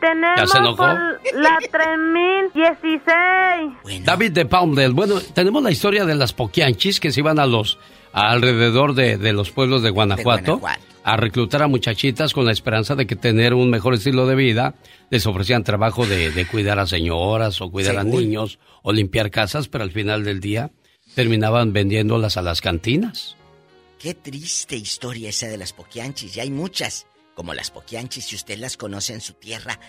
tenemos 0.00 0.40
¿Ya 0.40 0.46
se 0.46 0.56
enojó? 0.58 0.76
por 0.76 1.20
la 1.34 1.58
3016. 1.70 4.04
David 4.04 4.32
de 4.32 4.46
Poundel. 4.46 4.92
Bueno, 4.94 5.20
tenemos 5.34 5.62
la 5.62 5.70
historia 5.70 6.06
de 6.06 6.14
las 6.14 6.32
poquianchis 6.32 7.00
que 7.00 7.12
se 7.12 7.20
iban 7.20 7.38
a 7.38 7.44
los 7.46 7.78
alrededor 8.12 8.94
de, 8.94 9.18
de 9.18 9.32
los 9.32 9.50
pueblos 9.50 9.82
de 9.82 9.90
Guanajuato, 9.90 10.60
a 11.04 11.16
reclutar 11.16 11.62
a 11.62 11.68
muchachitas 11.68 12.34
con 12.34 12.44
la 12.44 12.52
esperanza 12.52 12.94
de 12.94 13.06
que 13.06 13.16
tener 13.16 13.54
un 13.54 13.70
mejor 13.70 13.94
estilo 13.94 14.26
de 14.26 14.34
vida 14.34 14.74
les 15.10 15.26
ofrecían 15.26 15.64
trabajo 15.64 16.06
de, 16.06 16.30
de 16.30 16.46
cuidar 16.46 16.78
a 16.78 16.86
señoras 16.86 17.60
o 17.60 17.70
cuidar 17.70 17.96
a 17.98 18.04
niños 18.04 18.58
o 18.82 18.92
limpiar 18.92 19.30
casas, 19.30 19.68
pero 19.68 19.84
al 19.84 19.90
final 19.90 20.24
del 20.24 20.40
día 20.40 20.70
terminaban 21.14 21.72
vendiéndolas 21.72 22.36
a 22.36 22.42
las 22.42 22.60
cantinas. 22.60 23.36
Qué 23.98 24.14
triste 24.14 24.76
historia 24.76 25.30
esa 25.30 25.48
de 25.48 25.56
las 25.56 25.72
poquianchis. 25.72 26.36
Y 26.36 26.40
hay 26.40 26.50
muchas, 26.50 27.06
como 27.34 27.54
las 27.54 27.70
poquianchis, 27.70 28.26
si 28.26 28.36
usted 28.36 28.58
las 28.58 28.76
conoce 28.76 29.14
en 29.14 29.20
su 29.20 29.32
tierra. 29.32 29.80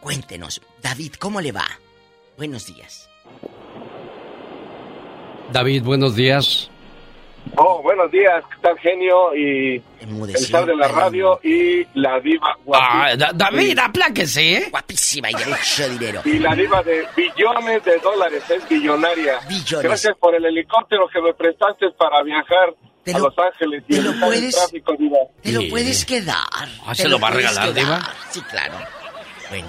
Cuéntenos, 0.00 0.62
David, 0.82 1.14
¿cómo 1.18 1.40
le 1.40 1.52
va? 1.52 1.66
Buenos 2.38 2.66
días. 2.66 3.10
David, 5.52 5.82
buenos 5.82 6.16
días. 6.16 6.70
Oh, 7.56 7.82
buenos 7.82 8.10
días, 8.10 8.42
¿qué 8.48 8.56
tal 8.62 8.78
genio? 8.78 9.34
Y 9.34 9.82
el 10.00 10.38
sal 10.38 10.66
de 10.66 10.76
la 10.76 10.88
radio 10.88 11.40
y 11.42 11.84
la 11.94 12.18
diva 12.20 12.56
Ah, 12.72 13.10
Da- 13.16 13.32
David, 13.34 13.78
apláquese, 13.78 14.56
¿eh? 14.56 14.68
Guapísima 14.70 15.30
y 15.30 15.34
de 15.38 15.46
mucho 15.46 15.88
dinero. 15.88 16.22
Y 16.24 16.38
la 16.38 16.54
diva 16.54 16.82
de 16.82 17.04
billones 17.16 17.84
de 17.84 17.98
dólares, 17.98 18.42
es 18.48 18.68
billonaria. 18.68 19.40
Gracias 19.82 20.16
por 20.18 20.34
el 20.34 20.44
helicóptero 20.44 21.08
que 21.12 21.20
me 21.20 21.34
prestaste 21.34 21.90
para 21.98 22.22
viajar 22.22 22.74
a 23.14 23.18
Los 23.18 23.34
Ángeles 23.38 23.82
y 23.88 23.96
evitar 23.96 24.14
el 24.14 24.20
puedes- 24.20 24.54
tráfico, 24.56 24.94
diva. 24.98 25.18
Te 25.42 25.52
lo 25.52 25.68
puedes 25.68 26.04
quedar. 26.04 26.36
Ah, 26.86 26.92
Te 26.94 27.02
¿se 27.02 27.08
lo 27.08 27.18
va 27.18 27.28
a 27.28 27.32
regalar, 27.32 27.72
quedar. 27.72 27.84
Diva? 27.84 28.14
Sí, 28.30 28.40
claro. 28.42 28.74
Bueno, 29.50 29.68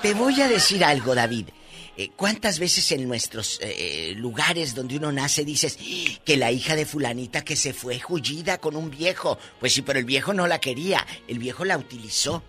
te 0.00 0.14
voy 0.14 0.40
a 0.40 0.48
decir 0.48 0.82
algo, 0.82 1.14
David. 1.14 1.48
Eh, 1.96 2.10
¿Cuántas 2.16 2.58
veces 2.58 2.90
en 2.92 3.06
nuestros 3.06 3.60
eh, 3.62 4.14
lugares 4.16 4.74
donde 4.74 4.96
uno 4.96 5.12
nace 5.12 5.44
dices 5.44 5.78
"¡Ah! 5.80 6.20
que 6.24 6.36
la 6.36 6.50
hija 6.50 6.74
de 6.74 6.86
fulanita 6.86 7.44
que 7.44 7.54
se 7.54 7.72
fue 7.72 8.00
jullida 8.00 8.58
con 8.58 8.74
un 8.74 8.90
viejo? 8.90 9.38
Pues 9.60 9.72
sí, 9.74 9.82
pero 9.82 9.98
el 10.00 10.04
viejo 10.04 10.34
no 10.34 10.46
la 10.48 10.58
quería. 10.60 11.06
El 11.28 11.38
viejo 11.38 11.64
la 11.64 11.78
utilizó, 11.78 12.42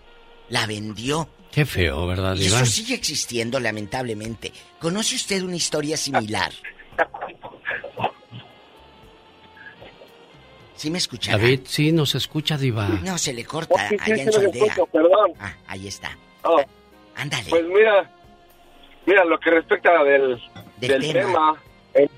la 0.48 0.66
vendió. 0.66 1.28
Qué 1.52 1.64
feo, 1.64 2.06
¿verdad, 2.08 2.34
Y 2.34 2.40
Diva? 2.40 2.56
eso 2.62 2.66
sigue 2.66 2.94
existiendo, 2.94 3.60
lamentablemente. 3.60 4.52
¿Conoce 4.80 5.14
usted 5.14 5.42
una 5.42 5.56
historia 5.56 5.96
similar? 5.96 6.52
¿Sí 10.74 10.90
me 10.90 10.98
escucha? 10.98 11.32
David, 11.32 11.60
sí, 11.64 11.90
nos 11.92 12.14
escucha, 12.14 12.58
Diva. 12.58 12.86
No, 13.02 13.16
se 13.16 13.32
le 13.32 13.44
corta 13.44 13.88
Sí, 13.88 13.96
sí, 14.04 14.12
allá 14.12 14.22
en 14.22 14.26
sí, 14.28 14.32
su 14.34 14.40
lo 14.42 14.46
aldea. 14.48 14.64
escucho, 14.66 14.86
perdón. 14.86 15.32
Ah, 15.40 15.54
ahí 15.68 15.88
está. 15.88 16.18
Oh. 16.42 16.60
Ándale. 17.14 17.48
Pues 17.48 17.64
mira, 17.64 18.14
mira 19.06 19.24
lo 19.24 19.38
que 19.38 19.50
respecta 19.50 20.02
del, 20.04 20.40
Del 20.78 20.90
del 21.02 21.12
tema. 21.12 21.22
tema, 21.22 21.62
en, 21.94 22.10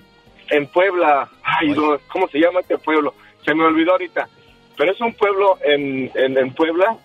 en 0.51 0.67
Puebla, 0.69 1.29
ay, 1.43 1.69
no, 1.69 1.99
¿cómo 2.09 2.29
se 2.29 2.39
llama 2.39 2.61
este 2.61 2.79
pueblo? 2.79 3.15
Se 3.45 3.55
me 3.55 3.65
olvidó 3.65 3.93
ahorita, 3.93 4.29
pero 4.77 4.93
es 4.93 5.01
un 5.01 5.13
pueblo 5.15 5.59
en, 5.63 6.11
en, 6.15 6.37
en 6.39 6.55
Puebla 6.55 6.97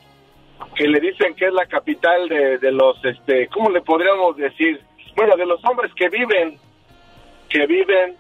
que 0.75 0.87
le 0.87 0.99
dicen 0.99 1.35
que 1.35 1.47
es 1.47 1.53
la 1.53 1.65
capital 1.65 2.27
de, 2.29 2.57
de 2.57 2.71
los, 2.71 3.03
este, 3.03 3.47
¿cómo 3.47 3.69
le 3.69 3.81
podríamos 3.81 4.37
decir? 4.37 4.81
Bueno, 5.15 5.35
de 5.35 5.45
los 5.45 5.63
hombres 5.65 5.91
que 5.95 6.09
viven, 6.09 6.57
que 7.49 7.65
viven 7.67 8.15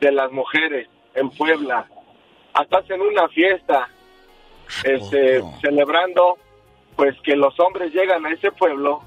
de 0.00 0.12
las 0.12 0.30
mujeres 0.30 0.88
en 1.14 1.30
Puebla. 1.30 1.86
Hasta 2.54 2.78
hacen 2.78 3.00
una 3.00 3.28
fiesta, 3.28 3.88
este, 4.84 5.42
celebrando, 5.60 6.38
pues 6.96 7.14
que 7.22 7.34
los 7.36 7.58
hombres 7.60 7.92
llegan 7.92 8.24
a 8.26 8.30
ese 8.30 8.50
pueblo 8.52 9.02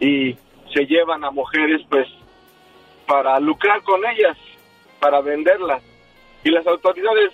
y 0.00 0.36
se 0.76 0.84
llevan 0.84 1.24
a 1.24 1.30
mujeres, 1.30 1.80
pues, 1.88 2.06
para 3.06 3.40
lucrar 3.40 3.82
con 3.82 4.04
ellas, 4.04 4.36
para 5.00 5.22
venderlas. 5.22 5.82
Y 6.44 6.50
las 6.50 6.66
autoridades 6.66 7.32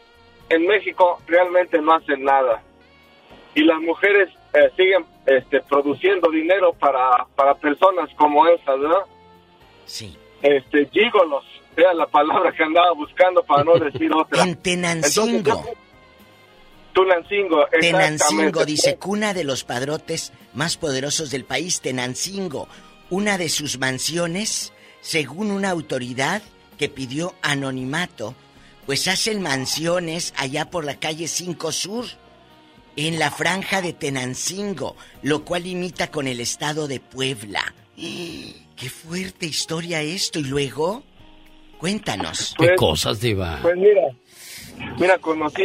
en 0.49 0.65
México 0.65 1.21
realmente 1.27 1.81
no 1.81 1.93
hacen 1.95 2.23
nada. 2.23 2.63
Y 3.57 3.65
las 3.65 3.81
mujeres 3.81 4.29
eh, 4.55 4.71
siguen 4.77 5.05
este, 5.27 5.61
produciendo 5.63 6.31
dinero 6.31 6.73
para, 6.75 7.27
para 7.35 7.55
personas 7.55 8.09
como 8.17 8.47
esas, 8.47 8.79
¿verdad? 8.79 9.07
Sí. 9.87 10.17
Este, 10.41 10.87
gigolos, 10.87 11.45
era 11.77 11.93
la 11.95 12.07
palabra 12.07 12.53
que 12.53 12.63
andaba 12.63 12.93
buscando 12.93 13.43
para 13.43 13.65
no 13.65 13.75
decir 13.77 14.11
otra. 14.17 14.45
En 14.45 14.55
Tenancingo. 14.57 15.65
Tulancingo, 16.93 17.67
Tenancingo, 17.81 18.43
exactamente. 18.43 18.65
dice, 18.67 18.97
cuna 18.99 19.33
de 19.33 19.45
los 19.45 19.65
padrotes 19.65 20.33
más 20.53 20.77
poderosos 20.77 21.31
del 21.31 21.45
país, 21.45 21.81
Tenancingo. 21.81 22.69
Una 23.13 23.37
de 23.37 23.51
sus 23.51 23.79
mansiones, 23.79 24.73
según 25.03 25.51
una 25.51 25.69
autoridad 25.69 26.41
que 26.79 26.89
pidió 26.89 27.35
anonimato, 27.43 28.35
pues 28.87 29.07
hacen 29.07 29.43
mansiones 29.43 30.33
allá 30.39 30.71
por 30.71 30.87
la 30.87 30.99
calle 30.99 31.29
5 31.29 31.73
Sur, 31.73 32.07
en 32.97 33.19
la 33.19 33.31
franja 33.31 33.83
de 33.83 33.93
Tenancingo, 33.93 34.97
lo 35.21 35.45
cual 35.45 35.67
imita 35.67 36.11
con 36.11 36.27
el 36.27 36.41
estado 36.41 36.89
de 36.89 37.01
Puebla. 37.01 37.61
¡Qué 37.97 38.89
fuerte 38.89 39.45
historia 39.45 40.01
esto! 40.01 40.39
Y 40.39 40.45
luego, 40.45 41.03
cuéntanos. 41.77 42.55
¿Qué 42.59 42.75
cosas, 42.77 43.21
Diva? 43.21 43.59
Pues 43.61 43.77
mira, 43.77 44.09
mira, 44.99 45.19
conocí, 45.19 45.65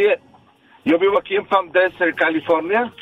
yo 0.84 0.98
vivo 0.98 1.18
aquí 1.18 1.36
en 1.36 1.46
Palm 1.46 1.72
Desert, 1.72 2.14
California, 2.14 2.92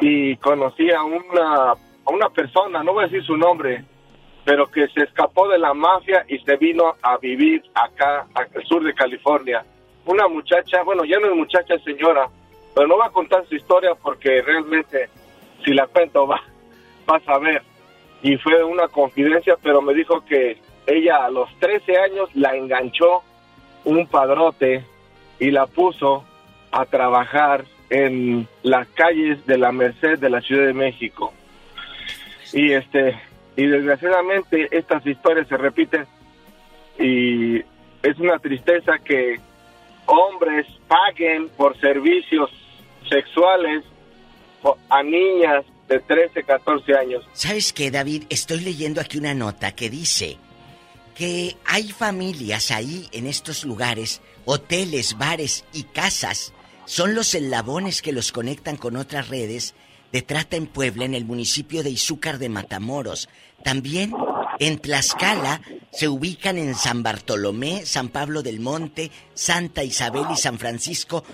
y 0.00 0.34
conocí 0.36 0.90
a 0.90 1.02
una, 1.02 1.74
a 2.04 2.12
una 2.12 2.28
persona, 2.30 2.82
no 2.82 2.94
voy 2.94 3.04
a 3.04 3.06
decir 3.08 3.24
su 3.24 3.36
nombre, 3.36 3.84
pero 4.44 4.66
que 4.66 4.88
se 4.88 5.04
escapó 5.04 5.48
de 5.48 5.58
la 5.58 5.72
mafia 5.72 6.24
y 6.28 6.38
se 6.38 6.56
vino 6.56 6.94
a 7.02 7.16
vivir 7.18 7.62
acá, 7.74 8.26
al 8.34 8.64
sur 8.66 8.82
de 8.82 8.94
California. 8.94 9.64
Una 10.04 10.26
muchacha, 10.26 10.82
bueno, 10.82 11.04
ya 11.04 11.18
no 11.20 11.28
es 11.28 11.36
muchacha, 11.36 11.78
señora, 11.78 12.28
pero 12.74 12.88
no 12.88 12.98
va 12.98 13.06
a 13.06 13.10
contar 13.10 13.46
su 13.46 13.54
historia 13.54 13.94
porque 13.94 14.42
realmente, 14.42 15.08
si 15.64 15.72
la 15.72 15.86
cuento, 15.86 16.26
va, 16.26 16.42
vas 17.06 17.22
a 17.28 17.38
ver. 17.38 17.62
Y 18.22 18.36
fue 18.36 18.62
una 18.64 18.88
confidencia, 18.88 19.56
pero 19.62 19.80
me 19.80 19.94
dijo 19.94 20.24
que 20.24 20.58
ella 20.86 21.24
a 21.24 21.30
los 21.30 21.48
13 21.58 21.98
años 21.98 22.34
la 22.34 22.56
enganchó 22.56 23.22
un 23.84 24.06
padrote 24.06 24.84
y 25.38 25.50
la 25.50 25.66
puso 25.66 26.24
a 26.70 26.84
trabajar 26.86 27.64
en 27.90 28.48
las 28.62 28.88
calles 28.88 29.44
de 29.46 29.58
la 29.58 29.70
Merced 29.70 30.18
de 30.18 30.30
la 30.30 30.40
Ciudad 30.40 30.66
de 30.66 30.72
México. 30.72 31.32
Y 32.52 32.72
este 32.72 33.20
y 33.56 33.66
desgraciadamente 33.66 34.68
estas 34.70 35.06
historias 35.06 35.46
se 35.48 35.56
repiten 35.56 36.06
y 36.98 37.58
es 38.02 38.18
una 38.18 38.38
tristeza 38.38 38.98
que 38.98 39.38
hombres 40.06 40.66
paguen 40.88 41.48
por 41.50 41.78
servicios 41.78 42.50
sexuales 43.08 43.84
a 44.88 45.02
niñas 45.02 45.64
de 45.88 46.00
13, 46.00 46.42
14 46.44 46.96
años. 46.96 47.24
¿Sabes 47.32 47.72
qué, 47.72 47.90
David? 47.90 48.24
Estoy 48.30 48.60
leyendo 48.60 49.00
aquí 49.00 49.18
una 49.18 49.34
nota 49.34 49.72
que 49.72 49.90
dice 49.90 50.38
que 51.14 51.56
hay 51.66 51.90
familias 51.90 52.70
ahí 52.70 53.08
en 53.12 53.26
estos 53.26 53.64
lugares, 53.64 54.22
hoteles, 54.44 55.18
bares 55.18 55.64
y 55.72 55.82
casas. 55.84 56.54
Son 56.86 57.14
los 57.14 57.34
eslabones 57.34 58.00
que 58.02 58.12
los 58.12 58.32
conectan 58.32 58.76
con 58.76 58.96
otras 58.96 59.28
redes 59.28 59.74
de 60.12 60.22
trata 60.22 60.56
en 60.56 60.66
Puebla, 60.66 61.04
en 61.04 61.14
el 61.14 61.24
municipio 61.24 61.82
de 61.82 61.90
Izúcar 61.90 62.38
de 62.38 62.48
Matamoros. 62.48 63.28
También 63.64 64.12
en 64.58 64.78
Tlaxcala 64.78 65.62
se 65.90 66.08
ubican 66.08 66.58
en 66.58 66.74
San 66.74 67.02
Bartolomé, 67.02 67.86
San 67.86 68.10
Pablo 68.10 68.42
del 68.42 68.60
Monte, 68.60 69.10
Santa 69.34 69.82
Isabel 69.82 70.26
y 70.32 70.36
San 70.36 70.58
Francisco, 70.58 71.24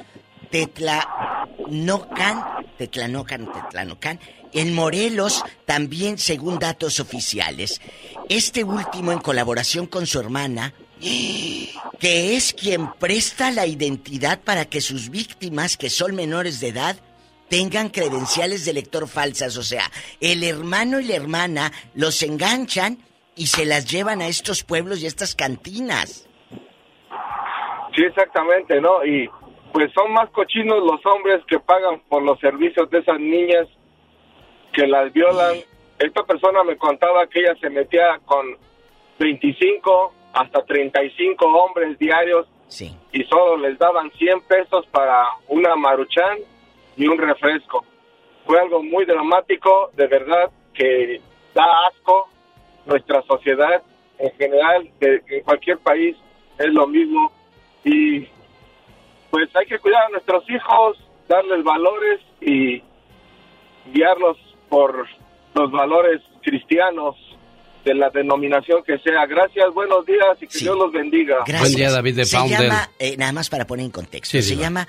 Tetlanocan, 0.51 2.45
Tetlanocan, 2.79 3.53
Tetlanocan. 3.53 4.21
En 4.53 4.75
Morelos 4.75 5.45
también 5.67 6.17
según 6.17 6.59
datos 6.59 7.01
oficiales. 7.01 7.81
Este 8.29 8.65
último 8.65 9.13
en 9.13 9.19
colaboración 9.19 9.87
con 9.87 10.07
su 10.07 10.21
hermana, 10.21 10.73
que 11.01 12.37
es 12.37 12.55
quien 12.55 12.93
presta 12.95 13.51
la 13.51 13.67
identidad 13.67 14.41
para 14.41 14.65
que 14.65 14.81
sus 14.81 15.11
víctimas, 15.11 15.77
que 15.77 15.91
son 15.91 16.15
menores 16.15 16.61
de 16.61 16.69
edad, 16.69 16.97
tengan 17.49 17.89
credenciales 17.91 18.65
de 18.65 18.73
lector 18.75 19.09
falsas. 19.09 19.57
O 19.57 19.63
sea, 19.63 19.85
el 20.21 20.43
hermano 20.45 21.01
y 21.01 21.05
la 21.05 21.17
hermana 21.17 21.73
los 21.95 22.23
enganchan 22.23 22.99
y 23.37 23.47
se 23.47 23.65
las 23.65 23.91
llevan 23.91 24.21
a 24.21 24.27
estos 24.29 24.65
pueblos 24.65 25.01
y 25.01 25.05
a 25.05 25.09
estas 25.09 25.35
cantinas. 25.35 26.29
Sí, 27.95 28.03
exactamente, 28.05 28.81
¿no? 28.81 29.05
Y 29.05 29.29
pues 29.73 29.93
son 29.93 30.13
más 30.13 30.31
cochinos 30.31 30.79
los 30.85 31.05
hombres 31.07 31.43
que 31.49 31.59
pagan 31.61 32.01
por 32.09 32.23
los 32.23 32.39
servicios 32.41 32.89
de 32.91 32.99
esas 32.99 33.19
niñas 33.19 33.67
que 34.73 34.87
las 34.87 35.13
violan. 35.13 35.57
Esta 35.99 36.23
persona 36.25 36.63
me 36.65 36.77
contaba 36.77 37.27
que 37.27 37.41
ella 37.41 37.55
se 37.61 37.69
metía 37.71 38.21
con 38.25 38.57
25 39.19 40.15
hasta 40.33 40.65
35 40.65 41.45
hombres 41.47 41.99
diarios 41.99 42.47
Sí. 42.69 42.95
y 43.13 43.25
solo 43.25 43.57
les 43.57 43.79
daban 43.79 44.11
100 44.19 44.43
pesos 44.43 44.87
para 44.93 45.25
una 45.49 45.75
maruchan 45.75 46.39
y 46.99 47.07
un 47.07 47.17
refresco. 47.17 47.85
Fue 48.45 48.61
algo 48.61 48.83
muy 48.83 49.05
dramático, 49.07 49.91
de 49.97 50.07
verdad, 50.07 50.51
que 50.75 51.21
da 51.55 51.65
asco 51.89 52.29
nuestra 52.87 53.23
sociedad 53.23 53.83
en 54.19 54.31
general, 54.33 54.91
de, 55.01 55.23
en 55.29 55.43
cualquier 55.45 55.79
país, 55.79 56.17
es 56.59 56.67
lo 56.69 56.87
mismo. 56.87 57.33
Y 57.85 58.27
pues 59.31 59.49
hay 59.55 59.67
que 59.67 59.79
cuidar 59.79 60.05
a 60.05 60.09
nuestros 60.11 60.45
hijos, 60.51 60.99
darles 61.29 61.63
valores 61.63 62.21
y 62.41 62.83
guiarlos 63.93 64.37
por 64.69 65.07
los 65.55 65.71
valores 65.71 66.21
cristianos 66.43 67.15
de 67.85 67.95
la 67.95 68.11
denominación 68.11 68.83
que 68.83 68.99
sea. 68.99 69.25
Gracias, 69.27 69.73
buenos 69.73 70.05
días 70.05 70.37
y 70.41 70.47
que 70.47 70.59
Dios 70.59 70.77
los 70.77 70.93
bendiga. 70.93 71.45
Buen 71.47 71.75
día, 71.75 71.91
David 71.91 72.17
de 72.17 72.25
Se 72.25 72.37
Pounder. 72.37 72.61
llama, 72.63 72.89
eh, 72.99 73.17
nada 73.17 73.33
más 73.33 73.49
para 73.49 73.67
poner 73.67 73.85
en 73.87 73.93
contexto, 73.93 74.33
Sí, 74.39 74.43
se 74.43 74.51
Diva. 74.55 74.63
llama 74.63 74.89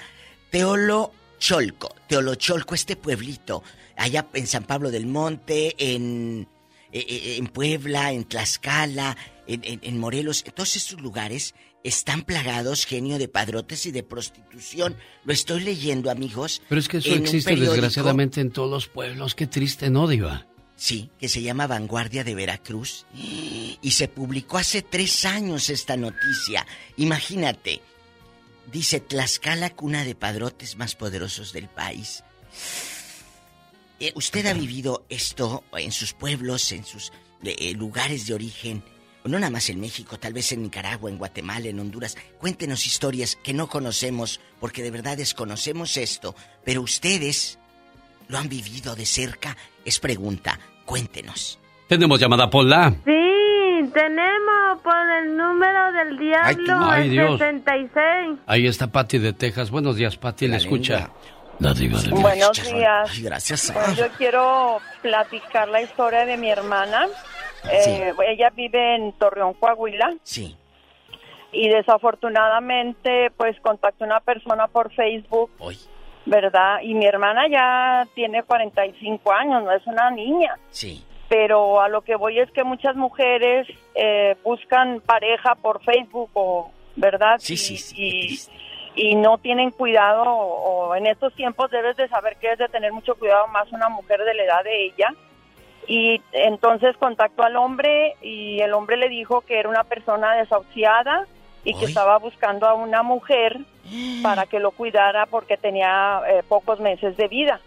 Teolocholco. 1.40 1.96
Teolocholco, 2.08 2.76
este 2.76 2.96
pueblito, 2.96 3.64
allá 3.96 4.28
en 4.34 4.48
San 4.48 4.64
Pablo 4.64 4.92
del 4.92 5.06
Monte, 5.08 5.76
en, 5.78 6.48
eh, 6.92 7.06
eh, 7.08 7.36
en 7.38 7.48
Puebla, 7.48 8.12
en 8.12 8.26
Tlaxcala, 8.26 9.18
en, 9.48 9.62
en- 9.64 9.80
en 9.84 9.98
Morelos, 9.98 10.44
en 10.46 10.52
todos 10.54 10.76
estos 10.76 11.02
lugares 11.02 11.56
están 11.84 12.24
plagados, 12.24 12.86
genio, 12.86 13.18
de 13.18 13.30
padrotes 13.30 13.86
y 13.86 13.92
de 13.92 14.04
prostitución. 14.04 14.96
Lo 15.24 15.32
estoy 15.34 15.62
leyendo, 15.62 16.12
amigos. 16.12 16.62
Pero 16.68 16.80
es 16.80 16.88
que 16.90 16.98
eso 16.98 17.14
existe 17.16 17.56
desgraciadamente 17.56 18.42
en 18.42 18.52
todos 18.52 18.70
los 18.70 18.88
pueblos. 18.88 19.34
Qué 19.34 19.48
triste, 19.48 19.90
¿no, 19.90 20.08
Diva? 20.08 20.46
Sí, 20.76 21.10
que 21.20 21.30
se 21.30 21.42
llama 21.42 21.68
Vanguardia 21.68 22.24
de 22.26 22.36
Veracruz. 22.36 23.06
Y 23.82 23.92
se 23.92 24.08
publicó 24.10 24.58
hace 24.58 24.82
tres 24.82 25.24
años 25.26 25.70
esta 25.70 25.96
noticia. 25.98 26.66
Imagínate. 26.98 27.82
Dice 28.72 29.00
Tlaxcala, 29.00 29.72
cuna 29.72 30.04
de 30.04 30.16
padrotes 30.16 30.78
más 30.78 30.96
poderosos 30.96 31.54
del 31.54 31.70
país. 31.70 32.24
Eh, 34.00 34.12
¿Usted 34.16 34.46
ha 34.46 34.54
vivido 34.54 35.06
esto 35.10 35.64
en 35.74 35.92
sus 35.92 36.14
pueblos, 36.14 36.72
en 36.72 36.86
sus 36.86 37.12
eh, 37.44 37.74
lugares 37.74 38.28
de 38.28 38.34
origen? 38.34 38.84
No 39.26 39.38
nada 39.38 39.50
más 39.50 39.70
en 39.70 39.80
México, 39.80 40.18
tal 40.18 40.34
vez 40.34 40.52
en 40.52 40.64
Nicaragua, 40.64 41.10
en 41.10 41.18
Guatemala, 41.18 41.68
en 41.68 41.80
Honduras. 41.80 42.16
Cuéntenos 42.40 42.86
historias 42.86 43.38
que 43.44 43.54
no 43.54 43.68
conocemos, 43.68 44.40
porque 44.60 44.82
de 44.82 44.92
verdad 44.92 45.18
desconocemos 45.18 45.98
esto. 45.98 46.36
Pero 46.64 46.82
ustedes 46.82 47.60
lo 48.28 48.38
han 48.38 48.50
vivido 48.50 48.96
de 48.96 49.06
cerca. 49.06 49.58
Es 49.84 50.00
pregunta. 50.00 50.60
Cuéntenos. 50.86 51.60
Tenemos 51.88 52.20
llamada 52.20 52.50
Pola. 52.50 52.96
Sí, 53.04 53.29
tenemos 53.92 54.82
por 54.84 55.10
el 55.22 55.36
número 55.38 55.92
del 55.94 56.18
diablo 56.18 56.78
Ay, 56.90 57.04
el 57.06 57.10
Dios. 57.12 57.40
66. 57.40 58.40
Ahí 58.48 58.68
está 58.68 58.88
Patti 58.88 59.18
de 59.18 59.34
Texas. 59.34 59.70
Buenos 59.72 59.96
días, 59.96 60.18
Patti. 60.18 60.48
Le 60.48 60.58
escucha. 60.58 61.10
La 61.60 61.74
diva 61.74 62.00
de 62.02 62.10
Buenos 62.12 62.64
días. 62.72 63.22
gracias. 63.22 63.74
Bueno, 63.74 63.94
yo 63.94 64.08
quiero 64.18 64.78
platicar 65.02 65.68
la 65.68 65.82
historia 65.82 66.26
de 66.26 66.38
mi 66.38 66.50
hermana. 66.50 67.06
Eh, 67.70 68.14
Ella 68.30 68.50
vive 68.56 68.96
en 68.96 69.12
Torreón, 69.14 69.54
Coahuila. 69.56 70.14
Sí. 70.24 70.56
Y 71.52 71.68
desafortunadamente, 71.68 73.32
pues 73.36 73.60
contactó 73.62 74.06
una 74.06 74.20
persona 74.22 74.68
por 74.68 74.94
Facebook. 74.94 75.52
¿Verdad? 76.26 76.78
Y 76.84 76.94
mi 76.94 77.06
hermana 77.06 77.48
ya 77.50 78.08
tiene 78.14 78.44
45 78.44 79.34
años, 79.34 79.64
no 79.64 79.72
es 79.72 79.86
una 79.88 80.12
niña. 80.12 80.54
Sí. 80.70 81.04
Pero 81.30 81.80
a 81.80 81.88
lo 81.90 82.02
que 82.02 82.16
voy 82.16 82.40
es 82.40 82.52
que 82.52 82.64
muchas 82.64 82.96
mujeres 82.96 83.68
eh, 83.96 84.36
buscan 84.44 85.00
pareja 85.02 85.56
por 85.56 85.82
Facebook 85.84 86.32
o, 86.34 86.72
¿verdad? 86.96 87.36
Sí, 87.38 87.54
y, 87.54 87.58
sí, 87.58 87.78
sí, 87.78 87.96
y, 88.96 89.12
y 89.12 89.16
no 89.16 89.38
tienen 89.38 89.70
cuidado 89.72 90.24
o, 90.24 90.90
o 90.90 90.96
en 90.96 91.06
estos 91.06 91.34
tiempos 91.36 91.70
debes 91.70 91.96
de 91.98 92.08
saber 92.08 92.36
que 92.38 92.52
es 92.52 92.58
de 92.58 92.68
tener 92.68 92.92
mucho 92.92 93.16
cuidado 93.16 93.48
más 93.48 93.72
una 93.72 93.90
mujer 93.90 94.24
de 94.24 94.34
la 94.34 94.44
edad 94.44 94.64
de 94.64 94.86
ella. 94.86 95.14
Y 95.88 96.22
entonces 96.34 96.98
contactó 96.98 97.44
al 97.44 97.56
hombre 97.56 98.16
y 98.22 98.60
el 98.60 98.74
hombre 98.74 98.98
le 98.98 99.10
dijo 99.10 99.42
que 99.42 99.60
era 99.60 99.70
una 99.70 99.84
persona 99.84 100.36
desahuciada 100.36 101.26
y 101.64 101.74
que 101.74 101.86
estaba 101.86 102.18
buscando 102.18 102.68
a 102.68 102.74
una 102.74 103.04
mujer 103.04 103.60
para 104.24 104.46
que 104.46 104.60
lo 104.60 104.72
cuidara 104.72 105.26
porque 105.26 105.58
tenía 105.58 106.22
eh, 106.28 106.44
pocos 106.48 106.80
meses 106.80 107.16
de 107.18 107.28
vida. 107.28 107.60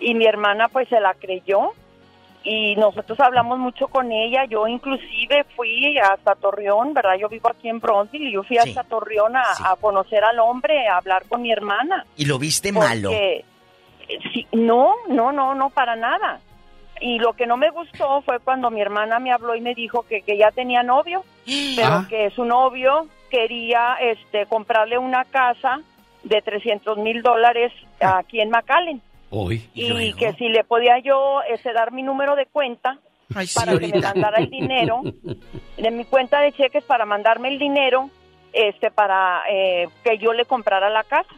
Y 0.00 0.14
mi 0.14 0.26
hermana 0.26 0.68
pues 0.68 0.88
se 0.88 1.00
la 1.00 1.14
creyó 1.14 1.72
y 2.44 2.76
nosotros 2.76 3.18
hablamos 3.20 3.58
mucho 3.58 3.88
con 3.88 4.12
ella. 4.12 4.44
Yo 4.44 4.68
inclusive 4.68 5.44
fui 5.56 5.98
hasta 5.98 6.34
Torreón, 6.34 6.92
¿verdad? 6.94 7.14
Yo 7.18 7.28
vivo 7.28 7.48
aquí 7.48 7.68
en 7.68 7.80
Bronzeville 7.80 8.28
y 8.28 8.32
yo 8.34 8.42
fui 8.42 8.58
hasta 8.58 8.84
Torreón 8.84 9.34
a, 9.36 9.42
a 9.64 9.76
conocer 9.76 10.22
al 10.22 10.38
hombre, 10.38 10.86
a 10.86 10.98
hablar 10.98 11.24
con 11.28 11.42
mi 11.42 11.50
hermana. 11.50 12.04
¿Y 12.16 12.26
lo 12.26 12.38
viste 12.38 12.72
Porque, 12.72 12.88
malo? 12.88 13.10
eh, 13.12 13.44
sí, 14.32 14.46
no, 14.52 14.92
no, 15.08 15.32
no, 15.32 15.54
no, 15.54 15.70
para 15.70 15.96
nada. 15.96 16.40
Y 17.00 17.18
lo 17.18 17.32
que 17.32 17.46
no 17.46 17.56
me 17.56 17.70
gustó 17.70 18.22
fue 18.22 18.38
cuando 18.40 18.70
mi 18.70 18.80
hermana 18.80 19.18
me 19.18 19.32
habló 19.32 19.54
y 19.56 19.60
me 19.60 19.74
dijo 19.74 20.02
que, 20.08 20.22
que 20.22 20.36
ya 20.38 20.50
tenía 20.52 20.82
novio, 20.82 21.24
pero 21.76 21.88
Ah. 21.94 22.06
que 22.08 22.30
su 22.30 22.44
novio 22.44 23.08
quería 23.30 23.96
este, 24.00 24.46
comprarle 24.46 24.96
una 24.98 25.24
casa 25.24 25.80
de 26.22 26.40
300 26.40 26.98
mil 26.98 27.22
dólares 27.22 27.72
aquí 28.00 28.40
en 28.40 28.50
McAllen. 28.50 29.02
Hoy. 29.36 29.68
Y 29.74 30.12
que 30.14 30.32
si 30.34 30.48
le 30.48 30.64
podía 30.64 30.98
yo 31.00 31.40
este, 31.48 31.72
dar 31.72 31.92
mi 31.92 32.02
número 32.02 32.36
de 32.36 32.46
cuenta 32.46 32.98
Ay, 33.34 33.46
para 33.54 33.78
que 33.78 33.88
me 33.88 34.00
mandara 34.00 34.38
el 34.38 34.50
dinero, 34.50 35.02
de 35.76 35.90
mi 35.90 36.04
cuenta 36.04 36.40
de 36.40 36.52
cheques 36.52 36.84
para 36.84 37.04
mandarme 37.04 37.48
el 37.48 37.58
dinero 37.58 38.10
este 38.52 38.90
para 38.92 39.42
eh, 39.50 39.88
que 40.04 40.18
yo 40.18 40.32
le 40.32 40.44
comprara 40.44 40.88
la 40.90 41.02
casa. 41.02 41.28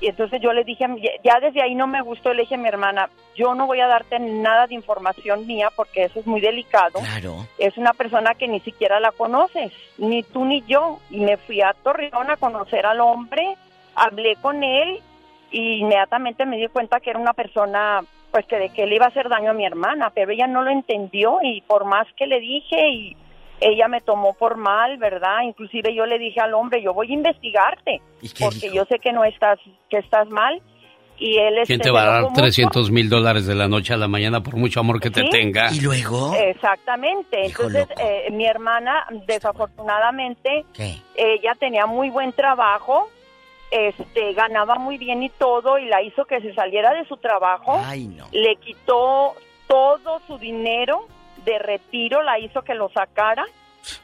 Y 0.00 0.08
entonces 0.08 0.40
yo 0.42 0.52
le 0.52 0.62
dije, 0.64 0.84
a 0.84 0.88
mi- 0.88 1.00
ya 1.24 1.40
desde 1.40 1.62
ahí 1.62 1.74
no 1.74 1.86
me 1.86 2.02
gustó, 2.02 2.32
le 2.34 2.42
dije 2.42 2.54
a 2.56 2.58
mi 2.58 2.68
hermana, 2.68 3.08
yo 3.34 3.54
no 3.54 3.66
voy 3.66 3.80
a 3.80 3.86
darte 3.86 4.18
nada 4.18 4.66
de 4.66 4.74
información 4.74 5.46
mía 5.46 5.70
porque 5.74 6.04
eso 6.04 6.20
es 6.20 6.26
muy 6.26 6.40
delicado. 6.40 7.00
Claro. 7.00 7.46
Es 7.58 7.76
una 7.78 7.92
persona 7.94 8.34
que 8.34 8.46
ni 8.46 8.60
siquiera 8.60 9.00
la 9.00 9.10
conoces, 9.12 9.72
ni 9.98 10.22
tú 10.22 10.44
ni 10.44 10.62
yo. 10.66 10.98
Y 11.10 11.20
me 11.20 11.36
fui 11.38 11.60
a 11.62 11.74
Torreón 11.82 12.30
a 12.30 12.36
conocer 12.36 12.84
al 12.86 13.00
hombre, 13.00 13.56
hablé 13.94 14.36
con 14.36 14.62
él 14.62 15.00
y 15.50 15.78
inmediatamente 15.78 16.44
me 16.46 16.56
di 16.56 16.68
cuenta 16.68 17.00
que 17.00 17.10
era 17.10 17.18
una 17.18 17.32
persona 17.32 18.02
pues 18.30 18.44
que 18.46 18.56
de 18.56 18.68
que 18.70 18.86
le 18.86 18.96
iba 18.96 19.06
a 19.06 19.08
hacer 19.08 19.28
daño 19.28 19.50
a 19.50 19.54
mi 19.54 19.64
hermana, 19.64 20.10
pero 20.14 20.32
ella 20.32 20.46
no 20.46 20.62
lo 20.62 20.70
entendió 20.70 21.38
y 21.42 21.62
por 21.62 21.84
más 21.84 22.06
que 22.16 22.26
le 22.26 22.40
dije 22.40 22.88
y 22.90 23.16
ella 23.60 23.88
me 23.88 24.00
tomó 24.02 24.34
por 24.34 24.56
mal, 24.56 24.98
¿verdad? 24.98 25.42
Inclusive 25.44 25.94
yo 25.94 26.04
le 26.04 26.18
dije 26.18 26.40
al 26.40 26.52
hombre, 26.52 26.82
yo 26.82 26.92
voy 26.92 27.10
a 27.10 27.14
investigarte 27.14 28.02
porque 28.38 28.70
yo 28.72 28.84
sé 28.84 28.98
que 28.98 29.12
no 29.12 29.24
estás 29.24 29.58
que 29.88 29.98
estás 29.98 30.28
mal 30.28 30.60
y 31.18 31.38
él 31.38 31.54
¿Quién 31.64 31.80
este, 31.80 31.84
te 31.84 31.90
va 31.90 32.02
a 32.02 32.06
dar 32.06 32.18
enojó 32.18 32.30
mucho. 32.30 32.42
300 32.42 32.72
300 32.72 32.90
mil 32.90 33.08
dólares 33.08 33.46
de 33.46 33.54
la 33.54 33.68
noche 33.68 33.94
a 33.94 33.96
la 33.96 34.08
mañana 34.08 34.42
por 34.42 34.56
mucho 34.56 34.80
amor 34.80 35.00
que 35.00 35.10
te 35.10 35.22
¿Sí? 35.22 35.30
tenga? 35.30 35.72
¿Y 35.72 35.80
luego? 35.80 36.34
Exactamente. 36.34 37.46
Entonces, 37.46 37.86
eh, 38.02 38.30
mi 38.32 38.44
hermana, 38.46 39.06
desafortunadamente, 39.26 40.64
¿Qué? 40.74 40.96
ella 41.14 41.54
tenía 41.58 41.86
muy 41.86 42.10
buen 42.10 42.32
trabajo, 42.32 43.08
este, 43.70 44.32
ganaba 44.34 44.76
muy 44.76 44.98
bien 44.98 45.22
y 45.22 45.30
todo, 45.30 45.78
y 45.78 45.86
la 45.86 46.02
hizo 46.02 46.24
que 46.24 46.40
se 46.40 46.54
saliera 46.54 46.94
de 46.94 47.04
su 47.06 47.16
trabajo. 47.16 47.80
Ay, 47.84 48.06
no. 48.06 48.26
Le 48.32 48.56
quitó 48.56 49.34
todo 49.66 50.20
su 50.26 50.38
dinero 50.38 51.06
de 51.44 51.58
retiro, 51.58 52.22
la 52.22 52.38
hizo 52.38 52.62
que 52.62 52.74
lo 52.74 52.88
sacara, 52.90 53.44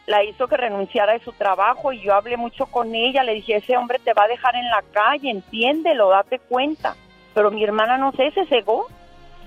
la 0.06 0.22
hizo 0.24 0.46
que 0.48 0.56
renunciara 0.56 1.12
de 1.12 1.20
su 1.20 1.32
trabajo, 1.32 1.92
y 1.92 2.00
yo 2.00 2.14
hablé 2.14 2.36
mucho 2.36 2.66
con 2.66 2.94
ella, 2.94 3.22
le 3.24 3.34
dije, 3.34 3.56
ese 3.56 3.76
hombre 3.76 3.98
te 3.98 4.14
va 4.14 4.24
a 4.24 4.28
dejar 4.28 4.54
en 4.56 4.68
la 4.68 4.82
calle, 4.92 5.30
entiéndelo, 5.30 6.08
date 6.08 6.38
cuenta. 6.38 6.96
Pero 7.34 7.50
mi 7.50 7.64
hermana, 7.64 7.98
no 7.98 8.12
sé, 8.12 8.30
se 8.32 8.46
cegó 8.46 8.86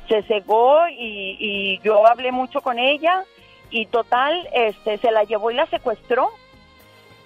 se 0.07 0.23
cegó 0.23 0.87
y, 0.89 1.37
y 1.39 1.79
yo 1.79 2.05
hablé 2.05 2.31
mucho 2.31 2.61
con 2.61 2.79
ella 2.79 3.23
y 3.69 3.85
total 3.87 4.47
este 4.53 4.97
se 4.97 5.11
la 5.11 5.23
llevó 5.23 5.51
y 5.51 5.55
la 5.55 5.65
secuestró 5.67 6.29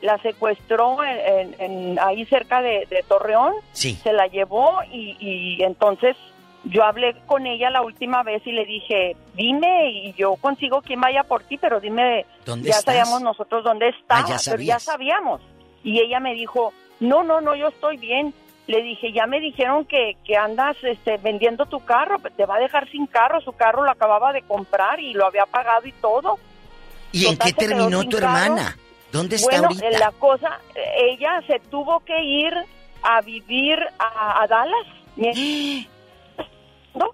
la 0.01 0.17
secuestró 0.19 1.03
en, 1.03 1.19
en- 1.19 1.55
en- 1.61 1.99
ahí 1.99 2.25
cerca 2.25 2.61
de, 2.61 2.87
de 2.89 3.03
Torreón 3.07 3.53
Sí. 3.73 3.95
se 3.95 4.13
la 4.13 4.27
llevó 4.27 4.79
y, 4.91 5.17
y 5.19 5.63
entonces 5.63 6.15
yo 6.65 6.83
hablé 6.83 7.15
con 7.25 7.45
ella 7.47 7.69
la 7.69 7.81
última 7.81 8.21
vez 8.23 8.45
y 8.45 8.51
le 8.51 8.65
dije 8.65 9.15
dime 9.35 9.91
y 9.91 10.13
yo 10.13 10.35
consigo 10.35 10.81
quien 10.81 10.99
vaya 11.01 11.23
por 11.23 11.43
ti 11.43 11.57
pero 11.57 11.79
dime 11.79 12.25
¿Dónde 12.45 12.69
ya 12.69 12.75
estás? 12.77 12.95
sabíamos 12.95 13.21
nosotros 13.21 13.63
dónde 13.63 13.89
está 13.89 14.19
Ah, 14.19 14.25
ya 14.27 14.37
pero 14.51 14.63
ya 14.63 14.79
sabíamos 14.79 15.41
y 15.83 15.99
ella 16.01 16.19
me 16.19 16.33
dijo 16.33 16.73
no 16.99 17.23
no 17.23 17.39
no 17.41 17.55
yo 17.55 17.67
estoy 17.69 17.97
bien 17.97 18.33
le 18.67 18.83
dije, 18.83 19.11
ya 19.11 19.25
me 19.25 19.39
dijeron 19.39 19.83
que, 19.85 20.15
que 20.23 20.37
andas 20.37 20.77
este, 20.83 21.17
vendiendo 21.17 21.65
tu 21.65 21.79
carro, 21.83 22.17
te 22.37 22.45
va 22.45 22.57
a 22.57 22.59
dejar 22.59 22.87
sin 22.91 23.07
carro, 23.07 23.41
su 23.41 23.51
carro 23.53 23.83
lo 23.83 23.89
acababa 23.89 24.31
de 24.31 24.43
comprar 24.43 24.99
y 24.99 25.13
lo 25.13 25.25
había 25.25 25.47
pagado 25.47 25.87
y 25.87 25.91
todo. 25.93 26.37
¿Y 27.11 27.25
en 27.25 27.35
qué 27.39 27.51
terminó 27.51 28.03
tu 28.03 28.19
carro. 28.19 28.61
¿Dónde 29.11 29.35
está 29.37 29.49
bueno, 29.61 29.67
ahorita? 29.67 29.99
la 29.99 30.11
cosa, 30.13 30.59
ella 30.97 31.41
se 31.47 31.59
tuvo 31.71 31.99
que 32.01 32.21
ir 32.23 32.53
a 33.03 33.21
vivir 33.21 33.79
a, 33.97 34.41
a 34.43 34.47
Dallas. 34.47 34.85
¿no? 36.95 37.11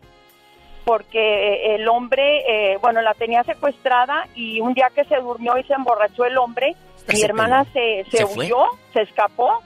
Porque 0.83 1.19
eh, 1.19 1.75
el 1.75 1.87
hombre, 1.87 2.43
eh, 2.73 2.77
bueno, 2.81 3.01
la 3.01 3.13
tenía 3.15 3.43
secuestrada 3.43 4.27
y 4.35 4.59
un 4.61 4.73
día 4.73 4.89
que 4.93 5.03
se 5.05 5.15
durmió 5.17 5.57
y 5.57 5.63
se 5.63 5.73
emborrachó 5.73 6.25
el 6.25 6.37
hombre, 6.37 6.75
mi 7.07 7.21
hermana 7.25 7.65
se, 7.73 8.05
se, 8.11 8.17
huyó, 8.39 8.65
se 8.93 9.01
escapó, 9.01 9.61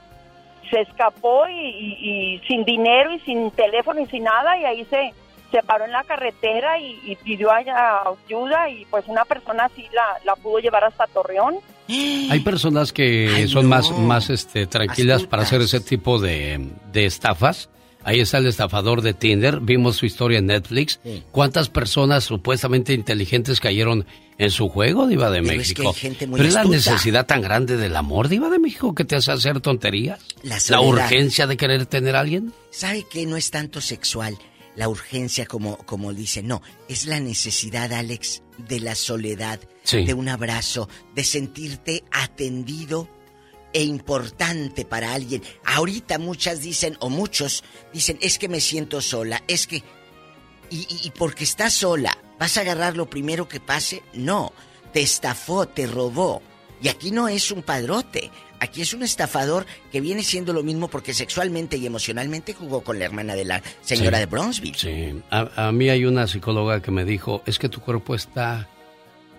se 0.69 0.81
escapó 0.81 1.47
y, 1.47 1.53
y- 1.59 1.97
y 2.35 2.39
sin 2.47 2.63
dinero 2.63 3.11
y 3.11 3.19
sin 3.21 3.51
teléfono 3.51 3.99
y 4.01 4.05
sin 4.07 4.23
nada 4.23 4.57
y 4.57 4.65
ahí 4.65 4.85
se, 4.85 5.13
se 5.51 5.61
paró 5.63 5.85
en 5.85 5.91
la 5.91 6.03
carretera 6.03 6.79
y, 6.79 6.99
y 7.03 7.15
pidió 7.17 7.49
ayuda 7.51 8.69
y 8.69 8.85
pues 8.85 9.05
una 9.07 9.25
persona 9.25 9.65
así 9.65 9.87
la, 9.91 10.19
la 10.23 10.35
pudo 10.35 10.59
llevar 10.59 10.83
hasta 10.85 11.07
Torreón. 11.07 11.57
Hay 12.29 12.39
personas 12.41 12.93
que 12.93 13.47
son 13.47 13.67
más, 13.67 13.91
más 13.91 14.29
este, 14.29 14.67
tranquilas 14.67 15.23
para 15.23 15.43
hacer 15.43 15.61
ese 15.61 15.79
tipo 15.79 16.19
de, 16.19 16.69
de 16.91 17.05
estafas. 17.05 17.69
Ahí 18.03 18.21
está 18.21 18.37
el 18.37 18.47
estafador 18.47 19.01
de 19.01 19.13
Tinder. 19.13 19.59
Vimos 19.59 19.97
su 19.97 20.05
historia 20.05 20.39
en 20.39 20.45
Netflix. 20.47 20.99
¿Cuántas 21.31 21.69
personas 21.69 22.23
supuestamente 22.23 22.93
inteligentes 22.93 23.59
cayeron 23.59 24.05
en 24.37 24.51
su 24.51 24.69
juego, 24.69 25.05
Diva 25.05 25.29
de 25.29 25.41
Pero 25.41 25.61
es 25.61 25.73
que 25.73 25.83
México? 25.83 25.89
hay 25.89 25.93
gente 25.93 26.27
muy 26.27 26.37
Pero 26.37 26.47
es 26.47 26.55
la 26.55 26.63
necesidad 26.63 27.25
tan 27.25 27.41
grande 27.41 27.75
del 27.75 27.95
amor, 27.95 28.29
Diva 28.29 28.49
de 28.49 28.57
México, 28.57 28.95
que 28.95 29.03
te 29.03 29.17
hace 29.17 29.33
hacer 29.33 29.59
tonterías. 29.59 30.21
La 30.43 30.57
La, 30.69 30.79
urgencia 30.79 31.45
de 31.45 31.57
querer 31.57 31.85
tener 31.87 32.15
a 32.15 32.21
alguien. 32.21 32.53
¿Sabe 32.71 33.05
que 33.11 33.25
no 33.25 33.35
es 33.35 33.51
tanto 33.51 33.81
sexual 33.81 34.37
la 34.79 34.87
urgencia 34.87 35.45
como, 35.45 35.77
como 35.79 36.13
dice? 36.13 36.41
No, 36.41 36.61
es 36.87 37.05
la 37.05 37.19
necesidad, 37.19 37.91
Alex, 37.91 38.43
de 38.57 38.79
la 38.79 38.95
soledad, 38.95 39.59
Sí. 39.83 40.05
de 40.05 40.13
un 40.13 40.29
abrazo, 40.29 40.87
de 41.13 41.23
sentirte 41.25 42.05
atendido 42.11 43.09
e 43.73 43.83
importante 43.83 44.85
para 44.85 45.13
alguien. 45.13 45.43
Ahorita 45.65 46.17
muchas 46.17 46.61
dicen, 46.61 46.95
o 47.01 47.09
muchos 47.09 47.63
dicen, 47.93 48.17
es 48.21 48.39
que 48.39 48.47
me 48.47 48.61
siento 48.61 49.01
sola, 49.01 49.43
es 49.49 49.67
que... 49.67 49.83
Y, 50.71 50.77
y- 50.89 50.99
y 51.07 51.11
porque 51.11 51.43
estás 51.43 51.73
sola, 51.73 52.17
¿vas 52.39 52.55
a 52.57 52.61
agarrar 52.61 52.95
lo 52.95 53.09
primero 53.09 53.49
que 53.49 53.59
pase? 53.59 54.01
No, 54.13 54.53
te 54.93 55.01
estafó, 55.01 55.67
te 55.67 55.87
robó. 55.87 56.41
Y 56.81 56.87
aquí 56.87 57.11
no 57.11 57.27
es 57.27 57.51
un 57.51 57.63
padrote, 57.63 58.31
aquí 58.59 58.81
es 58.81 58.93
un 58.93 59.03
estafador 59.03 59.65
que 59.91 60.01
viene 60.01 60.23
siendo 60.23 60.53
lo 60.53 60.63
mismo 60.63 60.87
porque 60.87 61.13
sexualmente 61.13 61.77
y 61.77 61.85
emocionalmente 61.85 62.53
jugó 62.53 62.81
con 62.81 62.99
la 62.99 63.05
hermana 63.05 63.35
de 63.35 63.45
la 63.45 63.61
señora 63.81 64.17
Sí. 64.17 64.21
de 64.21 64.25
Bronzeville. 64.25 64.77
Sí. 64.77 65.21
A, 65.31 65.67
a 65.67 65.71
mí 65.71 65.89
hay 65.89 66.05
una 66.05 66.27
psicóloga 66.27 66.81
que 66.81 66.91
me 66.91 67.05
dijo, 67.05 67.41
es 67.45 67.59
que 67.59 67.69
tu 67.69 67.81
cuerpo 67.81 68.15
está 68.15 68.67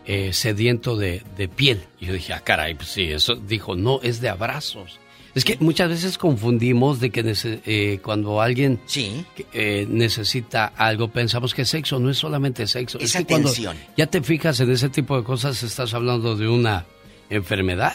eh, 0.06 0.32
sediento 0.32 0.96
de, 0.96 1.22
de 1.36 1.48
piel. 1.48 1.84
Y 2.00 2.06
yo 2.06 2.12
dije, 2.14 2.32
ah, 2.32 2.40
caray, 2.40 2.74
pues 2.74 2.88
sí, 2.88 3.04
eso 3.04 3.34
dijo, 3.36 3.76
no, 3.76 4.00
es 4.02 4.20
de 4.20 4.28
abrazos. 4.28 4.98
Es 5.32 5.44
que 5.44 5.56
muchas 5.60 5.88
veces 5.88 6.18
confundimos 6.18 6.98
de 6.98 7.10
que 7.10 7.22
eh, 7.64 8.00
cuando 8.02 8.40
alguien 8.40 8.80
que, 8.92 9.46
eh, 9.52 9.86
necesita 9.88 10.72
algo, 10.76 11.12
pensamos 11.12 11.54
que 11.54 11.64
sexo 11.64 12.00
no 12.00 12.10
es 12.10 12.18
solamente 12.18 12.66
sexo. 12.66 12.98
Es 12.98 13.12
que 13.12 13.24
cuando 13.24 13.50
atención. 13.50 13.76
ya 13.96 14.06
te 14.08 14.22
fijas 14.22 14.58
en 14.58 14.72
ese 14.72 14.88
tipo 14.88 15.16
de 15.16 15.22
cosas, 15.22 15.62
estás 15.62 15.94
hablando 15.94 16.34
de 16.34 16.48
una 16.48 16.84
enfermedad. 17.28 17.92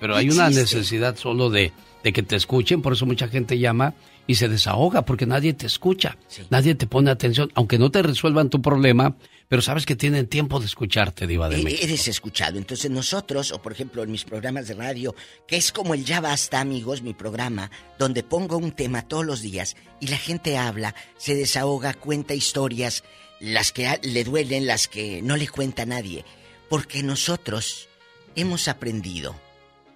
Pero 0.00 0.16
hay 0.16 0.30
una 0.30 0.48
necesidad 0.50 1.16
solo 1.16 1.50
de, 1.50 1.72
de 2.04 2.12
que 2.12 2.22
te 2.22 2.36
escuchen, 2.36 2.82
por 2.82 2.92
eso 2.92 3.06
mucha 3.06 3.28
gente 3.28 3.58
llama 3.58 3.94
y 4.26 4.34
se 4.36 4.48
desahoga, 4.48 5.02
porque 5.06 5.26
nadie 5.26 5.54
te 5.54 5.66
escucha, 5.66 6.18
nadie 6.50 6.74
te 6.74 6.86
pone 6.86 7.10
atención, 7.10 7.50
aunque 7.54 7.78
no 7.78 7.90
te 7.90 8.02
resuelvan 8.02 8.50
tu 8.50 8.60
problema, 8.60 9.16
pero 9.48 9.62
sabes 9.62 9.86
que 9.86 9.96
tienen 9.96 10.26
tiempo 10.26 10.60
de 10.60 10.66
escucharte, 10.66 11.26
Diva 11.26 11.48
de 11.48 11.60
E- 11.60 11.64
México. 11.64 11.82
Eres 11.84 12.06
escuchado. 12.08 12.58
Entonces 12.58 12.90
nosotros, 12.90 13.50
o 13.52 13.62
por 13.62 13.72
ejemplo 13.72 14.02
en 14.02 14.10
mis 14.10 14.24
programas 14.24 14.68
de 14.68 14.74
radio, 14.74 15.14
que 15.46 15.56
es 15.56 15.72
como 15.72 15.94
el 15.94 16.04
Ya 16.04 16.20
Basta, 16.20 16.60
amigos, 16.60 17.00
mi 17.00 17.14
programa, 17.14 17.70
donde 17.98 18.22
pongo 18.22 18.58
un 18.58 18.72
tema 18.72 19.00
todos 19.08 19.24
los 19.24 19.40
días 19.40 19.74
y 20.00 20.08
la 20.08 20.18
gente 20.18 20.58
habla, 20.58 20.94
se 21.16 21.34
desahoga, 21.34 21.94
cuenta 21.94 22.34
historias, 22.34 23.04
las 23.40 23.72
que 23.72 23.98
le 24.02 24.24
duelen, 24.24 24.66
las 24.66 24.88
que 24.88 25.22
no 25.22 25.36
le 25.38 25.48
cuenta 25.48 25.82
a 25.84 25.86
nadie. 25.86 26.26
Porque 26.68 27.02
nosotros 27.02 27.88
hemos 28.36 28.68
aprendido 28.68 29.34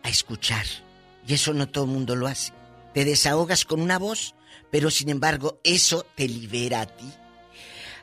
a 0.03 0.09
escuchar. 0.09 0.65
Y 1.27 1.35
eso 1.35 1.55
no 1.55 1.69
todo 1.69 1.85
el 1.85 1.91
mundo 1.91 2.17
lo 2.17 2.27
hace. 2.27 2.53
Te 2.95 3.05
desahogas 3.05 3.65
con 3.65 3.81
una 3.81 3.99
voz, 3.99 4.35
pero 4.71 4.91
sin 4.91 5.09
embargo 5.09 5.59
eso 5.65 6.05
te 6.15 6.29
libera 6.29 6.83
a 6.83 6.87
ti. 6.87 7.11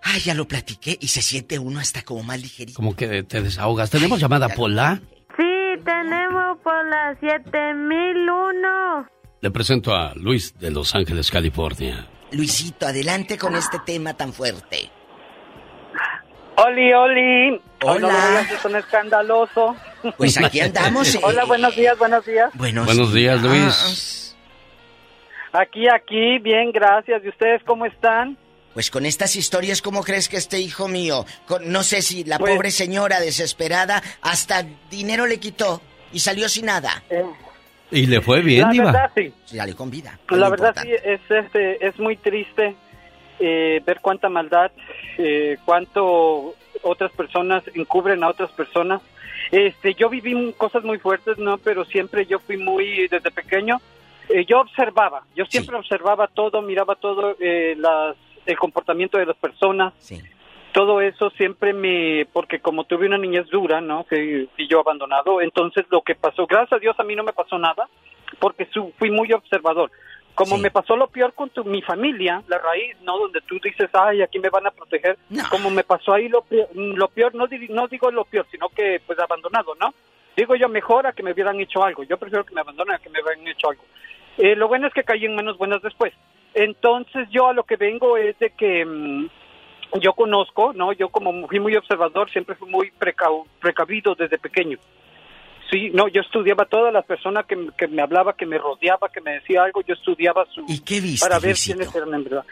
Ay, 0.01 0.21
ya 0.21 0.33
lo 0.33 0.47
platiqué 0.47 0.97
y 0.99 1.07
se 1.09 1.21
siente 1.21 1.59
uno 1.59 1.79
hasta 1.79 2.03
como 2.03 2.23
más 2.23 2.41
ligerito. 2.41 2.77
Como 2.77 2.95
que 2.95 3.23
te 3.23 3.41
desahogas. 3.41 3.89
¿Tenemos 3.89 4.19
llamada 4.19 4.47
Pola? 4.49 5.01
Sí, 5.35 5.81
tenemos 5.83 6.57
por 6.63 6.85
la 6.87 7.17
7001. 7.19 9.07
Le 9.41 9.51
presento 9.51 9.93
a 9.93 10.13
Luis 10.15 10.57
de 10.57 10.71
Los 10.71 10.95
Ángeles, 10.95 11.29
California. 11.31 12.07
Luisito, 12.31 12.87
adelante 12.87 13.37
con 13.37 13.55
este 13.55 13.79
tema 13.85 14.13
tan 14.13 14.33
fuerte. 14.33 14.89
Oli, 16.57 16.93
Oli. 16.93 17.61
Hola. 17.83 17.99
No 17.99 18.07
me 18.07 18.27
digas 18.27 18.47
que 18.47 18.57
son 18.57 18.75
escandaloso. 18.75 19.75
Pues 20.17 20.37
aquí 20.37 20.59
andamos, 20.61 21.13
eh. 21.15 21.19
Hola, 21.23 21.45
buenos 21.45 21.75
días, 21.75 21.97
buenos 21.97 22.25
días. 22.25 22.51
Buenos, 22.53 22.85
Buenos 22.85 23.13
días, 23.13 23.41
Luis. 23.41 24.35
Aquí, 25.51 25.87
aquí, 25.89 26.37
bien, 26.39 26.71
gracias. 26.71 27.23
¿Y 27.23 27.29
ustedes 27.29 27.63
cómo 27.63 27.85
están? 27.85 28.37
Pues 28.73 28.91
con 28.91 29.05
estas 29.05 29.35
historias, 29.35 29.81
¿cómo 29.81 30.03
crees 30.03 30.29
que 30.29 30.37
este 30.37 30.59
hijo 30.59 30.87
mío? 30.87 31.25
Con- 31.47 31.71
no 31.71 31.81
sé 31.83 32.01
si 32.01 32.23
la 32.23 32.37
Pues- 32.37 32.53
pobre 32.53 32.71
señora 32.71 33.19
desesperada 33.19 34.01
hasta 34.21 34.63
dinero 34.91 35.25
le 35.25 35.39
quitó 35.39 35.81
y 36.13 36.19
salió 36.19 36.47
sin 36.49 36.65
nada. 36.67 37.03
Y 37.91 38.05
le 38.05 38.21
fue 38.21 38.41
bien, 38.41 38.61
la 38.67 38.69
Diva. 38.69 38.85
verdad, 38.91 39.11
sí. 39.15 39.33
Salió 39.45 39.75
con 39.75 39.89
vida. 39.89 40.19
La 40.29 40.49
verdad, 40.49 40.75
sí, 40.83 40.91
es, 41.03 41.19
este, 41.29 41.83
es 41.85 41.97
muy 41.97 42.15
triste 42.17 42.75
eh, 43.39 43.81
ver 43.85 43.99
cuánta 44.01 44.29
maldad, 44.29 44.71
eh, 45.17 45.57
cuánto 45.65 46.53
otras 46.83 47.11
personas 47.13 47.63
encubren 47.73 48.23
a 48.23 48.29
otras 48.29 48.51
personas. 48.51 49.01
Este, 49.51 49.93
yo 49.95 50.09
viví 50.09 50.53
cosas 50.57 50.83
muy 50.83 50.99
fuertes, 50.99 51.37
¿no? 51.37 51.57
Pero 51.57 51.85
siempre 51.85 52.25
yo 52.25 52.39
fui 52.39 52.57
muy, 52.57 53.07
desde 53.07 53.31
pequeño, 53.31 53.77
eh, 54.29 54.45
yo 54.45 54.59
observaba, 54.61 55.23
yo 55.35 55.45
siempre 55.45 55.75
observaba 55.75 56.27
todo, 56.27 56.61
miraba 56.61 56.95
todo, 56.95 57.35
eh, 57.39 57.75
las, 57.77 58.15
el 58.45 58.57
comportamiento 58.57 59.17
de 59.17 59.25
las 59.25 59.37
personas. 59.37 59.93
Todo 60.71 61.01
eso 61.01 61.31
siempre 61.31 61.73
me, 61.73 62.27
porque 62.31 62.59
como 62.59 62.83
tuve 62.83 63.07
una 63.07 63.17
niñez 63.17 63.47
dura, 63.49 63.81
¿no? 63.81 64.03
Que 64.05 64.47
fui 64.55 64.67
yo 64.67 64.79
abandonado, 64.81 65.41
entonces 65.41 65.83
lo 65.89 66.01
que 66.03 66.13
pasó, 66.13 66.45
gracias 66.45 66.73
a 66.73 66.79
Dios 66.79 66.99
a 66.99 67.03
mí 67.03 67.15
no 67.15 67.23
me 67.23 67.33
pasó 67.33 67.57
nada, 67.57 67.89
porque 68.37 68.67
su- 68.71 68.93
fui 68.99 69.09
muy 69.09 69.33
observador. 69.33 69.89
Como 70.39 70.57
me 70.57 70.71
pasó 70.71 70.95
lo 70.95 71.07
peor 71.07 71.33
con 71.33 71.49
tu- 71.49 71.65
mi 71.65 71.81
familia, 71.81 72.41
la 72.47 72.57
raíz, 72.59 72.95
¿no? 73.01 73.17
Donde 73.19 73.41
tú 73.41 73.59
dices, 73.63 73.89
ay, 73.93 74.21
aquí 74.21 74.39
me 74.39 74.49
van 74.49 74.65
a 74.67 74.71
proteger. 74.71 75.17
Como 75.49 75.69
me 75.69 75.83
pasó 75.83 76.13
ahí 76.13 76.29
lo 76.29 76.41
peor, 76.43 76.69
lo 76.75 77.07
peor 77.09 77.35
no, 77.35 77.45
no 77.69 77.87
digo 77.87 78.09
lo 78.11 78.23
peor, 78.25 78.45
sino 78.49 78.69
que 78.69 79.01
pues 79.05 79.19
abandonado, 79.19 79.75
¿no? 79.79 79.93
Digo 80.37 80.55
yo 80.55 80.69
mejor 80.69 81.05
a 81.07 81.11
que 81.11 81.23
me 81.23 81.33
hubieran 81.33 81.59
hecho 81.59 81.83
algo. 81.83 82.03
Yo 82.03 82.17
prefiero 82.17 82.45
que 82.45 82.53
me 82.55 82.61
abandonen 82.61 82.95
a 82.95 82.99
que 82.99 83.09
me 83.09 83.21
hubieran 83.21 83.45
hecho 83.47 83.69
algo. 83.69 83.83
Eh, 84.37 84.55
lo 84.55 84.67
bueno 84.69 84.87
es 84.87 84.93
que 84.93 85.03
caí 85.03 85.25
en 85.25 85.35
manos 85.35 85.57
buenas 85.57 85.81
después. 85.81 86.13
Entonces 86.53 87.27
yo 87.29 87.47
a 87.49 87.53
lo 87.53 87.63
que 87.63 87.75
vengo 87.75 88.15
es 88.17 88.39
de 88.39 88.51
que 88.51 88.85
mm, 88.85 89.27
yo 89.99 90.13
conozco, 90.13 90.71
¿no? 90.73 90.93
Yo 90.93 91.09
como 91.09 91.47
fui 91.47 91.59
muy 91.59 91.75
observador, 91.75 92.29
siempre 92.31 92.55
fui 92.55 92.69
muy 92.69 92.91
precavido 93.59 94.15
desde 94.15 94.37
pequeño. 94.37 94.77
Sí, 95.71 95.91
no, 95.93 96.07
yo 96.07 96.21
estudiaba 96.21 96.65
todas 96.65 96.91
las 96.91 97.05
personas 97.05 97.45
que, 97.45 97.55
que 97.77 97.87
me 97.87 98.01
hablaba, 98.01 98.33
que 98.33 98.45
me 98.47 98.57
rodeaba, 98.57 99.09
que 99.09 99.21
me 99.21 99.33
decía 99.33 99.63
algo, 99.63 99.81
yo 99.81 99.93
estudiaba 99.93 100.45
su... 100.53 100.65
¿Y 100.67 100.79
qué 100.79 100.99
viste, 100.99 101.23
Para 101.23 101.37
ver 101.39 101.49
Luisito? 101.51 101.77
quiénes 101.77 101.95
eran 101.95 102.13
en 102.15 102.23
verdad. 102.23 102.45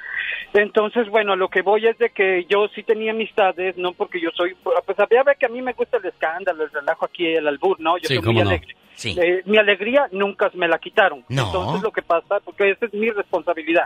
Entonces, 0.54 1.10
bueno, 1.10 1.36
lo 1.36 1.50
que 1.50 1.62
voy 1.62 1.88
es 1.88 1.98
de 1.98 2.10
que 2.12 2.46
yo 2.50 2.68
sí 2.76 2.84
tenía 2.84 3.12
amistades, 3.12 3.76
no 3.78 3.94
porque 3.94 4.22
yo 4.22 4.30
soy... 4.36 4.56
Pues 4.86 5.00
había 5.00 5.24
ver 5.24 5.36
que 5.38 5.46
a 5.48 5.50
mí 5.50 5.62
me 5.62 5.74
gusta 5.74 5.98
el 5.98 6.06
escándalo, 6.06 6.64
el 6.64 6.72
relajo 6.72 7.06
aquí, 7.06 7.26
el 7.26 7.48
albur, 7.48 7.80
¿no? 7.80 7.98
Yo 7.98 8.08
Sí, 8.08 8.16
soy 8.16 8.24
cómo 8.24 8.34
muy 8.34 8.44
no. 8.44 8.50
alegre. 8.50 8.76
Sí. 8.94 9.16
Eh, 9.20 9.42
mi 9.46 9.58
alegría 9.58 10.08
nunca 10.12 10.50
me 10.54 10.68
la 10.68 10.78
quitaron. 10.80 11.24
No. 11.30 11.46
Entonces 11.48 11.82
lo 11.84 11.92
que 11.92 12.02
pasa, 12.02 12.40
porque 12.44 12.72
esa 12.72 12.86
es 12.86 12.94
mi 12.94 13.10
responsabilidad. 13.10 13.86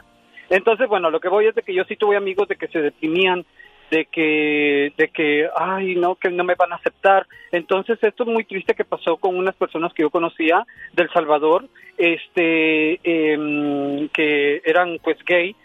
Entonces, 0.50 0.88
bueno, 0.90 1.10
lo 1.10 1.20
que 1.22 1.30
voy 1.30 1.48
es 1.48 1.56
de 1.56 1.62
que 1.64 1.74
yo 1.74 1.84
sí 1.86 1.96
tuve 1.96 2.18
amigos 2.18 2.48
de 2.50 2.58
que 2.58 2.68
se 2.68 2.80
deprimían, 2.82 3.46
de 3.92 4.06
que, 4.06 4.94
de 4.98 5.10
que, 5.10 5.50
ay, 5.56 5.96
no, 5.96 6.16
que 6.16 6.30
no 6.30 6.46
me 6.46 6.56
van 6.56 6.72
a 6.72 6.78
aceptar. 6.78 7.28
Entonces, 7.52 8.00
esto 8.02 8.24
es 8.24 8.30
muy 8.30 8.46
triste 8.46 8.74
que 8.74 8.86
pasó 8.86 9.18
con 9.18 9.38
unas 9.38 9.56
personas 9.56 9.94
que 9.94 10.04
yo 10.04 10.10
conocía 10.10 10.66
del 10.94 11.10
Salvador, 11.12 11.68
este, 11.98 13.00
em, 13.04 14.08
que 14.10 14.62
eran 14.66 14.98
pues 15.04 15.18
gay 15.26 15.56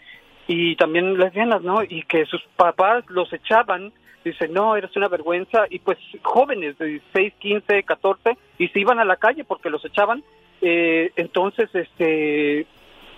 y 0.45 0.75
también 0.75 1.17
lesbianas, 1.17 1.61
¿no? 1.61 1.81
Y 1.83 2.03
que 2.03 2.25
sus 2.25 2.43
papás 2.57 3.05
los 3.07 3.31
echaban, 3.31 3.93
dicen, 4.25 4.53
no, 4.53 4.75
eres 4.75 4.93
una 4.97 5.07
vergüenza, 5.07 5.65
y 5.69 5.79
pues 5.79 5.97
jóvenes 6.21 6.77
de 6.77 6.85
16, 6.85 7.33
15, 7.39 7.83
14, 7.83 8.37
y 8.57 8.67
se 8.67 8.79
iban 8.79 8.99
a 8.99 9.05
la 9.05 9.15
calle 9.15 9.45
porque 9.45 9.69
los 9.69 9.83
echaban, 9.85 10.21
eh, 10.61 11.11
entonces, 11.15 11.73
este, 11.73 12.67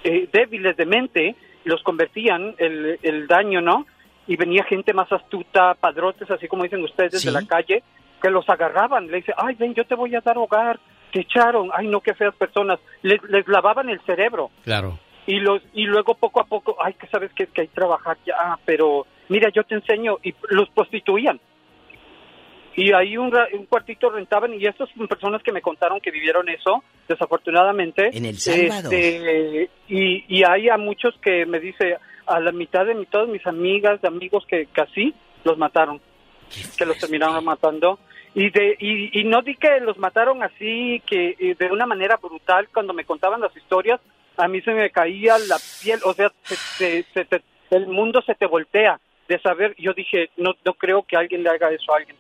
eh, 0.04 0.30
débiles 0.32 0.78
de 0.78 0.86
mente, 0.86 1.36
los 1.64 1.82
convertían 1.82 2.54
el, 2.60 3.00
el 3.02 3.26
daño, 3.26 3.60
¿no? 3.60 3.88
Y 4.30 4.38
venía 4.38 4.64
gente 4.64 4.94
más 4.94 5.12
astuta, 5.12 5.74
padrotes, 5.74 6.30
así 6.32 6.48
como 6.48 6.64
dicen 6.64 6.82
ustedes, 6.84 7.12
desde 7.12 7.30
Sí. 7.32 7.34
la 7.36 7.46
calle, 7.46 7.84
que 8.22 8.30
los 8.30 8.48
agarraban, 8.48 9.08
le 9.08 9.18
dice, 9.18 9.34
ay, 9.36 9.56
ven, 9.56 9.74
yo 9.74 9.84
te 9.86 9.96
voy 9.96 10.16
a 10.16 10.22
dar 10.22 10.38
hogar, 10.38 10.80
te 11.12 11.22
echaron, 11.22 11.70
ay, 11.74 11.88
no, 11.88 12.00
qué 12.00 12.14
feas 12.14 12.36
personas, 12.36 12.80
les, 13.02 13.22
les 13.24 13.46
lavaban 13.48 13.90
el 13.90 14.00
cerebro, 14.06 14.52
Claro. 14.64 14.98
y 15.26 15.40
los 15.42 15.62
y 15.74 15.84
luego 15.86 16.14
poco 16.16 16.40
a 16.42 16.46
poco 16.46 16.78
ay 16.82 16.94
que 16.94 17.06
sabes 17.08 17.32
que, 17.34 17.46
que 17.48 17.62
hay 17.62 17.68
que 17.68 17.76
trabajar 17.76 18.18
ya 18.26 18.58
pero 18.66 19.06
mira 19.28 19.50
yo 19.54 19.64
te 19.64 19.76
enseño 19.76 20.18
y 20.24 20.34
los 20.50 20.70
prostituían 20.70 21.40
y 22.76 22.94
ahí 22.94 23.16
un, 23.18 23.32
un 23.54 23.66
cuartito 23.66 24.10
rentaban 24.10 24.54
y 24.54 24.66
estas 24.66 24.90
son 24.96 25.08
personas 25.08 25.44
que 25.44 25.52
me 25.52 25.62
contaron 25.62 26.00
que 26.00 26.10
vivieron 26.12 26.48
eso 26.50 26.84
desafortunadamente 27.08 28.10
En 28.18 28.26
El 28.26 28.38
Salvador. 28.38 28.94
este, 28.94 29.70
y, 29.90 30.24
y 30.40 30.44
hay 30.44 30.70
a 30.70 30.78
muchos 30.78 31.14
que 31.22 31.46
me 31.46 31.60
dice 31.60 31.98
a 32.30 32.40
la 32.40 32.52
mitad 32.52 32.86
de 32.86 32.96
mi, 32.96 33.06
todas 33.06 33.28
mis 33.28 33.46
amigas, 33.48 34.04
amigos 34.04 34.46
que 34.48 34.68
casi 34.68 35.14
los 35.44 35.58
mataron, 35.58 36.00
que 36.78 36.86
los 36.86 36.98
terminaron 36.98 37.44
matando. 37.44 38.00
Y, 38.36 38.52
de, 38.52 38.78
y, 38.80 39.20
y 39.20 39.24
no 39.24 39.42
di 39.42 39.56
que 39.56 39.80
los 39.80 39.98
mataron 39.98 40.44
así, 40.44 41.02
que 41.06 41.56
de 41.58 41.66
una 41.72 41.86
manera 41.88 42.18
brutal, 42.18 42.68
cuando 42.74 42.94
me 42.94 43.04
contaban 43.04 43.42
las 43.42 43.56
historias, 43.58 44.00
a 44.38 44.48
mí 44.48 44.62
se 44.62 44.72
me 44.72 44.90
caía 44.92 45.38
la 45.40 45.58
piel, 45.82 46.00
o 46.06 46.14
sea, 46.14 46.32
se- 46.44 46.56
se- 46.56 47.04
se 47.14 47.26
te- 47.26 47.42
el 47.72 47.88
mundo 47.88 48.22
se 48.22 48.36
te 48.36 48.46
voltea 48.46 49.00
de 49.28 49.40
saber, 49.40 49.76
yo 49.78 49.94
dije, 49.94 50.30
no, 50.38 50.54
no 50.64 50.74
creo 50.76 51.04
que 51.04 51.18
alguien 51.18 51.44
le 51.44 51.50
haga 51.50 51.72
eso 51.72 51.92
a 51.94 51.98
alguien, 51.98 52.16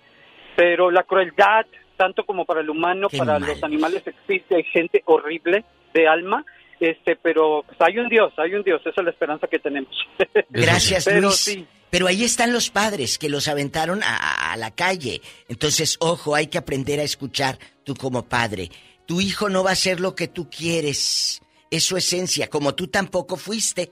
pero 0.55 0.91
la 0.91 1.03
crueldad, 1.03 1.65
tanto 1.95 2.25
como 2.25 2.45
para 2.45 2.61
el 2.61 2.69
humano, 2.69 3.07
para 3.19 3.39
los 3.39 3.63
animales 3.63 4.05
existe, 4.05 4.55
hay 4.55 4.63
gente 4.63 5.01
horrible 5.05 5.63
de 5.93 6.07
alma, 6.07 6.43
este, 6.79 7.15
pero 7.15 7.63
pues, 7.65 7.77
hay 7.81 7.97
un 7.99 8.07
Dios, 8.09 8.33
hay 8.37 8.53
un 8.53 8.63
Dios, 8.63 8.81
esa 8.81 9.01
es 9.01 9.05
la 9.05 9.11
esperanza 9.11 9.47
que 9.47 9.59
tenemos. 9.59 9.91
Gracias, 10.49 11.05
pero 11.05 11.21
Luis. 11.21 11.35
sí, 11.35 11.67
Pero 11.89 12.07
ahí 12.07 12.23
están 12.23 12.53
los 12.53 12.69
padres 12.69 13.17
que 13.17 13.29
los 13.29 13.47
aventaron 13.47 14.01
a, 14.03 14.55
la 14.57 14.71
calle. 14.71 15.21
Entonces, 15.47 15.97
ojo, 15.99 16.35
hay 16.35 16.47
que 16.47 16.57
aprender 16.57 16.99
a 16.99 17.03
escuchar 17.03 17.57
tú 17.83 17.95
como 17.95 18.27
padre. 18.27 18.69
Tu 19.05 19.21
hijo 19.21 19.49
no 19.49 19.63
va 19.63 19.71
a 19.71 19.75
ser 19.75 19.99
lo 19.99 20.15
que 20.15 20.27
tú 20.27 20.49
quieres. 20.49 21.41
Es 21.71 21.83
su 21.83 21.97
esencia, 21.97 22.47
como 22.49 22.73
tú 22.73 22.87
tampoco 22.87 23.35
fuiste 23.35 23.91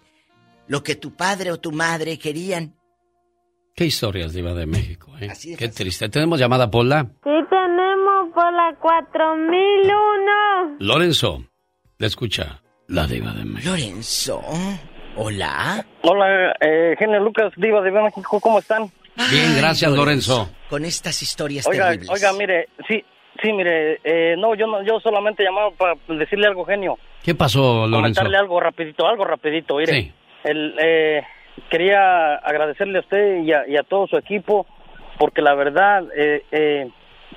lo 0.67 0.83
que 0.83 0.95
tu 0.95 1.16
padre 1.16 1.51
o 1.51 1.59
tu 1.59 1.72
madre 1.72 2.17
querían. 2.17 2.74
Qué 3.75 3.85
historias, 3.85 4.33
Diva 4.33 4.53
de 4.53 4.66
México, 4.66 5.14
¿eh? 5.19 5.32
Qué 5.57 5.67
triste. 5.67 6.09
¿Tenemos 6.09 6.40
llamada, 6.40 6.72
Pola? 6.72 7.03
Sí 7.24 7.30
tenemos 7.49 8.33
por 8.33 8.51
la 8.51 8.75
4001. 8.82 10.77
Lorenzo, 10.80 11.43
le 11.99 12.07
escucha 12.07 12.61
la 12.88 13.06
Diva 13.06 13.32
de 13.33 13.43
México. 13.43 13.72
Lorenzo, 13.72 14.41
hola. 15.16 15.85
Hola, 16.03 16.53
eh, 16.61 16.95
genio 16.98 17.19
Lucas, 17.19 17.51
Diva 17.57 17.82
de 17.82 17.91
México, 17.91 18.40
¿cómo 18.40 18.59
están? 18.59 18.90
Bien, 19.32 19.56
gracias, 19.57 19.91
Lorenzo. 19.91 20.49
Con 20.69 20.85
estas 20.85 21.22
historias 21.22 21.66
Oiga, 21.67 21.85
terribles. 21.90 22.09
oiga, 22.09 22.33
mire, 22.33 22.69
sí, 22.88 23.03
sí, 23.41 23.51
mire, 23.51 23.99
eh, 24.03 24.35
no, 24.38 24.53
yo 24.56 24.67
no, 24.67 24.83
yo 24.83 24.99
solamente 24.99 25.43
llamaba 25.43 25.72
para 25.72 25.95
decirle 26.07 26.48
algo, 26.48 26.66
genio. 26.66 26.98
¿Qué 27.24 27.33
pasó, 27.35 27.88
Lorenzo? 27.88 28.22
Comentarle 28.22 28.38
algo 28.38 28.59
rapidito, 28.59 29.07
algo 29.07 29.25
rapidito, 29.25 29.77
mire. 29.77 29.93
Sí. 29.93 30.11
El, 30.43 30.75
eh, 30.80 31.24
quería 31.69 32.35
agradecerle 32.35 32.99
a 32.99 33.01
usted 33.01 33.43
y 33.43 33.51
a, 33.51 33.67
y 33.67 33.75
a 33.75 33.83
todo 33.83 34.07
su 34.07 34.17
equipo, 34.17 34.66
porque 35.17 35.41
la 35.41 35.56
verdad, 35.56 36.03
eh, 36.16 36.43
eh, 36.51 36.88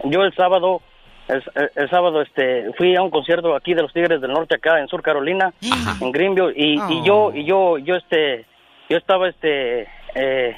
yo 0.05 0.23
el 0.23 0.35
sábado, 0.35 0.83
el, 1.31 1.71
el 1.75 1.91
sábado, 1.91 2.23
este, 2.23 2.73
fui 2.77 2.97
a 2.97 3.03
un 3.03 3.11
concierto 3.11 3.55
aquí 3.55 3.75
de 3.75 3.83
los 3.83 3.93
Tigres 3.93 4.21
del 4.21 4.33
Norte 4.33 4.57
acá 4.57 4.81
en 4.81 4.89
Sur 4.89 5.03
Carolina, 5.03 5.53
en 6.01 6.13
Greenville, 6.13 6.53
y, 6.57 6.81
y 6.89 7.05
yo, 7.05 7.33
y 7.35 7.45
yo, 7.45 7.79
yo, 7.79 7.97
este, 7.97 8.45
yo 8.89 8.97
estaba, 8.97 9.29
este, 9.29 9.89
eh, 10.15 10.57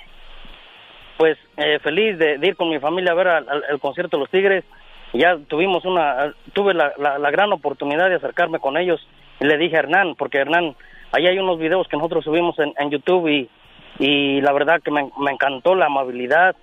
pues 1.17 1.39
eh, 1.57 1.79
feliz 1.81 2.19
de, 2.19 2.39
de 2.39 2.47
ir 2.49 2.57
con 2.57 2.69
mi 2.69 2.79
familia 2.79 3.13
a 3.13 3.15
ver 3.15 3.29
al, 3.29 3.79
concierto 3.81 4.17
de 4.17 4.23
los 4.23 4.31
Tigres. 4.31 4.65
Ya 5.13 5.37
tuvimos 5.47 5.85
una, 5.85 6.33
tuve 6.55 6.73
la, 6.75 6.93
la, 6.99 7.19
la 7.19 7.31
gran 7.31 7.53
oportunidad 7.53 8.09
de 8.09 8.17
acercarme 8.17 8.59
con 8.59 8.77
ellos 8.77 9.07
y 9.41 9.45
le 9.45 9.59
dije 9.59 9.77
a 9.77 9.81
Hernán, 9.81 10.15
porque 10.17 10.39
Hernán, 10.39 10.75
ahí 11.13 11.27
hay 11.27 11.39
unos 11.39 11.59
videos 11.59 11.87
que 11.87 11.97
nosotros 11.97 12.25
subimos 12.25 12.59
en, 12.59 12.73
en 12.79 12.91
YouTube 12.91 13.29
y, 13.29 13.51
y 13.99 14.41
la 14.41 14.53
verdad 14.53 14.81
que 14.83 14.91
me, 14.91 15.11
me 15.19 15.31
encantó 15.31 15.75
la 15.75 15.87
amabilidad. 15.87 16.57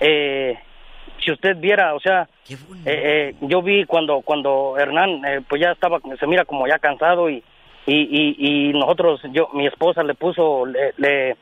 Eh, 0.00 0.56
si 1.24 1.30
usted 1.32 1.56
viera, 1.56 1.94
o 1.94 2.00
sea, 2.00 2.28
eh, 2.84 3.30
eh, 3.30 3.34
yo 3.42 3.62
vi 3.62 3.84
cuando 3.84 4.20
cuando 4.22 4.76
Hernán 4.78 5.24
eh, 5.24 5.40
pues 5.48 5.60
ya 5.62 5.70
estaba, 5.72 6.00
se 6.18 6.26
mira 6.26 6.44
como 6.44 6.66
ya 6.66 6.78
cansado 6.78 7.28
y 7.30 7.42
y, 7.84 7.94
y, 7.96 8.36
y 8.70 8.72
nosotros, 8.74 9.20
yo, 9.32 9.48
mi 9.54 9.66
esposa 9.66 10.04
le 10.04 10.14
puso, 10.14 10.64
le, 10.66 10.92
le- 10.98 11.36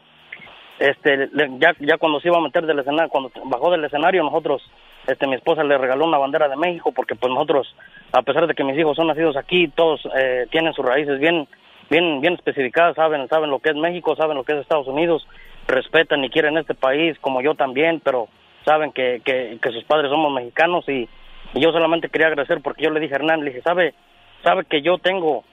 este, 0.78 1.28
le- 1.32 1.58
ya, 1.58 1.74
ya 1.80 1.98
cuando 1.98 2.18
se 2.20 2.28
iba 2.28 2.39
a 2.39 2.42
meter 2.42 2.64
del 2.64 2.78
escenario, 2.78 3.10
cuando 3.10 3.30
bajó 3.44 3.70
del 3.70 3.84
escenario, 3.84 4.22
nosotros, 4.22 4.62
este, 5.06 5.26
mi 5.26 5.34
esposa 5.34 5.62
le 5.64 5.76
regaló 5.76 6.06
una 6.06 6.16
bandera 6.16 6.48
de 6.48 6.56
México 6.56 6.92
porque 6.92 7.14
pues 7.14 7.30
nosotros, 7.30 7.74
a 8.12 8.22
pesar 8.22 8.47
de 8.47 8.55
que 8.55 8.64
mis 8.64 8.78
hijos 8.78 8.97
son 8.97 9.08
nacidos 9.08 9.36
aquí, 9.36 9.68
todos 9.68 10.00
eh, 10.16 10.47
tienen 10.50 10.72
sus 10.72 10.84
raíces 10.84 11.18
bien, 11.20 11.47
bien, 11.90 12.22
bien 12.22 12.34
especificadas, 12.34 12.97
saben, 12.97 13.28
saben 13.28 13.50
lo 13.50 13.58
que 13.58 13.70
es 13.70 13.76
México, 13.76 14.16
saben 14.16 14.36
lo 14.39 14.44
que 14.44 14.52
es 14.55 14.60
Estados 14.60 14.86
Unidos, 14.89 15.26
respetan 15.68 16.24
y 16.24 16.30
quieren 16.30 16.56
este 16.56 16.74
país 16.74 17.18
como 17.20 17.42
yo 17.42 17.55
también, 17.55 18.00
pero 18.02 18.28
saben 18.64 18.92
que, 18.92 19.20
que, 19.24 19.58
sus 19.72 19.84
padres 19.84 20.10
somos 20.10 20.32
mexicanos 20.32 20.89
y, 20.89 21.08
y 21.55 21.60
yo 21.60 21.72
solamente 21.72 22.08
quería 22.08 22.28
agradecer 22.28 22.60
porque 22.62 22.84
yo 22.84 22.90
le 22.90 23.00
dije 23.00 23.14
a 23.14 23.16
Hernán, 23.16 23.40
le 23.40 23.50
dije, 23.50 23.62
sabe, 23.62 23.94
sabe 24.42 24.64
que 24.64 24.82
yo 24.82 24.98
tengo 24.98 25.44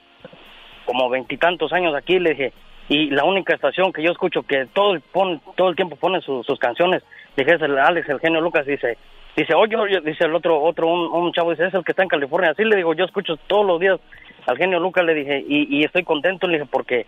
como 0.84 1.08
veintitantos 1.08 1.72
años 1.72 1.94
aquí, 1.94 2.18
le 2.18 2.30
dije, 2.30 2.52
y 2.88 3.10
la 3.10 3.24
única 3.24 3.54
estación 3.54 3.92
que 3.92 4.02
yo 4.02 4.10
escucho 4.12 4.42
que 4.42 4.66
todo 4.72 4.94
el, 4.94 5.00
pon- 5.00 5.40
todo 5.56 5.68
el 5.68 5.76
tiempo 5.76 5.96
pone 5.96 6.20
su- 6.22 6.42
sus 6.44 6.58
canciones, 6.58 7.02
dije, 7.36 7.54
es 7.54 7.62
Alex, 7.62 8.08
el 8.08 8.20
genio 8.20 8.40
Lucas, 8.40 8.64
dice, 8.64 8.96
dice, 9.36 9.54
oye, 9.54 9.76
dice 10.04 10.24
el 10.24 10.34
otro, 10.34 10.62
otro, 10.62 10.86
un, 10.88 11.00
un 11.12 11.32
chavo, 11.32 11.50
dice, 11.50 11.66
es 11.66 11.74
el 11.74 11.84
que 11.84 11.92
está 11.92 12.02
en 12.02 12.08
California, 12.08 12.50
así 12.50 12.64
le 12.64 12.76
digo, 12.76 12.94
yo 12.94 13.04
escucho 13.04 13.36
todos 13.46 13.66
los 13.66 13.78
días 13.80 14.00
al 14.46 14.56
genio 14.56 14.80
Lucas, 14.80 15.04
le 15.04 15.14
dije, 15.14 15.44
y, 15.46 15.76
y 15.78 15.84
estoy 15.84 16.04
contento, 16.04 16.46
le 16.46 16.58
dije, 16.58 16.68
porque 16.70 17.04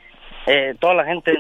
eh, 0.47 0.75
toda 0.79 0.93
la 0.95 1.05
gente, 1.07 1.33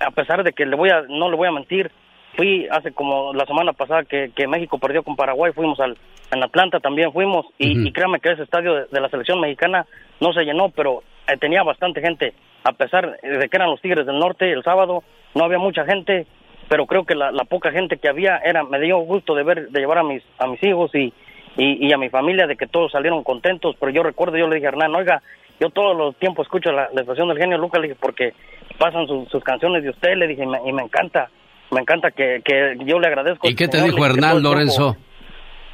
a 0.00 0.10
pesar 0.10 0.42
de 0.44 0.52
que 0.52 0.66
le 0.66 0.76
voy 0.76 0.90
a, 0.90 1.02
no 1.08 1.30
le 1.30 1.36
voy 1.36 1.48
a 1.48 1.52
mentir, 1.52 1.90
fui 2.36 2.66
hace 2.70 2.92
como 2.92 3.32
la 3.32 3.46
semana 3.46 3.72
pasada 3.72 4.04
que, 4.04 4.30
que 4.34 4.46
México 4.46 4.78
perdió 4.78 5.02
con 5.02 5.16
Paraguay, 5.16 5.52
fuimos 5.52 5.80
al, 5.80 5.96
en 6.32 6.42
Atlanta 6.42 6.80
también 6.80 7.12
fuimos, 7.12 7.46
y, 7.58 7.72
y 7.88 7.92
créame 7.92 8.20
que 8.20 8.32
ese 8.32 8.42
estadio 8.42 8.74
de, 8.74 8.84
de 8.90 9.00
la 9.00 9.08
selección 9.08 9.40
mexicana 9.40 9.86
no 10.20 10.32
se 10.32 10.44
llenó, 10.44 10.68
pero 10.70 11.02
eh, 11.28 11.36
tenía 11.38 11.62
bastante 11.62 12.00
gente, 12.00 12.34
a 12.64 12.72
pesar 12.72 13.18
de 13.20 13.48
que 13.48 13.56
eran 13.56 13.70
los 13.70 13.80
Tigres 13.80 14.06
del 14.06 14.18
Norte 14.18 14.50
el 14.52 14.62
sábado, 14.62 15.02
no 15.34 15.44
había 15.44 15.58
mucha 15.58 15.84
gente, 15.84 16.26
pero 16.68 16.86
creo 16.86 17.04
que 17.04 17.14
la, 17.14 17.30
la 17.30 17.44
poca 17.44 17.70
gente 17.70 17.96
que 17.98 18.08
había 18.08 18.38
era, 18.38 18.64
me 18.64 18.80
dio 18.80 18.98
gusto 18.98 19.34
de 19.34 19.42
ver, 19.44 19.68
de 19.68 19.80
llevar 19.80 19.98
a 19.98 20.02
mis, 20.02 20.22
a 20.38 20.46
mis 20.46 20.62
hijos 20.62 20.92
y, 20.94 21.12
y, 21.56 21.86
y 21.86 21.92
a 21.92 21.98
mi 21.98 22.08
familia, 22.10 22.46
de 22.46 22.56
que 22.56 22.66
todos 22.66 22.92
salieron 22.92 23.22
contentos, 23.22 23.76
pero 23.78 23.90
yo 23.92 24.02
recuerdo, 24.02 24.36
yo 24.36 24.48
le 24.48 24.56
dije 24.56 24.66
a 24.66 24.70
Hernán, 24.70 24.94
oiga, 24.94 25.22
yo 25.60 25.70
todos 25.70 25.96
los 25.96 26.16
tiempos 26.16 26.46
escucho 26.46 26.70
la, 26.72 26.88
la 26.92 27.00
estación 27.02 27.28
del 27.28 27.38
genio 27.38 27.56
Lucas, 27.56 27.80
le 27.80 27.88
dije, 27.88 27.98
porque 28.00 28.34
pasan 28.78 29.06
sus- 29.06 29.28
sus 29.30 29.42
canciones 29.44 29.82
de 29.84 29.90
usted, 29.90 30.16
le 30.16 30.26
dije, 30.26 30.42
y 30.42 30.46
me, 30.46 30.58
y 30.66 30.72
me 30.72 30.82
encanta, 30.82 31.30
me 31.76 31.82
encanta 31.82 32.10
que, 32.10 32.40
que 32.42 32.76
yo 32.86 32.98
le 32.98 33.06
agradezco. 33.06 33.46
¿Y 33.46 33.54
qué 33.54 33.68
te 33.68 33.78
señor, 33.78 33.94
dijo 33.94 34.06
Hernán, 34.06 34.42
Lorenzo? 34.42 34.96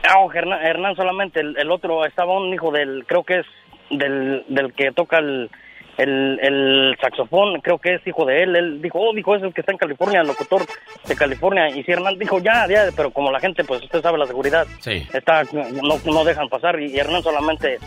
Ah, 0.04 0.26
Hernán, 0.34 0.60
Hernán 0.66 0.96
solamente, 0.96 1.40
el, 1.40 1.56
el 1.56 1.70
otro 1.70 2.04
estaba 2.04 2.36
un 2.36 2.52
hijo 2.52 2.72
del, 2.72 3.04
creo 3.06 3.22
que 3.22 3.38
es 3.38 3.46
del, 3.90 4.44
del 4.48 4.72
que 4.74 4.90
toca 4.90 5.18
el, 5.18 5.48
el, 5.98 6.38
el 6.42 6.96
saxofón, 7.00 7.60
creo 7.60 7.78
que 7.78 7.94
es 7.94 8.06
hijo 8.06 8.24
de 8.24 8.42
él. 8.42 8.56
Él 8.56 8.82
dijo, 8.82 8.98
oh, 8.98 9.14
dijo, 9.14 9.36
es 9.36 9.42
el 9.44 9.54
que 9.54 9.60
está 9.60 9.70
en 9.72 9.78
California, 9.78 10.20
el 10.22 10.26
locutor 10.26 10.62
de 11.06 11.14
California. 11.14 11.68
Y 11.68 11.84
si 11.84 11.92
Hernán 11.92 12.18
dijo, 12.18 12.40
ya, 12.40 12.66
ya, 12.68 12.86
pero 12.96 13.10
como 13.12 13.30
la 13.30 13.38
gente, 13.38 13.62
pues 13.64 13.82
usted 13.82 14.02
sabe 14.02 14.18
la 14.18 14.26
seguridad, 14.26 14.66
Sí. 14.80 15.06
está, 15.12 15.44
no, 15.52 15.96
no 16.04 16.24
dejan 16.24 16.48
pasar. 16.48 16.80
Y, 16.80 16.86
y 16.94 16.98
Hernán 16.98 17.22
solamente 17.22 17.78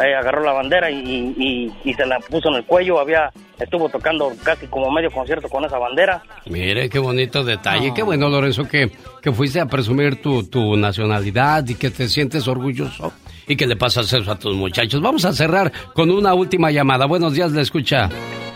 eh, 0.00 0.14
agarró 0.14 0.44
la 0.44 0.52
bandera 0.52 0.90
y, 0.90 0.96
y, 1.36 1.72
y 1.84 1.94
se 1.94 2.06
la 2.06 2.18
puso 2.20 2.48
en 2.48 2.56
el 2.56 2.64
cuello. 2.64 2.98
Había, 3.00 3.30
estuvo 3.58 3.88
tocando 3.88 4.32
casi 4.44 4.66
como 4.66 4.90
medio 4.90 5.10
concierto 5.10 5.48
con 5.48 5.64
esa 5.64 5.78
bandera. 5.78 6.22
Mire, 6.46 6.88
qué 6.88 6.98
bonito 6.98 7.42
detalle. 7.44 7.92
Qué 7.94 8.02
bueno, 8.02 8.28
Lorenzo, 8.28 8.68
que, 8.68 8.90
que 9.22 9.32
fuiste 9.32 9.60
a 9.60 9.66
presumir 9.66 10.20
tu, 10.22 10.44
tu 10.48 10.76
nacionalidad 10.76 11.66
y 11.68 11.74
que 11.74 11.90
te 11.90 12.08
sientes 12.08 12.46
orgulloso 12.48 13.12
y 13.46 13.56
que 13.56 13.66
le 13.66 13.76
pasas 13.76 14.12
eso 14.12 14.30
a 14.30 14.38
tus 14.38 14.54
muchachos. 14.54 15.00
Vamos 15.00 15.24
a 15.24 15.32
cerrar 15.32 15.72
con 15.94 16.10
una 16.10 16.34
última 16.34 16.70
llamada. 16.70 17.06
Buenos 17.06 17.32
días, 17.32 17.50
le 17.52 17.62
escucha 17.62 18.08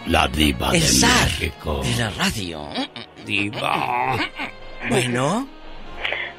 la 0.07 0.29
diva 0.29 0.67
El 0.69 0.81
de 0.81 0.81
zar 0.81 1.25
México. 1.25 1.81
de 1.83 1.97
la 1.97 2.11
radio. 2.11 2.61
Diva. 3.25 4.17
Bueno. 4.89 5.47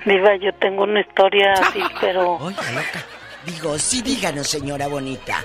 Diva, 0.06 0.35
yo 0.35 0.51
tengo 0.59 0.83
una 0.83 0.99
historia 0.99 1.53
así, 1.53 1.80
pero... 2.01 2.38
Digo, 3.46 3.78
sí, 3.78 4.02
díganos, 4.02 4.48
señora 4.48 4.88
bonita. 4.88 5.44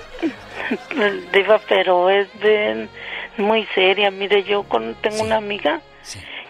Diva, 1.33 1.59
pero 1.67 2.09
es 2.09 2.27
de 2.39 2.87
muy 3.37 3.65
seria. 3.75 4.11
Mire, 4.11 4.43
yo 4.43 4.63
con- 4.63 4.95
tengo 5.01 5.23
una 5.23 5.37
amiga 5.37 5.81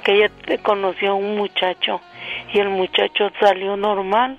que 0.04 0.14
ella 0.16 0.32
conoció 0.64 1.12
a 1.12 1.16
un 1.16 1.38
muchacho 1.38 2.02
y 2.54 2.60
el 2.60 2.70
muchacho 2.70 3.30
salió 3.40 3.76
normal 3.76 4.38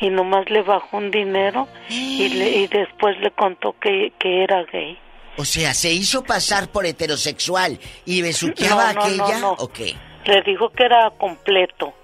y 0.00 0.10
nomás 0.10 0.48
le 0.50 0.62
bajó 0.62 0.96
un 0.98 1.10
dinero 1.10 1.68
y, 1.88 2.28
le- 2.28 2.50
y 2.50 2.66
después 2.66 3.18
le 3.20 3.30
contó 3.30 3.74
que, 3.80 4.12
que 4.18 4.42
era 4.44 4.64
gay. 4.64 4.98
O 5.38 5.44
sea, 5.46 5.72
¿se 5.72 5.90
hizo 5.92 6.22
pasar 6.22 6.68
por 6.68 6.84
heterosexual 6.84 7.78
y 8.04 8.20
besuqueaba 8.20 8.84
No, 8.84 8.88
a 8.90 8.92
no, 8.92 9.02
aquella? 9.02 9.38
no. 9.40 9.52
¿O 9.52 9.68
qué? 9.68 9.94
Le 10.26 10.42
dijo 10.42 10.68
que 10.70 10.84
era 10.84 11.10
completo 11.18 11.94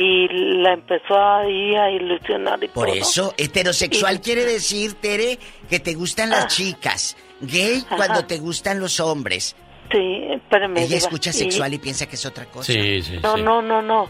y 0.00 0.28
la 0.62 0.74
empezó 0.74 1.18
ahí 1.20 1.74
a 1.74 1.90
ilusionar 1.90 2.62
y 2.62 2.68
Por 2.68 2.86
todo. 2.86 2.94
eso, 2.96 3.34
heterosexual 3.36 4.20
quiere 4.20 4.44
decir, 4.44 4.94
Tere, 4.94 5.38
que 5.68 5.80
te 5.80 5.94
gustan 5.94 6.30
las 6.30 6.54
chicas. 6.56 7.16
Gay 7.40 7.82
cuando 7.96 8.24
te 8.24 8.38
gustan 8.38 8.78
los 8.78 9.00
hombres. 9.00 9.56
Sí, 9.90 10.26
espérame. 10.30 10.76
Ella 10.76 10.86
Diva. 10.86 10.98
escucha 10.98 11.30
Y- 11.30 11.32
sexual 11.32 11.74
y 11.74 11.78
piensa 11.78 12.06
que 12.06 12.14
es 12.14 12.24
otra 12.26 12.44
cosa. 12.44 12.72
Sí, 12.72 13.02
sí, 13.02 13.18
No, 13.22 13.36
no, 13.36 13.60
no, 13.60 13.82
no. 13.82 14.08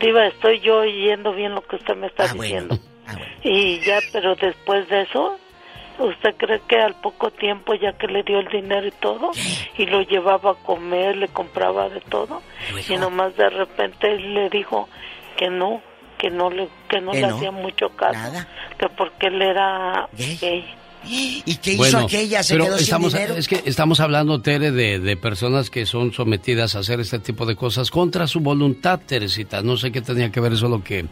Diva, 0.00 0.26
estoy 0.26 0.60
yo 0.60 0.78
oyendo 0.78 1.32
bien 1.34 1.54
lo 1.54 1.60
que 1.62 1.76
usted 1.76 1.96
me 1.96 2.06
está 2.06 2.24
Ah, 2.24 2.32
diciendo. 2.32 2.78
Y 3.44 3.78
ya, 3.80 3.98
pero 4.12 4.34
después 4.36 4.88
de 4.88 5.02
eso, 5.02 5.38
¿Usted 5.98 6.34
cree 6.36 6.60
que 6.68 6.76
al 6.76 6.94
poco 7.00 7.30
tiempo, 7.30 7.72
ya 7.72 7.94
que 7.96 8.06
le 8.06 8.22
dio 8.22 8.38
el 8.40 8.48
dinero 8.48 8.86
y 8.86 8.90
todo, 8.90 9.30
y 9.78 9.86
lo 9.86 10.02
llevaba 10.02 10.50
a 10.50 10.54
comer, 10.54 11.16
le 11.16 11.28
compraba 11.28 11.88
de 11.88 12.02
todo, 12.02 12.42
y 12.86 12.96
nomás 12.98 13.34
de 13.38 13.48
repente 13.48 14.12
él 14.12 14.34
le 14.34 14.50
dijo 14.50 14.90
que 15.36 15.50
no, 15.50 15.80
que 16.18 16.30
no 16.30 16.50
le, 16.50 16.68
que 16.88 17.00
no 17.00 17.12
¿Que 17.12 17.20
le 17.20 17.26
no? 17.28 17.36
hacía 17.36 17.50
mucho 17.50 17.90
caso, 17.90 18.44
que 18.78 18.88
porque 18.90 19.26
él 19.28 19.40
era 19.42 20.08
gay. 20.40 20.64
¿Y 21.08 21.56
qué 21.58 21.76
Bueno, 21.76 21.98
hizo 21.98 22.06
aquella? 22.06 22.42
¿Se 22.42 22.54
pero 22.54 22.64
quedó 22.64 22.76
estamos, 22.76 23.12
sin 23.12 23.20
dinero? 23.20 23.38
Es 23.38 23.46
que 23.46 23.62
estamos 23.64 24.00
hablando, 24.00 24.40
Tere, 24.42 24.72
de, 24.72 24.98
de 24.98 25.16
personas 25.16 25.70
que 25.70 25.86
son 25.86 26.12
sometidas 26.12 26.74
a 26.74 26.80
hacer 26.80 26.98
este 26.98 27.20
tipo 27.20 27.46
de 27.46 27.54
cosas 27.54 27.92
contra 27.92 28.26
su 28.26 28.40
voluntad, 28.40 28.98
Teresita. 29.06 29.62
No 29.62 29.76
sé 29.76 29.92
qué 29.92 30.00
tenía 30.00 30.32
que 30.32 30.40
ver 30.40 30.54
eso 30.54 30.66
lo 30.68 30.82
que 30.82 31.04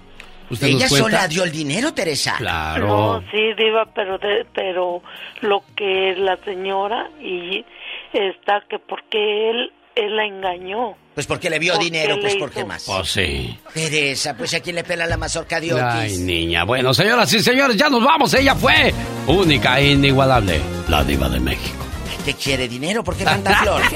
usted 0.51 0.67
¿Ella 0.67 0.79
nos 0.81 0.89
cuenta. 0.89 1.09
sola 1.11 1.29
dio 1.29 1.45
el 1.45 1.53
dinero, 1.53 1.95
Teresa? 1.95 2.35
Claro. 2.39 2.87
No, 2.89 3.21
sí, 3.31 3.53
diva, 3.57 3.87
pero 3.95 4.19
de- 4.19 4.45
pero 4.53 5.01
lo 5.43 5.63
que 5.77 6.17
la 6.19 6.39
señora 6.45 7.09
y 7.21 7.65
está 8.13 8.65
que 8.69 8.81
porque 8.81 9.51
él 9.51 9.73
él 9.97 10.17
la 10.17 10.25
engañó. 10.27 10.97
Pues 11.15 11.27
porque 11.27 11.49
le 11.49 11.59
vio 11.61 11.75
Porque 11.75 11.85
dinero, 11.85 12.17
pues 12.21 12.35
le 12.35 12.41
¿por 12.41 12.51
qué 12.51 12.61
hizo- 12.61 12.67
más? 12.67 12.89
Oh, 12.89 13.05
sí. 13.05 13.57
Teresa, 13.73 14.37
pues 14.37 14.53
a 14.55 14.61
quién 14.61 14.75
le 14.77 14.83
pela 14.85 15.07
la 15.07 15.17
mazorca 15.17 15.61
de 15.61 15.73
Ay, 15.81 16.07
Oquis. 16.09 16.19
niña. 16.21 16.65
Bueno, 16.65 16.93
señoras 16.93 17.33
y 17.33 17.41
señores, 17.41 17.77
ya 17.77 17.89
nos 17.89 18.03
vamos. 18.03 18.35
Ella 18.35 18.55
fue 18.57 18.93
única 19.29 19.79
e 19.79 19.93
inigualable. 19.93 20.61
La 20.89 21.05
diva 21.05 21.29
de 21.29 21.39
México. 21.41 21.85
¿Qué 22.25 22.35
quiere 22.35 22.67
dinero? 22.69 23.05
¿Por 23.05 23.17
qué 23.17 23.25
tanta 23.25 23.55
flor? 23.59 23.83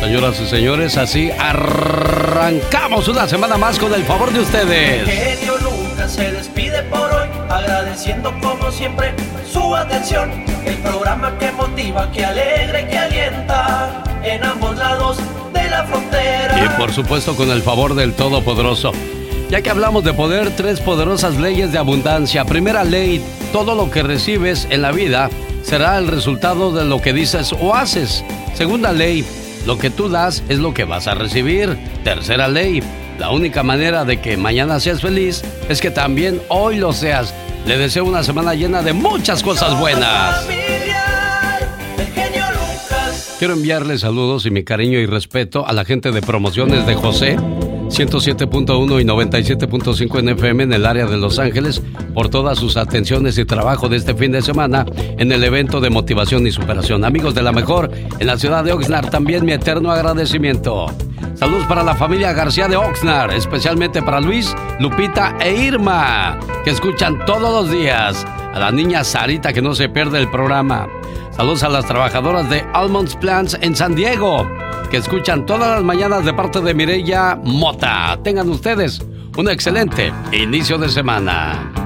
Señoras 0.00 0.40
y 0.40 0.46
señores, 0.46 0.96
así 0.96 1.30
arrancamos 1.32 3.08
una 3.08 3.26
semana 3.26 3.56
más 3.56 3.78
con 3.78 3.92
el 3.92 4.04
favor 4.04 4.30
de 4.32 4.40
ustedes. 4.40 5.04
genio 5.08 5.56
Lucas 5.58 6.12
se 6.12 6.30
despide 6.32 6.82
por 6.84 7.10
hoy, 7.12 7.28
agradeciendo 7.48 8.32
como 8.40 8.70
siempre 8.70 9.14
su 9.50 9.74
atención. 9.74 10.30
El 10.64 10.76
programa 10.78 11.38
que 11.38 11.52
motiva, 11.52 12.10
que 12.10 12.24
alegra 12.24 12.80
y 12.80 12.86
que 12.86 12.98
alienta 12.98 14.04
en 14.22 14.44
ambos 14.44 14.76
lados 14.76 15.18
de 15.52 15.70
la 15.70 15.84
frontera. 15.84 16.64
Y 16.64 16.80
por 16.80 16.92
supuesto 16.92 17.36
con 17.36 17.50
el 17.50 17.62
favor 17.62 17.94
del 17.94 18.14
Todopoderoso. 18.14 18.92
Ya 19.48 19.62
que 19.62 19.70
hablamos 19.70 20.02
de 20.02 20.12
poder, 20.12 20.50
tres 20.56 20.80
poderosas 20.80 21.36
leyes 21.36 21.70
de 21.70 21.78
abundancia. 21.78 22.44
Primera 22.44 22.82
ley, 22.82 23.24
todo 23.52 23.76
lo 23.76 23.90
que 23.90 24.02
recibes 24.02 24.66
en 24.70 24.82
la 24.82 24.90
vida 24.90 25.30
será 25.62 25.98
el 25.98 26.08
resultado 26.08 26.72
de 26.72 26.84
lo 26.84 27.00
que 27.00 27.12
dices 27.12 27.52
o 27.52 27.74
haces. 27.74 28.24
Segunda 28.54 28.92
ley, 28.92 29.24
lo 29.64 29.78
que 29.78 29.90
tú 29.90 30.08
das 30.08 30.42
es 30.48 30.58
lo 30.58 30.74
que 30.74 30.84
vas 30.84 31.06
a 31.06 31.14
recibir. 31.14 31.78
Tercera 32.02 32.48
ley, 32.48 32.82
la 33.18 33.30
única 33.30 33.62
manera 33.62 34.04
de 34.04 34.20
que 34.20 34.36
mañana 34.36 34.80
seas 34.80 35.00
feliz 35.00 35.42
es 35.68 35.80
que 35.80 35.90
también 35.90 36.40
hoy 36.48 36.76
lo 36.76 36.92
seas. 36.92 37.34
Le 37.66 37.78
deseo 37.78 38.04
una 38.04 38.22
semana 38.22 38.54
llena 38.54 38.82
de 38.82 38.92
muchas 38.92 39.42
cosas 39.42 39.78
buenas. 39.78 40.46
Quiero 43.38 43.52
enviarle 43.52 43.98
saludos 43.98 44.46
y 44.46 44.50
mi 44.50 44.64
cariño 44.64 44.98
y 44.98 45.06
respeto 45.06 45.66
a 45.66 45.72
la 45.72 45.84
gente 45.84 46.10
de 46.10 46.22
promociones 46.22 46.86
de 46.86 46.94
José, 46.94 47.36
107.1 47.88 49.00
y 49.00 49.04
97.5 49.04 50.18
en 50.18 50.28
FM 50.30 50.64
en 50.64 50.72
el 50.72 50.86
área 50.86 51.06
de 51.06 51.16
Los 51.16 51.38
Ángeles, 51.38 51.82
por 52.14 52.28
todas 52.28 52.58
sus 52.58 52.76
atenciones 52.76 53.38
y 53.38 53.44
trabajo 53.44 53.88
de 53.88 53.96
este 53.96 54.14
fin 54.14 54.32
de 54.32 54.42
semana 54.42 54.84
en 54.96 55.30
el 55.32 55.42
evento 55.44 55.80
de 55.80 55.90
motivación 55.90 56.46
y 56.46 56.52
superación. 56.52 57.04
Amigos 57.04 57.34
de 57.34 57.42
la 57.42 57.52
mejor, 57.52 57.90
en 58.18 58.26
la 58.26 58.36
ciudad 58.36 58.64
de 58.64 58.72
Oxnard, 58.72 59.10
también 59.10 59.44
mi 59.44 59.52
eterno 59.52 59.90
agradecimiento. 59.90 60.86
Saludos 61.34 61.66
para 61.66 61.82
la 61.82 61.94
familia 61.94 62.32
García 62.32 62.66
de 62.66 62.76
Oxnard, 62.76 63.32
especialmente 63.32 64.02
para 64.02 64.20
Luis, 64.20 64.54
Lupita 64.80 65.36
e 65.40 65.54
Irma, 65.54 66.38
que 66.64 66.70
escuchan 66.70 67.24
todos 67.26 67.64
los 67.64 67.70
días. 67.70 68.24
A 68.54 68.58
la 68.58 68.72
niña 68.72 69.04
Sarita, 69.04 69.52
que 69.52 69.60
no 69.60 69.74
se 69.74 69.88
pierde 69.90 70.18
el 70.18 70.30
programa. 70.30 70.88
Saludos 71.36 71.62
a 71.62 71.68
las 71.68 71.84
trabajadoras 71.84 72.48
de 72.48 72.64
Almonds 72.72 73.14
Plants 73.16 73.58
en 73.60 73.76
San 73.76 73.94
Diego, 73.94 74.48
que 74.88 74.98
escuchan 74.98 75.46
todas 75.46 75.68
las 75.68 75.82
mañanas 75.82 76.24
de 76.24 76.32
parte 76.32 76.60
de 76.60 76.74
Mireya 76.74 77.38
Mota. 77.42 78.18
Tengan 78.22 78.48
ustedes 78.48 79.00
un 79.36 79.48
excelente 79.48 80.12
inicio 80.32 80.78
de 80.78 80.88
semana. 80.88 81.85